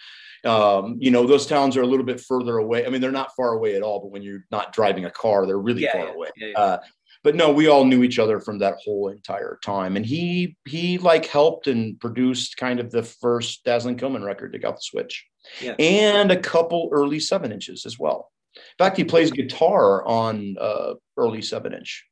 um, 0.45 0.97
you 1.01 1.11
know, 1.11 1.27
those 1.27 1.47
towns 1.47 1.77
are 1.77 1.83
a 1.83 1.87
little 1.87 2.07
bit 2.07 2.21
further 2.21 2.59
away. 2.59 2.87
I 2.87 2.91
mean, 2.91 3.01
they're 3.01 3.11
not 3.11 3.35
far 3.35 3.55
away 3.55 3.75
at 3.75 3.83
all, 3.83 3.99
but 3.99 4.13
when 4.13 4.23
you're 4.23 4.45
not 4.53 4.73
driving 4.73 5.05
a 5.05 5.11
car, 5.11 5.47
they're 5.47 5.59
really 5.59 5.83
Yeah, 5.83 5.93
far 5.93 6.15
away. 6.15 6.29
Uh, 6.55 6.79
but 7.23 7.35
no, 7.35 7.53
we 7.53 7.69
all 7.69 7.85
knew 7.85 8.03
each 8.03 8.19
other 8.19 8.41
from 8.41 8.59
that 8.59 8.77
whole 8.85 9.09
entire 9.09 9.59
time. 9.65 9.97
And 9.97 10.07
he 10.07 10.57
he 10.67 10.99
like 10.99 11.27
helped 11.27 11.67
and 11.67 11.99
produced 12.01 12.57
kind 12.57 12.81
of 12.81 12.91
the 12.91 13.03
first 13.03 13.65
Dazzling 13.65 13.97
Killmen 13.97 14.25
record 14.25 14.53
Dig 14.53 14.65
Out 14.65 14.77
the 14.77 14.83
Switch. 14.83 15.27
Yeah. 15.61 15.75
And 15.79 16.31
a 16.31 16.37
couple 16.41 16.89
early 16.93 17.21
seven 17.21 17.53
inches 17.53 17.87
as 17.87 17.99
well. 17.99 18.33
In 18.57 18.63
fact, 18.85 18.97
he 18.97 19.05
plays 19.05 19.31
guitar 19.31 20.07
on 20.07 20.57
uh, 20.61 20.95
early 21.17 21.43
seven 21.43 21.73
inch. 21.73 22.05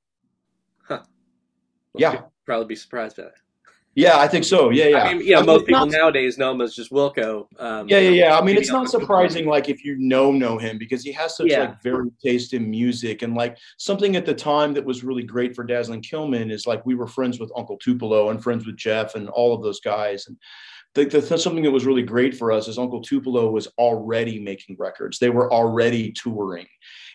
Well, 0.89 1.05
Yeah. 1.97 2.23
Probably 2.45 2.67
be 2.67 2.77
surprised 2.77 3.17
by 3.17 3.25
that. 3.25 3.33
Yeah, 3.97 4.19
I 4.19 4.29
think 4.29 4.45
so. 4.45 4.69
Yeah, 4.69 4.89
yeah. 4.89 5.03
I 5.05 5.15
mean, 5.15 5.27
you 5.27 5.33
know, 5.33 5.43
most 5.43 5.65
people 5.65 5.87
not, 5.87 5.91
nowadays 5.91 6.37
know 6.37 6.51
him 6.51 6.61
as 6.61 6.75
just 6.75 6.93
Wilco. 6.93 7.47
Um, 7.59 7.89
yeah, 7.89 7.99
yeah, 7.99 8.11
yeah. 8.11 8.39
I 8.39 8.45
mean, 8.45 8.59
it's 8.59 8.71
not 8.71 8.91
surprising, 8.91 9.47
like 9.47 9.71
if 9.71 9.87
you 9.87 9.97
know 9.99 10.31
know 10.31 10.59
him 10.59 10.77
because 10.77 11.03
he 11.03 11.13
has 11.13 11.35
such 11.35 11.47
yeah. 11.47 11.61
like 11.61 11.83
very 11.83 12.11
taste 12.23 12.53
in 12.53 12.71
music 12.71 13.23
and 13.23 13.35
like 13.35 13.57
something 13.79 14.15
at 14.15 14.27
the 14.27 14.35
time 14.35 14.75
that 14.75 14.85
was 14.85 15.03
really 15.03 15.23
great 15.23 15.57
for 15.57 15.65
Dazzling 15.65 16.03
Killmen 16.03 16.53
is 16.53 16.67
like 16.67 16.85
we 16.85 16.95
were 16.95 17.07
friends 17.07 17.41
with 17.41 17.51
Uncle 17.57 17.79
Tupelo 17.79 18.29
and 18.29 18.43
friends 18.43 18.67
with 18.67 18.77
Jeff 18.77 19.15
and 19.15 19.31
all 19.31 19.55
of 19.55 19.63
those 19.63 19.81
guys 19.81 20.27
and. 20.29 20.37
The, 20.95 21.05
the, 21.05 21.37
something 21.37 21.63
that 21.63 21.71
was 21.71 21.85
really 21.85 22.03
great 22.03 22.35
for 22.35 22.51
us 22.51 22.69
is 22.69 22.79
Uncle 22.79 23.03
Tupelo 23.03 23.51
was 23.51 23.69
already 23.77 24.41
making 24.41 24.77
records. 24.79 25.19
They 25.19 25.29
were 25.29 25.53
already 25.53 26.11
touring, 26.13 26.67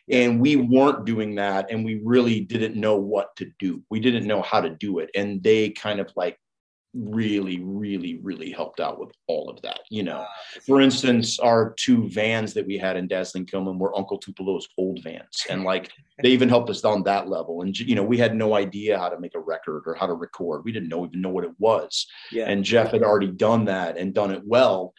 and 0.07 0.39
we 0.39 0.55
weren't 0.55 1.03
doing 1.03 1.33
that, 1.35 1.71
and 1.71 1.83
we 1.83 1.99
really 2.03 2.41
didn't 2.41 2.75
know 2.75 2.97
what 2.97 3.35
to 3.37 3.49
do. 3.57 3.81
We 3.89 3.99
didn't 3.99 4.27
know 4.27 4.43
how 4.43 4.61
to 4.61 4.69
do 4.69 4.99
it, 4.99 5.09
and 5.15 5.41
they 5.41 5.71
kind 5.71 5.99
of 5.99 6.11
like 6.15 6.37
really, 6.93 7.61
really, 7.63 8.19
really 8.21 8.51
helped 8.51 8.79
out 8.79 8.99
with 8.99 9.11
all 9.27 9.49
of 9.49 9.61
that. 9.61 9.81
You 9.89 10.03
know, 10.03 10.25
ah, 10.27 10.59
for 10.65 10.81
instance, 10.81 11.39
our 11.39 11.73
two 11.77 12.09
vans 12.09 12.53
that 12.53 12.67
we 12.67 12.77
had 12.77 12.97
in 12.97 13.07
Dazzling 13.07 13.45
Killmen 13.45 13.77
were 13.77 13.97
Uncle 13.97 14.19
Tupelo's 14.19 14.67
old 14.77 15.01
vans. 15.03 15.43
And 15.49 15.63
like 15.63 15.91
they 16.21 16.29
even 16.29 16.49
helped 16.49 16.69
us 16.69 16.83
on 16.83 17.03
that 17.03 17.29
level. 17.29 17.61
And, 17.61 17.77
you 17.79 17.95
know, 17.95 18.03
we 18.03 18.17
had 18.17 18.35
no 18.35 18.55
idea 18.55 18.97
how 18.97 19.09
to 19.09 19.19
make 19.19 19.35
a 19.35 19.39
record 19.39 19.83
or 19.85 19.95
how 19.95 20.07
to 20.07 20.13
record. 20.13 20.63
We 20.65 20.71
didn't 20.71 20.89
know 20.89 21.05
even 21.05 21.21
know 21.21 21.29
what 21.29 21.45
it 21.45 21.59
was. 21.59 22.07
Yeah. 22.31 22.45
And 22.45 22.63
Jeff 22.63 22.91
had 22.91 23.03
already 23.03 23.31
done 23.31 23.65
that 23.65 23.97
and 23.97 24.13
done 24.13 24.31
it 24.31 24.41
well 24.45 24.93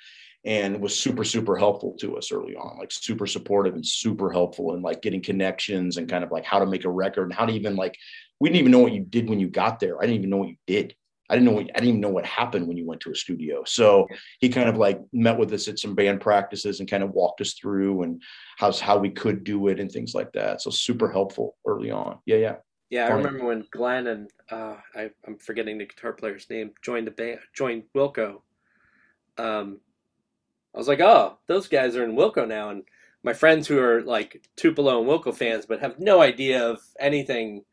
and 0.45 0.81
was 0.81 0.99
super 0.99 1.23
super 1.23 1.57
helpful 1.57 1.95
to 2.01 2.17
us 2.17 2.33
early 2.33 2.57
on 2.57 2.77
like 2.79 2.91
super 2.91 3.27
supportive 3.27 3.75
and 3.75 3.87
super 3.87 4.31
helpful 4.31 4.75
and 4.75 4.83
like 4.83 5.01
getting 5.01 5.23
connections 5.23 5.97
and 5.97 6.09
kind 6.09 6.25
of 6.25 6.33
like 6.33 6.45
how 6.45 6.59
to 6.59 6.67
make 6.67 6.85
a 6.85 6.91
record 6.91 7.25
and 7.25 7.33
how 7.33 7.47
to 7.47 7.53
even 7.53 7.77
like 7.77 7.97
we 8.41 8.49
didn't 8.49 8.59
even 8.59 8.73
know 8.73 8.81
what 8.81 8.93
you 8.93 9.05
did 9.05 9.29
when 9.29 9.39
you 9.39 9.49
got 9.49 9.79
there 9.79 9.99
i 9.99 10.01
didn't 10.01 10.17
even 10.17 10.31
know 10.31 10.39
what 10.39 10.49
you 10.49 10.57
did 10.67 10.97
I 11.33 11.37
didn't 11.37 11.47
know 11.47 11.53
what, 11.53 11.71
I 11.71 11.79
didn't 11.79 11.89
even 11.89 12.01
know 12.01 12.11
what 12.11 12.27
happened 12.27 12.69
when 12.69 12.77
you 12.77 12.85
went 12.85 13.01
to 13.01 13.11
a 13.11 13.15
studio. 13.15 13.65
So 13.65 14.07
he 14.39 14.51
kind 14.51 14.69
of 14.69 14.77
like 14.77 15.01
met 15.15 15.39
with 15.39 15.51
us 15.55 15.67
at 15.67 15.79
some 15.79 15.95
band 15.95 16.21
practices 16.21 16.79
and 16.79 16.91
kind 16.91 17.03
of 17.03 17.13
walked 17.13 17.41
us 17.41 17.55
through 17.55 18.03
and 18.03 18.23
how's 18.59 18.79
how 18.79 18.99
we 18.99 19.09
could 19.09 19.43
do 19.43 19.69
it 19.69 19.81
and 19.81 19.91
things 19.91 20.15
like 20.15 20.31
that. 20.35 20.61
So 20.61 20.71
super 20.71 21.11
helpful 21.11 21.57
early 21.67 21.91
on. 21.91 22.19
Yeah, 22.27 22.37
yeah. 22.37 22.55
Yeah, 22.91 23.09
Funny. 23.09 23.23
I 23.23 23.25
remember 23.25 23.47
when 23.47 23.65
Glenn 23.71 24.07
and 24.09 24.31
uh, 24.51 24.77
I, 24.95 25.11
am 25.27 25.39
forgetting 25.39 25.79
the 25.79 25.87
guitar 25.87 26.13
player's 26.13 26.51
name 26.51 26.73
joined 26.83 27.07
the 27.07 27.13
band, 27.13 27.39
joined 27.55 27.85
Wilco. 27.97 28.43
Um, 29.39 29.81
I 30.75 30.79
was 30.79 30.89
like, 30.89 31.01
oh, 31.01 31.39
those 31.47 31.67
guys 31.67 31.97
are 31.97 32.05
in 32.05 32.15
Wilco 32.15 32.47
now, 32.47 32.69
and 32.69 32.83
my 33.23 33.33
friends 33.33 33.67
who 33.67 33.79
are 33.81 34.03
like 34.03 34.47
Tupelo 34.57 35.01
and 35.01 35.09
Wilco 35.09 35.35
fans, 35.35 35.65
but 35.65 35.81
have 35.81 35.99
no 35.99 36.21
idea 36.21 36.69
of 36.69 36.81
anything 37.01 37.65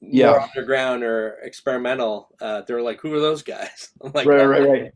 yeah. 0.00 0.48
underground 0.54 1.02
or 1.02 1.38
experimental, 1.42 2.28
uh, 2.40 2.62
they're 2.62 2.82
like, 2.82 3.00
"Who 3.00 3.12
are 3.14 3.20
those 3.20 3.42
guys?" 3.42 3.90
I'm 4.02 4.12
like, 4.12 4.26
right, 4.26 4.44
right, 4.44 4.68
right. 4.68 4.92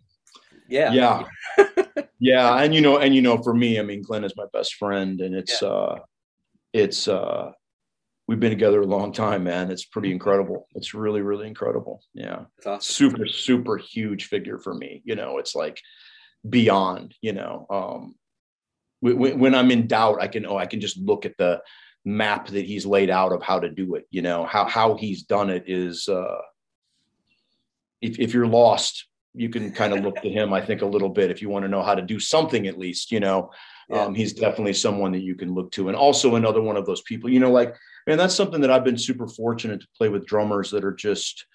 Yeah, 0.69 0.93
yeah, 0.93 1.25
yeah. 2.19 2.63
And 2.63 2.75
you 2.75 2.81
know, 2.81 2.99
and 2.99 3.15
you 3.15 3.23
know, 3.23 3.39
for 3.43 3.55
me, 3.55 3.79
I 3.79 3.83
mean, 3.83 4.03
Glenn 4.03 4.25
is 4.25 4.37
my 4.37 4.47
best 4.53 4.75
friend, 4.77 5.21
and 5.21 5.35
it's, 5.35 5.61
yeah. 5.61 5.69
uh, 5.69 5.99
it's, 6.73 7.09
uh, 7.09 7.53
we've 8.27 8.41
been 8.41 8.51
together 8.51 8.81
a 8.81 8.87
long 8.87 9.13
time, 9.13 9.45
man. 9.45 9.71
It's 9.71 9.85
pretty 9.85 10.11
incredible. 10.11 10.67
It's 10.75 10.95
really, 10.95 11.21
really 11.21 11.47
incredible. 11.47 12.03
Yeah, 12.15 12.45
awesome. 12.65 12.81
super, 12.81 13.27
super 13.27 13.77
huge 13.77 14.27
figure 14.27 14.59
for 14.59 14.73
me. 14.73 15.03
You 15.05 15.15
know, 15.15 15.39
it's 15.39 15.55
like 15.55 15.79
beyond. 16.49 17.15
You 17.21 17.35
know, 17.35 17.67
um, 17.69 18.15
when, 19.01 19.39
when 19.39 19.55
I'm 19.55 19.71
in 19.71 19.87
doubt, 19.89 20.23
I 20.23 20.29
can 20.29 20.47
oh, 20.47 20.57
I 20.57 20.67
can 20.67 20.81
just 20.81 20.97
look 20.97 21.27
at 21.27 21.37
the 21.37 21.61
map 22.05 22.49
that 22.49 22.65
he's 22.65 22.85
laid 22.85 23.11
out 23.11 23.33
of 23.33 23.43
how 23.43 23.61
to 23.61 23.69
do 23.69 23.95
it. 23.95 24.07
You 24.11 24.23
know, 24.23 24.45
how 24.45 24.67
how 24.67 24.97
he's 24.97 25.23
done 25.23 25.51
it 25.51 25.65
is 25.67 26.09
uh 26.09 26.41
if 28.01 28.19
if 28.19 28.35
you're 28.35 28.47
lost, 28.47 29.07
you 29.35 29.49
can 29.49 29.73
kind 29.81 29.93
of 29.93 30.01
look 30.01 30.17
to 30.23 30.31
him, 30.31 30.53
I 30.53 30.61
think, 30.61 30.83
a 30.83 30.87
little 30.87 31.09
bit 31.09 31.31
if 31.31 31.41
you 31.41 31.49
want 31.49 31.65
to 31.65 31.71
know 31.71 31.83
how 31.83 31.95
to 31.95 32.03
do 32.03 32.21
something 32.21 32.67
at 32.67 32.79
least, 32.79 33.13
you 33.13 33.21
know. 33.21 33.51
Yeah. 33.89 34.05
Um, 34.05 34.15
he's 34.15 34.33
definitely 34.33 34.75
someone 34.75 35.13
that 35.13 35.23
you 35.23 35.35
can 35.35 35.55
look 35.55 35.71
to. 35.73 35.89
And 35.89 35.97
also 35.97 36.37
another 36.37 36.63
one 36.63 36.77
of 36.77 36.87
those 36.87 37.03
people, 37.03 37.29
you 37.29 37.41
know, 37.41 37.51
like, 37.51 37.75
and 38.07 38.19
that's 38.19 38.35
something 38.35 38.61
that 38.63 38.71
I've 38.71 38.85
been 38.85 38.97
super 38.97 39.27
fortunate 39.27 39.81
to 39.81 39.89
play 39.97 40.09
with 40.09 40.27
drummers 40.27 40.71
that 40.71 40.85
are 40.85 40.95
just, 40.95 41.47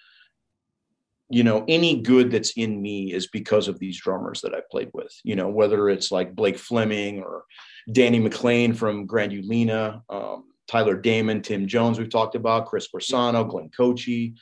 you 1.29 1.43
know, 1.43 1.65
any 1.67 2.01
good 2.01 2.31
that's 2.31 2.51
in 2.51 2.81
me 2.81 3.13
is 3.13 3.27
because 3.27 3.67
of 3.67 3.79
these 3.79 3.99
drummers 3.99 4.41
that 4.41 4.53
I 4.53 4.61
played 4.71 4.89
with, 4.93 5.13
you 5.23 5.35
know, 5.35 5.49
whether 5.49 5.89
it's 5.89 6.11
like 6.11 6.35
Blake 6.35 6.57
Fleming 6.57 7.21
or 7.21 7.43
Danny 7.91 8.19
McClain 8.19 8.75
from 8.75 9.05
Grand 9.05 9.33
Ulena, 9.33 10.01
um, 10.09 10.45
Tyler 10.67 10.95
Damon, 10.95 11.41
Thymme 11.41 11.65
Jones, 11.65 11.99
we've 11.99 12.09
talked 12.09 12.35
about, 12.35 12.67
Chris 12.67 12.87
Corsano, 12.87 13.47
Glenn 13.47 13.69
Kotche. 13.69 14.35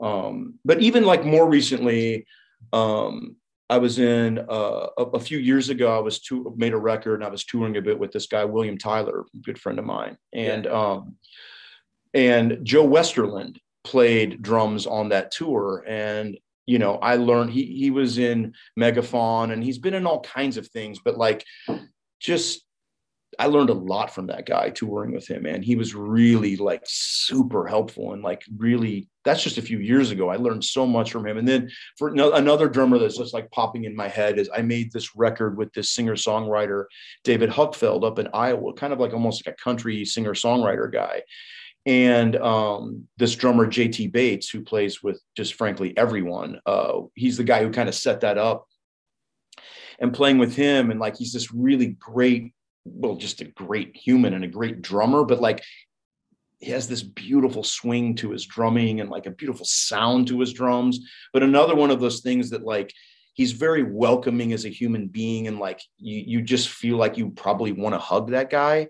Um, 0.00 0.54
but 0.64 0.80
even 0.80 1.04
like 1.04 1.24
more 1.24 1.48
recently, 1.48 2.26
um, 2.72 3.36
I 3.70 3.78
was 3.78 3.98
in 3.98 4.38
uh, 4.38 4.86
a, 4.96 5.02
a, 5.14 5.20
few 5.20 5.38
years 5.38 5.68
ago. 5.68 5.94
I 5.94 6.00
was 6.00 6.20
to, 6.22 6.54
made 6.56 6.72
a 6.72 6.78
record 6.78 7.16
and 7.16 7.24
I 7.24 7.28
was 7.28 7.44
touring 7.44 7.76
a 7.76 7.82
bit 7.82 7.98
with 7.98 8.12
this 8.12 8.26
guy 8.26 8.44
William 8.44 8.78
Tyler, 8.78 9.26
good 9.42 9.58
friend 9.58 9.78
of 9.78 9.84
mine, 9.84 10.16
and 10.32 10.64
yeah. 10.64 10.70
um, 10.70 11.16
and 12.14 12.60
Joe 12.62 12.88
Westerlund 12.88 13.58
played 13.88 14.42
drums 14.42 14.86
on 14.86 15.08
that 15.08 15.30
tour. 15.30 15.82
And 15.88 16.38
you 16.66 16.78
know, 16.78 16.96
I 16.96 17.16
learned 17.16 17.50
he 17.50 17.64
he 17.64 17.90
was 17.90 18.18
in 18.18 18.52
Megafaun 18.78 19.52
and 19.52 19.64
he's 19.64 19.78
been 19.78 19.94
in 19.94 20.06
all 20.06 20.20
kinds 20.20 20.58
of 20.58 20.68
things, 20.68 20.98
but 21.02 21.16
like 21.16 21.44
just 22.20 22.66
I 23.38 23.46
learned 23.46 23.70
a 23.70 23.74
lot 23.74 24.12
from 24.12 24.26
that 24.26 24.46
guy 24.46 24.70
touring 24.70 25.12
with 25.12 25.26
him, 25.26 25.46
and 25.46 25.64
he 25.64 25.76
was 25.76 25.94
really 25.94 26.56
like 26.56 26.82
super 26.84 27.66
helpful 27.66 28.12
and 28.12 28.22
like 28.22 28.42
really. 28.56 29.08
That's 29.24 29.42
just 29.42 29.58
a 29.58 29.62
few 29.62 29.78
years 29.78 30.10
ago. 30.10 30.30
I 30.30 30.36
learned 30.36 30.64
so 30.64 30.86
much 30.86 31.12
from 31.12 31.26
him. 31.26 31.36
And 31.36 31.46
then 31.46 31.70
for 31.98 32.10
no, 32.10 32.32
another 32.32 32.66
drummer 32.66 32.98
that's 32.98 33.18
just 33.18 33.34
like 33.34 33.50
popping 33.50 33.84
in 33.84 33.94
my 33.94 34.08
head 34.08 34.38
is 34.38 34.48
I 34.56 34.62
made 34.62 34.90
this 34.90 35.14
record 35.14 35.58
with 35.58 35.70
this 35.74 35.90
singer 35.90 36.14
songwriter 36.14 36.84
David 37.24 37.50
Huckfelt 37.50 38.04
up 38.04 38.18
in 38.18 38.28
Iowa, 38.32 38.72
kind 38.72 38.92
of 38.92 39.00
like 39.00 39.12
almost 39.12 39.44
like 39.44 39.54
a 39.54 39.62
country 39.62 40.04
singer 40.06 40.32
songwriter 40.32 40.90
guy. 40.90 41.22
And 41.88 42.36
um, 42.36 43.08
this 43.16 43.34
drummer 43.34 43.66
JT 43.66 44.12
Bates, 44.12 44.50
who 44.50 44.62
plays 44.62 45.02
with 45.02 45.22
just 45.34 45.54
frankly 45.54 45.96
everyone, 45.96 46.60
uh, 46.66 47.00
he's 47.14 47.38
the 47.38 47.44
guy 47.44 47.62
who 47.62 47.70
kind 47.70 47.88
of 47.88 47.94
set 47.94 48.20
that 48.20 48.36
up 48.36 48.66
and 49.98 50.12
playing 50.12 50.36
with 50.36 50.54
him 50.54 50.90
and 50.90 51.00
like 51.00 51.16
he's 51.16 51.32
this 51.32 51.50
really 51.50 51.86
great 51.86 52.52
well, 52.84 53.16
just 53.16 53.40
a 53.40 53.44
great 53.44 53.96
human 53.96 54.34
and 54.34 54.44
a 54.44 54.48
great 54.48 54.82
drummer, 54.82 55.24
but 55.24 55.40
like 55.40 55.62
he 56.58 56.70
has 56.72 56.88
this 56.88 57.02
beautiful 57.02 57.64
swing 57.64 58.14
to 58.16 58.32
his 58.32 58.44
drumming 58.44 59.00
and 59.00 59.08
like 59.08 59.24
a 59.24 59.30
beautiful 59.30 59.64
sound 59.64 60.26
to 60.28 60.40
his 60.40 60.52
drums. 60.52 61.00
But 61.32 61.42
another 61.42 61.74
one 61.74 61.90
of 61.90 62.00
those 62.00 62.20
things 62.20 62.50
that 62.50 62.64
like 62.64 62.92
he's 63.32 63.52
very 63.52 63.82
welcoming 63.82 64.52
as 64.52 64.66
a 64.66 64.70
human 64.70 65.08
being 65.08 65.48
and 65.48 65.58
like 65.58 65.80
you 65.96 66.22
you 66.26 66.42
just 66.42 66.68
feel 66.68 66.98
like 66.98 67.16
you 67.16 67.30
probably 67.30 67.72
want 67.72 67.94
to 67.94 67.98
hug 67.98 68.30
that 68.32 68.50
guy. 68.50 68.88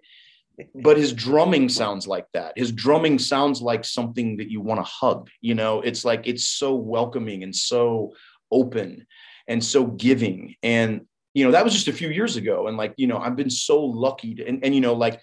But 0.75 0.97
his 0.97 1.13
drumming 1.13 1.69
sounds 1.69 2.07
like 2.07 2.27
that. 2.35 2.55
His 2.57 2.73
drumming 2.73 3.19
sounds 3.19 3.63
like 3.63 3.85
something 3.85 4.37
that 4.39 4.51
you 4.51 4.61
want 4.61 4.81
to 4.81 4.85
hug. 4.85 5.31
You 5.41 5.55
know, 5.55 5.81
it's 5.81 6.05
like 6.05 6.27
it's 6.27 6.49
so 6.49 6.75
welcoming 6.75 7.43
and 7.43 7.55
so 7.55 8.13
open 8.51 9.07
and 9.47 9.65
so 9.65 9.87
giving. 9.87 10.57
And 10.63 11.07
you 11.39 11.45
know 11.45 11.53
that 11.53 11.65
was 11.65 11.73
just 11.73 11.87
a 11.87 11.93
few 11.93 12.09
years 12.09 12.37
ago 12.37 12.67
and 12.67 12.77
like 12.77 12.95
you 12.97 13.07
know 13.07 13.19
i've 13.19 13.37
been 13.37 13.51
so 13.51 13.81
lucky 13.81 14.35
to 14.35 14.45
and, 14.45 14.65
and 14.65 14.75
you 14.75 14.81
know 14.81 14.95
like 14.95 15.21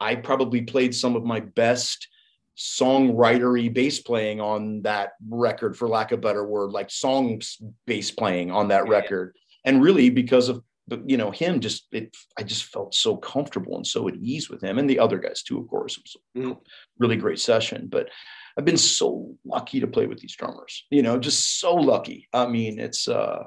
i 0.00 0.14
probably 0.14 0.62
played 0.62 0.94
some 0.94 1.14
of 1.14 1.24
my 1.24 1.40
best 1.40 2.08
songwritery 2.56 3.72
bass 3.72 4.00
playing 4.00 4.40
on 4.40 4.80
that 4.82 5.12
record 5.28 5.76
for 5.76 5.86
lack 5.86 6.10
of 6.10 6.20
a 6.20 6.22
better 6.22 6.44
word 6.44 6.70
like 6.70 6.90
songs 6.90 7.58
bass 7.86 8.10
playing 8.10 8.50
on 8.50 8.68
that 8.68 8.86
yeah. 8.86 8.92
record 8.92 9.36
and 9.64 9.82
really 9.82 10.08
because 10.08 10.48
of 10.48 10.62
you 11.06 11.16
know 11.16 11.30
him 11.30 11.60
just 11.60 11.86
it 11.92 12.16
i 12.38 12.42
just 12.42 12.64
felt 12.64 12.94
so 12.94 13.16
comfortable 13.16 13.76
and 13.76 13.86
so 13.86 14.08
at 14.08 14.16
ease 14.16 14.48
with 14.48 14.62
him 14.62 14.78
and 14.78 14.88
the 14.88 14.98
other 14.98 15.18
guys 15.18 15.42
too 15.42 15.58
of 15.58 15.68
course 15.68 15.98
it 15.98 16.04
was 16.04 16.16
a 16.16 16.38
mm. 16.38 16.58
really 16.98 17.16
great 17.16 17.40
session 17.40 17.86
but 17.88 18.08
i've 18.56 18.64
been 18.64 18.76
so 18.76 19.34
lucky 19.44 19.80
to 19.80 19.86
play 19.86 20.06
with 20.06 20.18
these 20.18 20.36
drummers 20.36 20.86
you 20.90 21.02
know 21.02 21.18
just 21.18 21.60
so 21.60 21.74
lucky 21.74 22.28
i 22.32 22.46
mean 22.46 22.78
it's 22.78 23.08
uh 23.08 23.42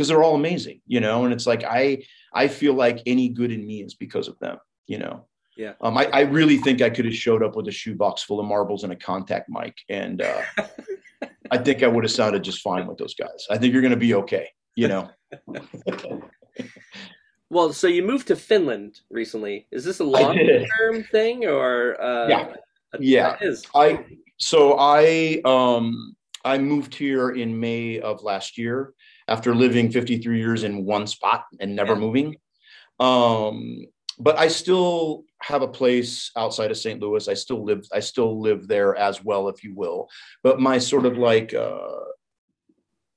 because 0.00 0.08
they're 0.08 0.22
all 0.22 0.34
amazing, 0.34 0.80
you 0.86 0.98
know. 0.98 1.24
And 1.24 1.32
it's 1.34 1.46
like 1.46 1.62
I 1.62 2.04
I 2.32 2.48
feel 2.48 2.72
like 2.72 3.02
any 3.04 3.28
good 3.28 3.52
in 3.52 3.66
me 3.66 3.82
is 3.82 3.94
because 3.94 4.28
of 4.28 4.38
them, 4.38 4.56
you 4.86 4.96
know. 4.96 5.26
Yeah. 5.58 5.74
Um, 5.82 5.98
I, 5.98 6.06
I 6.06 6.20
really 6.20 6.56
think 6.56 6.80
I 6.80 6.88
could 6.88 7.04
have 7.04 7.14
showed 7.14 7.42
up 7.42 7.54
with 7.54 7.68
a 7.68 7.72
shoebox 7.72 8.22
full 8.22 8.40
of 8.40 8.46
marbles 8.46 8.82
and 8.82 8.94
a 8.94 8.96
contact 8.96 9.50
mic, 9.50 9.74
and 9.90 10.22
uh, 10.22 10.40
I 11.50 11.58
think 11.58 11.82
I 11.82 11.86
would 11.86 12.04
have 12.04 12.10
sounded 12.10 12.42
just 12.42 12.62
fine 12.62 12.86
with 12.86 12.96
those 12.96 13.14
guys. 13.14 13.46
I 13.50 13.58
think 13.58 13.74
you're 13.74 13.82
going 13.82 13.90
to 13.90 13.98
be 13.98 14.14
okay, 14.14 14.48
you 14.74 14.88
know. 14.88 15.10
well, 17.50 17.72
so 17.72 17.86
you 17.86 18.02
moved 18.02 18.28
to 18.28 18.36
Finland 18.36 19.00
recently. 19.10 19.66
Is 19.70 19.84
this 19.84 20.00
a 20.00 20.04
long 20.04 20.36
term 20.36 21.04
thing 21.04 21.46
or? 21.46 22.00
Uh, 22.00 22.28
yeah. 22.28 22.54
Yeah. 22.98 23.36
I 23.74 24.04
so 24.38 24.76
I 24.78 25.40
um 25.44 26.16
I 26.44 26.58
moved 26.58 26.94
here 26.94 27.30
in 27.30 27.58
May 27.58 28.00
of 28.00 28.22
last 28.22 28.56
year 28.58 28.94
after 29.28 29.54
living 29.54 29.90
53 29.90 30.38
years 30.38 30.64
in 30.64 30.84
one 30.84 31.06
spot 31.06 31.44
and 31.60 31.76
never 31.76 31.92
yeah. 31.92 31.98
moving. 31.98 32.36
Um, 32.98 33.86
but 34.18 34.38
I 34.38 34.48
still 34.48 35.24
have 35.42 35.62
a 35.62 35.68
place 35.68 36.30
outside 36.36 36.70
of 36.70 36.76
St. 36.76 37.00
Louis. 37.00 37.28
I 37.28 37.34
still 37.34 37.64
live, 37.64 37.86
I 37.92 38.00
still 38.00 38.40
live 38.40 38.68
there 38.68 38.94
as 38.96 39.24
well, 39.24 39.48
if 39.48 39.64
you 39.64 39.74
will. 39.74 40.08
But 40.42 40.60
my 40.60 40.78
sort 40.78 41.06
of 41.06 41.16
like 41.16 41.54
uh, 41.54 41.88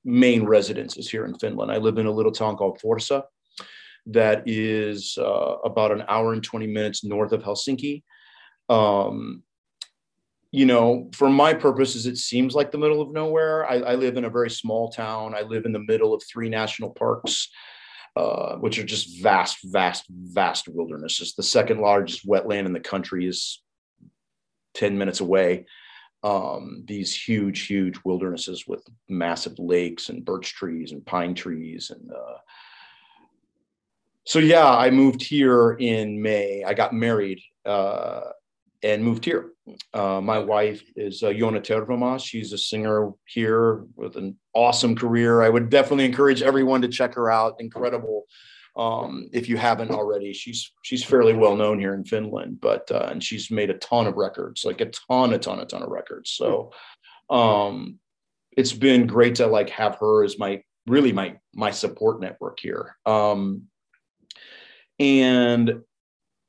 main 0.05 0.43
residences 0.43 1.09
here 1.09 1.25
in 1.25 1.37
Finland. 1.37 1.71
I 1.71 1.77
live 1.77 1.97
in 1.97 2.05
a 2.05 2.11
little 2.11 2.31
town 2.31 2.55
called 2.55 2.79
Forssa 2.83 3.23
that 4.07 4.43
is 4.45 5.17
uh, 5.17 5.57
about 5.63 5.91
an 5.91 6.03
hour 6.07 6.33
and 6.33 6.43
20 6.43 6.67
minutes 6.67 7.03
north 7.03 7.31
of 7.31 7.41
Helsinki. 7.41 8.03
Um, 8.69 9.43
you 10.51 10.65
know, 10.65 11.09
for 11.13 11.29
my 11.29 11.53
purposes, 11.53 12.05
it 12.05 12.17
seems 12.17 12.53
like 12.53 12.71
the 12.71 12.77
middle 12.77 13.01
of 13.01 13.11
nowhere. 13.11 13.65
I, 13.65 13.75
I, 13.77 13.95
live 13.95 14.17
in 14.17 14.25
a 14.25 14.29
very 14.29 14.51
small 14.51 14.91
town. 14.91 15.33
I 15.33 15.41
live 15.41 15.65
in 15.65 15.73
the 15.73 15.79
middle 15.79 16.13
of 16.13 16.21
three 16.31 16.47
national 16.47 16.91
parks, 16.91 17.49
uh, 18.15 18.57
which 18.57 18.77
are 18.77 18.83
just 18.83 19.21
vast, 19.23 19.57
vast, 19.63 20.05
vast 20.09 20.67
wildernesses. 20.67 21.33
The 21.33 21.43
second 21.43 21.79
largest 21.79 22.27
wetland 22.27 22.67
in 22.67 22.73
the 22.73 22.79
country 22.79 23.27
is 23.27 23.63
10 24.75 24.97
minutes 24.97 25.21
away. 25.21 25.65
Um, 26.23 26.83
these 26.87 27.13
huge, 27.13 27.67
huge 27.67 27.99
wildernesses 28.05 28.65
with 28.65 28.87
massive 29.09 29.59
lakes 29.59 30.07
and 30.07 30.23
birch 30.23 30.53
trees 30.53 30.93
and 30.93 31.05
pine 31.05 31.35
trees 31.35 31.91
and 31.91 32.11
uh, 32.11 32.37
so 34.25 34.39
yeah, 34.39 34.69
I 34.69 34.89
moved 34.89 35.21
here 35.21 35.73
in 35.73 36.21
May. 36.21 36.63
I 36.63 36.73
got 36.73 36.93
married 36.93 37.41
uh, 37.65 38.21
and 38.81 39.03
moved 39.03 39.25
here. 39.25 39.51
Uh, 39.93 40.21
my 40.21 40.39
wife 40.39 40.81
is 40.95 41.23
uh, 41.23 41.27
Jonna 41.27 41.61
Tervomaa. 41.61 42.23
She's 42.23 42.53
a 42.53 42.57
singer 42.57 43.11
here 43.25 43.83
with 43.95 44.15
an 44.15 44.37
awesome 44.53 44.95
career. 44.95 45.41
I 45.41 45.49
would 45.49 45.69
definitely 45.69 46.05
encourage 46.05 46.41
everyone 46.41 46.81
to 46.81 46.87
check 46.87 47.15
her 47.15 47.29
out. 47.29 47.55
Incredible. 47.59 48.25
Um, 48.75 49.29
if 49.31 49.47
you 49.49 49.57
haven't 49.57 49.91
already, 49.91 50.33
she's 50.33 50.71
she's 50.81 51.03
fairly 51.03 51.33
well 51.33 51.55
known 51.55 51.79
here 51.79 51.93
in 51.93 52.03
Finland, 52.03 52.59
but 52.59 52.89
uh, 52.91 53.07
and 53.11 53.23
she's 53.23 53.51
made 53.51 53.69
a 53.69 53.75
ton 53.77 54.07
of 54.07 54.15
records, 54.15 54.65
like 54.65 54.81
a 54.81 54.91
ton, 55.09 55.33
a 55.33 55.37
ton, 55.37 55.59
a 55.59 55.65
ton 55.65 55.83
of 55.83 55.89
records. 55.89 56.31
So 56.31 56.71
um, 57.29 57.99
it's 58.57 58.73
been 58.73 59.05
great 59.05 59.35
to 59.35 59.47
like 59.47 59.69
have 59.69 59.95
her 59.99 60.23
as 60.23 60.39
my 60.39 60.63
really 60.87 61.11
my 61.11 61.37
my 61.53 61.71
support 61.71 62.19
network 62.19 62.59
here. 62.59 62.97
Um, 63.05 63.67
and 64.99 65.81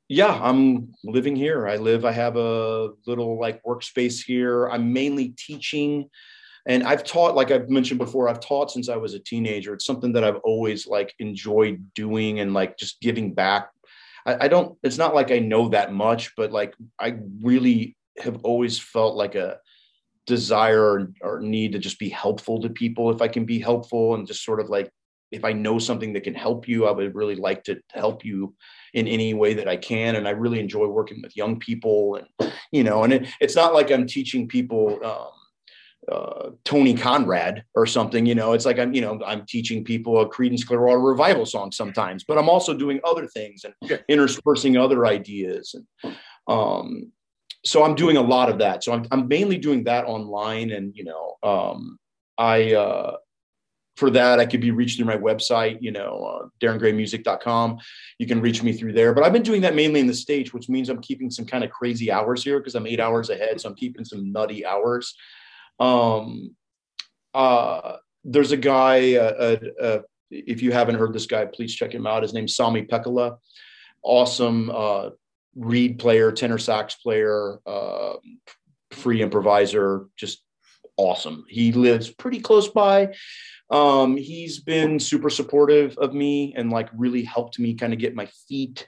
yeah 0.07 0.39
i'm 0.43 0.93
living 1.03 1.35
here 1.35 1.67
i 1.67 1.77
live 1.77 2.05
i 2.05 2.11
have 2.11 2.35
a 2.35 2.89
little 3.07 3.39
like 3.39 3.63
workspace 3.63 4.23
here 4.23 4.67
i'm 4.67 4.93
mainly 4.93 5.29
teaching 5.29 6.07
and 6.65 6.83
i've 6.83 7.03
taught 7.03 7.35
like 7.35 7.51
i've 7.51 7.69
mentioned 7.69 7.97
before 7.97 8.27
i've 8.27 8.39
taught 8.39 8.71
since 8.71 8.89
i 8.89 8.95
was 8.95 9.13
a 9.13 9.19
teenager. 9.19 9.73
It's 9.73 9.85
something 9.85 10.13
that 10.13 10.23
i've 10.23 10.37
always 10.37 10.87
like 10.87 11.13
enjoyed 11.19 11.93
doing 11.93 12.39
and 12.39 12.53
like 12.53 12.77
just 12.77 13.01
giving 13.01 13.33
back. 13.33 13.69
I, 14.25 14.45
I 14.45 14.47
don't 14.47 14.77
it's 14.83 14.97
not 14.97 15.15
like 15.15 15.31
i 15.31 15.39
know 15.39 15.69
that 15.69 15.93
much 15.93 16.35
but 16.35 16.51
like 16.51 16.73
i 16.99 17.17
really 17.41 17.95
have 18.17 18.39
always 18.43 18.79
felt 18.79 19.15
like 19.15 19.35
a 19.35 19.59
desire 20.25 21.11
or 21.21 21.39
need 21.39 21.73
to 21.73 21.79
just 21.79 21.99
be 21.99 22.09
helpful 22.09 22.59
to 22.61 22.69
people. 22.69 23.11
If 23.11 23.21
i 23.21 23.27
can 23.27 23.45
be 23.45 23.59
helpful 23.59 24.15
and 24.15 24.25
just 24.25 24.43
sort 24.43 24.59
of 24.59 24.69
like 24.69 24.89
if 25.31 25.43
I 25.43 25.53
know 25.53 25.79
something 25.79 26.13
that 26.13 26.23
can 26.23 26.33
help 26.33 26.67
you, 26.67 26.85
I 26.85 26.91
would 26.91 27.15
really 27.15 27.35
like 27.35 27.63
to 27.65 27.79
help 27.91 28.23
you 28.23 28.55
in 28.93 29.07
any 29.07 29.33
way 29.33 29.53
that 29.55 29.67
I 29.67 29.75
can. 29.75 30.15
And 30.15 30.27
I 30.27 30.31
really 30.31 30.59
enjoy 30.59 30.87
working 30.87 31.21
with 31.21 31.35
young 31.35 31.59
people, 31.59 32.15
and 32.39 32.51
you 32.71 32.83
know, 32.83 33.03
and 33.03 33.13
it, 33.13 33.27
it's 33.41 33.55
not 33.55 33.73
like 33.73 33.91
I'm 33.91 34.07
teaching 34.07 34.47
people 34.47 34.99
um, 35.03 35.31
uh, 36.11 36.51
Tony 36.63 36.93
Conrad 36.93 37.63
or 37.73 37.85
something. 37.85 38.25
You 38.25 38.35
know, 38.35 38.53
it's 38.53 38.65
like 38.65 38.79
I'm, 38.79 38.93
you 38.93 39.01
know, 39.01 39.19
I'm 39.25 39.45
teaching 39.45 39.83
people 39.83 40.21
a 40.21 40.29
Creedence 40.29 40.65
Clearwater 40.65 40.99
Revival 40.99 41.45
song 41.45 41.71
sometimes, 41.71 42.23
but 42.23 42.37
I'm 42.37 42.49
also 42.49 42.73
doing 42.73 42.99
other 43.03 43.27
things 43.27 43.65
and 43.65 43.99
interspersing 44.09 44.77
other 44.77 45.05
ideas. 45.05 45.75
And 46.03 46.15
um, 46.47 47.11
so 47.63 47.83
I'm 47.83 47.95
doing 47.95 48.17
a 48.17 48.21
lot 48.21 48.49
of 48.49 48.59
that. 48.59 48.83
So 48.83 48.93
I'm, 48.93 49.05
I'm 49.11 49.27
mainly 49.27 49.57
doing 49.57 49.83
that 49.85 50.05
online, 50.05 50.71
and 50.71 50.95
you 50.95 51.03
know, 51.03 51.35
um, 51.43 51.99
I. 52.37 52.73
Uh, 52.73 53.17
for 53.95 54.09
that, 54.09 54.39
I 54.39 54.45
could 54.45 54.59
be 54.59 54.71
reached 54.71 54.97
through 54.97 55.05
my 55.05 55.17
website, 55.17 55.77
you 55.81 55.91
know, 55.91 56.41
uh, 56.43 56.47
daringraymusic.com. 56.59 57.79
You 58.19 58.27
can 58.27 58.41
reach 58.41 58.61
me 58.61 58.73
through 58.73 58.93
there. 58.93 59.13
But 59.13 59.23
I've 59.23 59.31
been 59.31 59.41
doing 59.41 59.61
that 59.61 59.73
mainly 59.73 60.01
in 60.01 60.07
the 60.07 60.13
States, 60.13 60.53
which 60.53 60.67
means 60.67 60.89
I'm 60.89 61.01
keeping 61.01 61.31
some 61.31 61.45
kind 61.45 61.63
of 61.63 61.71
crazy 61.71 62.11
hours 62.11 62.43
here 62.43 62.59
because 62.59 62.75
I'm 62.75 62.87
eight 62.87 62.99
hours 62.99 63.29
ahead. 63.29 63.61
So 63.61 63.69
I'm 63.69 63.75
keeping 63.75 64.03
some 64.03 64.31
nutty 64.33 64.65
hours. 64.65 65.15
Um, 65.79 66.55
uh, 67.33 67.97
there's 68.23 68.51
a 68.51 68.57
guy, 68.57 69.15
uh, 69.15 69.19
uh, 69.21 69.81
uh 69.81 69.99
if 70.31 70.61
you 70.61 70.71
haven't 70.71 70.95
heard 70.95 71.13
this 71.13 71.27
guy, 71.27 71.45
please 71.45 71.73
check 71.73 71.93
him 71.93 72.07
out. 72.07 72.23
His 72.23 72.33
name's 72.33 72.55
Sami 72.55 72.83
Pekkola. 72.83 73.37
Awesome 74.01 74.71
uh, 74.73 75.09
reed 75.55 75.99
player, 75.99 76.31
tenor 76.31 76.57
sax 76.57 76.95
player, 76.95 77.59
uh, 77.65 78.13
free 78.91 79.21
improviser, 79.21 80.07
just 80.17 80.43
awesome. 80.97 81.45
He 81.47 81.71
lives 81.71 82.09
pretty 82.09 82.39
close 82.39 82.67
by. 82.67 83.13
Um, 83.69 84.15
he's 84.15 84.59
been 84.59 84.99
super 84.99 85.29
supportive 85.29 85.97
of 85.97 86.13
me 86.13 86.53
and 86.55 86.69
like 86.69 86.89
really 86.95 87.23
helped 87.23 87.59
me 87.59 87.73
kind 87.73 87.93
of 87.93 87.99
get 87.99 88.15
my 88.15 88.27
feet 88.47 88.87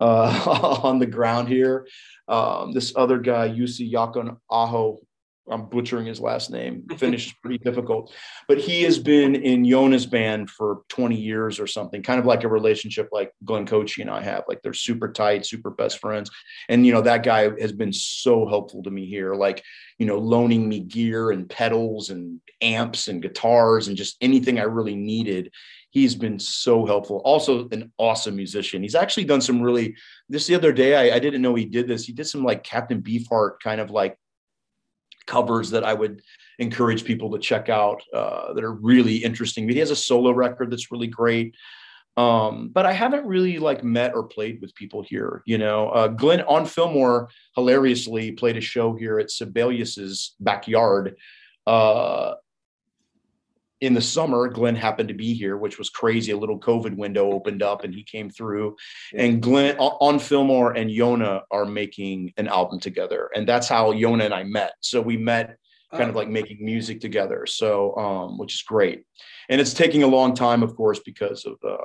uh, 0.00 0.80
on 0.82 0.98
the 0.98 1.06
ground 1.06 1.48
here. 1.48 1.86
Um, 2.28 2.72
this 2.72 2.92
other 2.94 3.18
guy, 3.18 3.48
Yusi 3.48 3.90
Yakon 3.90 4.36
Aho, 4.50 5.00
I'm 5.50 5.66
butchering 5.66 6.06
his 6.06 6.20
last 6.20 6.50
name. 6.50 6.86
Finnish 6.98 7.26
is 7.26 7.32
pretty 7.42 7.58
difficult, 7.58 8.14
but 8.46 8.58
he 8.58 8.82
has 8.82 8.98
been 8.98 9.34
in 9.34 9.64
Jonna's 9.64 10.06
band 10.06 10.50
for 10.50 10.82
20 10.88 11.16
years 11.16 11.58
or 11.58 11.66
something, 11.66 12.02
kind 12.02 12.20
of 12.20 12.26
like 12.26 12.44
a 12.44 12.48
relationship 12.48 13.08
like 13.10 13.32
Glenn 13.44 13.66
Kotche 13.66 14.00
and 14.00 14.10
I 14.10 14.22
have. 14.22 14.44
Like 14.48 14.62
they're 14.62 14.72
super 14.72 15.10
tight, 15.10 15.44
super 15.44 15.70
best 15.70 15.98
friends. 15.98 16.30
And 16.68 16.86
you 16.86 16.92
know, 16.92 17.02
that 17.02 17.24
guy 17.24 17.50
has 17.60 17.72
been 17.72 17.92
so 17.92 18.46
helpful 18.46 18.82
to 18.84 18.90
me 18.90 19.06
here, 19.06 19.34
like, 19.34 19.64
you 19.98 20.06
know, 20.06 20.18
loaning 20.18 20.68
me 20.68 20.80
gear 20.80 21.32
and 21.32 21.48
pedals 21.48 22.10
and 22.10 22.40
amps 22.60 23.08
and 23.08 23.20
guitars 23.20 23.88
and 23.88 23.96
just 23.96 24.16
anything 24.20 24.58
I 24.58 24.64
really 24.64 24.96
needed. 24.96 25.50
He's 25.90 26.14
been 26.14 26.38
so 26.38 26.86
helpful. 26.86 27.20
Also, 27.22 27.68
an 27.68 27.92
awesome 27.98 28.34
musician. 28.34 28.82
He's 28.82 28.94
actually 28.94 29.24
done 29.24 29.42
some 29.42 29.60
really. 29.60 29.94
This 30.26 30.46
the 30.46 30.54
other 30.54 30.72
day, 30.72 30.96
I, 30.96 31.16
I 31.16 31.18
didn't 31.18 31.42
know 31.42 31.54
he 31.54 31.66
did 31.66 31.86
this. 31.86 32.06
He 32.06 32.14
did 32.14 32.26
some 32.26 32.42
like 32.42 32.64
Captain 32.64 33.02
Beefheart 33.02 33.60
kind 33.62 33.78
of 33.78 33.90
like 33.90 34.16
covers 35.26 35.70
that 35.70 35.84
I 35.84 35.94
would 35.94 36.22
encourage 36.58 37.04
people 37.04 37.30
to 37.32 37.38
check 37.38 37.68
out 37.68 38.02
uh, 38.14 38.52
that 38.52 38.64
are 38.64 38.72
really 38.72 39.16
interesting. 39.16 39.66
But 39.66 39.74
he 39.74 39.80
has 39.80 39.90
a 39.90 39.96
solo 39.96 40.32
record 40.32 40.70
that's 40.70 40.90
really 40.92 41.06
great. 41.06 41.54
Um, 42.16 42.68
but 42.68 42.84
I 42.84 42.92
haven't 42.92 43.26
really 43.26 43.58
like 43.58 43.82
met 43.82 44.14
or 44.14 44.24
played 44.24 44.60
with 44.60 44.74
people 44.74 45.02
here. 45.02 45.42
You 45.46 45.58
know, 45.58 45.88
uh, 45.88 46.08
Glenn 46.08 46.42
on 46.42 46.66
Fillmore 46.66 47.30
hilariously 47.56 48.32
played 48.32 48.58
a 48.58 48.60
show 48.60 48.94
here 48.94 49.18
at 49.18 49.30
Sibelius's 49.30 50.34
backyard 50.38 51.16
uh, 51.66 52.34
in 53.82 53.94
the 53.94 54.00
summer, 54.00 54.46
Glenn 54.46 54.76
happened 54.76 55.08
to 55.08 55.14
be 55.14 55.34
here, 55.34 55.56
which 55.56 55.76
was 55.76 55.90
crazy. 55.90 56.30
A 56.30 56.36
little 56.36 56.58
COVID 56.58 56.96
window 56.96 57.32
opened 57.32 57.64
up 57.64 57.82
and 57.82 57.92
he 57.92 58.04
came 58.04 58.30
through. 58.30 58.76
And 59.12 59.42
Glenn 59.42 59.76
on 59.76 60.20
Fillmore 60.20 60.72
and 60.74 60.88
Jonna 60.88 61.42
are 61.50 61.64
making 61.64 62.32
an 62.36 62.46
album 62.46 62.78
together. 62.78 63.28
And 63.34 63.46
that's 63.46 63.68
how 63.68 63.92
Jonna 63.92 64.26
and 64.26 64.32
I 64.34 64.44
met. 64.44 64.74
So 64.80 65.02
we 65.02 65.16
met 65.16 65.56
kind 65.90 66.08
of 66.08 66.14
oh. 66.14 66.20
like 66.20 66.28
making 66.28 66.64
music 66.64 67.00
together. 67.00 67.44
So, 67.44 67.96
um, 67.96 68.38
which 68.38 68.54
is 68.54 68.62
great. 68.62 69.02
And 69.48 69.60
it's 69.60 69.74
taking 69.74 70.04
a 70.04 70.06
long 70.06 70.34
time, 70.34 70.62
of 70.62 70.76
course, 70.76 71.00
because 71.00 71.44
of 71.44 71.54
uh, 71.68 71.76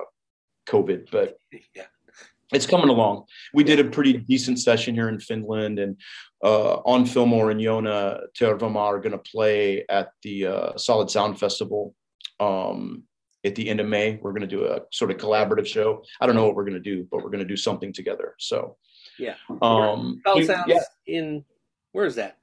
COVID, 0.70 1.10
but 1.12 1.40
yeah. 1.76 1.86
It's 2.54 2.66
coming 2.66 2.90
along. 2.90 3.26
We 3.54 3.64
did 3.64 3.80
a 3.80 3.84
pretty 3.84 4.14
decent 4.14 4.60
session 4.60 4.96
here 4.96 5.10
in 5.10 5.20
Finland 5.20 5.80
and 5.80 5.98
uh, 6.44 6.76
on 6.86 7.06
Fillmore 7.06 7.52
and 7.52 7.60
Jonna 7.60 8.22
Tervomaa 8.40 8.78
are 8.78 9.00
going 9.00 9.12
to 9.12 9.18
play 9.18 9.86
at 9.90 10.12
the 10.24 10.46
uh, 10.48 10.78
Solid 10.78 11.10
Sound 11.10 11.40
Festival 11.40 11.94
um, 12.40 13.04
at 13.44 13.56
the 13.56 13.70
end 13.70 13.80
of 13.80 13.88
May. 13.88 14.18
We're 14.22 14.32
going 14.32 14.42
to 14.42 14.48
do 14.48 14.66
a 14.66 14.82
sort 14.94 15.12
of 15.12 15.18
collaborative 15.18 15.66
show. 15.66 16.04
I 16.22 16.26
don't 16.26 16.36
know 16.36 16.46
what 16.46 16.56
we're 16.56 16.64
going 16.64 16.74
to 16.76 16.80
do, 16.80 17.08
but 17.12 17.18
we're 17.18 17.30
going 17.30 17.40
to 17.40 17.46
do 17.46 17.58
something 17.58 17.92
together. 17.92 18.36
So, 18.40 18.78
yeah. 19.20 19.36
Um, 19.62 20.22
Solid 20.26 20.46
Sound 20.46 20.70
yeah. 20.70 20.80
in 21.06 21.44
where 21.92 22.06
is 22.06 22.16
that? 22.16 22.38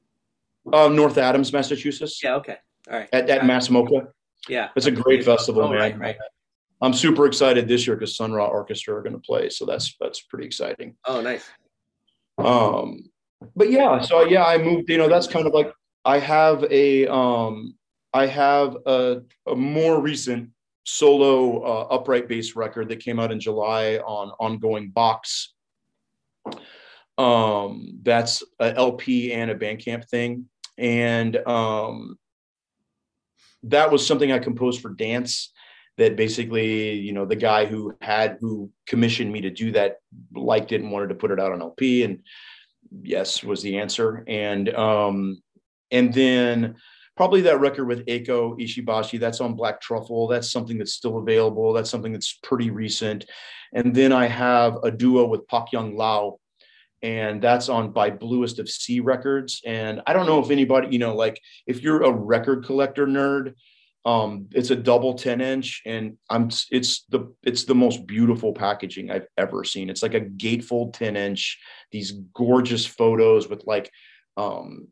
Uh, 0.70 0.88
North 0.88 1.16
Adams, 1.16 1.52
Massachusetts. 1.52 2.20
Yeah. 2.22 2.34
Okay. 2.36 2.56
All 2.90 2.98
right. 2.98 3.08
At, 3.12 3.30
at 3.30 3.46
MASS 3.46 3.68
MoCA. 3.68 4.08
Yeah. 4.48 4.68
It's 4.76 4.86
a 4.86 4.90
great 4.90 5.24
festival, 5.24 5.62
oh, 5.62 5.68
man. 5.68 5.78
Right, 5.78 5.98
right. 5.98 6.16
I'm 6.84 6.92
super 6.92 7.24
excited 7.24 7.66
this 7.66 7.86
year 7.86 7.96
because 7.96 8.14
Sun 8.14 8.34
Ra 8.34 8.46
Orchestra 8.46 8.94
are 8.94 9.02
going 9.02 9.14
to 9.14 9.18
play, 9.18 9.48
so 9.48 9.64
that's 9.64 9.96
that's 9.98 10.20
pretty 10.20 10.44
exciting. 10.44 10.96
Oh, 11.06 11.22
nice. 11.22 11.48
Um, 12.36 13.10
but 13.56 13.70
yeah, 13.70 14.02
so 14.02 14.24
yeah, 14.26 14.44
I 14.44 14.58
moved. 14.58 14.90
You 14.90 14.98
know, 14.98 15.08
that's 15.08 15.26
kind 15.26 15.46
of 15.46 15.54
like 15.54 15.72
I 16.04 16.18
have 16.18 16.62
a 16.70 17.06
um, 17.06 17.74
I 18.12 18.26
have 18.26 18.76
a, 18.84 19.22
a 19.46 19.56
more 19.56 19.98
recent 19.98 20.50
solo 20.84 21.62
uh, 21.62 21.86
upright 21.90 22.28
bass 22.28 22.54
record 22.54 22.90
that 22.90 23.00
came 23.00 23.18
out 23.18 23.32
in 23.32 23.40
July 23.40 23.96
on 23.96 24.32
ongoing 24.38 24.90
box. 24.90 25.54
Um, 27.16 27.98
that's 28.02 28.42
a 28.60 28.74
LP 28.76 29.32
and 29.32 29.50
a 29.50 29.54
Bandcamp 29.54 30.06
thing, 30.10 30.50
and 30.76 31.34
um, 31.48 32.18
that 33.62 33.90
was 33.90 34.06
something 34.06 34.32
I 34.32 34.38
composed 34.38 34.82
for 34.82 34.90
dance. 34.90 35.53
That 35.96 36.16
basically, 36.16 36.94
you 36.94 37.12
know, 37.12 37.24
the 37.24 37.36
guy 37.36 37.66
who 37.66 37.94
had 38.00 38.38
who 38.40 38.70
commissioned 38.86 39.32
me 39.32 39.40
to 39.42 39.50
do 39.50 39.70
that 39.72 39.98
liked 40.34 40.72
it 40.72 40.80
and 40.80 40.90
wanted 40.90 41.10
to 41.10 41.14
put 41.14 41.30
it 41.30 41.38
out 41.38 41.52
on 41.52 41.62
LP, 41.62 42.02
and 42.02 42.20
yes 43.02 43.42
was 43.42 43.60
the 43.62 43.78
answer 43.78 44.22
and 44.28 44.72
um 44.74 45.42
and 45.90 46.14
then 46.14 46.76
probably 47.16 47.42
that 47.42 47.60
record 47.60 47.86
with 47.86 48.06
Eiko 48.06 48.58
Ishibashi. 48.60 49.20
That's 49.20 49.40
on 49.40 49.54
Black 49.54 49.80
Truffle. 49.80 50.26
That's 50.26 50.50
something 50.50 50.78
that's 50.78 50.94
still 50.94 51.18
available. 51.18 51.72
That's 51.72 51.90
something 51.90 52.12
that's 52.12 52.38
pretty 52.42 52.70
recent. 52.70 53.26
And 53.72 53.94
then 53.94 54.12
I 54.12 54.26
have 54.26 54.78
a 54.82 54.90
duo 54.90 55.26
with 55.26 55.46
Pak 55.46 55.72
Yan 55.72 55.94
Lau, 55.96 56.40
and 57.02 57.40
that's 57.40 57.68
on 57.68 57.92
by 57.92 58.10
Bluest 58.10 58.58
of 58.58 58.68
Sea 58.68 59.00
Records. 59.00 59.60
And 59.64 60.00
I 60.06 60.12
don't 60.12 60.26
know 60.26 60.42
if 60.42 60.50
anybody, 60.50 60.88
you 60.90 60.98
know, 60.98 61.14
like 61.14 61.40
if 61.66 61.82
you're 61.82 62.02
a 62.02 62.10
record 62.10 62.64
collector 62.64 63.06
nerd, 63.06 63.54
um, 64.06 64.48
it's 64.52 64.70
a 64.70 64.76
double 64.76 65.14
10 65.14 65.40
inch 65.40 65.82
and 65.86 66.18
I'm 66.28 66.50
it's 66.70 67.04
the 67.08 67.34
it's 67.42 67.64
the 67.64 67.74
most 67.74 68.06
beautiful 68.06 68.52
packaging 68.52 69.10
I've 69.10 69.26
ever 69.38 69.64
seen. 69.64 69.88
It's 69.88 70.02
like 70.02 70.14
a 70.14 70.20
gatefold 70.20 70.92
10 70.92 71.16
inch, 71.16 71.58
these 71.90 72.12
gorgeous 72.34 72.84
photos 72.84 73.48
with 73.48 73.64
like 73.66 73.90
um 74.36 74.88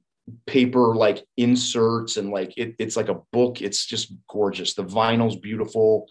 paper 0.47 0.95
like 0.95 1.25
inserts 1.37 2.17
and 2.17 2.31
like 2.31 2.57
it, 2.57 2.75
it's 2.79 2.97
like 2.97 3.09
a 3.09 3.21
book. 3.33 3.61
It's 3.61 3.85
just 3.85 4.15
gorgeous. 4.29 4.75
The 4.75 4.85
vinyl's 4.85 5.37
beautiful. 5.37 6.07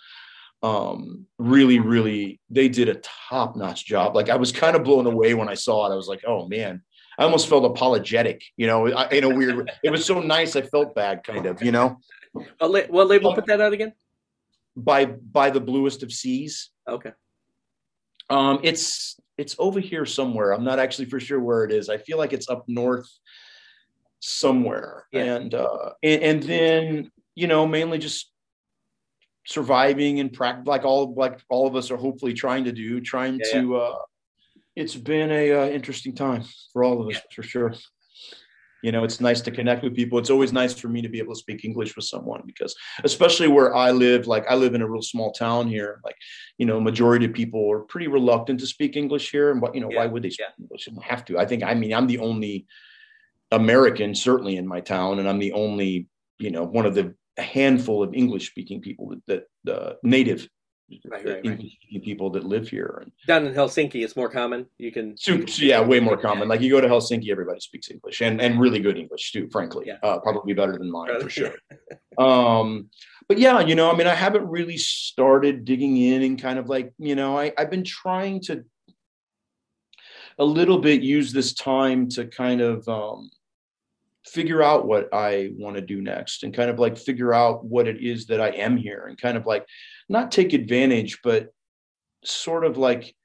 Um, 0.64 1.26
really, 1.40 1.80
really, 1.80 2.40
they 2.52 2.70
did 2.70 2.88
a 2.88 3.02
top-notch 3.02 3.84
job. 3.84 4.16
Like 4.16 4.30
I 4.30 4.36
was 4.36 4.52
kind 4.52 4.76
of 4.76 4.84
blown 4.84 5.08
away 5.08 5.34
when 5.34 5.50
I 5.50 5.56
saw 5.56 5.88
it. 5.88 5.94
I 5.94 5.96
was 5.96 6.08
like, 6.08 6.22
oh 6.28 6.48
man, 6.48 6.84
I 7.18 7.24
almost 7.24 7.50
felt 7.50 7.66
apologetic, 7.66 8.44
you 8.58 8.68
know, 8.68 8.86
in 8.86 9.24
a 9.24 9.30
weird. 9.30 9.72
it 9.84 9.90
was 9.90 10.06
so 10.06 10.20
nice. 10.20 10.56
I 10.56 10.62
felt 10.62 10.94
bad, 10.94 11.24
kind 11.24 11.48
of, 11.48 11.64
you 11.64 11.72
know. 11.72 11.98
What, 12.32 12.72
la- 12.72 12.88
what 12.90 13.08
label 13.08 13.34
put 13.34 13.46
that 13.48 13.62
out 13.62 13.74
again? 13.74 13.94
By 14.76 15.06
by 15.06 15.50
the 15.50 15.60
bluest 15.60 16.04
of 16.04 16.12
seas. 16.12 16.70
Okay. 16.88 17.12
Um, 18.30 18.60
it's 18.64 19.20
it's 19.38 19.56
over 19.60 19.80
here 19.80 20.06
somewhere. 20.06 20.52
I'm 20.52 20.64
not 20.64 20.80
actually 20.80 21.06
for 21.06 21.20
sure 21.20 21.40
where 21.40 21.64
it 21.66 21.72
is. 21.72 21.90
I 21.90 21.98
feel 21.98 22.18
like 22.18 22.32
it's 22.32 22.50
up 22.50 22.64
north 22.68 23.10
somewhere. 24.20 25.08
Yeah. 25.12 25.36
And 25.36 25.54
uh 25.54 25.92
and, 26.02 26.24
and 26.24 26.44
then, 26.44 27.12
you 27.36 27.48
know, 27.48 27.68
mainly 27.68 27.98
just 27.98 28.32
surviving 29.48 30.20
and 30.20 30.32
practice 30.32 30.68
like 30.68 30.86
all 30.86 31.14
like 31.16 31.42
all 31.50 31.68
of 31.68 31.76
us 31.76 31.92
are 31.92 31.98
hopefully 31.98 32.34
trying 32.34 32.66
to 32.66 32.72
do, 32.72 33.02
trying 33.02 33.40
Yeah, 33.40 33.62
to 33.62 33.76
uh 33.78 33.96
it's 34.76 34.96
been 34.96 35.32
a 35.32 35.52
uh, 35.52 35.68
interesting 35.68 36.16
time 36.16 36.46
for 36.72 36.84
all 36.84 37.02
of 37.02 37.14
us 37.14 37.22
for 37.36 37.44
sure. 37.44 37.74
You 38.84 38.92
know, 38.92 39.04
it's 39.04 39.22
nice 39.22 39.42
to 39.42 39.52
connect 39.52 39.84
with 39.84 39.96
people. 39.96 40.18
It's 40.18 40.30
always 40.30 40.52
nice 40.52 40.74
for 40.74 40.88
me 40.88 41.02
to 41.02 41.10
be 41.10 41.20
able 41.20 41.34
to 41.34 41.40
speak 41.40 41.64
English 41.64 41.96
with 41.96 42.06
someone 42.06 42.42
because, 42.46 42.76
especially 43.04 43.48
where 43.48 43.76
I 43.76 43.92
live, 43.92 44.28
like 44.28 44.46
I 44.50 44.56
live 44.56 44.74
in 44.74 44.82
a 44.82 44.88
real 44.88 45.02
small 45.02 45.32
town 45.32 45.68
here. 45.68 46.02
Like, 46.04 46.16
you 46.58 46.66
know, 46.66 46.80
majority 46.80 47.26
of 47.26 47.34
people 47.34 47.72
are 47.72 47.82
pretty 47.82 48.08
reluctant 48.08 48.60
to 48.62 48.68
speak 48.68 48.96
English 48.96 49.32
here. 49.32 49.52
And 49.52 49.62
what, 49.62 49.76
you 49.76 49.82
know, 49.82 49.90
why 49.90 50.08
would 50.08 50.24
they 50.24 50.30
speak 50.30 50.48
yeah. 50.58 50.64
English? 50.64 50.86
They 50.86 50.94
don't 50.94 51.04
have 51.04 51.26
to. 51.26 51.38
I 51.38 51.46
think. 51.46 51.64
I 51.64 51.74
mean, 51.74 51.94
I'm 51.94 52.08
the 52.08 52.20
only 52.20 52.66
American, 53.52 54.16
certainly 54.16 54.58
in 54.58 54.68
my 54.68 54.82
town, 54.82 55.20
and 55.20 55.28
I'm 55.30 55.40
the 55.40 55.54
only, 55.54 56.08
you 56.40 56.52
know, 56.52 56.64
one 56.64 56.86
of 56.86 56.96
the 56.96 57.14
handful 57.38 58.04
of 58.04 58.14
English-speaking 58.14 58.82
people 58.82 59.10
that, 59.28 59.44
that 59.64 59.82
uh, 59.82 59.94
native 60.04 60.48
Right, 61.06 61.26
right, 61.26 61.46
right. 61.46 62.04
People 62.04 62.30
that 62.32 62.44
live 62.44 62.68
here. 62.68 63.00
And 63.02 63.12
Down 63.28 63.46
in 63.46 63.54
Helsinki, 63.54 64.04
it's 64.04 64.16
more 64.16 64.30
common. 64.30 64.66
You 64.78 64.92
can. 64.92 65.18
Super, 65.18 65.46
yeah, 65.64 65.82
way 65.82 66.00
more 66.00 66.18
common. 66.18 66.48
Like 66.48 66.62
you 66.62 66.70
go 66.70 66.82
to 66.82 66.88
Helsinki, 66.88 67.30
everybody 67.30 67.60
speaks 67.60 67.90
English 67.92 68.22
and, 68.22 68.42
and 68.42 68.60
really 68.60 68.80
good 68.80 68.98
English 68.98 69.32
too, 69.32 69.50
frankly. 69.52 69.86
Yeah. 69.88 69.98
Uh, 70.04 70.20
probably 70.20 70.54
better 70.54 70.78
than 70.78 70.92
mine 70.92 71.20
for 71.20 71.30
sure. 71.30 71.54
um, 72.18 72.90
but 73.28 73.38
yeah, 73.38 73.60
you 73.62 73.76
know, 73.76 73.92
I 73.92 73.96
mean, 73.96 74.08
I 74.08 74.16
haven't 74.16 74.48
really 74.48 74.78
started 74.78 75.66
digging 75.66 75.98
in 75.98 76.24
and 76.24 76.42
kind 76.42 76.60
of 76.60 76.68
like, 76.68 76.94
you 76.98 77.16
know, 77.16 77.38
I, 77.38 77.54
I've 77.58 77.70
been 77.70 77.84
trying 77.84 78.42
to 78.42 78.66
a 80.40 80.46
little 80.46 80.80
bit 80.80 81.02
use 81.02 81.32
this 81.32 81.54
time 81.54 82.10
to 82.10 82.26
kind 82.26 82.62
of 82.62 82.88
um, 82.88 83.30
figure 84.26 84.62
out 84.62 84.88
what 84.88 85.10
I 85.14 85.52
want 85.58 85.76
to 85.76 85.82
do 85.82 86.02
next 86.02 86.44
and 86.44 86.54
kind 86.54 86.70
of 86.70 86.80
like 86.80 86.98
figure 86.98 87.34
out 87.34 87.66
what 87.66 87.88
it 87.88 88.02
is 88.02 88.28
that 88.28 88.42
I 88.42 88.50
am 88.50 88.78
here 88.78 89.08
and 89.08 89.18
kind 89.18 89.38
of 89.38 89.46
like 89.46 89.66
not 90.10 90.32
take 90.32 90.54
advantage, 90.54 91.20
but 91.24 91.50
sort 92.24 92.66
of 92.66 92.78
like 92.78 93.16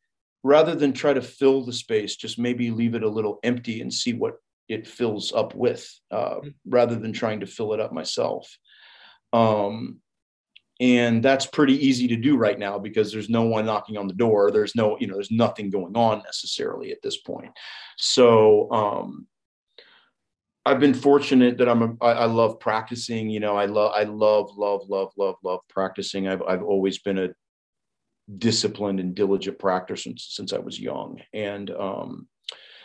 rather 0.43 0.75
than 0.75 0.93
try 0.93 1.13
to 1.13 1.21
fill 1.21 1.65
the 1.65 1.73
space, 1.73 2.17
just 2.17 2.39
maybe 2.39 2.71
leave 2.71 2.95
it 2.95 3.03
a 3.03 3.09
little 3.09 3.39
empty 3.43 3.81
and 3.81 3.93
see 3.93 4.15
what 4.15 4.37
it 4.69 4.87
fills 4.87 5.33
up 5.33 5.55
with, 5.55 5.89
uh, 6.11 6.37
rather 6.67 6.97
than 6.97 7.13
trying 7.13 7.41
to 7.41 7.47
fill 7.47 7.73
it 7.73 7.81
up 7.81 7.93
myself. 7.93 8.57
Um, 9.33 10.01
and 10.81 11.23
that's 11.23 11.47
pretty 11.47 11.87
easy 11.87 12.09
to 12.09 12.17
do 12.17 12.37
right 12.37 12.59
now 12.59 12.79
because 12.79 13.11
there's 13.11 13.31
no 13.31 13.43
one 13.43 13.67
knocking 13.67 13.97
on 13.97 14.09
the 14.09 14.15
door. 14.15 14.51
There's 14.51 14.75
no, 14.75 14.97
you 15.01 15.07
know, 15.07 15.15
there's 15.15 15.31
nothing 15.31 15.71
going 15.71 15.97
on 15.97 16.23
necessarily 16.25 16.93
at 16.93 17.03
this 17.03 17.17
point. 17.19 17.51
So 17.97 18.71
um, 18.71 19.27
I've 20.67 20.81
been 20.81 20.95
fortunate 20.95 21.59
that 21.59 21.69
I'm 21.69 21.83
a, 21.83 22.05
I, 22.05 22.13
I 22.13 22.25
love 22.25 22.59
practicing. 22.59 23.31
You 23.31 23.39
know, 23.39 23.57
I 23.57 23.67
love 23.67 23.93
I 23.95 24.03
love 24.03 24.51
love 24.57 24.83
love 24.89 25.13
love 25.17 25.37
love 25.45 25.61
practicing. 25.69 26.27
I've 26.27 26.43
I've 26.43 26.65
always 26.65 26.99
been 26.99 27.19
a 27.19 27.29
disciplined 28.39 28.99
and 28.99 29.15
diligent 29.15 29.61
practicer 29.61 30.03
since, 30.03 30.27
since 30.31 30.53
I 30.53 30.59
was 30.59 30.81
young, 30.81 31.21
and 31.33 31.71
um, 31.71 32.27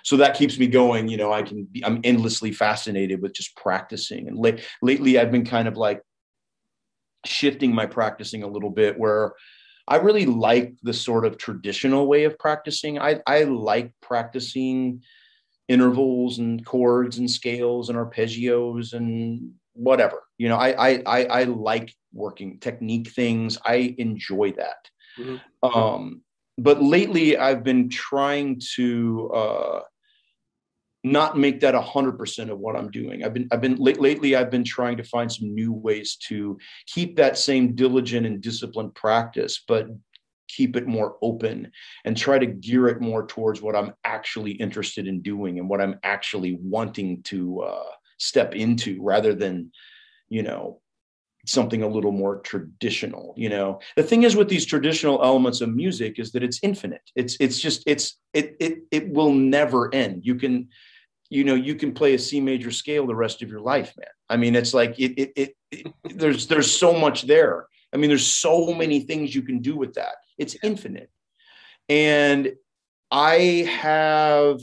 so 0.04 0.18
that 0.18 0.38
keeps 0.38 0.60
me 0.60 0.68
going. 0.68 1.08
You 1.08 1.18
know, 1.18 1.34
I 1.34 1.42
can 1.42 1.64
be 1.64 1.84
I'm 1.84 2.00
endlessly 2.04 2.52
fascinated 2.52 3.20
with 3.20 3.34
just 3.34 3.56
practicing. 3.58 4.28
And 4.28 4.38
late, 4.38 4.64
lately, 4.84 5.18
I've 5.18 5.32
been 5.32 5.46
kind 5.46 5.68
of 5.68 5.76
like 5.76 6.04
shifting 7.26 7.74
my 7.74 7.88
practicing 7.88 8.44
a 8.44 8.48
little 8.48 8.70
bit 8.70 8.98
where 8.98 9.34
I 9.88 9.98
really 9.98 10.28
like 10.28 10.74
the 10.84 10.94
sort 10.94 11.26
of 11.26 11.38
traditional 11.38 12.08
way 12.08 12.26
of 12.26 12.38
practicing. 12.38 13.00
I, 13.00 13.22
I 13.26 13.44
like 13.44 13.92
practicing 14.02 15.02
intervals 15.72 16.40
and 16.40 16.66
chords 16.66 17.18
and 17.18 17.32
scales 17.32 17.90
and 17.90 17.98
arpeggios 17.98 18.94
and 18.94 19.52
whatever. 19.74 20.20
You 20.38 20.50
know, 20.50 20.58
I 20.58 20.90
I 20.90 21.04
I, 21.06 21.20
I 21.40 21.44
like 21.44 21.96
working 22.14 22.60
technique 22.60 23.10
things. 23.12 23.58
I 23.66 23.96
enjoy 23.98 24.52
that. 24.64 24.82
Mhm. 25.18 25.42
Um, 25.64 26.22
but 26.58 26.84
lately 26.84 27.38
I've 27.38 27.64
been 27.64 27.88
trying 27.90 28.62
to 28.76 29.32
uh, 29.34 29.80
not 31.04 31.38
make 31.38 31.62
that 31.62 31.74
a 31.74 31.82
hundred 31.82 32.18
percent 32.18 32.50
of 32.52 32.60
what 32.60 32.76
I'm 32.76 32.92
doing. 32.92 33.24
I've 33.24 33.34
been 33.34 33.48
I've 33.52 33.62
been 33.62 33.78
late, 33.78 34.02
lately 34.02 34.36
I've 34.36 34.52
been 34.52 34.66
trying 34.66 34.98
to 34.98 35.04
find 35.04 35.32
some 35.32 35.56
new 35.56 35.72
ways 35.72 36.18
to 36.28 36.58
keep 36.86 37.16
that 37.16 37.38
same 37.38 37.76
diligent 37.76 38.26
and 38.28 38.42
disciplined 38.42 38.94
practice, 38.94 39.64
but 39.68 39.88
keep 40.56 40.76
it 40.76 40.88
more 40.88 41.18
open 41.22 41.72
and 42.06 42.16
try 42.16 42.38
to 42.38 42.46
gear 42.46 42.88
it 42.88 43.02
more 43.02 43.26
towards 43.26 43.62
what 43.62 43.76
I'm 43.76 43.94
actually 44.04 44.52
interested 44.52 45.08
in 45.08 45.22
doing 45.22 45.60
and 45.60 45.70
what 45.70 45.82
I'm 45.82 46.00
actually 46.04 46.58
wanting 46.62 47.24
to 47.24 47.62
uh, 47.62 47.92
step 48.18 48.56
into 48.56 49.02
rather 49.02 49.34
than, 49.34 49.72
you 50.30 50.44
know, 50.44 50.82
something 51.46 51.82
a 51.82 51.88
little 51.88 52.12
more 52.12 52.40
traditional 52.42 53.34
you 53.36 53.50
know? 53.50 53.80
The 53.96 54.04
thing 54.04 54.24
is 54.24 54.36
with 54.36 54.50
these 54.50 54.66
traditional 54.66 55.24
elements 55.24 55.62
of 55.62 55.74
music 55.74 56.20
is 56.20 56.32
that 56.34 56.44
it's 56.44 56.60
infinite. 56.62 57.02
It's 57.16 57.36
it's 57.40 57.60
just 57.60 57.84
it's 57.88 58.20
it 58.34 58.56
it 58.60 58.80
it 58.92 59.10
will 59.10 59.34
never 59.34 59.94
end. 59.94 60.22
You 60.24 60.36
can 60.36 60.70
you 61.30 61.44
know 61.44 61.56
you 61.56 61.76
can 61.76 61.94
play 61.94 62.14
a 62.14 62.20
c 62.20 62.40
major 62.40 62.72
scale 62.72 63.08
the 63.08 63.16
rest 63.16 63.42
of 63.42 63.50
your 63.50 63.62
life 63.62 63.94
man. 63.98 64.14
I 64.30 64.38
mean 64.38 64.56
it's 64.56 64.74
like 64.74 65.00
it 65.00 65.14
it, 65.20 65.32
it, 65.36 65.56
it 65.72 66.20
there's 66.20 66.46
there's 66.48 66.72
so 66.72 66.94
much 66.94 67.24
there 67.24 67.66
i 67.94 67.98
mean 67.98 68.10
there's 68.10 68.28
so 68.28 68.74
many 68.74 69.02
things 69.02 69.36
you 69.36 69.42
can 69.42 69.60
do 69.60 69.76
with 69.76 69.94
that. 69.96 70.16
It's 70.38 70.56
infinite. 70.64 71.10
And 71.90 72.54
i 73.12 73.68
have 73.70 74.62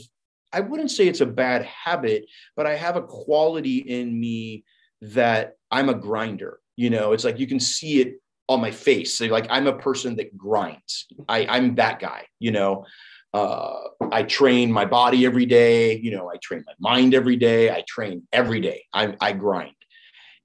i 0.51 0.59
wouldn't 0.59 0.89
say 0.89 1.07
it's 1.07 1.21
a 1.21 1.25
bad 1.25 1.63
habit 1.65 2.25
but 2.55 2.65
i 2.65 2.75
have 2.75 2.95
a 2.95 3.01
quality 3.03 3.77
in 3.77 4.19
me 4.19 4.63
that 5.01 5.57
i'm 5.69 5.89
a 5.89 5.93
grinder 5.93 6.59
you 6.75 6.89
know? 6.89 7.11
It's 7.11 7.25
like 7.25 7.39
you 7.39 7.45
can 7.45 7.59
see 7.59 7.99
it 7.99 8.21
on 8.47 8.61
my 8.61 8.71
face. 8.71 9.17
So 9.17 9.25
like 9.25 9.47
i'm 9.49 9.67
a 9.67 9.77
person 9.77 10.15
that 10.15 10.35
grinds. 10.35 11.07
I 11.27 11.45
i'm 11.45 11.75
that 11.75 11.99
guy 11.99 12.25
you 12.39 12.51
know? 12.51 12.85
Uh, 13.31 13.81
I 14.11 14.23
train 14.23 14.71
my 14.71 14.85
body 14.85 15.23
every 15.25 15.45
day. 15.45 15.97
You 15.97 16.11
know, 16.11 16.31
I 16.31 16.37
train 16.41 16.63
my 16.65 16.73
mind 16.79 17.13
every 17.13 17.35
day. 17.35 17.69
I 17.69 17.83
train 17.87 18.27
every 18.33 18.59
day. 18.59 18.85
I, 18.91 19.15
I 19.21 19.33
grind, 19.33 19.75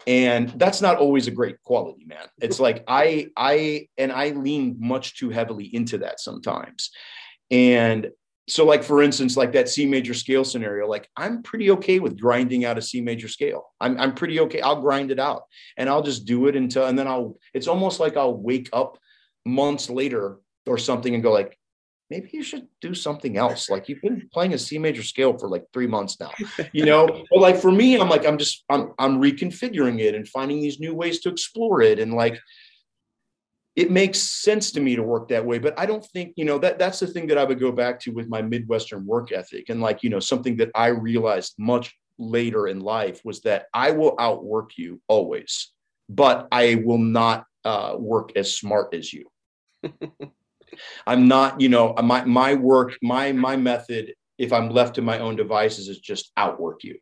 and 0.06 0.50
that's 0.56 0.80
not 0.80 0.98
always 0.98 1.26
a 1.26 1.30
great 1.30 1.62
quality, 1.62 2.04
man. 2.04 2.26
It's 2.40 2.60
like 2.60 2.84
I 2.88 3.28
I 3.36 3.88
and 3.98 4.12
I 4.12 4.30
lean 4.30 4.76
much 4.78 5.18
too 5.18 5.30
heavily 5.30 5.74
into 5.74 5.98
that 5.98 6.20
sometimes, 6.20 6.90
and 7.50 8.10
so 8.46 8.66
like 8.66 8.82
for 8.82 9.02
instance, 9.02 9.36
like 9.36 9.52
that 9.52 9.68
C 9.68 9.86
major 9.86 10.14
scale 10.14 10.44
scenario, 10.44 10.86
like 10.86 11.08
I'm 11.16 11.42
pretty 11.42 11.70
okay 11.72 11.98
with 11.98 12.20
grinding 12.20 12.64
out 12.64 12.78
a 12.78 12.82
C 12.82 13.00
major 13.00 13.28
scale. 13.28 13.72
I'm 13.80 13.98
I'm 13.98 14.14
pretty 14.14 14.40
okay. 14.40 14.60
I'll 14.60 14.82
grind 14.82 15.10
it 15.10 15.18
out, 15.18 15.44
and 15.76 15.88
I'll 15.88 16.02
just 16.02 16.26
do 16.26 16.46
it 16.46 16.56
until, 16.56 16.86
and 16.86 16.98
then 16.98 17.08
I'll. 17.08 17.36
It's 17.54 17.68
almost 17.68 18.00
like 18.00 18.16
I'll 18.16 18.36
wake 18.36 18.68
up 18.72 18.98
months 19.46 19.88
later 19.88 20.38
or 20.66 20.78
something 20.78 21.14
and 21.14 21.22
go 21.22 21.32
like 21.32 21.58
maybe 22.10 22.28
you 22.32 22.42
should 22.42 22.66
do 22.80 22.94
something 22.94 23.36
else. 23.36 23.68
Like 23.74 23.88
you've 23.88 24.02
been 24.02 24.28
playing 24.32 24.54
a 24.54 24.58
C 24.58 24.78
major 24.78 25.02
scale 25.02 25.36
for 25.36 25.48
like 25.48 25.64
three 25.72 25.86
months 25.86 26.18
now, 26.20 26.30
you 26.72 26.84
know. 26.84 27.06
But 27.30 27.40
like 27.40 27.56
for 27.56 27.72
me, 27.72 27.98
I'm 27.98 28.08
like 28.08 28.26
I'm 28.26 28.38
just 28.38 28.64
I'm 28.68 28.92
I'm 28.98 29.20
reconfiguring 29.20 30.00
it 30.00 30.14
and 30.14 30.28
finding 30.28 30.60
these 30.60 30.78
new 30.78 30.94
ways 30.94 31.20
to 31.20 31.28
explore 31.28 31.82
it, 31.82 31.98
and 31.98 32.14
like 32.14 32.38
it 33.74 33.90
makes 33.90 34.18
sense 34.18 34.70
to 34.72 34.80
me 34.80 34.94
to 34.94 35.02
work 35.02 35.28
that 35.28 35.44
way. 35.44 35.58
But 35.58 35.78
I 35.78 35.86
don't 35.86 36.04
think 36.04 36.34
you 36.36 36.44
know 36.44 36.58
that 36.58 36.78
that's 36.78 37.00
the 37.00 37.06
thing 37.06 37.26
that 37.28 37.38
I 37.38 37.44
would 37.44 37.58
go 37.58 37.72
back 37.72 37.98
to 38.00 38.12
with 38.12 38.28
my 38.28 38.42
Midwestern 38.42 39.04
work 39.06 39.32
ethic, 39.32 39.68
and 39.68 39.80
like 39.80 40.02
you 40.02 40.10
know 40.10 40.20
something 40.20 40.56
that 40.58 40.70
I 40.74 40.88
realized 40.88 41.54
much 41.58 41.94
later 42.18 42.68
in 42.68 42.80
life 42.80 43.20
was 43.24 43.40
that 43.40 43.66
I 43.74 43.90
will 43.90 44.14
outwork 44.20 44.76
you 44.76 45.00
always, 45.08 45.72
but 46.08 46.46
I 46.52 46.82
will 46.84 46.98
not 46.98 47.44
uh, 47.64 47.96
work 47.98 48.32
as 48.36 48.56
smart 48.56 48.94
as 48.94 49.12
you. 49.12 49.26
I'm 51.06 51.28
not, 51.28 51.60
you 51.60 51.68
know, 51.68 51.94
my 52.02 52.24
my 52.24 52.54
work, 52.54 52.96
my 53.02 53.32
my 53.32 53.56
method, 53.56 54.14
if 54.38 54.52
I'm 54.52 54.70
left 54.70 54.94
to 54.96 55.02
my 55.02 55.18
own 55.18 55.36
devices, 55.36 55.88
is 55.88 55.98
just 55.98 56.32
outwork 56.36 56.84
you. 56.84 56.98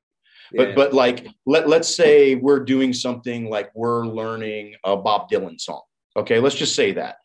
But 0.55 0.69
yeah. 0.71 0.75
but 0.75 0.93
like 0.93 1.27
let 1.47 1.69
let's 1.69 1.95
say 1.95 2.35
we're 2.35 2.61
doing 2.61 2.93
something 2.93 3.49
like 3.49 3.71
we're 3.75 4.07
learning 4.07 4.75
a 4.85 4.97
Bob 4.97 5.31
Dylan 5.31 5.61
song. 5.61 5.83
Okay, 6.17 6.41
let's 6.41 6.57
just 6.57 6.75
say 6.75 6.93
that. 6.93 7.17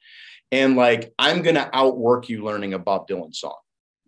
And 0.52 0.76
like 0.76 1.14
I'm 1.20 1.42
gonna 1.42 1.70
outwork 1.74 2.30
you 2.30 2.44
learning 2.44 2.74
a 2.74 2.80
Bob 2.80 3.08
Dylan 3.08 3.36
song. 3.36 3.58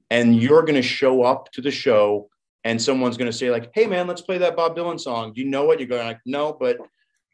And 0.09 0.41
you're 0.41 0.63
gonna 0.63 0.81
show 0.81 1.23
up 1.23 1.51
to 1.53 1.61
the 1.61 1.71
show 1.71 2.29
and 2.63 2.81
someone's 2.81 3.17
gonna 3.17 3.33
say, 3.33 3.51
like, 3.51 3.71
hey 3.73 3.87
man, 3.87 4.07
let's 4.07 4.21
play 4.21 4.37
that 4.37 4.55
Bob 4.55 4.75
Dylan 4.75 4.99
song. 4.99 5.33
Do 5.33 5.41
you 5.41 5.47
know 5.47 5.65
what? 5.65 5.79
You're 5.79 5.89
going 5.89 6.07
like, 6.07 6.19
no, 6.25 6.53
but 6.53 6.77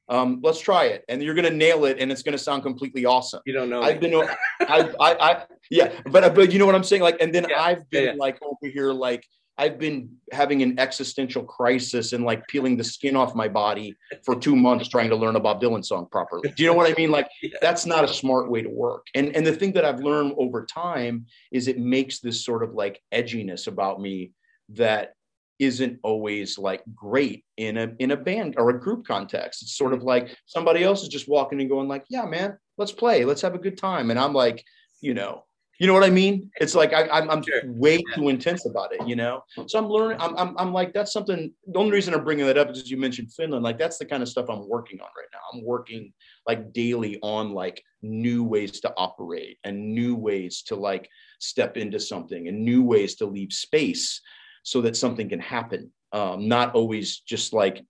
um, 0.07 0.39
let's 0.43 0.59
try 0.59 0.85
it. 0.85 1.03
And 1.09 1.21
you're 1.21 1.33
going 1.33 1.49
to 1.49 1.55
nail 1.55 1.85
it 1.85 1.99
and 1.99 2.11
it's 2.11 2.21
going 2.21 2.37
to 2.37 2.43
sound 2.43 2.63
completely 2.63 3.05
awesome. 3.05 3.41
You 3.45 3.53
don't 3.53 3.69
know 3.69 3.81
i've 3.81 3.99
been 3.99 4.13
I, 4.61 4.93
I 4.99 5.31
i 5.31 5.45
yeah 5.69 5.91
but 6.11 6.35
but 6.35 6.51
you 6.51 6.59
know 6.59 6.65
what 6.65 6.75
i'm 6.75 6.83
saying? 6.83 7.01
Like 7.01 7.17
and 7.21 7.33
then 7.33 7.47
yeah. 7.49 7.61
i've 7.61 7.89
been 7.89 8.03
yeah, 8.03 8.11
yeah. 8.11 8.17
like 8.17 8.37
over 8.43 8.71
here 8.71 8.93
like 8.93 9.25
i've 9.57 9.79
been 9.79 10.09
having 10.31 10.61
an 10.61 10.77
existential 10.79 11.43
crisis 11.43 12.13
and 12.13 12.23
like 12.23 12.45
peeling 12.47 12.77
the 12.77 12.83
skin 12.83 13.15
off 13.15 13.33
my 13.35 13.47
body 13.47 13.95
for 14.23 14.35
two 14.35 14.55
months 14.55 14.89
trying 14.89 15.09
to 15.09 15.15
learn 15.15 15.35
a 15.35 15.39
bob 15.39 15.61
dylan 15.61 15.83
song 15.83 16.07
properly. 16.11 16.49
Do 16.49 16.63
you 16.63 16.69
know 16.69 16.75
what 16.75 16.89
i 16.89 16.93
mean? 16.97 17.11
Like 17.11 17.27
that's 17.61 17.85
not 17.85 18.03
a 18.03 18.07
smart 18.07 18.49
way 18.49 18.61
to 18.61 18.69
work. 18.69 19.07
And 19.15 19.35
and 19.35 19.45
the 19.45 19.55
thing 19.55 19.73
that 19.73 19.85
i've 19.85 19.99
learned 19.99 20.33
over 20.37 20.65
time 20.65 21.25
is 21.51 21.67
it 21.67 21.79
makes 21.79 22.19
this 22.19 22.43
sort 22.43 22.63
of 22.63 22.73
like 22.73 23.01
edginess 23.13 23.67
about 23.67 23.99
me 23.99 24.31
that 24.69 25.14
isn't 25.59 25.99
always 26.03 26.57
like 26.57 26.83
great 26.93 27.45
in 27.57 27.77
a 27.77 27.93
in 27.99 28.11
a 28.11 28.17
band 28.17 28.55
or 28.57 28.69
a 28.69 28.79
group 28.79 29.05
context. 29.05 29.61
It's 29.61 29.77
sort 29.77 29.93
of 29.93 30.03
like 30.03 30.35
somebody 30.45 30.83
else 30.83 31.03
is 31.03 31.09
just 31.09 31.27
walking 31.27 31.61
and 31.61 31.69
going 31.69 31.87
like, 31.87 32.05
"Yeah, 32.09 32.25
man, 32.25 32.57
let's 32.77 32.91
play, 32.91 33.25
let's 33.25 33.41
have 33.41 33.55
a 33.55 33.59
good 33.59 33.77
time," 33.77 34.11
and 34.11 34.19
I'm 34.19 34.33
like, 34.33 34.63
you 35.01 35.13
know, 35.13 35.45
you 35.79 35.87
know 35.87 35.93
what 35.93 36.03
I 36.03 36.09
mean? 36.09 36.51
It's 36.61 36.73
like 36.73 36.93
I, 36.93 37.01
am 37.01 37.09
I'm, 37.11 37.29
I'm 37.29 37.43
sure. 37.43 37.61
way 37.65 38.01
too 38.13 38.29
intense 38.29 38.65
about 38.65 38.93
it, 38.93 39.05
you 39.07 39.15
know. 39.15 39.43
So 39.67 39.77
I'm 39.77 39.87
learning. 39.87 40.17
I'm, 40.21 40.35
I'm 40.37 40.57
I'm 40.57 40.73
like 40.73 40.93
that's 40.93 41.11
something. 41.11 41.51
The 41.67 41.79
only 41.79 41.91
reason 41.91 42.13
I'm 42.13 42.23
bringing 42.23 42.45
that 42.45 42.57
up 42.57 42.69
is 42.71 42.89
you 42.89 42.97
mentioned 42.97 43.33
Finland. 43.33 43.63
Like 43.63 43.77
that's 43.77 43.97
the 43.97 44.05
kind 44.05 44.23
of 44.23 44.29
stuff 44.29 44.49
I'm 44.49 44.67
working 44.69 45.01
on 45.01 45.07
right 45.17 45.27
now. 45.33 45.39
I'm 45.53 45.65
working 45.65 46.13
like 46.47 46.71
daily 46.71 47.19
on 47.21 47.51
like 47.51 47.83
new 48.01 48.43
ways 48.43 48.79
to 48.81 48.93
operate 48.95 49.57
and 49.63 49.93
new 49.93 50.15
ways 50.15 50.63
to 50.67 50.75
like 50.75 51.09
step 51.39 51.75
into 51.75 51.99
something 51.99 52.47
and 52.47 52.63
new 52.63 52.83
ways 52.83 53.15
to 53.15 53.25
leave 53.25 53.51
space 53.51 54.21
so 54.65 54.81
that 54.81 54.97
something 54.97 55.29
can 55.29 55.39
happen. 55.39 55.91
Um, 56.11 56.47
not 56.47 56.73
always 56.73 57.19
just 57.19 57.53
like, 57.53 57.85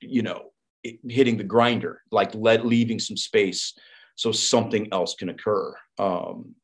you 0.00 0.22
know, 0.22 0.50
hitting 1.06 1.36
the 1.36 1.44
grinder, 1.44 2.00
like 2.10 2.34
let 2.34 2.66
leaving 2.66 2.98
some 2.98 3.16
space 3.16 3.74
so 4.16 4.32
something 4.32 4.88
else 4.90 5.14
can 5.14 5.28
occur. 5.28 5.74
Um, 5.98 6.54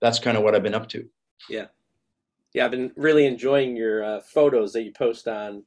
that's 0.00 0.18
kind 0.18 0.36
of 0.36 0.42
what 0.42 0.56
I've 0.56 0.64
been 0.64 0.74
up 0.74 0.88
to. 0.90 1.08
Yeah. 1.48 1.66
Yeah. 2.52 2.64
I've 2.64 2.72
been 2.72 2.90
really 2.96 3.26
enjoying 3.26 3.76
your 3.76 4.02
uh, 4.04 4.20
photos 4.20 4.72
that 4.72 4.82
you 4.82 4.92
post 4.92 5.28
on. 5.28 5.62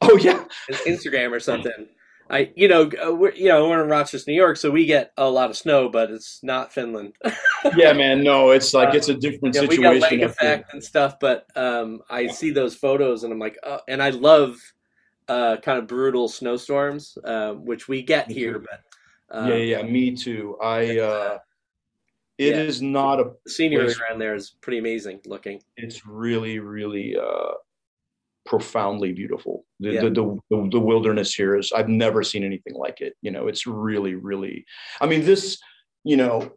Oh 0.00 0.16
yeah. 0.16 0.44
Instagram 0.86 1.32
or 1.32 1.40
something. 1.40 1.88
I, 2.30 2.52
you 2.56 2.68
know, 2.68 2.90
uh, 3.04 3.14
we're, 3.14 3.32
you 3.32 3.48
know, 3.48 3.68
we're 3.68 3.82
in 3.82 3.88
Rochester, 3.88 4.30
New 4.30 4.36
York, 4.36 4.56
so 4.58 4.70
we 4.70 4.84
get 4.84 5.12
a 5.16 5.28
lot 5.28 5.48
of 5.48 5.56
snow, 5.56 5.88
but 5.88 6.10
it's 6.10 6.40
not 6.42 6.72
Finland. 6.72 7.14
yeah, 7.76 7.92
man, 7.92 8.22
no, 8.22 8.50
it's 8.50 8.74
like 8.74 8.94
it's 8.94 9.08
a 9.08 9.14
uh, 9.14 9.18
different 9.18 9.54
yeah, 9.54 9.62
situation. 9.62 9.92
We 9.92 10.00
got 10.00 10.10
lake 10.10 10.20
effect 10.20 10.74
and 10.74 10.84
stuff, 10.84 11.18
but 11.20 11.46
um, 11.56 12.00
I 12.10 12.20
yeah. 12.20 12.32
see 12.32 12.50
those 12.50 12.74
photos 12.74 13.24
and 13.24 13.32
I'm 13.32 13.38
like, 13.38 13.56
oh, 13.62 13.80
and 13.88 14.02
I 14.02 14.10
love 14.10 14.56
uh, 15.28 15.56
kind 15.58 15.78
of 15.78 15.86
brutal 15.86 16.28
snowstorms, 16.28 17.16
uh, 17.24 17.52
which 17.54 17.88
we 17.88 18.02
get 18.02 18.30
here, 18.30 18.58
but 18.58 18.82
um, 19.30 19.48
yeah, 19.48 19.56
yeah, 19.56 19.82
me 19.82 20.14
too. 20.14 20.56
I, 20.62 20.98
uh, 20.98 21.38
it 22.36 22.54
yeah. 22.54 22.62
is 22.62 22.80
not 22.80 23.20
a 23.20 23.32
the 23.44 23.50
scenery 23.50 23.92
around 24.08 24.20
there 24.20 24.34
is 24.34 24.50
pretty 24.60 24.78
amazing 24.78 25.20
looking. 25.26 25.60
It's 25.76 26.06
really, 26.06 26.58
really 26.60 27.16
uh, 27.16 27.54
profoundly 28.48 29.12
beautiful. 29.12 29.66
The, 29.78 29.92
yeah. 29.92 30.00
the, 30.00 30.40
the, 30.48 30.68
the, 30.72 30.80
wilderness 30.80 31.34
here 31.34 31.54
is, 31.54 31.70
I've 31.70 31.90
never 31.90 32.22
seen 32.22 32.44
anything 32.44 32.72
like 32.74 33.02
it. 33.02 33.14
You 33.20 33.30
know, 33.30 33.46
it's 33.46 33.66
really, 33.66 34.14
really, 34.14 34.64
I 35.02 35.06
mean, 35.06 35.22
this, 35.22 35.58
you 36.02 36.16
know, 36.16 36.52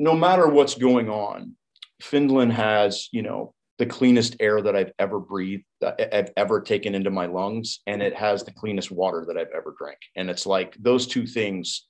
no 0.00 0.14
matter 0.14 0.48
what's 0.48 0.76
going 0.76 1.10
on, 1.10 1.52
Finland 2.00 2.54
has, 2.54 3.10
you 3.12 3.20
know, 3.20 3.52
the 3.78 3.84
cleanest 3.84 4.36
air 4.40 4.62
that 4.62 4.74
I've 4.74 4.92
ever 4.98 5.20
breathed, 5.20 5.64
uh, 5.84 5.92
I've 6.10 6.30
ever 6.38 6.62
taken 6.62 6.94
into 6.94 7.10
my 7.10 7.26
lungs, 7.26 7.80
and 7.86 8.02
it 8.02 8.14
has 8.14 8.42
the 8.42 8.52
cleanest 8.52 8.90
water 8.90 9.26
that 9.28 9.36
I've 9.36 9.52
ever 9.54 9.74
drank. 9.78 9.98
And 10.16 10.30
it's 10.30 10.46
like 10.46 10.74
those 10.80 11.06
two 11.06 11.26
things, 11.26 11.86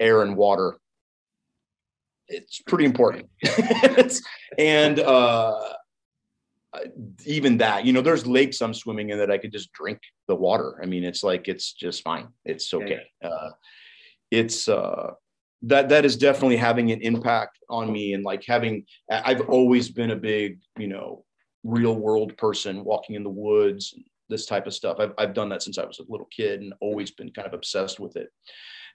air 0.00 0.22
and 0.22 0.38
water, 0.38 0.78
it's 2.28 2.62
pretty 2.62 2.86
important. 2.86 3.28
and 4.58 5.00
uh, 5.00 5.60
even 7.26 7.58
that, 7.58 7.84
you 7.84 7.92
know, 7.92 8.00
there's 8.00 8.26
lakes 8.26 8.60
I'm 8.60 8.74
swimming 8.74 9.10
in 9.10 9.18
that 9.18 9.30
I 9.30 9.38
could 9.38 9.52
just 9.52 9.72
drink 9.72 9.98
the 10.28 10.34
water. 10.34 10.78
I 10.82 10.86
mean, 10.86 11.04
it's 11.04 11.22
like 11.22 11.48
it's 11.48 11.72
just 11.72 12.02
fine. 12.02 12.28
It's 12.44 12.72
okay. 12.72 13.02
Uh, 13.22 13.50
it's 14.30 14.68
uh, 14.68 15.12
that 15.62 15.88
that 15.88 16.04
is 16.04 16.16
definitely 16.16 16.56
having 16.56 16.90
an 16.90 17.00
impact 17.00 17.58
on 17.68 17.92
me, 17.92 18.14
and 18.14 18.24
like 18.24 18.44
having. 18.46 18.84
I've 19.10 19.48
always 19.48 19.88
been 19.88 20.10
a 20.10 20.16
big, 20.16 20.58
you 20.78 20.88
know, 20.88 21.24
real 21.62 21.94
world 21.94 22.36
person, 22.36 22.84
walking 22.84 23.16
in 23.16 23.22
the 23.22 23.30
woods, 23.30 23.94
this 24.28 24.46
type 24.46 24.66
of 24.66 24.74
stuff. 24.74 24.98
I've 25.00 25.12
I've 25.18 25.34
done 25.34 25.48
that 25.50 25.62
since 25.62 25.78
I 25.78 25.84
was 25.84 25.98
a 25.98 26.04
little 26.08 26.28
kid, 26.34 26.60
and 26.60 26.74
always 26.80 27.10
been 27.10 27.30
kind 27.30 27.46
of 27.46 27.54
obsessed 27.54 28.00
with 28.00 28.16
it 28.16 28.30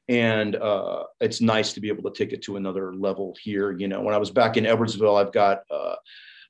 and 0.09 0.55
uh, 0.55 1.03
it's 1.21 1.39
nice 1.39 1.71
to 1.71 1.79
be 1.79 1.87
able 1.87 2.09
to 2.09 2.17
take 2.17 2.33
it 2.33 2.41
to 2.41 2.57
another 2.57 2.95
level 2.95 3.35
here. 3.41 3.71
You 3.71 3.87
know, 3.87 4.01
when 4.01 4.15
I 4.15 4.17
was 4.17 4.31
back 4.31 4.57
in 4.57 4.63
Edwardsville, 4.63 5.23
I've 5.23 5.31
got 5.31 5.59
uh, 5.69 5.95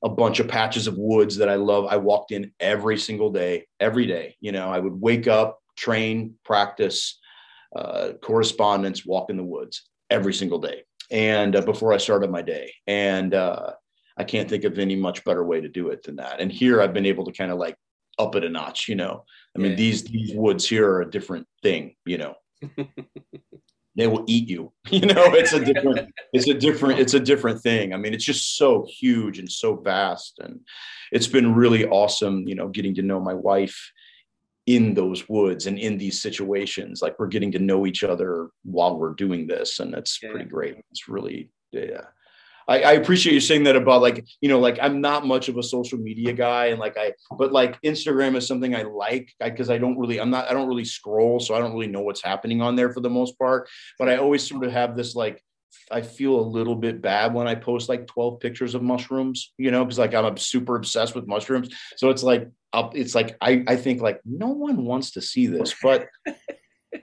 a 0.02 0.08
bunch 0.08 0.40
of 0.40 0.48
patches 0.48 0.86
of 0.86 0.96
woods 0.96 1.36
that 1.36 1.48
I 1.48 1.56
love. 1.56 1.86
I 1.86 1.96
walked 1.96 2.32
in 2.32 2.52
every 2.58 2.98
single 2.98 3.30
day, 3.30 3.66
every 3.78 4.06
day. 4.06 4.36
You 4.40 4.52
know, 4.52 4.68
I 4.70 4.78
would 4.78 5.00
wake 5.00 5.28
up, 5.28 5.60
train, 5.76 6.34
practice, 6.44 7.18
uh, 7.76 8.12
correspondence, 8.22 9.04
walk 9.04 9.30
in 9.30 9.36
the 9.36 9.44
woods 9.44 9.88
every 10.08 10.34
single 10.34 10.58
day. 10.58 10.82
And 11.10 11.56
uh, 11.56 11.62
before 11.62 11.92
I 11.92 11.98
started 11.98 12.30
my 12.30 12.42
day, 12.42 12.72
and 12.86 13.34
uh, 13.34 13.72
I 14.16 14.24
can't 14.24 14.48
think 14.48 14.64
of 14.64 14.78
any 14.78 14.96
much 14.96 15.24
better 15.24 15.44
way 15.44 15.60
to 15.60 15.68
do 15.68 15.88
it 15.88 16.02
than 16.02 16.16
that. 16.16 16.40
And 16.40 16.50
here 16.50 16.80
I've 16.80 16.94
been 16.94 17.06
able 17.06 17.24
to 17.24 17.32
kind 17.32 17.50
of 17.50 17.58
like 17.58 17.76
up 18.18 18.36
it 18.36 18.44
a 18.44 18.48
notch. 18.48 18.88
You 18.88 18.96
know, 18.96 19.24
I 19.56 19.58
mean, 19.58 19.72
yeah. 19.72 19.76
these 19.76 20.04
these 20.04 20.34
woods 20.34 20.68
here 20.68 20.88
are 20.88 21.02
a 21.02 21.10
different 21.10 21.46
thing. 21.62 21.96
You 22.06 22.18
know. 22.18 22.34
they 24.00 24.06
will 24.06 24.24
eat 24.26 24.48
you. 24.48 24.72
You 24.90 25.06
know 25.06 25.32
it's 25.34 25.52
a 25.52 25.64
different 25.64 26.10
it's 26.32 26.48
a 26.48 26.54
different 26.54 26.98
it's 26.98 27.14
a 27.14 27.20
different 27.20 27.60
thing. 27.60 27.92
I 27.94 27.96
mean 27.96 28.14
it's 28.14 28.24
just 28.24 28.56
so 28.56 28.86
huge 28.88 29.38
and 29.38 29.50
so 29.50 29.76
vast 29.76 30.38
and 30.40 30.60
it's 31.12 31.26
been 31.26 31.54
really 31.54 31.86
awesome 31.86 32.48
you 32.48 32.54
know 32.54 32.68
getting 32.68 32.94
to 32.96 33.02
know 33.02 33.20
my 33.20 33.34
wife 33.34 33.78
in 34.66 34.94
those 34.94 35.28
woods 35.28 35.66
and 35.66 35.78
in 35.78 35.98
these 35.98 36.20
situations. 36.20 37.02
Like 37.02 37.18
we're 37.18 37.34
getting 37.34 37.52
to 37.52 37.58
know 37.58 37.86
each 37.86 38.02
other 38.04 38.50
while 38.64 38.98
we're 38.98 39.14
doing 39.14 39.46
this 39.46 39.80
and 39.80 39.92
that's 39.92 40.18
yeah. 40.22 40.30
pretty 40.30 40.48
great. 40.48 40.76
It's 40.90 41.08
really 41.08 41.50
yeah 41.72 42.06
I, 42.70 42.82
I, 42.82 42.92
appreciate 42.92 43.34
you 43.34 43.40
saying 43.40 43.64
that 43.64 43.74
about 43.74 44.00
like 44.00 44.24
you 44.40 44.48
know 44.48 44.60
like 44.60 44.78
I'm 44.80 45.00
not 45.00 45.26
much 45.26 45.48
of 45.48 45.58
a 45.58 45.62
social 45.62 45.98
media 45.98 46.32
guy 46.32 46.66
and 46.66 46.78
like 46.78 46.96
I 46.96 47.12
but 47.36 47.52
like 47.52 47.80
Instagram 47.82 48.36
is 48.36 48.46
something 48.46 48.76
I 48.76 48.82
like 48.82 49.34
because 49.40 49.68
I, 49.68 49.74
I, 49.74 49.78
don't 49.78 49.98
really 49.98 50.20
I'm 50.20 50.30
not 50.30 50.48
I 50.48 50.52
don't 50.52 50.68
really 50.68 50.84
scroll 50.84 51.40
so 51.40 51.54
I 51.54 51.58
don't 51.58 51.72
really 51.72 51.88
know 51.88 52.02
what's 52.02 52.22
happening 52.22 52.62
on 52.62 52.76
there 52.76 52.92
for 52.92 53.00
the 53.00 53.10
most 53.10 53.36
part. 53.38 53.68
But 53.98 54.08
I 54.08 54.16
always 54.18 54.48
sort 54.48 54.64
of 54.64 54.72
have 54.72 54.96
this 54.96 55.16
like 55.16 55.42
I 55.90 56.02
feel 56.02 56.38
a 56.38 56.42
little 56.42 56.76
bit 56.76 57.02
bad 57.02 57.34
when 57.34 57.48
I 57.48 57.56
post 57.56 57.88
like 57.88 58.06
12 58.06 58.38
pictures 58.38 58.76
of 58.76 58.82
mushrooms 58.82 59.52
you 59.58 59.72
know 59.72 59.84
because 59.84 59.98
like 59.98 60.14
I'm 60.14 60.36
super 60.36 60.76
obsessed 60.76 61.16
with 61.16 61.26
mushrooms. 61.26 61.70
So 61.96 62.10
it's 62.10 62.22
like 62.22 62.48
it's 62.94 63.16
like 63.16 63.36
I 63.40 63.64
I 63.66 63.74
think 63.74 64.00
like 64.00 64.20
no 64.24 64.48
one 64.48 64.84
wants 64.84 65.10
to 65.12 65.22
see 65.22 65.48
this 65.48 65.74
but 65.82 66.06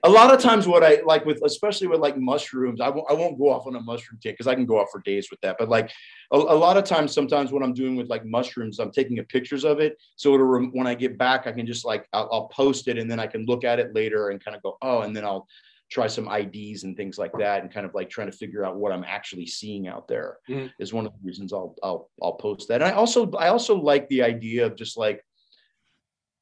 a 0.04 0.10
lot 0.10 0.34
of 0.34 0.42
times 0.42 0.68
what 0.68 0.84
i 0.84 1.00
like 1.06 1.26
with 1.26 1.40
especially 1.44 1.88
with 1.88 2.00
like 2.00 2.18
mushrooms 2.18 2.82
I 2.82 2.86
w- 2.86 3.06
I 3.10 3.14
won't 3.14 3.38
go 3.38 3.50
off 3.50 3.68
on 3.68 3.76
a 3.76 3.82
mushroom 3.82 4.20
kick 4.22 4.36
because 4.36 4.48
i 4.48 4.56
can 4.56 4.66
go 4.66 4.80
off 4.80 4.90
for 4.92 5.02
days 5.02 5.30
with 5.30 5.40
that 5.42 5.58
but 5.58 5.70
like 5.70 5.92
a, 6.32 6.38
a, 6.38 6.38
lot 6.38 6.78
of 6.78 6.84
times 6.84 7.14
sometimes 7.14 7.52
what 7.52 7.64
i'm 7.64 7.74
doing 7.74 7.96
with 7.96 8.08
like 8.08 8.26
mushrooms 8.26 8.80
i'm 8.80 8.92
taking 8.92 9.20
a 9.20 9.24
pictures 9.24 9.64
of 9.64 9.80
it 9.80 9.98
so 10.16 10.36
rem- 10.36 10.72
when 10.74 10.88
i 10.88 10.94
get 10.94 11.18
back 11.18 11.48
i 11.48 11.52
can 11.52 11.66
just 11.66 11.86
like 11.86 12.08
I'll, 12.14 12.30
I'll, 12.32 12.48
post 12.48 12.88
it 12.88 12.98
and 12.98 13.10
then 13.10 13.20
i 13.20 13.28
can 13.28 13.46
look 13.46 13.64
at 13.64 13.80
it 13.80 13.94
later 13.94 14.30
and 14.30 14.44
kind 14.44 14.56
of 14.56 14.64
go 14.64 14.78
oh 14.82 15.02
and 15.02 15.16
then 15.16 15.26
i'll 15.26 15.48
try 15.90 16.08
some 16.08 16.28
ids 16.28 16.84
and 16.84 16.98
things 16.98 17.18
like 17.18 17.32
that 17.40 17.62
and 17.62 17.72
kind 17.72 17.86
of 17.86 17.94
like 17.94 18.10
trying 18.10 18.30
to 18.30 18.38
figure 18.38 18.66
out 18.66 18.76
what 18.76 18.92
i'm 18.92 19.06
actually 19.06 19.46
seeing 19.46 19.88
out 19.88 20.08
there 20.08 20.38
mm-hmm. 20.50 20.68
is 20.80 20.94
one 20.94 21.06
of 21.06 21.14
the 21.14 21.20
reasons 21.26 21.54
i'll 21.54 21.76
i'll 21.84 22.10
i'll 22.22 22.34
post 22.34 22.68
that 22.68 22.82
and 22.82 22.92
i 22.92 22.92
also 22.92 23.32
i 23.34 23.48
also 23.48 23.76
like 23.76 24.08
the 24.10 24.22
idea 24.22 24.66
of 24.66 24.76
just 24.76 24.98
like 24.98 25.24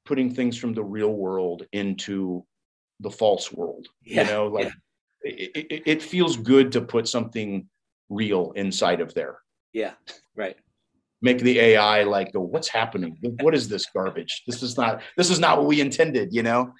putting 0.05 0.33
things 0.33 0.57
from 0.57 0.73
the 0.73 0.83
real 0.83 1.13
world 1.13 1.65
into 1.73 2.45
the 2.99 3.11
false 3.11 3.51
world 3.51 3.87
yeah. 4.03 4.23
you 4.23 4.27
know 4.29 4.47
like 4.47 4.71
yeah. 5.23 5.31
it, 5.31 5.67
it, 5.69 5.83
it, 5.85 6.01
feels 6.01 6.37
good 6.37 6.71
to 6.71 6.81
put 6.81 7.07
something 7.07 7.67
real 8.09 8.51
inside 8.55 9.01
of 9.01 9.13
there 9.13 9.39
yeah 9.73 9.93
right 10.35 10.57
make 11.25 11.39
the 11.39 11.59
AI 11.59 12.03
like 12.03 12.31
go, 12.33 12.39
what's 12.39 12.67
happening? 12.67 13.17
What 13.41 13.55
is 13.55 13.67
this 13.67 13.87
garbage? 13.87 14.43
This 14.47 14.61
is 14.61 14.77
not 14.77 15.01
this 15.17 15.29
is 15.29 15.39
not 15.39 15.57
what 15.57 15.67
we 15.67 15.81
intended, 15.81 16.33
you 16.33 16.43
know? 16.43 16.73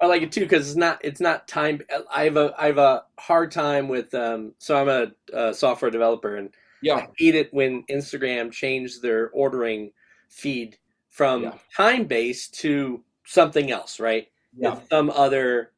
I 0.00 0.06
like 0.06 0.22
it 0.22 0.32
too 0.32 0.40
because 0.40 0.68
it's 0.68 0.76
not 0.76 1.00
it's 1.02 1.20
not 1.20 1.48
time. 1.48 1.80
I 2.14 2.24
have 2.24 2.36
a 2.36 2.54
I 2.58 2.66
have 2.66 2.78
a 2.78 3.04
hard 3.18 3.50
time 3.50 3.88
with 3.88 4.14
um. 4.14 4.52
So 4.58 4.76
I'm 4.76 5.12
a, 5.32 5.54
software 5.54 5.90
developer 5.90 6.36
and 6.36 6.50
Yeah. 6.82 6.96
I 6.96 7.08
hate 7.16 7.34
it 7.34 7.52
when 7.52 7.84
Instagram 7.84 8.52
changed 8.52 9.02
their 9.02 9.30
ordering 9.30 9.92
feed 10.28 10.78
from 11.08 11.44
Yeah. 11.44 11.54
time 11.76 12.04
based 12.04 12.54
to 12.60 13.02
something 13.24 13.70
else, 13.70 13.98
right? 13.98 14.28
Yeah. 14.56 14.74
With 14.74 14.88
some 14.88 15.10
other 15.10 15.72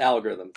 algorithm. 0.00 0.52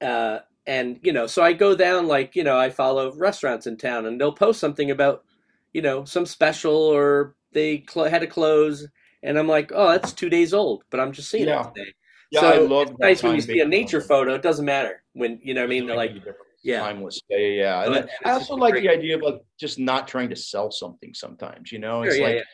Uh, 0.00 0.40
and 0.66 0.98
you 1.02 1.12
know, 1.12 1.26
so 1.26 1.42
I 1.42 1.52
go 1.52 1.74
down 1.76 2.06
like 2.06 2.34
you 2.36 2.44
know 2.44 2.58
I 2.58 2.70
follow 2.70 3.12
restaurants 3.14 3.66
in 3.66 3.76
town 3.76 4.06
and 4.06 4.20
they'll 4.20 4.32
post 4.32 4.60
something 4.60 4.90
about 4.90 5.24
you 5.72 5.82
know 5.82 6.04
some 6.04 6.26
special 6.26 6.74
or 6.74 7.34
they 7.52 7.84
cl- 7.88 8.08
had 8.08 8.20
to 8.22 8.26
close, 8.26 8.86
and 9.22 9.38
I'm 9.38 9.48
like, 9.48 9.72
oh, 9.74 9.88
that's 9.88 10.12
two 10.12 10.28
days 10.30 10.54
old, 10.54 10.84
but 10.90 11.00
I'm 11.00 11.12
just 11.12 11.30
seeing 11.30 11.46
Yeah. 11.48 11.68
it 11.68 11.74
today. 11.74 11.92
Yeah, 12.30 12.40
So, 12.40 12.48
I 12.48 12.58
love 12.58 12.82
It's 12.82 12.90
that 12.92 12.98
nice 13.00 13.22
when 13.22 13.34
you 13.34 13.40
see 13.42 13.60
a 13.60 13.66
nature 13.66 14.00
photo. 14.00 14.34
It 14.34 14.42
doesn't 14.42 14.64
matter 14.64 15.02
when 15.12 15.38
you 15.42 15.52
know 15.54 15.64
I 15.64 15.66
mean. 15.66 15.86
They're 15.86 15.96
like, 15.96 16.10
make 16.12 16.22
any 16.22 16.30
difference. 16.30 16.48
yeah. 16.62 16.80
timeless. 16.80 17.20
Yeah, 17.28 17.38
yeah, 17.38 17.48
yeah. 17.62 17.84
And 17.84 17.94
I- 17.94 17.98
and 17.98 18.10
I 18.24 18.30
also 18.30 18.54
like 18.56 18.72
great. 18.72 18.84
the 18.84 18.88
idea 18.88 19.16
of 19.16 19.22
like 19.22 19.42
just 19.60 19.78
not 19.78 20.08
trying 20.08 20.30
to 20.30 20.36
sell 20.36 20.70
something 20.70 21.12
sometimes, 21.14 21.70
you 21.72 21.78
know? 21.78 22.02
Sure, 22.02 22.10
It's 22.10 22.18
yeah, 22.18 22.26
like 22.26 22.44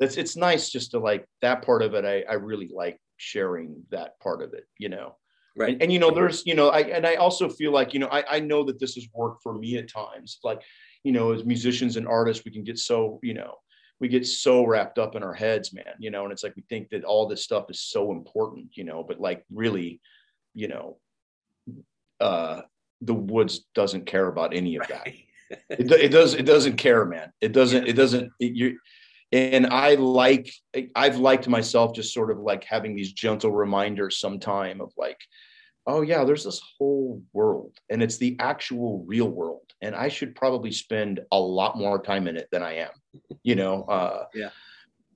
it's 0.00 0.16
it's 0.16 0.36
nice 0.36 0.70
just 0.70 0.92
to 0.92 0.98
like 1.00 1.26
that 1.42 1.62
part 1.62 1.82
of 1.82 1.94
it. 1.94 2.04
I, 2.04 2.22
I 2.30 2.34
really 2.34 2.70
like 2.74 2.98
sharing 3.16 3.82
that 3.90 4.18
part 4.20 4.42
of 4.42 4.52
it, 4.54 4.64
you 4.78 4.88
know. 4.88 5.16
Right. 5.56 5.72
And, 5.72 5.82
and 5.82 5.92
you 5.92 5.98
know, 5.98 6.10
there's, 6.10 6.44
you 6.44 6.54
know, 6.54 6.68
I 6.68 6.80
and 6.80 7.06
I 7.06 7.14
also 7.14 7.48
feel 7.48 7.72
like, 7.72 7.94
you 7.94 8.00
know, 8.00 8.08
I, 8.08 8.36
I 8.36 8.40
know 8.40 8.64
that 8.64 8.78
this 8.78 8.94
has 8.94 9.08
worked 9.14 9.42
for 9.42 9.54
me 9.54 9.78
at 9.78 9.90
times. 9.90 10.38
Like, 10.44 10.62
you 11.02 11.12
know, 11.12 11.32
as 11.32 11.44
musicians 11.44 11.96
and 11.96 12.06
artists, 12.06 12.44
we 12.44 12.50
can 12.50 12.64
get 12.64 12.78
so, 12.78 13.18
you 13.22 13.32
know, 13.32 13.54
we 13.98 14.08
get 14.08 14.26
so 14.26 14.66
wrapped 14.66 14.98
up 14.98 15.16
in 15.16 15.22
our 15.22 15.32
heads, 15.32 15.72
man, 15.72 15.94
you 15.98 16.10
know, 16.10 16.24
and 16.24 16.32
it's 16.32 16.44
like 16.44 16.56
we 16.56 16.64
think 16.68 16.90
that 16.90 17.04
all 17.04 17.26
this 17.26 17.42
stuff 17.42 17.70
is 17.70 17.80
so 17.80 18.12
important, 18.12 18.76
you 18.76 18.84
know, 18.84 19.02
but 19.02 19.20
like 19.20 19.44
really, 19.50 20.00
you 20.54 20.68
know, 20.68 20.98
uh 22.20 22.62
the 23.02 23.14
woods 23.14 23.66
doesn't 23.74 24.06
care 24.06 24.28
about 24.28 24.54
any 24.54 24.76
of 24.76 24.86
that 24.88 25.06
it, 25.68 25.90
it 25.92 26.08
does 26.10 26.34
it 26.34 26.46
doesn't 26.46 26.76
care 26.76 27.04
man 27.04 27.30
it 27.40 27.52
doesn't 27.52 27.86
it 27.86 27.92
doesn't 27.92 28.30
it, 28.40 28.54
you 28.54 28.78
and 29.32 29.66
i 29.66 29.94
like 29.94 30.52
i've 30.94 31.16
liked 31.18 31.48
myself 31.48 31.94
just 31.94 32.14
sort 32.14 32.30
of 32.30 32.38
like 32.38 32.64
having 32.64 32.94
these 32.94 33.12
gentle 33.12 33.50
reminders 33.50 34.18
sometime 34.18 34.80
of 34.80 34.92
like 34.96 35.18
oh 35.86 36.02
yeah 36.02 36.24
there's 36.24 36.44
this 36.44 36.60
whole 36.78 37.22
world 37.32 37.76
and 37.90 38.02
it's 38.02 38.18
the 38.18 38.36
actual 38.38 39.04
real 39.06 39.28
world 39.28 39.72
and 39.80 39.94
i 39.94 40.08
should 40.08 40.34
probably 40.34 40.70
spend 40.72 41.20
a 41.32 41.38
lot 41.38 41.76
more 41.76 42.00
time 42.00 42.28
in 42.28 42.36
it 42.36 42.48
than 42.52 42.62
i 42.62 42.74
am 42.74 42.90
you 43.42 43.56
know 43.56 43.82
uh 43.84 44.24
Yeah. 44.34 44.50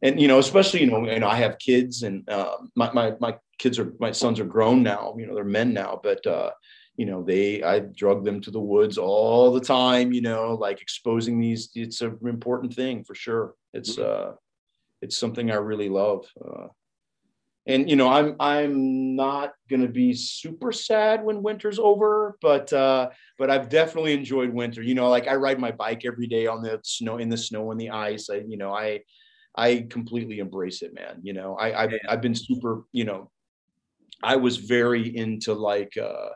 and 0.03 0.21
you 0.21 0.29
know 0.29 0.39
especially 0.39 0.81
you 0.81 0.91
know 0.91 1.05
and 1.05 1.25
i 1.25 1.37
have 1.37 1.59
kids 1.59 2.03
and 2.03 2.29
uh, 2.29 2.57
my, 2.75 2.93
my 2.93 3.15
my 3.21 3.37
kids 3.59 3.79
are 3.79 3.95
my 4.01 4.11
sons 4.11 4.41
are 4.41 4.45
grown 4.45 4.83
now 4.83 5.15
you 5.19 5.27
know 5.27 5.35
they're 5.35 5.45
men 5.45 5.73
now 5.73 6.01
but 6.03 6.27
uh 6.27 6.51
you 7.01 7.07
know 7.07 7.23
they 7.23 7.63
i 7.63 7.79
drug 7.79 8.27
them 8.27 8.43
to 8.43 8.51
the 8.51 8.61
woods 8.61 8.99
all 8.99 9.51
the 9.51 9.67
time 9.79 10.13
you 10.13 10.21
know 10.21 10.55
like 10.61 10.83
exposing 10.83 11.41
these 11.41 11.71
it's 11.75 12.03
an 12.03 12.19
important 12.27 12.75
thing 12.75 13.03
for 13.05 13.15
sure. 13.15 13.55
It's 13.73 13.97
uh 13.99 14.33
it's 15.01 15.17
something 15.17 15.51
i 15.51 15.55
really 15.55 15.89
love 15.89 16.27
uh 16.45 16.67
and 17.67 17.89
you 17.89 17.97
know 17.97 18.11
i'm 18.11 18.37
i'm 18.39 19.17
not 19.17 19.55
going 19.71 19.81
to 19.81 19.89
be 19.89 20.13
super 20.13 20.73
sad 20.73 21.25
when 21.25 21.43
winter's 21.43 21.79
over 21.79 22.37
but 22.43 22.71
uh 22.75 23.09
but 23.39 23.49
i've 23.49 23.71
definitely 23.71 24.13
enjoyed 24.13 24.51
winter. 24.51 24.83
You 24.83 24.95
know 24.95 25.09
like 25.09 25.27
i 25.27 25.37
ride 25.37 25.59
my 25.59 25.73
bike 25.73 26.03
every 26.05 26.27
day 26.27 26.47
on 26.47 26.61
the 26.61 26.81
snow 26.85 27.17
in 27.17 27.31
the 27.31 27.39
snow 27.39 27.71
and 27.71 27.81
the 27.81 27.89
ice. 27.89 28.29
I 28.29 28.43
you 28.47 28.59
know 28.59 28.75
i 28.75 29.01
i 29.57 29.87
completely 29.89 30.39
embrace 30.39 30.83
it 30.83 30.93
man. 30.93 31.21
You 31.23 31.33
know 31.33 31.57
i 31.57 31.85
i've, 31.85 31.95
I've 32.11 32.21
been 32.21 32.35
super 32.35 32.83
you 32.93 33.05
know 33.05 33.31
i 34.23 34.37
was 34.37 34.59
very 34.59 35.17
into 35.17 35.55
like 35.55 35.97
uh 35.97 36.29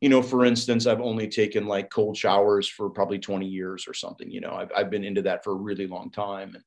you 0.00 0.08
know, 0.08 0.22
for 0.22 0.44
instance, 0.44 0.86
I've 0.86 1.00
only 1.00 1.28
taken 1.28 1.66
like 1.66 1.90
cold 1.90 2.16
showers 2.16 2.68
for 2.68 2.88
probably 2.88 3.18
20 3.18 3.46
years 3.46 3.86
or 3.88 3.94
something. 3.94 4.30
You 4.30 4.40
know, 4.40 4.52
I've, 4.52 4.70
I've 4.76 4.90
been 4.90 5.04
into 5.04 5.22
that 5.22 5.42
for 5.42 5.52
a 5.52 5.56
really 5.56 5.86
long 5.86 6.10
time. 6.10 6.54
And, 6.54 6.62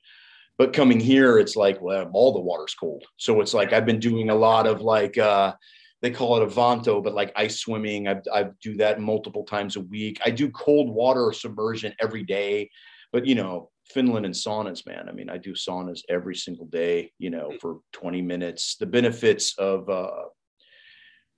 but 0.58 0.74
coming 0.74 1.00
here, 1.00 1.40
it's 1.40 1.56
like, 1.56 1.82
well, 1.82 2.10
all 2.14 2.34
the 2.34 2.40
water's 2.40 2.76
cold. 2.76 3.04
So 3.18 3.40
it's 3.42 3.54
like 3.54 3.72
I've 3.72 3.86
been 3.86 4.00
doing 4.00 4.30
a 4.30 4.36
lot 4.36 4.68
of 4.68 4.82
like, 4.82 5.18
uh, 5.18 5.54
they 6.02 6.12
call 6.12 6.42
it 6.42 6.48
avanto, 6.48 7.02
but 7.02 7.14
like 7.14 7.32
ice 7.36 7.60
swimming. 7.60 8.08
I, 8.08 8.20
I 8.34 8.48
do 8.62 8.76
that 8.78 9.00
multiple 9.00 9.44
times 9.44 9.76
a 9.76 9.82
week. 9.82 10.20
I 10.26 10.32
do 10.32 10.50
cold 10.50 10.90
water 10.90 11.32
submersion 11.32 11.94
every 12.00 12.24
day. 12.24 12.70
But, 13.14 13.26
you 13.26 13.36
know, 13.36 13.70
Finland 13.86 14.26
and 14.26 14.36
saunas, 14.36 14.86
man. 14.86 15.08
I 15.08 15.12
mean, 15.12 15.30
I 15.30 15.38
do 15.38 15.54
saunas 15.54 16.02
every 16.10 16.36
single 16.36 16.66
day, 16.66 17.12
you 17.18 17.30
know, 17.30 17.54
for 17.62 17.80
20 17.94 18.22
minutes. 18.22 18.76
The 18.76 18.86
benefits 18.86 19.58
of, 19.58 19.90
uh, 19.90 20.26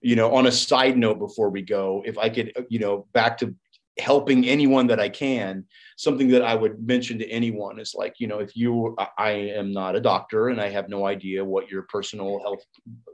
you 0.03 0.17
know, 0.17 0.35
on 0.35 0.47
a 0.47 0.51
side 0.51 0.97
note 0.97 1.17
before 1.17 1.49
we 1.49 1.61
go, 1.61 2.03
if 2.05 2.17
I 2.17 2.29
could, 2.29 2.53
you 2.69 2.79
know, 2.79 3.07
back 3.13 3.37
to 3.39 3.55
helping 3.97 4.45
anyone 4.45 4.87
that 4.87 4.99
I 4.99 5.07
can, 5.07 5.65
something 5.97 6.27
that 6.29 6.41
I 6.41 6.55
would 6.55 6.85
mention 6.85 7.19
to 7.19 7.29
anyone 7.29 7.79
is 7.79 7.95
like, 7.95 8.15
you 8.19 8.27
know, 8.27 8.39
if 8.39 8.55
you, 8.55 8.97
I 9.17 9.31
am 9.31 9.71
not 9.71 9.95
a 9.95 10.01
doctor 10.01 10.49
and 10.49 10.59
I 10.59 10.69
have 10.69 10.89
no 10.89 11.05
idea 11.05 11.45
what 11.45 11.69
your 11.69 11.83
personal 11.83 12.39
health 12.41 12.65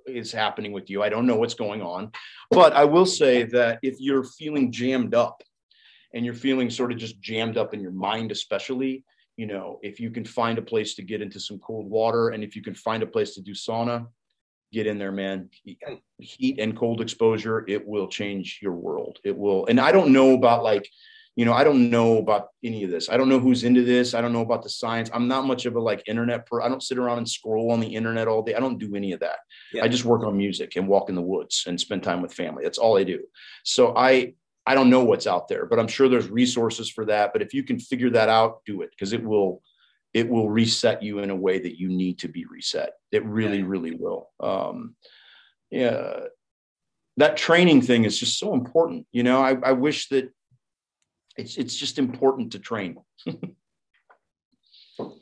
is 0.07 0.32
happening 0.32 0.72
with 0.72 0.90
you. 0.90 1.03
I 1.03 1.10
don't 1.10 1.28
know 1.28 1.36
what's 1.36 1.53
going 1.53 1.82
on. 1.82 2.11
But 2.49 2.74
I 2.74 2.86
will 2.86 3.06
say 3.06 3.44
that 3.44 3.80
if 3.84 3.98
you're 3.99 4.24
feeling 4.24 4.72
jammed 4.72 5.14
up 5.14 5.44
and 6.16 6.26
you're 6.26 6.34
feeling 6.34 6.72
sort 6.72 6.91
of 6.91 6.98
just 6.98 7.22
jammed 7.22 7.57
up 7.57 7.74
in 7.74 7.82
your 7.82 7.91
mind, 7.91 8.32
especially, 8.32 9.03
you 9.38 9.45
know, 9.45 9.80
if 9.84 9.99
you 9.99 10.10
can 10.10 10.26
find 10.26 10.57
a 10.57 10.64
place 10.64 10.95
to 10.95 11.03
get 11.03 11.22
into 11.22 11.40
some 11.40 11.60
cold 11.60 11.88
water 11.88 12.30
and 12.30 12.44
if 12.44 12.56
you 12.56 12.64
can 12.64 12.74
find 12.74 13.03
a 13.03 13.07
place 13.07 13.36
to 13.36 13.41
do 13.41 13.52
sauna, 13.52 14.07
get 14.72 14.88
in 14.88 14.98
there, 14.98 15.12
man. 15.12 15.50
Hmm. 15.86 15.96
Heat 16.20 16.60
and 16.60 16.78
cold 16.78 17.02
exposure, 17.02 17.66
it 17.68 17.88
will 17.88 18.08
change 18.08 18.60
your 18.62 18.74
world. 18.74 19.20
It 19.24 19.38
will. 19.38 19.66
And 19.68 19.80
I 19.80 19.91
don't 19.91 20.12
know 20.12 20.34
about 20.34 20.64
like, 20.64 20.88
you 21.36 21.46
know, 21.46 21.54
I 21.54 21.64
don't 21.64 21.90
know 21.90 22.18
about 22.18 22.50
any 22.64 22.84
of 22.84 22.91
this. 22.91 23.10
I 23.10 23.16
don't 23.16 23.30
know 23.30 23.40
who's 23.40 23.64
into 23.64 23.84
this. 23.84 24.14
I 24.14 24.20
don't 24.20 24.34
know 24.34 24.41
about 24.41 24.62
the 24.62 24.70
science. 24.70 25.10
I'm 25.14 25.28
not 25.28 25.46
much 25.46 25.66
of 25.66 25.76
a 25.76 25.80
like 25.80 26.04
internet 26.06 26.46
per. 26.46 26.62
I 26.62 26.68
don't 26.68 26.84
sit 26.84 26.98
around 26.98 27.20
and 27.20 27.30
scroll 27.30 27.72
on 27.72 27.80
the 27.80 27.88
internet 27.88 28.28
all 28.28 28.41
day. 28.41 28.56
I 28.56 28.60
don't 28.60 28.78
do 28.78 28.96
any 28.96 29.14
of 29.14 29.22
that. 29.22 29.38
Yeah. 29.72 29.84
I 29.84 29.88
just 29.88 30.04
work 30.04 30.24
on 30.24 30.36
music 30.36 30.76
and 30.76 30.88
walk 30.88 31.08
in 31.08 31.16
the 31.16 31.22
woods 31.22 31.64
and 31.66 31.80
spend 31.80 32.04
time 32.04 32.22
with 32.22 32.34
family. 32.34 32.64
That's 32.64 32.78
all 32.78 32.98
I 32.98 33.04
do. 33.04 33.22
So 33.64 33.96
I 33.96 34.34
I 34.66 34.76
don't 34.76 34.90
know 34.90 35.04
what's 35.04 35.28
out 35.28 35.48
there, 35.48 35.66
but 35.66 35.80
I'm 35.80 35.88
sure 35.88 36.10
there's 36.10 36.30
resources 36.30 36.90
for 36.90 37.06
that. 37.06 37.32
But 37.32 37.41
if 37.41 37.54
you 37.54 37.64
can 37.64 37.80
figure 37.80 38.10
that 38.12 38.30
out, 38.30 38.60
do 38.66 38.82
it 38.82 38.90
because 38.91 39.14
it 39.14 39.24
will 39.24 39.62
it 40.14 40.27
will 40.27 40.49
reset 40.49 41.03
you 41.03 41.19
in 41.19 41.30
a 41.30 41.36
way 41.36 41.60
that 41.60 41.80
you 41.80 41.88
need 41.90 42.19
to 42.19 42.27
be 42.27 42.45
reset. 42.45 42.94
It 43.11 43.26
really, 43.26 43.64
really 43.64 43.95
will. 43.95 44.30
Um, 44.40 44.95
yeah, 45.69 46.22
that 47.18 47.38
training 47.38 47.81
thing 47.81 48.06
is 48.06 48.19
just 48.19 48.40
so 48.40 48.53
important. 48.53 49.06
You 49.11 49.23
know, 49.23 49.41
I, 49.41 49.57
I 49.64 49.72
wish 49.73 50.10
that 50.10 50.31
it's 51.38 51.57
it's 51.57 51.76
just 51.76 51.99
important 51.99 52.52
to 52.53 52.60
train. 52.60 52.98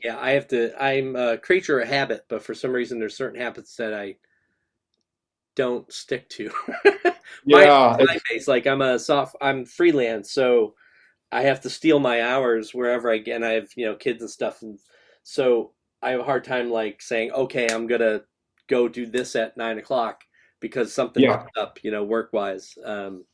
Yeah, 0.02 0.18
I 0.18 0.30
have 0.30 0.48
to. 0.48 0.72
I'm 0.82 1.14
a 1.14 1.38
creature 1.38 1.78
of 1.78 1.88
habit, 1.88 2.24
but 2.28 2.42
for 2.42 2.54
some 2.54 2.72
reason, 2.72 2.98
there's 2.98 3.16
certain 3.16 3.40
habits 3.40 3.76
that 3.76 3.94
I 3.94 4.16
don't 5.54 5.90
stick 5.92 6.28
to. 6.30 6.50
Yeah, 7.44 7.96
my, 7.98 8.04
my 8.04 8.18
base, 8.28 8.48
like 8.48 8.66
I'm 8.66 8.82
a 8.82 8.98
soft, 8.98 9.36
I'm 9.40 9.64
freelance, 9.64 10.32
so 10.32 10.74
I 11.32 11.42
have 11.42 11.60
to 11.62 11.70
steal 11.70 11.98
my 11.98 12.22
hours 12.22 12.74
wherever 12.74 13.10
I 13.10 13.18
get. 13.18 13.36
And 13.36 13.44
I 13.44 13.52
have 13.52 13.70
you 13.76 13.86
know 13.86 13.96
kids 13.96 14.22
and 14.22 14.30
stuff, 14.30 14.62
and 14.62 14.78
so 15.22 15.74
I 16.02 16.10
have 16.10 16.20
a 16.20 16.24
hard 16.24 16.44
time 16.44 16.70
like 16.70 17.02
saying, 17.02 17.32
okay, 17.32 17.68
I'm 17.72 17.86
gonna 17.86 18.22
go 18.68 18.88
do 18.88 19.06
this 19.06 19.36
at 19.36 19.56
nine 19.56 19.78
o'clock 19.78 20.22
because 20.60 20.92
something 20.92 21.24
Yeah. 21.24 21.48
up, 21.56 21.78
you 21.84 21.90
know, 21.90 22.04
work 22.04 22.32
wise. 22.32 22.76
Um, 22.84 23.24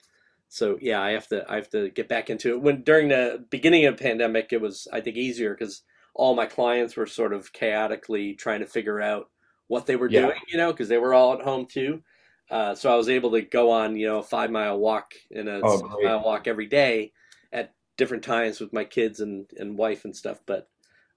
so 0.49 0.79
yeah, 0.81 1.03
I 1.03 1.11
have 1.13 1.29
to 1.29 1.51
I 1.51 1.57
have 1.57 1.71
to 1.71 1.91
get 1.91 2.09
back 2.09 2.31
into 2.31 2.51
it. 2.55 2.61
When 2.63 2.83
during 2.83 3.09
the 3.09 3.45
beginning 3.51 3.87
of 3.87 3.97
the 3.97 4.03
pandemic, 4.03 4.53
it 4.53 4.61
was 4.61 4.87
I 4.93 5.01
think 5.01 5.17
easier 5.17 5.55
because 5.55 5.83
all 6.15 6.35
my 6.35 6.47
clients 6.47 6.97
were 6.97 7.07
sort 7.07 7.33
of 7.33 7.53
chaotically 7.53 8.35
trying 8.35 8.61
to 8.61 8.67
figure 8.67 9.01
out 9.01 9.31
what 9.67 9.87
they 9.87 9.97
were 9.97 10.09
Yeah. 10.09 10.31
doing, 10.31 10.37
you 10.49 10.59
know, 10.59 10.73
because 10.73 10.89
they 10.89 10.99
were 10.99 11.15
all 11.15 11.35
at 11.35 11.43
home 11.43 11.67
too. 11.67 12.03
Uh, 12.51 12.75
so 12.75 12.93
I 12.93 12.97
was 12.97 13.09
able 13.09 13.33
to 13.33 13.43
go 13.43 13.71
on, 13.71 13.97
you 13.97 14.07
know, 14.07 14.19
a 14.19 14.23
five 14.23 14.51
mile 14.51 14.79
walk 14.79 15.15
and 15.35 15.49
a 15.49 15.65
Oh, 15.65 15.83
mile 16.03 16.23
walk 16.23 16.47
every 16.47 16.67
day 16.67 17.13
at 17.53 17.75
different 17.97 18.25
times 18.25 18.61
with 18.61 18.73
my 18.73 18.85
kids 18.85 19.21
and, 19.21 19.47
and 19.57 19.79
wife 19.79 20.05
and 20.05 20.15
stuff. 20.17 20.41
But 20.47 20.69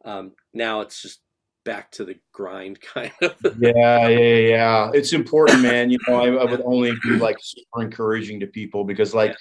um, 0.05 0.33
now 0.53 0.81
it's 0.81 1.01
just 1.01 1.19
back 1.67 1.91
to 1.91 2.05
the 2.05 2.15
grind 2.31 2.79
kind 2.93 3.11
of. 3.21 3.35
yeah, 3.59 4.07
yeah, 4.07 4.37
yeah. 4.37 4.91
It's 4.93 5.13
important, 5.13 5.61
man. 5.61 5.89
You 5.89 5.97
know, 6.07 6.15
I, 6.15 6.27
I 6.27 6.45
would 6.45 6.61
only 6.61 6.93
be 7.03 7.11
like 7.11 7.37
super 7.39 7.83
encouraging 7.83 8.39
to 8.39 8.47
people 8.47 8.83
because, 8.85 9.13
like, 9.13 9.35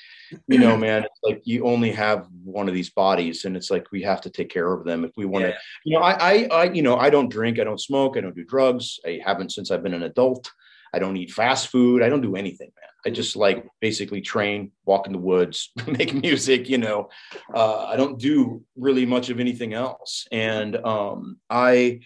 you 0.48 0.58
know, 0.58 0.76
man, 0.76 1.04
it's 1.04 1.20
like 1.22 1.42
you 1.44 1.64
only 1.64 1.92
have 1.92 2.26
one 2.44 2.68
of 2.68 2.74
these 2.74 2.90
bodies, 2.90 3.44
and 3.44 3.56
it's 3.56 3.70
like 3.70 3.90
we 3.92 4.02
have 4.02 4.20
to 4.22 4.30
take 4.30 4.50
care 4.50 4.72
of 4.72 4.84
them 4.84 5.04
if 5.04 5.12
we 5.16 5.24
want 5.24 5.44
to. 5.44 5.50
Yeah. 5.50 5.56
You 5.84 5.98
know, 5.98 6.04
I, 6.04 6.12
I, 6.12 6.48
I, 6.50 6.64
you 6.64 6.82
know, 6.82 6.96
I 6.96 7.10
don't 7.10 7.30
drink, 7.30 7.60
I 7.60 7.64
don't 7.64 7.80
smoke, 7.80 8.16
I 8.16 8.20
don't 8.20 8.34
do 8.34 8.44
drugs. 8.44 8.98
I 9.06 9.20
haven't 9.24 9.52
since 9.52 9.70
I've 9.70 9.84
been 9.84 9.94
an 9.94 10.02
adult. 10.02 10.50
I 10.92 10.98
don't 10.98 11.16
eat 11.16 11.30
fast 11.30 11.68
food. 11.68 12.02
I 12.02 12.08
don't 12.08 12.22
do 12.22 12.36
anything, 12.36 12.72
man. 12.74 12.90
I 13.06 13.10
just 13.10 13.36
like 13.36 13.64
basically 13.80 14.20
train, 14.20 14.72
walk 14.84 15.06
in 15.06 15.12
the 15.12 15.18
woods, 15.18 15.70
make 15.86 16.12
music, 16.12 16.68
you 16.68 16.78
know. 16.78 17.08
Uh, 17.54 17.84
I 17.84 17.94
don't 17.96 18.18
do 18.18 18.64
really 18.76 19.06
much 19.06 19.30
of 19.30 19.38
anything 19.38 19.74
else. 19.74 20.26
And 20.32 20.74
um, 20.84 21.38
I, 21.48 22.00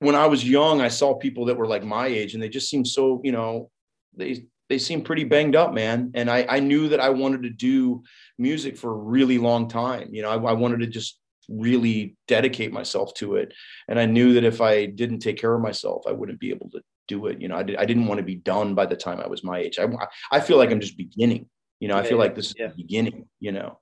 when 0.00 0.16
I 0.16 0.26
was 0.26 0.48
young, 0.48 0.80
I 0.80 0.88
saw 0.88 1.14
people 1.14 1.44
that 1.44 1.56
were 1.56 1.68
like 1.68 1.84
my 1.84 2.08
age 2.08 2.34
and 2.34 2.42
they 2.42 2.48
just 2.48 2.68
seemed 2.68 2.88
so, 2.88 3.20
you 3.22 3.30
know, 3.30 3.70
they, 4.16 4.46
they 4.68 4.78
seemed 4.78 5.04
pretty 5.04 5.22
banged 5.22 5.54
up, 5.54 5.72
man. 5.72 6.10
And 6.14 6.28
I, 6.28 6.44
I 6.48 6.58
knew 6.58 6.88
that 6.88 6.98
I 6.98 7.10
wanted 7.10 7.44
to 7.44 7.50
do 7.50 8.02
music 8.36 8.76
for 8.76 8.90
a 8.90 8.96
really 8.96 9.38
long 9.38 9.68
time. 9.68 10.08
You 10.12 10.22
know, 10.22 10.30
I, 10.30 10.50
I 10.50 10.52
wanted 10.54 10.80
to 10.80 10.88
just 10.88 11.20
really 11.48 12.16
dedicate 12.26 12.72
myself 12.72 13.14
to 13.14 13.36
it. 13.36 13.54
And 13.86 14.00
I 14.00 14.06
knew 14.06 14.32
that 14.34 14.44
if 14.44 14.60
I 14.60 14.86
didn't 14.86 15.20
take 15.20 15.38
care 15.38 15.54
of 15.54 15.62
myself, 15.62 16.02
I 16.08 16.12
wouldn't 16.12 16.40
be 16.40 16.50
able 16.50 16.70
to 16.70 16.80
do 17.08 17.26
it. 17.26 17.40
You 17.40 17.48
know, 17.48 17.56
I, 17.56 17.62
did, 17.62 17.76
I 17.76 17.84
didn't 17.84 18.06
want 18.06 18.18
to 18.18 18.24
be 18.24 18.36
done 18.36 18.74
by 18.74 18.86
the 18.86 18.96
time 18.96 19.20
I 19.20 19.26
was 19.26 19.44
my 19.44 19.58
age. 19.58 19.78
I, 19.78 19.86
I 20.30 20.40
feel 20.40 20.56
like 20.56 20.70
I'm 20.70 20.80
just 20.80 20.96
beginning. 20.96 21.46
You 21.80 21.88
know, 21.88 21.96
I 21.96 22.02
feel 22.02 22.18
like 22.18 22.34
this 22.34 22.48
is 22.48 22.54
yeah. 22.58 22.68
the 22.68 22.74
beginning. 22.74 23.26
You 23.40 23.52
know. 23.52 23.78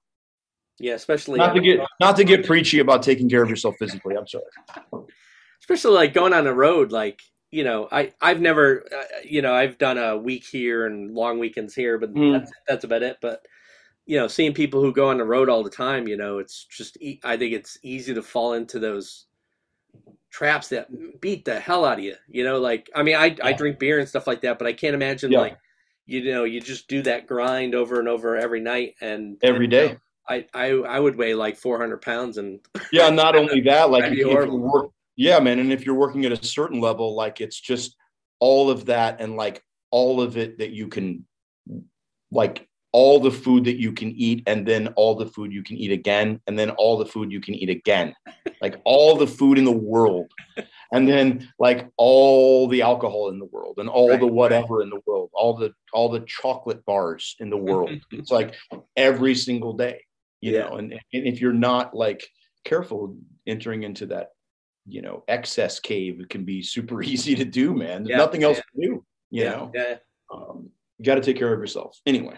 Yeah, 0.78 0.94
especially 0.94 1.38
not 1.38 1.54
to 1.54 1.60
get 1.60 1.80
not 2.00 2.16
to 2.16 2.24
get 2.24 2.46
preachy 2.46 2.80
about 2.80 3.02
taking 3.02 3.28
care 3.28 3.42
of 3.42 3.50
yourself 3.50 3.76
physically. 3.78 4.16
I'm 4.16 4.26
sorry. 4.26 4.44
Especially 5.60 5.92
like 5.92 6.12
going 6.12 6.32
on 6.32 6.44
the 6.44 6.54
road, 6.54 6.90
like 6.90 7.20
you 7.52 7.64
know, 7.64 7.86
I 7.92 8.12
I've 8.20 8.40
never, 8.40 8.84
uh, 8.92 9.18
you 9.22 9.42
know, 9.42 9.54
I've 9.54 9.78
done 9.78 9.98
a 9.98 10.16
week 10.16 10.44
here 10.44 10.86
and 10.86 11.14
long 11.14 11.38
weekends 11.38 11.74
here, 11.74 11.98
but 11.98 12.12
mm. 12.12 12.32
that's 12.32 12.50
that's 12.66 12.84
about 12.84 13.02
it. 13.02 13.18
But 13.20 13.44
you 14.06 14.18
know, 14.18 14.26
seeing 14.26 14.54
people 14.54 14.80
who 14.80 14.92
go 14.92 15.10
on 15.10 15.18
the 15.18 15.24
road 15.24 15.48
all 15.48 15.62
the 15.62 15.70
time, 15.70 16.08
you 16.08 16.16
know, 16.16 16.38
it's 16.38 16.64
just 16.64 16.96
I 17.22 17.36
think 17.36 17.52
it's 17.52 17.78
easy 17.82 18.14
to 18.14 18.22
fall 18.22 18.54
into 18.54 18.78
those 18.78 19.26
traps 20.32 20.68
that 20.68 20.88
beat 21.20 21.44
the 21.44 21.60
hell 21.60 21.84
out 21.84 21.98
of 21.98 22.04
you. 22.04 22.16
You 22.28 22.42
know, 22.42 22.58
like 22.58 22.90
I 22.94 23.02
mean, 23.02 23.14
I 23.14 23.26
yeah. 23.26 23.46
I 23.46 23.52
drink 23.52 23.78
beer 23.78 23.98
and 23.98 24.08
stuff 24.08 24.26
like 24.26 24.40
that, 24.40 24.58
but 24.58 24.66
I 24.66 24.72
can't 24.72 24.94
imagine 24.94 25.30
yeah. 25.30 25.40
like 25.40 25.58
you 26.06 26.32
know 26.32 26.44
you 26.44 26.60
just 26.60 26.88
do 26.88 27.02
that 27.02 27.28
grind 27.28 27.74
over 27.74 28.00
and 28.00 28.08
over 28.08 28.36
every 28.36 28.60
night 28.60 28.94
and 29.00 29.36
every 29.42 29.68
day. 29.68 29.82
You 29.82 29.92
know, 29.92 29.98
I, 30.28 30.46
I 30.54 30.66
I 30.70 30.98
would 30.98 31.16
weigh 31.16 31.34
like 31.34 31.56
400 31.56 32.02
pounds 32.02 32.38
and 32.38 32.60
yeah, 32.92 33.10
not 33.10 33.36
only 33.36 33.60
that, 33.62 33.90
like 33.90 34.04
if, 34.04 34.12
if 34.12 34.18
you 34.18 34.56
work, 34.56 34.90
yeah, 35.16 35.38
man, 35.38 35.58
and 35.58 35.72
if 35.72 35.86
you're 35.86 35.94
working 35.94 36.24
at 36.24 36.32
a 36.32 36.44
certain 36.44 36.80
level, 36.80 37.14
like 37.14 37.40
it's 37.40 37.60
just 37.60 37.96
all 38.40 38.70
of 38.70 38.86
that 38.86 39.20
and 39.20 39.36
like 39.36 39.62
all 39.90 40.20
of 40.20 40.36
it 40.36 40.58
that 40.58 40.70
you 40.70 40.88
can 40.88 41.24
like 42.30 42.66
all 42.92 43.18
the 43.18 43.30
food 43.30 43.64
that 43.64 43.80
you 43.80 43.92
can 43.92 44.12
eat 44.12 44.42
and 44.46 44.66
then 44.66 44.88
all 44.96 45.14
the 45.14 45.26
food 45.26 45.52
you 45.52 45.62
can 45.62 45.76
eat 45.76 45.90
again 45.90 46.40
and 46.46 46.58
then 46.58 46.70
all 46.70 46.98
the 46.98 47.06
food 47.06 47.32
you 47.32 47.40
can 47.40 47.54
eat 47.54 47.70
again. 47.70 48.14
Like 48.60 48.80
all 48.84 49.16
the 49.16 49.26
food 49.26 49.58
in 49.58 49.64
the 49.64 49.72
world 49.72 50.30
and 50.92 51.08
then 51.08 51.50
like 51.58 51.88
all 51.96 52.68
the 52.68 52.82
alcohol 52.82 53.30
in 53.30 53.38
the 53.38 53.46
world 53.46 53.76
and 53.78 53.88
all 53.88 54.10
right, 54.10 54.20
the 54.20 54.26
whatever 54.26 54.76
right. 54.76 54.84
in 54.84 54.90
the 54.90 55.00
world 55.06 55.30
all 55.32 55.56
the 55.56 55.72
all 55.94 56.10
the 56.10 56.20
chocolate 56.20 56.84
bars 56.84 57.34
in 57.40 57.50
the 57.50 57.56
world. 57.56 57.90
It's 58.12 58.30
like 58.30 58.54
every 58.96 59.34
single 59.34 59.72
day 59.72 60.02
you 60.40 60.52
yeah. 60.52 60.64
know 60.64 60.76
and, 60.76 60.92
and 60.92 61.00
if 61.12 61.40
you're 61.40 61.52
not 61.52 61.94
like 61.94 62.26
careful 62.64 63.16
entering 63.46 63.84
into 63.84 64.06
that 64.06 64.28
you 64.86 65.00
know 65.00 65.24
excess 65.28 65.80
cave 65.80 66.20
it 66.20 66.28
can 66.28 66.44
be 66.44 66.62
super 66.62 67.02
easy 67.12 67.34
to 67.36 67.44
do 67.44 67.74
man. 67.74 68.04
There's 68.04 68.10
yeah, 68.10 68.16
nothing 68.18 68.44
else 68.44 68.58
to 68.58 68.64
do 68.76 68.82
you 68.82 69.04
yeah, 69.30 69.50
know? 69.50 69.72
yeah. 69.74 69.96
Um, 70.32 70.68
you 70.98 71.06
got 71.06 71.14
to 71.14 71.22
take 71.22 71.38
care 71.38 71.52
of 71.52 71.58
yourself. 71.58 71.98
Anyway 72.06 72.36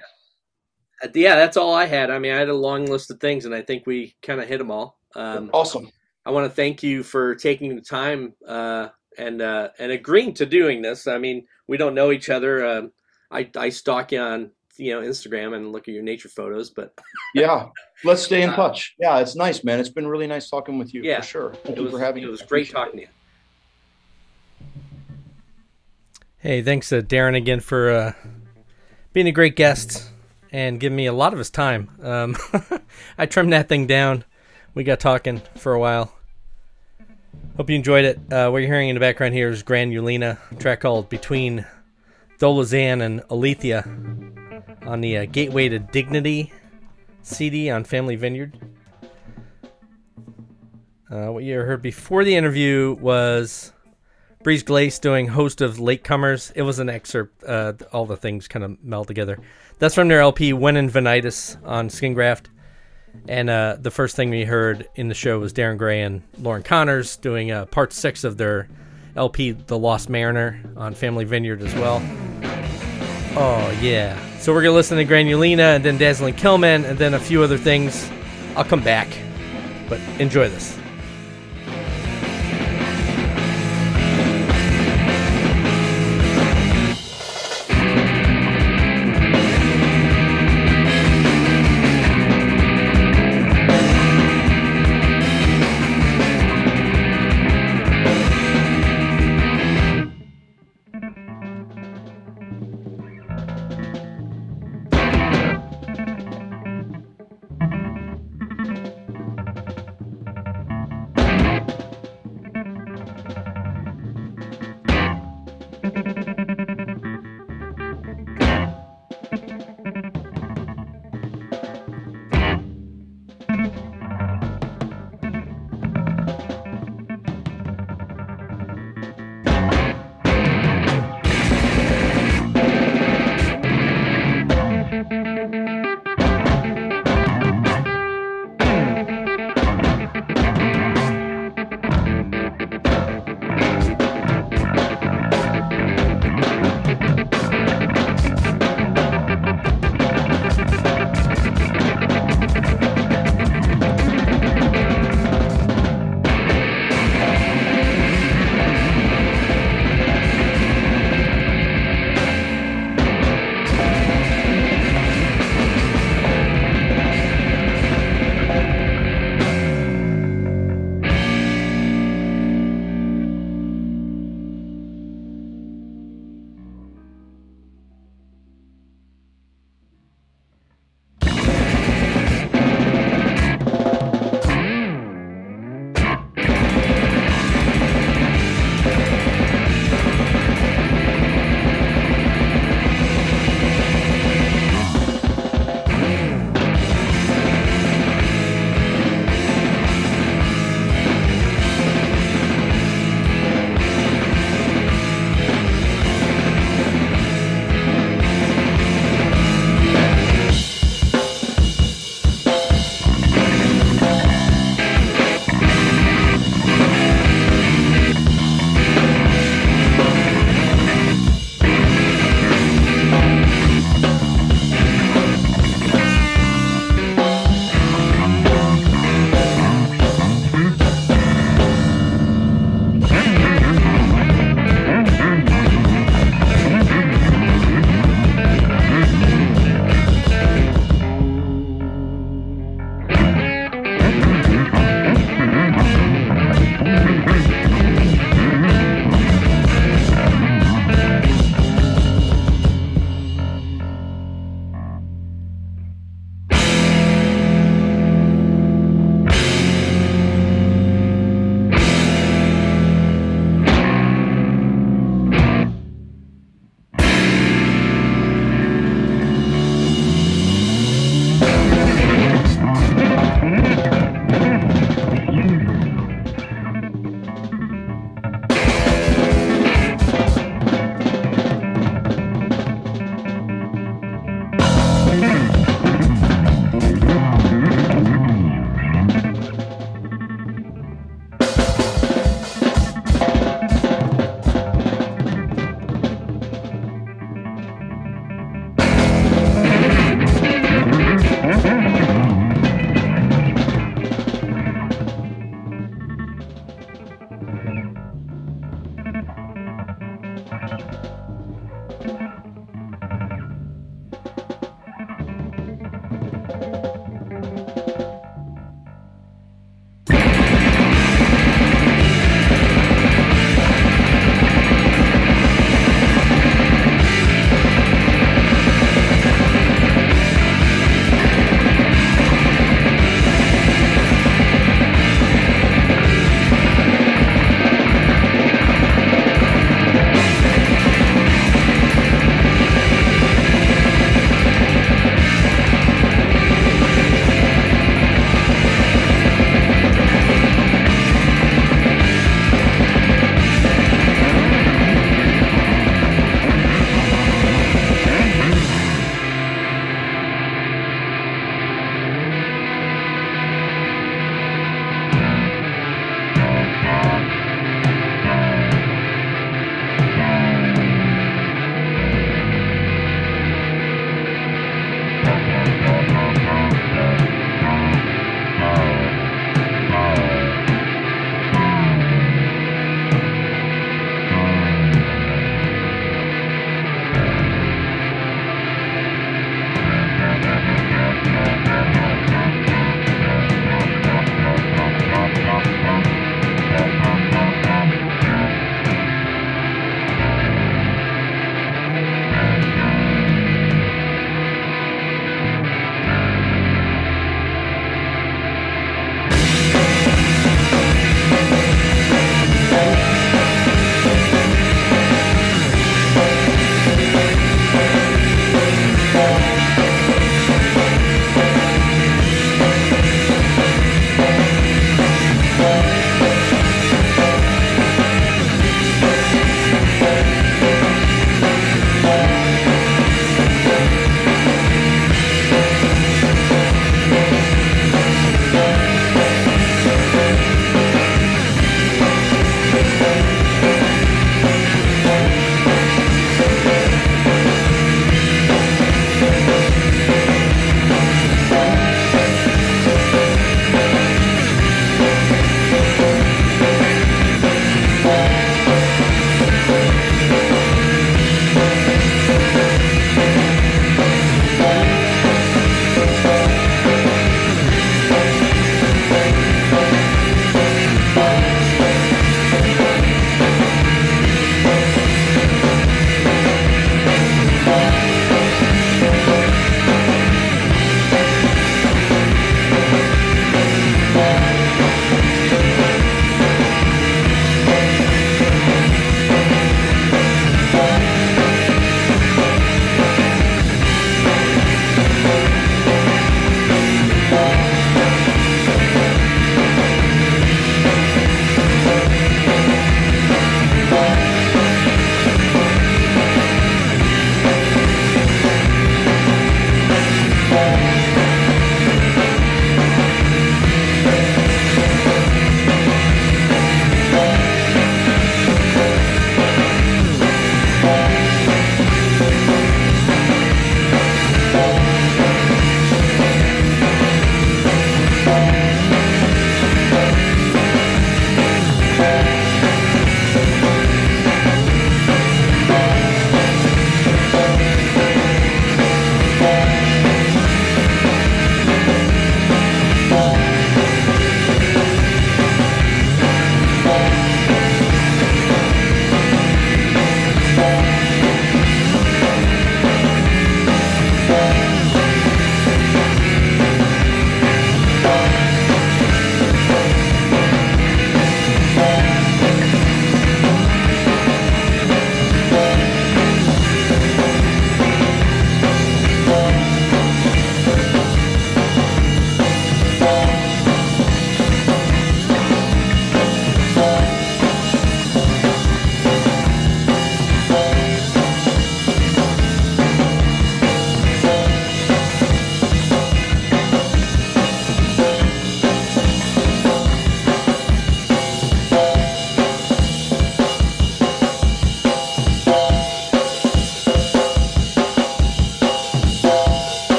yeah, 1.14 1.36
that's 1.36 1.56
all 1.56 1.74
I 1.74 1.86
had. 1.86 2.10
I 2.10 2.18
mean, 2.18 2.32
I 2.32 2.38
had 2.38 2.48
a 2.48 2.54
long 2.54 2.86
list 2.86 3.10
of 3.10 3.20
things, 3.20 3.44
and 3.44 3.54
I 3.54 3.62
think 3.62 3.86
we 3.86 4.14
kind 4.22 4.40
of 4.40 4.48
hit 4.48 4.58
them 4.58 4.70
all. 4.70 4.98
Um, 5.14 5.50
awesome. 5.52 5.90
I 6.26 6.30
want 6.30 6.50
to 6.50 6.54
thank 6.54 6.82
you 6.82 7.02
for 7.02 7.34
taking 7.34 7.74
the 7.74 7.82
time 7.82 8.34
uh, 8.46 8.88
and 9.18 9.42
uh, 9.42 9.70
and 9.78 9.92
agreeing 9.92 10.34
to 10.34 10.46
doing 10.46 10.82
this. 10.82 11.06
I 11.06 11.18
mean, 11.18 11.46
we 11.66 11.76
don't 11.76 11.94
know 11.94 12.12
each 12.12 12.30
other. 12.30 12.64
Um, 12.64 12.92
I 13.30 13.50
I 13.56 13.68
stalk 13.68 14.12
you 14.12 14.20
on 14.20 14.50
you 14.76 14.94
know 14.94 15.06
Instagram 15.06 15.54
and 15.54 15.70
look 15.70 15.88
at 15.88 15.94
your 15.94 16.02
nature 16.02 16.28
photos, 16.28 16.70
but 16.70 16.98
yeah, 17.34 17.68
let's 18.04 18.22
stay 18.22 18.42
in 18.42 18.50
uh, 18.50 18.56
touch. 18.56 18.94
Yeah, 18.98 19.18
it's 19.18 19.36
nice, 19.36 19.64
man. 19.64 19.80
It's 19.80 19.90
been 19.90 20.06
really 20.06 20.26
nice 20.26 20.48
talking 20.48 20.78
with 20.78 20.94
you. 20.94 21.02
Yeah, 21.02 21.20
for 21.20 21.26
sure. 21.26 21.54
Thank 21.64 21.76
you 21.76 21.84
was, 21.84 21.92
for 21.92 21.98
having. 21.98 22.22
It 22.22 22.30
was 22.30 22.42
great 22.42 22.70
talking 22.70 23.00
it. 23.00 23.02
to 23.02 23.02
you. 23.02 23.08
Hey, 26.38 26.62
thanks 26.62 26.90
to 26.90 27.00
Darin 27.02 27.34
again 27.34 27.60
for 27.60 27.90
uh, 27.90 28.12
being 29.14 29.26
a 29.26 29.32
great 29.32 29.56
guest 29.56 30.10
and 30.54 30.78
give 30.78 30.92
me 30.92 31.06
a 31.06 31.12
lot 31.12 31.32
of 31.32 31.38
his 31.40 31.50
time. 31.50 31.90
Um, 32.00 32.36
I 33.18 33.26
trimmed 33.26 33.52
that 33.52 33.68
thing 33.68 33.88
down. 33.88 34.22
We 34.72 34.84
got 34.84 35.00
talking 35.00 35.42
for 35.56 35.72
a 35.72 35.80
while. 35.80 36.14
Hope 37.56 37.68
you 37.68 37.74
enjoyed 37.74 38.04
it. 38.04 38.32
Uh, 38.32 38.50
what 38.50 38.58
you're 38.58 38.68
hearing 38.68 38.88
in 38.88 38.94
the 38.94 39.00
background 39.00 39.34
here 39.34 39.48
is 39.48 39.64
Grand 39.64 39.92
Ulena, 39.92 40.38
track 40.60 40.80
called 40.80 41.08
Between 41.08 41.66
Tholozan 42.38 43.02
and 43.02 43.20
Oleatha 43.22 44.86
on 44.86 45.00
the 45.00 45.18
uh, 45.18 45.24
Gateway 45.24 45.68
to 45.70 45.80
Dignity 45.80 46.52
CD 47.22 47.68
on 47.68 47.82
Family 47.82 48.14
Vineyard. 48.14 48.56
Uh, 51.10 51.32
what 51.32 51.42
you 51.42 51.58
heard 51.58 51.82
before 51.82 52.22
the 52.22 52.36
interview 52.36 52.96
was 53.00 53.72
Brise 54.44 54.62
Glace 54.62 54.98
doing 54.98 55.26
host 55.26 55.62
of 55.62 55.78
Latecomers. 55.78 56.52
It 56.54 56.62
was 56.62 56.78
an 56.78 56.90
excerpt. 56.90 57.42
Uh, 57.42 57.72
all 57.92 58.04
the 58.04 58.16
things 58.16 58.46
kind 58.46 58.62
of 58.62 58.84
meld 58.84 59.08
together. 59.08 59.38
That's 59.78 59.94
from 59.94 60.08
their 60.08 60.20
LP 60.20 60.52
When 60.52 60.76
in 60.76 60.90
Vanitas 60.90 61.56
on 61.66 61.88
Skin 61.88 62.12
Graft. 62.12 62.50
And 63.26 63.48
uh, 63.48 63.78
the 63.80 63.90
first 63.90 64.16
thing 64.16 64.28
we 64.28 64.44
heard 64.44 64.86
in 64.96 65.08
the 65.08 65.14
show 65.14 65.38
was 65.38 65.54
Darin 65.54 65.78
Gray 65.78 66.02
and 66.02 66.22
Loren 66.38 66.62
Connors 66.62 67.16
doing 67.16 67.50
uh, 67.52 67.64
part 67.66 67.94
six 67.94 68.22
of 68.22 68.36
their 68.36 68.68
LP 69.16 69.52
The 69.52 69.78
Lost 69.78 70.10
Mariner 70.10 70.60
on 70.76 70.94
Family 70.94 71.24
Vineyard 71.24 71.62
as 71.62 71.74
well. 71.76 72.02
Oh, 73.36 73.78
yeah. 73.80 74.18
So 74.38 74.52
we're 74.52 74.62
going 74.62 74.72
to 74.72 74.76
listen 74.76 74.98
to 74.98 75.04
Grand 75.04 75.28
Ulena 75.28 75.74
and 75.76 75.84
then 75.84 75.96
Dazzling 75.96 76.34
Killmen 76.34 76.84
and 76.84 76.98
then 76.98 77.14
a 77.14 77.20
few 77.20 77.42
other 77.42 77.56
things. 77.56 78.10
I'll 78.56 78.64
come 78.64 78.82
back. 78.82 79.08
But 79.88 80.00
enjoy 80.20 80.50
this. 80.50 80.78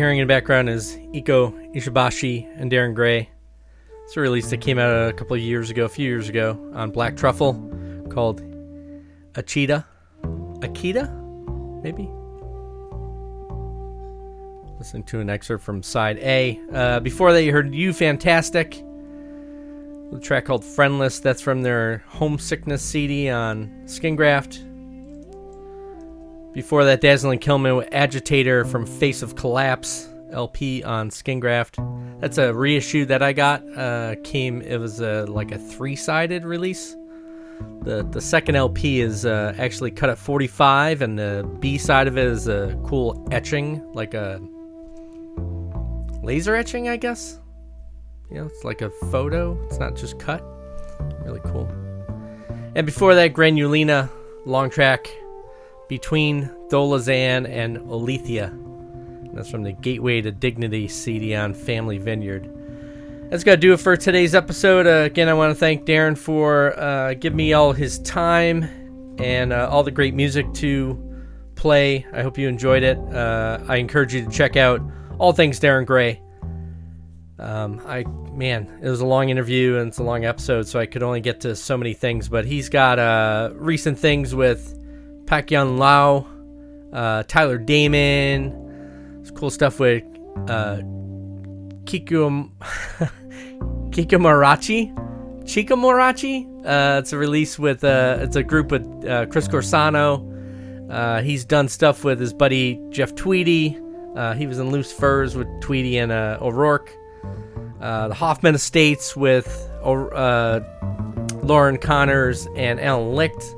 Hearing 0.00 0.16
in 0.16 0.26
the 0.26 0.32
background 0.32 0.70
is 0.70 0.96
Eiko 1.12 1.52
Ishibashi 1.74 2.48
and 2.56 2.70
Darin 2.70 2.94
Gray. 2.94 3.28
It's 4.06 4.16
a 4.16 4.20
release 4.20 4.48
that 4.48 4.62
came 4.62 4.78
out 4.78 5.10
a 5.10 5.12
couple 5.12 5.36
of 5.36 5.42
years 5.42 5.68
ago, 5.68 5.84
a 5.84 5.90
few 5.90 6.08
years 6.08 6.30
ago, 6.30 6.58
on 6.72 6.90
Black 6.90 7.18
Truffle 7.18 7.52
called 8.08 8.40
Achita. 9.34 9.84
Akita? 10.60 11.82
Maybe? 11.82 12.08
Listening 14.78 15.02
to 15.02 15.20
an 15.20 15.28
excerpt 15.28 15.62
from 15.62 15.82
side 15.82 16.16
A. 16.20 16.58
Uh, 16.72 17.00
before 17.00 17.34
that, 17.34 17.44
you 17.44 17.52
heard 17.52 17.74
You 17.74 17.92
Fantastic. 17.92 18.82
The 20.12 20.18
track 20.18 20.46
called 20.46 20.64
Friendless. 20.64 21.20
That's 21.20 21.42
from 21.42 21.60
their 21.60 22.02
Homesickness 22.08 22.80
CD 22.80 23.28
on 23.28 23.82
Skin 23.84 24.16
Graft. 24.16 24.64
Before 26.52 26.84
that, 26.84 27.00
Dazzling 27.00 27.38
Killmen 27.38 27.76
with 27.76 27.88
Agitator 27.92 28.64
from 28.64 28.84
Face 28.84 29.22
of 29.22 29.36
Collapse 29.36 30.08
LP 30.32 30.82
on 30.82 31.10
Skingraft. 31.10 32.20
That's 32.20 32.38
a 32.38 32.52
reissue 32.52 33.04
that 33.06 33.22
I 33.22 33.32
got. 33.32 33.62
Uh, 33.76 34.16
came 34.24 34.60
it 34.62 34.78
was 34.78 35.00
a 35.00 35.26
like 35.26 35.52
a 35.52 35.58
three 35.58 35.94
sided 35.94 36.44
release. 36.44 36.96
The 37.82 38.02
the 38.10 38.20
second 38.20 38.56
LP 38.56 39.00
is 39.00 39.24
uh, 39.24 39.54
actually 39.58 39.92
cut 39.92 40.10
at 40.10 40.18
45, 40.18 41.02
and 41.02 41.18
the 41.18 41.48
B 41.60 41.78
side 41.78 42.08
of 42.08 42.18
it 42.18 42.26
is 42.26 42.48
a 42.48 42.76
cool 42.84 43.28
etching, 43.30 43.82
like 43.92 44.14
a 44.14 44.40
laser 46.22 46.56
etching, 46.56 46.88
I 46.88 46.96
guess. 46.96 47.38
You 48.28 48.38
know, 48.38 48.46
it's 48.46 48.64
like 48.64 48.82
a 48.82 48.90
photo. 49.10 49.56
It's 49.66 49.78
not 49.78 49.94
just 49.94 50.18
cut. 50.18 50.42
Really 51.24 51.40
cool. 51.44 51.68
And 52.74 52.86
before 52.86 53.14
that, 53.14 53.28
Grand 53.34 53.56
Ulena 53.56 54.10
long 54.46 54.68
track 54.70 55.08
between 55.90 56.48
Tholozan 56.68 57.48
and 57.48 57.78
Oleatha. 57.78 58.56
That's 59.34 59.50
from 59.50 59.64
the 59.64 59.72
Gateway 59.72 60.20
to 60.20 60.30
Dignity 60.30 60.86
CD 60.86 61.34
on 61.34 61.52
Family 61.52 61.98
Vineyard. 61.98 62.48
That's 63.28 63.42
going 63.42 63.56
to 63.56 63.60
do 63.60 63.72
it 63.72 63.78
for 63.78 63.96
today's 63.96 64.36
episode. 64.36 64.86
Uh, 64.86 65.04
again, 65.04 65.28
I 65.28 65.34
want 65.34 65.50
to 65.50 65.56
thank 65.56 65.86
Darin 65.86 66.14
for 66.14 66.78
uh, 66.78 67.14
giving 67.14 67.36
me 67.36 67.54
all 67.54 67.72
his 67.72 67.98
time 67.98 69.16
and 69.18 69.52
uh, 69.52 69.68
all 69.68 69.82
the 69.82 69.90
great 69.90 70.14
music 70.14 70.52
to 70.54 70.96
play. 71.56 72.06
I 72.12 72.22
hope 72.22 72.38
you 72.38 72.46
enjoyed 72.46 72.84
it. 72.84 72.96
Uh, 73.12 73.58
I 73.66 73.76
encourage 73.76 74.14
you 74.14 74.24
to 74.24 74.30
check 74.30 74.56
out 74.56 74.80
all 75.18 75.32
things 75.32 75.58
Darin 75.58 75.84
Gray. 75.84 76.22
Um, 77.40 77.82
I 77.84 78.04
man, 78.32 78.78
it 78.80 78.88
was 78.88 79.00
a 79.00 79.06
long 79.06 79.30
interview 79.30 79.78
and 79.78 79.88
it's 79.88 79.98
a 79.98 80.04
long 80.04 80.24
episode, 80.24 80.68
so 80.68 80.78
I 80.78 80.86
could 80.86 81.02
only 81.02 81.20
get 81.20 81.40
to 81.40 81.56
so 81.56 81.76
many 81.76 81.94
things. 81.94 82.28
But 82.28 82.44
he's 82.44 82.68
got 82.68 83.00
uh, 83.00 83.50
recent 83.54 83.98
things 83.98 84.36
with 84.36 84.79
Yan 85.30 85.78
Lau, 85.78 86.26
uh, 86.92 87.22
Tyler 87.22 87.56
Damon. 87.56 89.18
It's 89.20 89.30
cool 89.30 89.50
stuff 89.50 89.78
with 89.78 90.02
uh, 90.48 90.78
Kiku 91.84 92.50
Kikamarachi. 93.90 94.92
Chikamorachi. 95.44 96.66
Uh, 96.66 96.98
it's 96.98 97.12
a 97.12 97.16
release 97.16 97.60
with 97.60 97.84
uh, 97.84 98.18
it's 98.20 98.34
a 98.34 98.42
group 98.42 98.72
with 98.72 98.84
uh, 99.06 99.26
Chris 99.26 99.46
Corsano. 99.46 100.26
Uh, 100.90 101.22
he's 101.22 101.44
done 101.44 101.68
stuff 101.68 102.02
with 102.02 102.18
his 102.18 102.34
buddy 102.34 102.80
Jeff 102.90 103.14
Tweedy. 103.14 103.78
Uh, 104.16 104.34
he 104.34 104.48
was 104.48 104.58
in 104.58 104.70
Loose 104.70 104.92
Furs 104.92 105.36
with 105.36 105.46
Tweedy 105.60 105.96
and 105.98 106.10
uh, 106.10 106.38
O'Rourke. 106.40 106.92
The 107.78 108.14
Hoffman 108.14 108.56
Estates 108.56 109.14
with 109.16 109.70
Loren 109.84 110.64
Connors 111.78 112.48
and 112.56 112.80
Alan 112.80 113.14
Licht. 113.14 113.54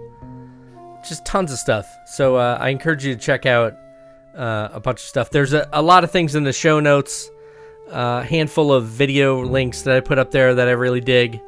Just 1.07 1.25
tons 1.25 1.53
of 1.53 1.59
stuff. 1.59 1.99
So 2.07 2.37
uh, 2.37 2.59
I 2.61 2.69
encourage 2.71 3.05
you 3.05 3.15
to 3.15 3.21
check 3.21 3.47
out 3.47 3.77
uh, 4.37 4.69
a 4.73 4.81
bunch 4.81 5.01
of 5.01 5.07
stuff. 5.07 5.31
There's 5.31 5.53
a, 5.53 5.69
a, 5.73 5.83
lot 5.83 6.05
of 6.05 6.11
things 6.11 6.35
in 6.35 6.45
the 6.45 6.53
show 6.53 6.81
notes, 6.81 7.31
a 7.89 7.95
uh, 7.95 8.23
handful 8.23 8.73
of 8.73 8.87
video 8.87 9.43
links 9.45 9.83
that 9.83 9.97
I 9.97 10.01
put 10.01 10.19
up 10.19 10.31
there 10.31 10.55
that 10.55 10.69
I 10.69 10.73
really 10.73 11.01
dig 11.01 11.41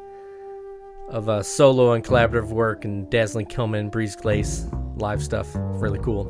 of 1.09 1.29
uh, 1.29 1.41
solo 1.41 1.93
and 1.93 2.03
collaborative 2.03 2.49
work 2.49 2.85
and 2.85 3.09
Dazzling 3.09 3.45
Killmen, 3.45 3.91
Brise 3.91 4.15
Glace, 4.15 4.67
live 4.97 5.23
stuff. 5.23 5.49
Really 5.55 5.99
cool. 5.99 6.29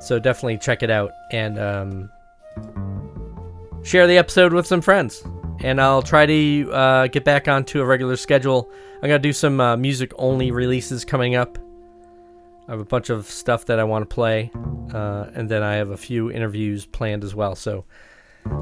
So 0.00 0.18
definitely 0.18 0.58
check 0.58 0.82
it 0.82 0.90
out 0.90 1.10
and 1.32 1.58
um, 1.58 2.10
share 3.82 4.06
the 4.06 4.16
episode 4.16 4.52
with 4.52 4.66
some 4.66 4.80
friends 4.80 5.22
and 5.60 5.80
I'll 5.80 6.02
try 6.02 6.26
to 6.26 6.70
uh, 6.72 7.06
get 7.08 7.24
back 7.24 7.48
onto 7.48 7.80
a 7.80 7.84
regular 7.84 8.16
schedule. 8.16 8.70
I'm 8.96 9.08
gonna 9.08 9.18
do 9.18 9.32
some 9.32 9.60
uh, 9.60 9.76
music 9.76 10.12
only 10.16 10.50
releases 10.50 11.04
coming 11.04 11.34
up. 11.34 11.58
I 12.68 12.72
have 12.72 12.80
a 12.80 12.84
bunch 12.84 13.08
of 13.08 13.26
stuff 13.26 13.64
that 13.66 13.80
I 13.80 13.84
want 13.84 14.08
to 14.08 14.14
play, 14.14 14.50
uh, 14.92 15.30
and 15.34 15.48
then 15.48 15.62
I 15.62 15.76
have 15.76 15.88
a 15.88 15.96
few 15.96 16.30
interviews 16.30 16.84
planned 16.84 17.24
as 17.24 17.34
well. 17.34 17.54
So 17.54 17.86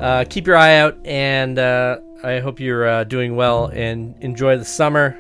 uh, 0.01 0.25
keep 0.31 0.47
your 0.47 0.57
eye 0.57 0.77
out, 0.77 0.97
and 1.05 1.59
uh, 1.59 1.99
I 2.23 2.39
hope 2.39 2.61
you're 2.61 2.87
uh, 2.87 3.03
doing 3.03 3.35
well 3.35 3.67
and 3.67 4.15
enjoy 4.21 4.59
the 4.59 4.65
summer. 4.65 5.19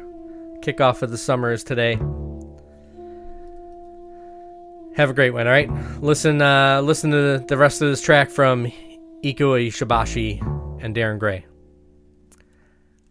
Kickoff 0.60 1.02
of 1.02 1.10
the 1.10 1.18
summer 1.18 1.50
is 1.50 1.64
today. 1.64 1.94
Have 4.94 5.10
a 5.10 5.14
great 5.14 5.32
one. 5.32 5.48
All 5.48 5.52
right, 5.52 5.68
listen. 6.00 6.38
listen 6.86 7.10
to 7.10 7.44
the 7.46 7.56
rest 7.56 7.82
of 7.82 7.88
this 7.88 8.00
track 8.00 8.30
from 8.30 8.66
Eiko 9.24 9.66
Ishibashi 9.66 10.40
and 10.80 10.94
Darin 10.94 11.18
Gray. 11.18 11.44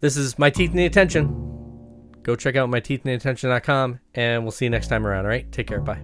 This 0.00 0.16
is 0.16 0.38
My 0.38 0.48
Teeth 0.48 0.72
Need 0.72 0.86
Attention. 0.86 1.55
Go 2.26 2.34
check 2.34 2.56
out 2.56 2.68
myteethneedattention.com 2.68 4.00
and 4.14 4.42
we'll 4.42 4.50
see 4.50 4.64
you 4.64 4.70
next 4.70 4.88
time 4.88 5.06
around. 5.06 5.26
All 5.26 5.30
right. 5.30 5.50
Take 5.52 5.68
care. 5.68 5.80
Bye. 5.80 6.02